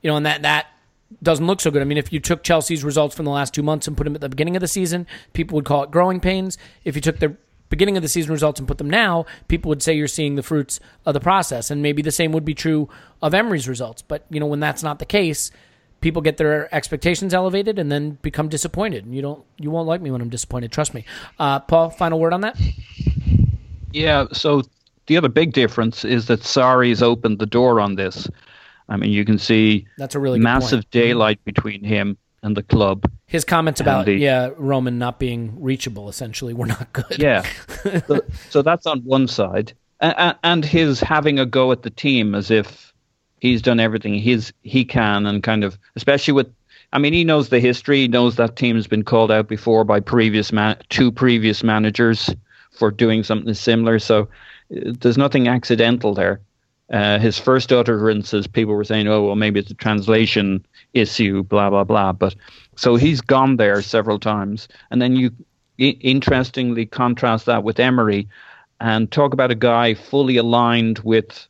you 0.02 0.10
know, 0.10 0.16
and 0.16 0.27
that 0.27 0.43
that 0.43 0.66
doesn't 1.23 1.47
look 1.47 1.60
so 1.60 1.70
good. 1.70 1.82
I 1.82 1.85
mean, 1.85 1.98
if 1.98 2.12
you 2.12 2.20
took 2.20 2.43
Chelsea's 2.43 2.85
results 2.85 3.14
from 3.14 3.24
the 3.24 3.31
last 3.31 3.55
two 3.55 3.62
months 3.62 3.86
and 3.86 3.97
put 3.97 4.05
them 4.05 4.14
at 4.14 4.20
the 4.20 4.28
beginning 4.28 4.56
of 4.56 4.60
the 4.60 4.68
season, 4.68 5.06
people 5.32 5.56
would 5.56 5.64
call 5.64 5.82
it 5.85 5.90
growing 5.90 6.20
pains. 6.20 6.59
If 6.85 6.94
you 6.94 7.01
took 7.01 7.18
the 7.18 7.36
beginning 7.68 7.97
of 7.97 8.02
the 8.02 8.09
season 8.09 8.32
results 8.32 8.59
and 8.59 8.68
put 8.68 8.78
them 8.78 8.90
now, 8.90 9.27
people 9.48 9.68
would 9.68 9.82
say 9.82 9.94
you're 9.94 10.09
seeing 10.09 10.35
the 10.35 10.43
fruits 10.43 10.78
of 11.05 11.14
the 11.14 11.20
process. 11.20 11.70
And 11.70 11.82
maybe 11.82 12.02
the 12.02 12.10
same 12.10 12.32
would 12.32 12.44
be 12.44 12.55
true 12.55 12.89
of 13.23 13.35
Emery's 13.35 13.68
results. 13.68 14.02
But, 14.02 14.27
you 14.31 14.40
know, 14.40 14.47
when 14.47 14.60
that's 14.60 14.82
not 14.82 14.98
the 14.98 15.06
case, 15.06 15.51
people 16.01 16.23
get 16.23 16.36
their 16.36 16.73
expectations 16.74 17.35
elevated 17.35 17.78
and 17.78 17.90
then 17.90 18.18
become 18.23 18.48
disappointed. 18.48 19.05
And 19.05 19.14
you 19.14 19.23
don't 19.23 19.44
you 19.59 19.70
won't 19.70 19.89
like 19.89 20.01
me 20.01 20.10
when 20.10 20.20
I'm 20.20 20.31
disappointed, 20.31 20.73
trust 20.73 20.94
me. 20.94 21.05
Uh, 21.39 21.60
Paul, 21.60 21.90
final 21.90 22.20
word 22.20 22.32
on 22.32 22.43
that? 22.43 22.60
Yeah, 23.93 24.27
so 24.32 24.62
the 25.06 25.16
other 25.16 25.28
big 25.28 25.52
difference 25.52 26.05
is 26.05 26.27
that 26.27 26.40
Sarri's 26.40 27.02
opened 27.02 27.39
the 27.39 27.47
door 27.47 27.81
on 27.81 27.94
this. 27.94 28.28
I 28.89 28.97
mean, 28.97 29.10
you 29.10 29.24
can 29.24 29.39
see 29.39 29.86
that's 29.98 30.14
a 30.14 30.20
really 30.20 30.39
massive 30.39 30.81
point. 30.81 30.90
daylight 30.90 31.44
between 31.44 31.82
him 31.82 32.16
and 32.43 32.56
the 32.56 32.62
club. 32.62 33.10
His 33.27 33.44
comments 33.44 33.81
about 33.81 34.06
the, 34.06 34.14
yeah 34.14 34.51
Roman 34.56 34.98
not 34.98 35.18
being 35.18 35.60
reachable 35.60 36.09
essentially 36.09 36.55
were 36.55 36.66
not 36.66 36.93
good. 36.93 37.18
Yeah, 37.18 37.44
so, 38.06 38.20
so, 38.51 38.62
that's 38.62 38.86
on 38.86 39.01
one 39.01 39.27
side, 39.27 39.73
and, 40.01 40.36
and 40.44 40.64
his 40.64 41.01
having 41.01 41.39
a 41.40 41.47
go 41.47 41.73
at 41.73 41.82
the 41.82 41.90
team 41.90 42.35
as 42.35 42.51
if 42.51 42.85
he's 43.40 43.62
done 43.62 43.80
everything 43.80 44.14
he's 44.14 44.52
he 44.62 44.84
can, 44.84 45.26
and 45.26 45.42
kind 45.42 45.64
of 45.64 45.78
especially 45.96 46.32
with. 46.32 46.52
I 46.92 46.98
mean, 46.98 47.12
he 47.12 47.24
knows 47.24 47.48
the 47.48 47.58
history. 47.58 48.02
He 48.02 48.08
knows 48.08 48.36
that 48.36 48.56
team 48.56 48.76
has 48.76 48.86
been 48.86 49.02
called 49.02 49.30
out 49.30 49.48
before 49.48 49.84
by 49.84 49.98
previous 50.00 50.52
man, 50.52 50.76
two 50.88 51.10
previous 51.10 51.64
managers 51.64 52.30
for 52.70 52.90
doing 52.90 53.24
something 53.24 53.52
similar. 53.54 53.98
So 53.98 54.22
uh, 54.22 54.92
there's 55.00 55.18
nothing 55.18 55.48
accidental 55.48 56.14
there. 56.14 56.40
Uh, 56.92 57.18
his 57.18 57.36
first 57.38 57.72
utterances, 57.72 58.46
people 58.46 58.74
were 58.74 58.84
saying, 58.84 59.08
"Oh, 59.08 59.24
well, 59.24 59.34
maybe 59.34 59.58
it's 59.58 59.72
a 59.72 59.74
translation 59.74 60.64
issue," 60.94 61.42
blah 61.42 61.68
blah 61.70 61.84
blah. 61.84 62.12
But 62.12 62.36
so 62.76 62.94
he's 62.94 63.20
gone 63.20 63.56
there 63.56 63.82
several 63.82 64.20
times, 64.20 64.68
and 64.90 65.02
then 65.02 65.16
you 65.16 65.32
I- 65.80 65.98
interestingly 66.00 66.86
contrast 66.86 67.46
that 67.46 67.64
with 67.64 67.80
Emery, 67.80 68.28
and 68.80 69.10
talk 69.10 69.32
about 69.32 69.50
a 69.50 69.56
guy 69.56 69.94
fully 69.94 70.36
aligned 70.36 71.00
with 71.00 71.48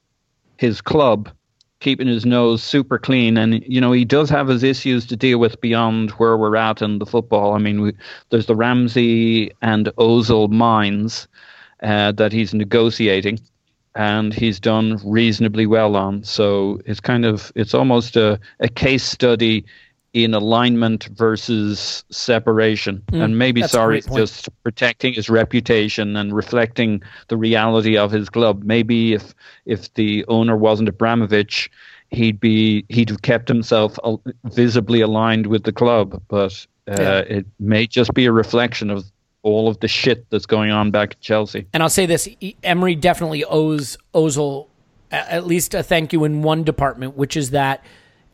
his 0.56 0.80
club, 0.80 1.28
keeping 1.80 2.06
his 2.08 2.24
nose 2.24 2.62
super 2.62 2.98
clean. 2.98 3.36
And 3.36 3.62
you 3.66 3.80
know, 3.80 3.92
he 3.92 4.04
does 4.04 4.30
have 4.30 4.48
his 4.48 4.62
issues 4.62 5.06
to 5.06 5.16
deal 5.16 5.38
with 5.38 5.60
beyond 5.60 6.10
where 6.12 6.36
we're 6.36 6.56
at 6.56 6.82
in 6.82 6.98
the 6.98 7.06
football. 7.06 7.54
I 7.54 7.58
mean, 7.58 7.80
we, 7.80 7.92
there's 8.30 8.46
the 8.46 8.56
Ramsey 8.56 9.52
and 9.62 9.86
Ozil 9.98 10.50
mines 10.50 11.28
uh, 11.82 12.12
that 12.12 12.32
he's 12.32 12.54
negotiating 12.54 13.40
and 13.94 14.34
he's 14.34 14.60
done 14.60 15.00
reasonably 15.04 15.66
well 15.66 15.96
on. 15.96 16.22
So 16.22 16.80
it's 16.84 17.00
kind 17.00 17.24
of 17.24 17.50
it's 17.54 17.74
almost 17.74 18.16
a, 18.16 18.38
a 18.60 18.68
case 18.68 19.04
study 19.04 19.64
in 20.16 20.32
alignment 20.32 21.04
versus 21.12 22.02
separation. 22.10 23.02
Mm, 23.12 23.22
and 23.22 23.38
maybe 23.38 23.60
Sarri, 23.60 24.02
just 24.16 24.48
protecting 24.62 25.12
his 25.12 25.28
reputation 25.28 26.16
and 26.16 26.32
reflecting 26.32 27.02
the 27.28 27.36
reality 27.36 27.98
of 27.98 28.10
his 28.10 28.30
club. 28.30 28.62
Maybe 28.64 29.12
if 29.12 29.34
if 29.66 29.92
the 29.92 30.24
owner 30.28 30.56
wasn't 30.56 30.88
Abramovich, 30.88 31.70
he'd 32.10 32.40
be 32.40 32.86
he'd 32.88 33.10
have 33.10 33.20
kept 33.20 33.46
himself 33.46 33.98
visibly 34.44 35.02
aligned 35.02 35.48
with 35.48 35.64
the 35.64 35.72
club. 35.72 36.22
But 36.28 36.66
uh, 36.88 36.96
yeah. 36.98 37.18
it 37.18 37.46
may 37.60 37.86
just 37.86 38.14
be 38.14 38.24
a 38.24 38.32
reflection 38.32 38.88
of 38.88 39.04
all 39.42 39.68
of 39.68 39.78
the 39.80 39.88
shit 39.88 40.28
that's 40.30 40.46
going 40.46 40.70
on 40.70 40.90
back 40.90 41.10
at 41.10 41.20
Chelsea. 41.20 41.66
And 41.74 41.82
I'll 41.82 41.90
say 41.90 42.06
this: 42.06 42.26
Emery 42.62 42.94
definitely 42.94 43.44
owes 43.44 43.98
Ozil 44.14 44.68
at 45.10 45.46
least 45.46 45.74
a 45.74 45.82
thank 45.82 46.14
you 46.14 46.24
in 46.24 46.40
one 46.40 46.64
department, 46.64 47.18
which 47.18 47.36
is 47.36 47.50
that 47.50 47.84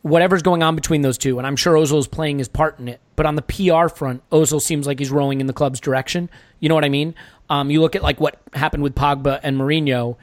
whatever's 0.03 0.41
going 0.43 0.61
on 0.61 0.75
between 0.75 1.01
those 1.01 1.17
two, 1.17 1.39
and 1.39 1.47
I'm 1.47 1.55
sure 1.55 1.73
Ozil 1.73 1.97
is 1.97 2.07
playing 2.07 2.37
his 2.37 2.47
part 2.47 2.79
in 2.79 2.87
it. 2.87 3.01
But 3.15 3.25
on 3.25 3.35
the 3.35 3.41
PR 3.41 3.87
front, 3.87 4.21
Ozil 4.29 4.61
seems 4.61 4.85
like 4.85 4.99
he's 4.99 5.11
rowing 5.11 5.41
in 5.41 5.47
the 5.47 5.53
club's 5.53 5.79
direction. 5.79 6.29
You 6.59 6.69
know 6.69 6.75
what 6.75 6.85
I 6.85 6.89
mean? 6.89 7.15
Um, 7.49 7.71
you 7.71 7.81
look 7.81 7.95
at 7.95 8.03
like 8.03 8.19
what 8.19 8.39
happened 8.53 8.83
with 8.83 8.95
Pogba 8.95 9.39
and 9.43 9.57
Mourinho 9.57 10.17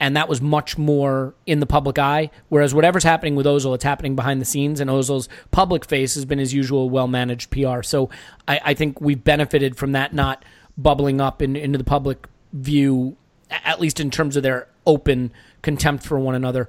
and 0.00 0.16
that 0.16 0.28
was 0.28 0.40
much 0.40 0.78
more 0.78 1.34
in 1.46 1.60
the 1.60 1.66
public 1.66 1.98
eye. 1.98 2.30
Whereas 2.48 2.74
whatever's 2.74 3.04
happening 3.04 3.34
with 3.36 3.46
Ozil, 3.46 3.74
it's 3.74 3.84
happening 3.84 4.14
behind 4.14 4.40
the 4.40 4.44
scenes, 4.44 4.80
and 4.80 4.88
Ozil's 4.90 5.28
public 5.50 5.84
face 5.84 6.14
has 6.14 6.24
been 6.24 6.38
his 6.38 6.54
usual 6.54 6.88
well 6.90 7.08
managed 7.08 7.50
PR. 7.50 7.82
So 7.82 8.10
I, 8.46 8.60
I, 8.64 8.74
think 8.74 9.00
we've 9.00 9.22
benefited 9.22 9.76
from 9.76 9.92
that 9.92 10.14
not 10.14 10.44
bubbling 10.76 11.20
up 11.20 11.42
in, 11.42 11.56
into 11.56 11.78
the 11.78 11.84
public 11.84 12.28
view, 12.52 13.16
at 13.50 13.80
least 13.80 13.98
in 13.98 14.10
terms 14.10 14.36
of 14.36 14.42
their 14.42 14.68
open 14.86 15.32
contempt 15.62 16.04
for 16.04 16.18
one 16.18 16.34
another. 16.34 16.68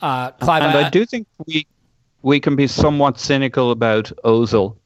Uh, 0.00 0.32
Clive, 0.32 0.62
and 0.62 0.76
I, 0.76 0.86
I 0.86 0.90
do 0.90 1.06
think 1.06 1.28
we 1.46 1.66
we 2.22 2.40
can 2.40 2.56
be 2.56 2.66
somewhat 2.66 3.18
cynical 3.18 3.70
about 3.70 4.10
Ozil 4.24 4.76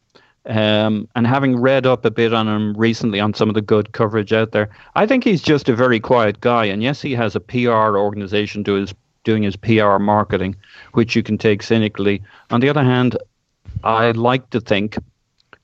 um, 0.47 1.07
and 1.15 1.27
having 1.27 1.57
read 1.57 1.87
up 1.87 2.05
a 2.05 2.11
bit 2.11 2.33
on 2.33 2.49
him 2.49 2.75
recently 2.75 3.21
on 3.21 3.35
some 3.35 3.49
of 3.49 3.55
the 3.55 3.61
good 3.61 3.93
coverage 3.93 4.33
out 4.33 4.53
there, 4.53 4.71
I 4.95 5.07
think 5.07 5.23
he's 5.23 5.43
just 5.43 5.69
a 5.69 5.77
very 5.77 6.01
quiet 6.01 6.41
guy. 6.41 6.65
And 6.65 6.83
yes, 6.83 7.03
he 7.03 7.13
has 7.15 7.37
a 7.37 7.41
PR 7.41 7.99
organization 7.99 8.63
do 8.63 8.75
his, 8.75 8.95
doing 9.25 9.43
his 9.43 9.57
PR 9.57 9.99
marketing, 9.99 10.57
which 10.95 11.15
you 11.15 11.23
can 11.23 11.37
take 11.37 11.63
cynically. 11.63 12.23
On 12.51 12.61
the 12.61 12.71
other 12.71 12.83
hand, 12.83 13.19
I 13.85 14.13
like 14.13 14.49
to 14.51 14.61
think 14.61 14.97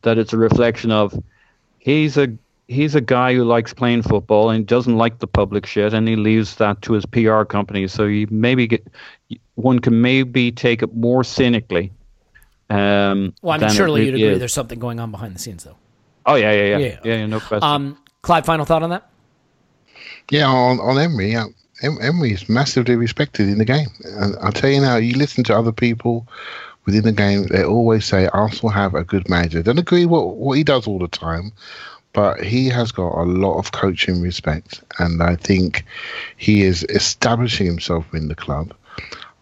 that 0.03 0.19
it's 0.19 0.35
a 0.35 0.39
reflection 0.39 0.91
of 0.91 1.19
he's 1.79 2.19
a 2.19 2.29
he's 2.69 2.95
a 2.95 3.01
guy 3.01 3.33
who 3.35 3.45
likes 3.45 3.73
playing 3.73 4.03
football 4.03 4.51
and 4.51 4.67
doesn't 4.67 4.97
like 4.97 5.21
the 5.21 5.27
public 5.27 5.65
shit, 5.65 5.95
and 5.95 6.07
he 6.07 6.17
leaves 6.17 6.57
that 6.57 6.83
to 6.83 6.93
his 6.93 7.07
PR 7.07 7.45
company. 7.45 7.89
So 7.89 8.07
he 8.07 8.27
maybe 8.31 8.67
get 8.67 8.87
one 9.55 9.79
can 9.79 10.01
maybe 10.01 10.53
take 10.53 10.83
it 10.83 10.95
more 10.95 11.25
cynically 11.25 11.93
um, 12.69 13.35
well, 13.43 13.55
I 13.55 13.59
mean, 13.59 13.71
surely 13.71 14.07
you'd 14.07 14.15
agree 14.15 14.29
is. 14.29 14.39
there's 14.39 14.53
something 14.53 14.79
going 14.79 14.99
on 14.99 15.11
behind 15.11 15.35
the 15.35 15.39
scenes, 15.39 15.65
though. 15.65 15.77
Oh 16.25 16.35
yeah, 16.35 16.53
yeah, 16.53 16.63
yeah, 16.63 16.77
yeah, 16.77 16.87
yeah, 17.05 17.15
yeah 17.17 17.27
no 17.27 17.39
question. 17.39 17.69
Um, 17.69 17.99
Clyde, 18.23 18.45
final 18.45 18.65
thought 18.65 18.83
on 18.83 18.91
that? 18.91 19.09
Yeah, 20.31 20.49
on 20.49 20.81
on 20.81 20.99
Emery, 20.99 21.33
yeah. 21.33 21.47
Emery 21.83 22.33
is 22.33 22.49
massively 22.49 22.97
respected 22.97 23.49
in 23.49 23.59
the 23.59 23.65
game, 23.65 23.89
and 24.05 24.35
I'll 24.41 24.53
tell 24.53 24.71
you 24.71 24.81
now. 24.81 24.97
You 24.97 25.17
listen 25.17 25.45
to 25.45 25.57
other 25.57 25.73
people 25.73 26.27
within 26.87 27.05
the 27.05 27.13
game; 27.13 27.47
they 27.49 27.63
always 27.63 28.05
say 28.05 28.27
Arsenal 28.29 28.71
have 28.71 28.95
a 28.95 29.05
good 29.05 29.29
manager. 29.29 29.63
Don't 29.63 29.79
agree 29.79 30.07
what 30.07 30.37
what 30.37 30.57
he 30.57 30.65
does 30.65 30.89
all 30.89 30.99
the 30.99 31.07
time, 31.07 31.53
but 32.15 32.43
he 32.43 32.69
has 32.71 32.91
got 32.91 33.13
a 33.13 33.23
lot 33.23 33.59
of 33.59 33.71
coaching 33.71 34.21
respect, 34.21 34.83
and 34.99 35.23
I 35.23 35.37
think 35.37 35.85
he 36.37 36.63
is 36.63 36.83
establishing 36.89 37.67
himself 37.67 38.13
in 38.13 38.27
the 38.27 38.35
club. 38.35 38.75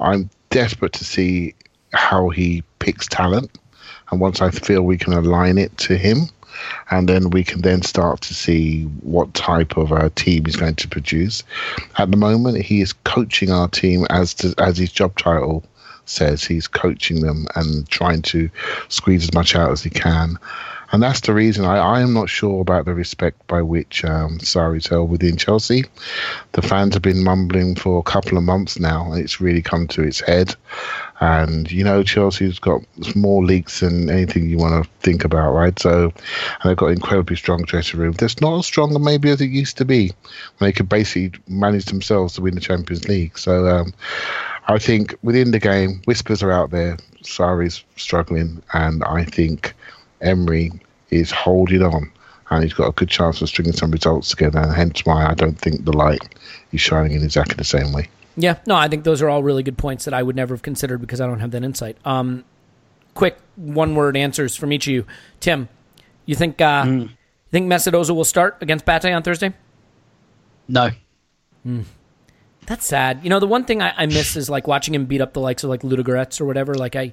I'm 0.00 0.30
desperate 0.50 0.92
to 0.94 1.04
see 1.04 1.54
how 1.92 2.28
he 2.28 2.62
picks 2.78 3.06
talent. 3.06 3.50
And 4.10 4.20
once 4.20 4.42
I 4.42 4.50
feel 4.50 4.82
we 4.82 4.98
can 4.98 5.12
align 5.12 5.58
it 5.58 5.76
to 5.78 5.96
him, 5.96 6.28
and 6.90 7.08
then 7.08 7.30
we 7.30 7.42
can 7.42 7.62
then 7.62 7.82
start 7.82 8.20
to 8.22 8.34
see 8.34 8.84
what 9.00 9.34
type 9.34 9.76
of 9.76 9.92
uh, 9.92 10.10
team 10.14 10.44
he's 10.44 10.56
going 10.56 10.76
to 10.76 10.88
produce. 10.88 11.42
At 11.98 12.10
the 12.10 12.16
moment, 12.16 12.62
he 12.62 12.80
is 12.80 12.92
coaching 12.92 13.50
our 13.50 13.68
team 13.68 14.06
as 14.10 14.34
to, 14.34 14.54
as 14.58 14.78
his 14.78 14.92
job 14.92 15.18
title 15.18 15.64
says. 16.06 16.44
He's 16.44 16.68
coaching 16.68 17.20
them 17.20 17.46
and 17.56 17.88
trying 17.88 18.22
to 18.22 18.50
squeeze 18.88 19.24
as 19.24 19.34
much 19.34 19.56
out 19.56 19.70
as 19.70 19.82
he 19.82 19.90
can. 19.90 20.38
And 20.94 21.02
that's 21.02 21.22
the 21.22 21.34
reason 21.34 21.64
I, 21.64 21.78
I 21.78 22.00
am 22.02 22.14
not 22.14 22.30
sure 22.30 22.60
about 22.60 22.84
the 22.84 22.94
respect 22.94 23.48
by 23.48 23.62
which 23.62 24.04
um, 24.04 24.38
Sarri's 24.38 24.86
held 24.86 25.10
within 25.10 25.36
Chelsea. 25.36 25.86
The 26.52 26.62
fans 26.62 26.94
have 26.94 27.02
been 27.02 27.24
mumbling 27.24 27.74
for 27.74 27.98
a 27.98 28.02
couple 28.04 28.38
of 28.38 28.44
months 28.44 28.78
now, 28.78 29.10
and 29.10 29.20
it's 29.20 29.40
really 29.40 29.60
come 29.60 29.88
to 29.88 30.02
its 30.04 30.20
head. 30.20 30.54
And 31.18 31.68
you 31.68 31.82
know, 31.82 32.04
Chelsea's 32.04 32.60
got 32.60 32.80
more 33.16 33.44
leaks 33.44 33.80
than 33.80 34.08
anything 34.08 34.48
you 34.48 34.56
want 34.56 34.84
to 34.84 34.90
think 35.00 35.24
about, 35.24 35.50
right? 35.50 35.76
So, 35.80 36.12
and 36.12 36.62
they've 36.64 36.76
got 36.76 36.92
incredibly 36.92 37.34
strong 37.34 37.62
dressing 37.62 37.98
room. 37.98 38.12
That's 38.12 38.40
not 38.40 38.60
as 38.60 38.66
strong 38.66 38.96
maybe 39.02 39.30
as 39.30 39.40
it 39.40 39.50
used 39.50 39.76
to 39.78 39.84
be 39.84 40.12
they 40.60 40.70
could 40.70 40.88
basically 40.88 41.32
manage 41.48 41.86
themselves 41.86 42.34
to 42.34 42.42
win 42.42 42.54
the 42.54 42.60
Champions 42.60 43.08
League. 43.08 43.36
So, 43.36 43.66
um, 43.66 43.92
I 44.68 44.78
think 44.78 45.16
within 45.24 45.50
the 45.50 45.58
game, 45.58 46.02
whispers 46.04 46.40
are 46.44 46.52
out 46.52 46.70
there. 46.70 46.98
Sarri's 47.24 47.82
struggling, 47.96 48.62
and 48.72 49.02
I 49.02 49.24
think 49.24 49.74
Emery 50.24 50.72
is 51.10 51.30
holding 51.30 51.82
on. 51.82 52.10
and 52.50 52.62
he's 52.62 52.74
got 52.74 52.88
a 52.88 52.92
good 52.92 53.08
chance 53.08 53.40
of 53.40 53.48
stringing 53.48 53.72
some 53.72 53.90
results 53.90 54.30
together. 54.30 54.58
And 54.58 54.72
hence 54.74 55.04
why 55.04 55.26
I 55.26 55.34
don't 55.34 55.58
think 55.58 55.84
the 55.84 55.92
light 55.92 56.34
is 56.72 56.80
shining 56.80 57.12
in 57.12 57.22
exactly 57.22 57.54
the 57.56 57.64
same 57.64 57.92
way. 57.92 58.08
Yeah, 58.36 58.58
no, 58.66 58.74
I 58.74 58.88
think 58.88 59.04
those 59.04 59.22
are 59.22 59.28
all 59.28 59.42
really 59.42 59.62
good 59.62 59.78
points 59.78 60.04
that 60.06 60.14
I 60.14 60.22
would 60.22 60.34
never 60.34 60.54
have 60.54 60.62
considered 60.62 61.00
because 61.00 61.20
I 61.20 61.26
don't 61.26 61.38
have 61.40 61.52
that 61.52 61.62
insight. 61.62 61.96
Um, 62.04 62.44
quick 63.14 63.38
one 63.56 63.94
word 63.94 64.16
answers 64.16 64.56
from 64.56 64.72
each 64.72 64.88
of 64.88 64.92
you. 64.92 65.06
Tim, 65.38 65.68
you 66.26 66.34
think 66.34 66.60
uh, 66.60 66.84
you 66.86 67.08
think 67.52 67.70
Mesut 67.70 67.92
Ozil 67.92 68.16
will 68.16 68.24
start 68.24 68.56
against 68.60 68.84
Bate 68.84 69.04
on 69.06 69.22
Thursday? 69.22 69.52
No. 70.66 70.90
That's 72.66 72.86
sad. 72.86 73.20
You 73.22 73.30
know, 73.30 73.38
the 73.40 73.46
one 73.46 73.64
thing 73.64 73.82
I, 73.82 73.92
I 73.96 74.06
miss 74.06 74.36
is 74.36 74.48
like 74.50 74.66
watching 74.66 74.94
him 74.94 75.04
beat 75.06 75.20
up 75.20 75.32
the 75.32 75.40
likes 75.40 75.62
of 75.64 75.70
like 75.70 75.82
Ludogorets 75.82 76.40
or 76.40 76.44
whatever. 76.44 76.74
Like 76.74 76.96
I, 76.96 77.12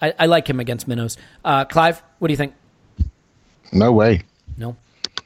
I, 0.00 0.14
I 0.18 0.26
like 0.26 0.48
him 0.48 0.60
against 0.60 0.86
Minnows. 0.88 1.16
Uh, 1.44 1.64
Clive, 1.64 2.02
what 2.18 2.28
do 2.28 2.32
you 2.32 2.36
think? 2.36 2.54
No 3.72 3.92
way. 3.92 4.22
No, 4.56 4.76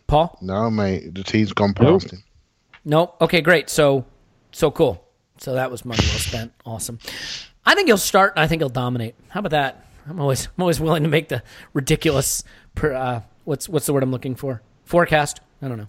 Paul. 0.07 0.39
No, 0.41 0.71
mate. 0.71 1.15
The 1.15 1.23
team's 1.23 1.53
gone 1.53 1.75
past 1.75 2.13
him. 2.13 2.23
No. 2.85 3.15
Okay, 3.21 3.41
great. 3.41 3.69
So, 3.69 4.05
so 4.53 4.71
cool. 4.71 5.05
So 5.39 5.55
that 5.55 5.71
was 5.71 5.85
money 5.85 6.03
well 6.09 6.19
spent. 6.19 6.53
Awesome. 6.65 6.99
I 7.65 7.75
think 7.75 7.89
he'll 7.89 7.99
start. 7.99 8.33
and 8.37 8.43
I 8.43 8.47
think 8.47 8.63
he'll 8.63 8.69
dominate. 8.71 9.15
How 9.29 9.41
about 9.41 9.51
that? 9.51 9.85
I'm 10.09 10.21
always, 10.21 10.47
I'm 10.47 10.63
always 10.63 10.81
willing 10.81 11.03
to 11.03 11.09
make 11.09 11.29
the 11.29 11.43
ridiculous. 11.75 12.43
Per, 12.75 12.95
uh, 12.95 13.21
what's, 13.45 13.69
what's 13.69 13.87
the 13.87 13.93
word 13.93 14.03
I'm 14.03 14.11
looking 14.11 14.35
for? 14.35 14.63
Forecast. 14.85 15.41
I 15.61 15.69
don't 15.69 15.77
know. 15.77 15.89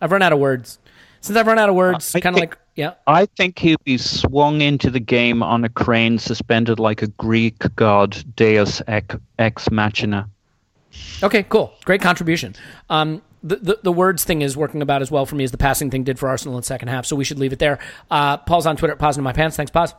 I've 0.00 0.10
run 0.10 0.22
out 0.22 0.32
of 0.32 0.38
words. 0.40 0.78
Since 1.20 1.36
I've 1.36 1.46
run 1.46 1.58
out 1.58 1.68
of 1.68 1.74
words, 1.74 2.14
I 2.14 2.20
kind 2.20 2.34
of 2.34 2.40
like 2.40 2.58
yeah. 2.80 2.94
I 3.06 3.26
think 3.26 3.58
he'd 3.58 3.84
be 3.84 3.98
swung 3.98 4.62
into 4.62 4.90
the 4.90 5.00
game 5.00 5.42
on 5.42 5.64
a 5.64 5.68
crane 5.68 6.18
suspended 6.18 6.78
like 6.78 7.02
a 7.02 7.08
Greek 7.08 7.58
god, 7.76 8.24
Deus 8.36 8.80
ex, 8.86 9.16
ex 9.38 9.70
machina. 9.70 10.26
Okay, 11.22 11.42
cool. 11.42 11.74
Great 11.84 12.00
contribution. 12.00 12.56
Um, 12.88 13.20
the, 13.42 13.56
the, 13.56 13.78
the 13.82 13.92
words 13.92 14.24
thing 14.24 14.40
is 14.40 14.56
working 14.56 14.80
about 14.80 15.02
as 15.02 15.10
well 15.10 15.26
for 15.26 15.36
me 15.36 15.44
as 15.44 15.50
the 15.50 15.58
passing 15.58 15.90
thing 15.90 16.04
did 16.04 16.18
for 16.18 16.30
Arsenal 16.30 16.54
in 16.54 16.62
the 16.62 16.66
second 16.66 16.88
half, 16.88 17.04
so 17.04 17.16
we 17.16 17.24
should 17.24 17.38
leave 17.38 17.52
it 17.52 17.58
there. 17.58 17.78
Uh, 18.10 18.38
Paul's 18.38 18.64
on 18.64 18.76
Twitter 18.76 18.94
at 18.94 18.98
Pause 18.98 19.18
in 19.18 19.24
My 19.24 19.34
Pants. 19.34 19.56
Thanks, 19.56 19.70
Pause. 19.70 19.94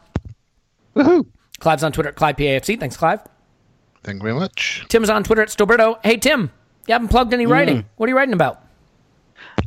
Woohoo! 0.95 1.27
Clive's 1.59 1.83
on 1.83 1.91
Twitter 1.91 2.09
at 2.09 2.15
Clive 2.15 2.35
PAFC. 2.35 2.79
Thanks, 2.79 2.97
Clive. 2.97 3.21
Thank 4.03 4.17
you 4.17 4.23
very 4.23 4.33
much. 4.33 4.85
Tim's 4.89 5.11
on 5.11 5.23
Twitter 5.23 5.43
at 5.43 5.49
Stillberto. 5.49 5.99
Hey, 6.03 6.17
Tim, 6.17 6.51
you 6.87 6.93
haven't 6.93 7.09
plugged 7.09 7.33
any 7.33 7.45
writing. 7.45 7.85
What 7.97 8.07
are 8.07 8.09
you 8.09 8.17
writing 8.17 8.33
about? 8.33 8.60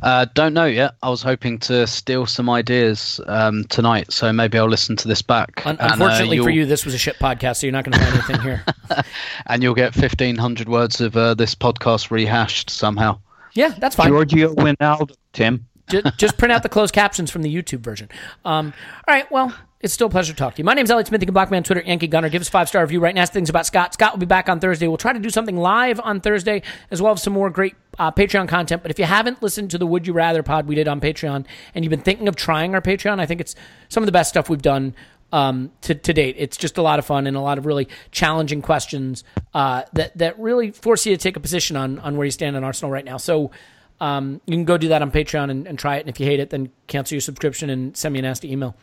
Uh, 0.01 0.25
don't 0.33 0.53
know 0.53 0.65
yet. 0.65 0.95
I 1.01 1.09
was 1.09 1.21
hoping 1.21 1.57
to 1.59 1.87
steal 1.87 2.25
some 2.25 2.49
ideas 2.49 3.19
um, 3.27 3.63
tonight, 3.65 4.11
so 4.11 4.31
maybe 4.31 4.57
I'll 4.57 4.67
listen 4.69 4.95
to 4.97 5.07
this 5.07 5.21
back. 5.21 5.65
Un- 5.65 5.77
and, 5.79 5.81
uh, 5.81 5.93
unfortunately 5.93 6.37
for 6.39 6.49
you'll- 6.49 6.67
this 6.67 6.85
was 6.85 6.93
a 6.93 6.97
shit 6.97 7.17
podcast, 7.17 7.57
so 7.57 7.67
you're 7.67 7.71
not 7.73 7.85
going 7.85 7.93
to 7.93 7.99
find 8.05 8.13
anything 8.15 8.41
here. 8.41 8.63
and 9.47 9.63
you'll 9.63 9.73
get 9.75 9.93
fifteen 9.93 10.35
hundred 10.35 10.69
words 10.69 11.01
of 11.01 11.15
uh, 11.17 11.33
this 11.33 11.55
podcast 11.55 12.11
rehashed 12.11 12.69
somehow. 12.69 13.19
Yeah, 13.53 13.69
that's 13.69 13.95
fine. 13.95 14.11
Georginio 14.11 14.53
Wijnaldum, 14.55 15.15
Tim. 15.33 15.65
just, 15.89 16.17
just 16.17 16.37
print 16.37 16.51
out 16.51 16.61
the 16.63 16.69
closed 16.69 16.93
captions 16.93 17.31
from 17.31 17.41
the 17.41 17.53
YouTube 17.55 17.79
version. 17.79 18.09
Um, 18.43 18.73
all 19.07 19.15
right, 19.15 19.31
well, 19.31 19.55
it's 19.79 19.93
still 19.93 20.07
a 20.07 20.09
pleasure 20.09 20.33
to 20.33 20.37
talk 20.37 20.55
to 20.55 20.59
you. 20.59 20.65
My 20.65 20.73
name's 20.73 20.89
Elliot 20.91 21.07
Smith. 21.07 21.21
You 21.21 21.27
can 21.27 21.33
block 21.33 21.51
me 21.51 21.57
on 21.57 21.63
Twitter, 21.63 21.81
Yankee 21.85 22.07
Gunner. 22.07 22.27
Give 22.27 22.41
us 22.41 22.47
a 22.47 22.51
five 22.51 22.67
star 22.67 22.81
review 22.81 22.99
right 22.99 23.13
now. 23.15 23.21
Ask 23.21 23.31
things 23.33 23.49
about 23.49 23.65
Scott. 23.65 23.93
Scott 23.93 24.11
will 24.13 24.19
be 24.19 24.25
back 24.25 24.49
on 24.49 24.59
Thursday. 24.59 24.87
We'll 24.87 24.97
try 24.97 25.13
to 25.13 25.19
do 25.19 25.29
something 25.29 25.55
live 25.57 25.99
on 26.01 26.19
Thursday, 26.21 26.63
as 26.91 27.01
well 27.01 27.13
as 27.13 27.21
some 27.23 27.33
more 27.33 27.49
great 27.49 27.75
uh, 27.97 28.11
Patreon 28.11 28.47
content. 28.47 28.81
But 28.81 28.91
if 28.91 28.99
you 28.99 29.05
haven't 29.05 29.41
listened 29.41 29.71
to 29.71 29.77
the 29.77 29.87
Would 29.87 30.07
You 30.07 30.13
Rather 30.13 30.43
pod 30.43 30.67
we 30.67 30.75
did 30.75 30.87
on 30.87 31.01
Patreon, 31.01 31.45
and 31.73 31.85
you've 31.85 31.89
been 31.89 32.01
thinking 32.01 32.27
of 32.27 32.35
trying 32.35 32.73
our 32.75 32.81
Patreon, 32.81 33.19
I 33.19 33.25
think 33.25 33.41
it's 33.41 33.55
some 33.89 34.03
of 34.03 34.05
the 34.05 34.11
best 34.11 34.29
stuff 34.29 34.49
we've 34.49 34.61
done 34.61 34.95
um, 35.31 35.71
to, 35.81 35.95
to 35.95 36.13
date. 36.13 36.35
It's 36.37 36.57
just 36.57 36.77
a 36.77 36.81
lot 36.81 36.99
of 36.99 37.05
fun 37.05 37.27
and 37.27 37.35
a 37.35 37.41
lot 37.41 37.57
of 37.57 37.65
really 37.65 37.87
challenging 38.11 38.61
questions 38.61 39.23
uh, 39.53 39.83
that 39.93 40.17
that 40.17 40.39
really 40.39 40.71
force 40.71 41.05
you 41.05 41.15
to 41.15 41.21
take 41.21 41.35
a 41.35 41.39
position 41.39 41.75
on 41.75 41.99
on 41.99 42.15
where 42.17 42.25
you 42.25 42.31
stand 42.31 42.55
on 42.55 42.63
Arsenal 42.63 42.91
right 42.91 43.05
now. 43.05 43.17
So 43.17 43.51
um, 43.99 44.41
you 44.45 44.53
can 44.55 44.65
go 44.65 44.77
do 44.77 44.89
that 44.89 45.01
on 45.01 45.11
Patreon 45.11 45.49
and, 45.49 45.67
and 45.67 45.79
try 45.79 45.97
it. 45.97 46.01
And 46.01 46.09
if 46.09 46.19
you 46.19 46.25
hate 46.25 46.39
it, 46.39 46.49
then 46.49 46.69
cancel 46.87 47.15
your 47.15 47.21
subscription 47.21 47.69
and 47.69 47.95
send 47.95 48.13
me 48.13 48.19
a 48.19 48.21
nasty 48.21 48.51
email 48.51 48.75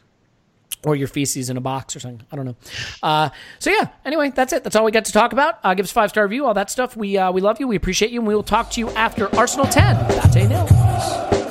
or 0.85 0.97
your 0.97 1.09
feces 1.09 1.51
in 1.51 1.57
a 1.57 1.61
box 1.61 1.95
or 1.97 2.01
something. 2.01 2.27
I 2.31 2.37
don't 2.37 2.45
know. 2.45 2.57
Uh, 3.03 3.31
so 3.59 3.71
yeah. 3.71 3.89
Anyway, 4.05 4.31
that's 4.31 4.53
it. 4.53 4.65
That's 4.65 4.77
all 4.77 4.85
we 4.85 4.93
got 4.93 5.05
to 5.07 5.13
talk 5.13 5.33
about. 5.33 5.59
Uh, 5.63 5.75
give 5.75 5.85
us 5.85 5.93
five 5.93 6.11
star 6.11 6.25
review, 6.25 6.47
all 6.47 6.55
that 6.55 6.71
stuff. 6.71 6.97
We 6.97 7.17
uh, 7.17 7.33
we 7.33 7.41
love 7.41 7.61
you. 7.61 7.69
We 7.69 7.77
appreciate 7.77 8.11
you, 8.11 8.21
and 8.21 8.27
we 8.27 8.35
will 8.35 8.43
talk 8.43 8.71
to 8.73 8.81
you 8.81 8.91
after 8.91 9.35
Arsenal 9.37 9.67
ten. 9.67 9.97
Bate 10.33 10.49
nil. 10.49 11.41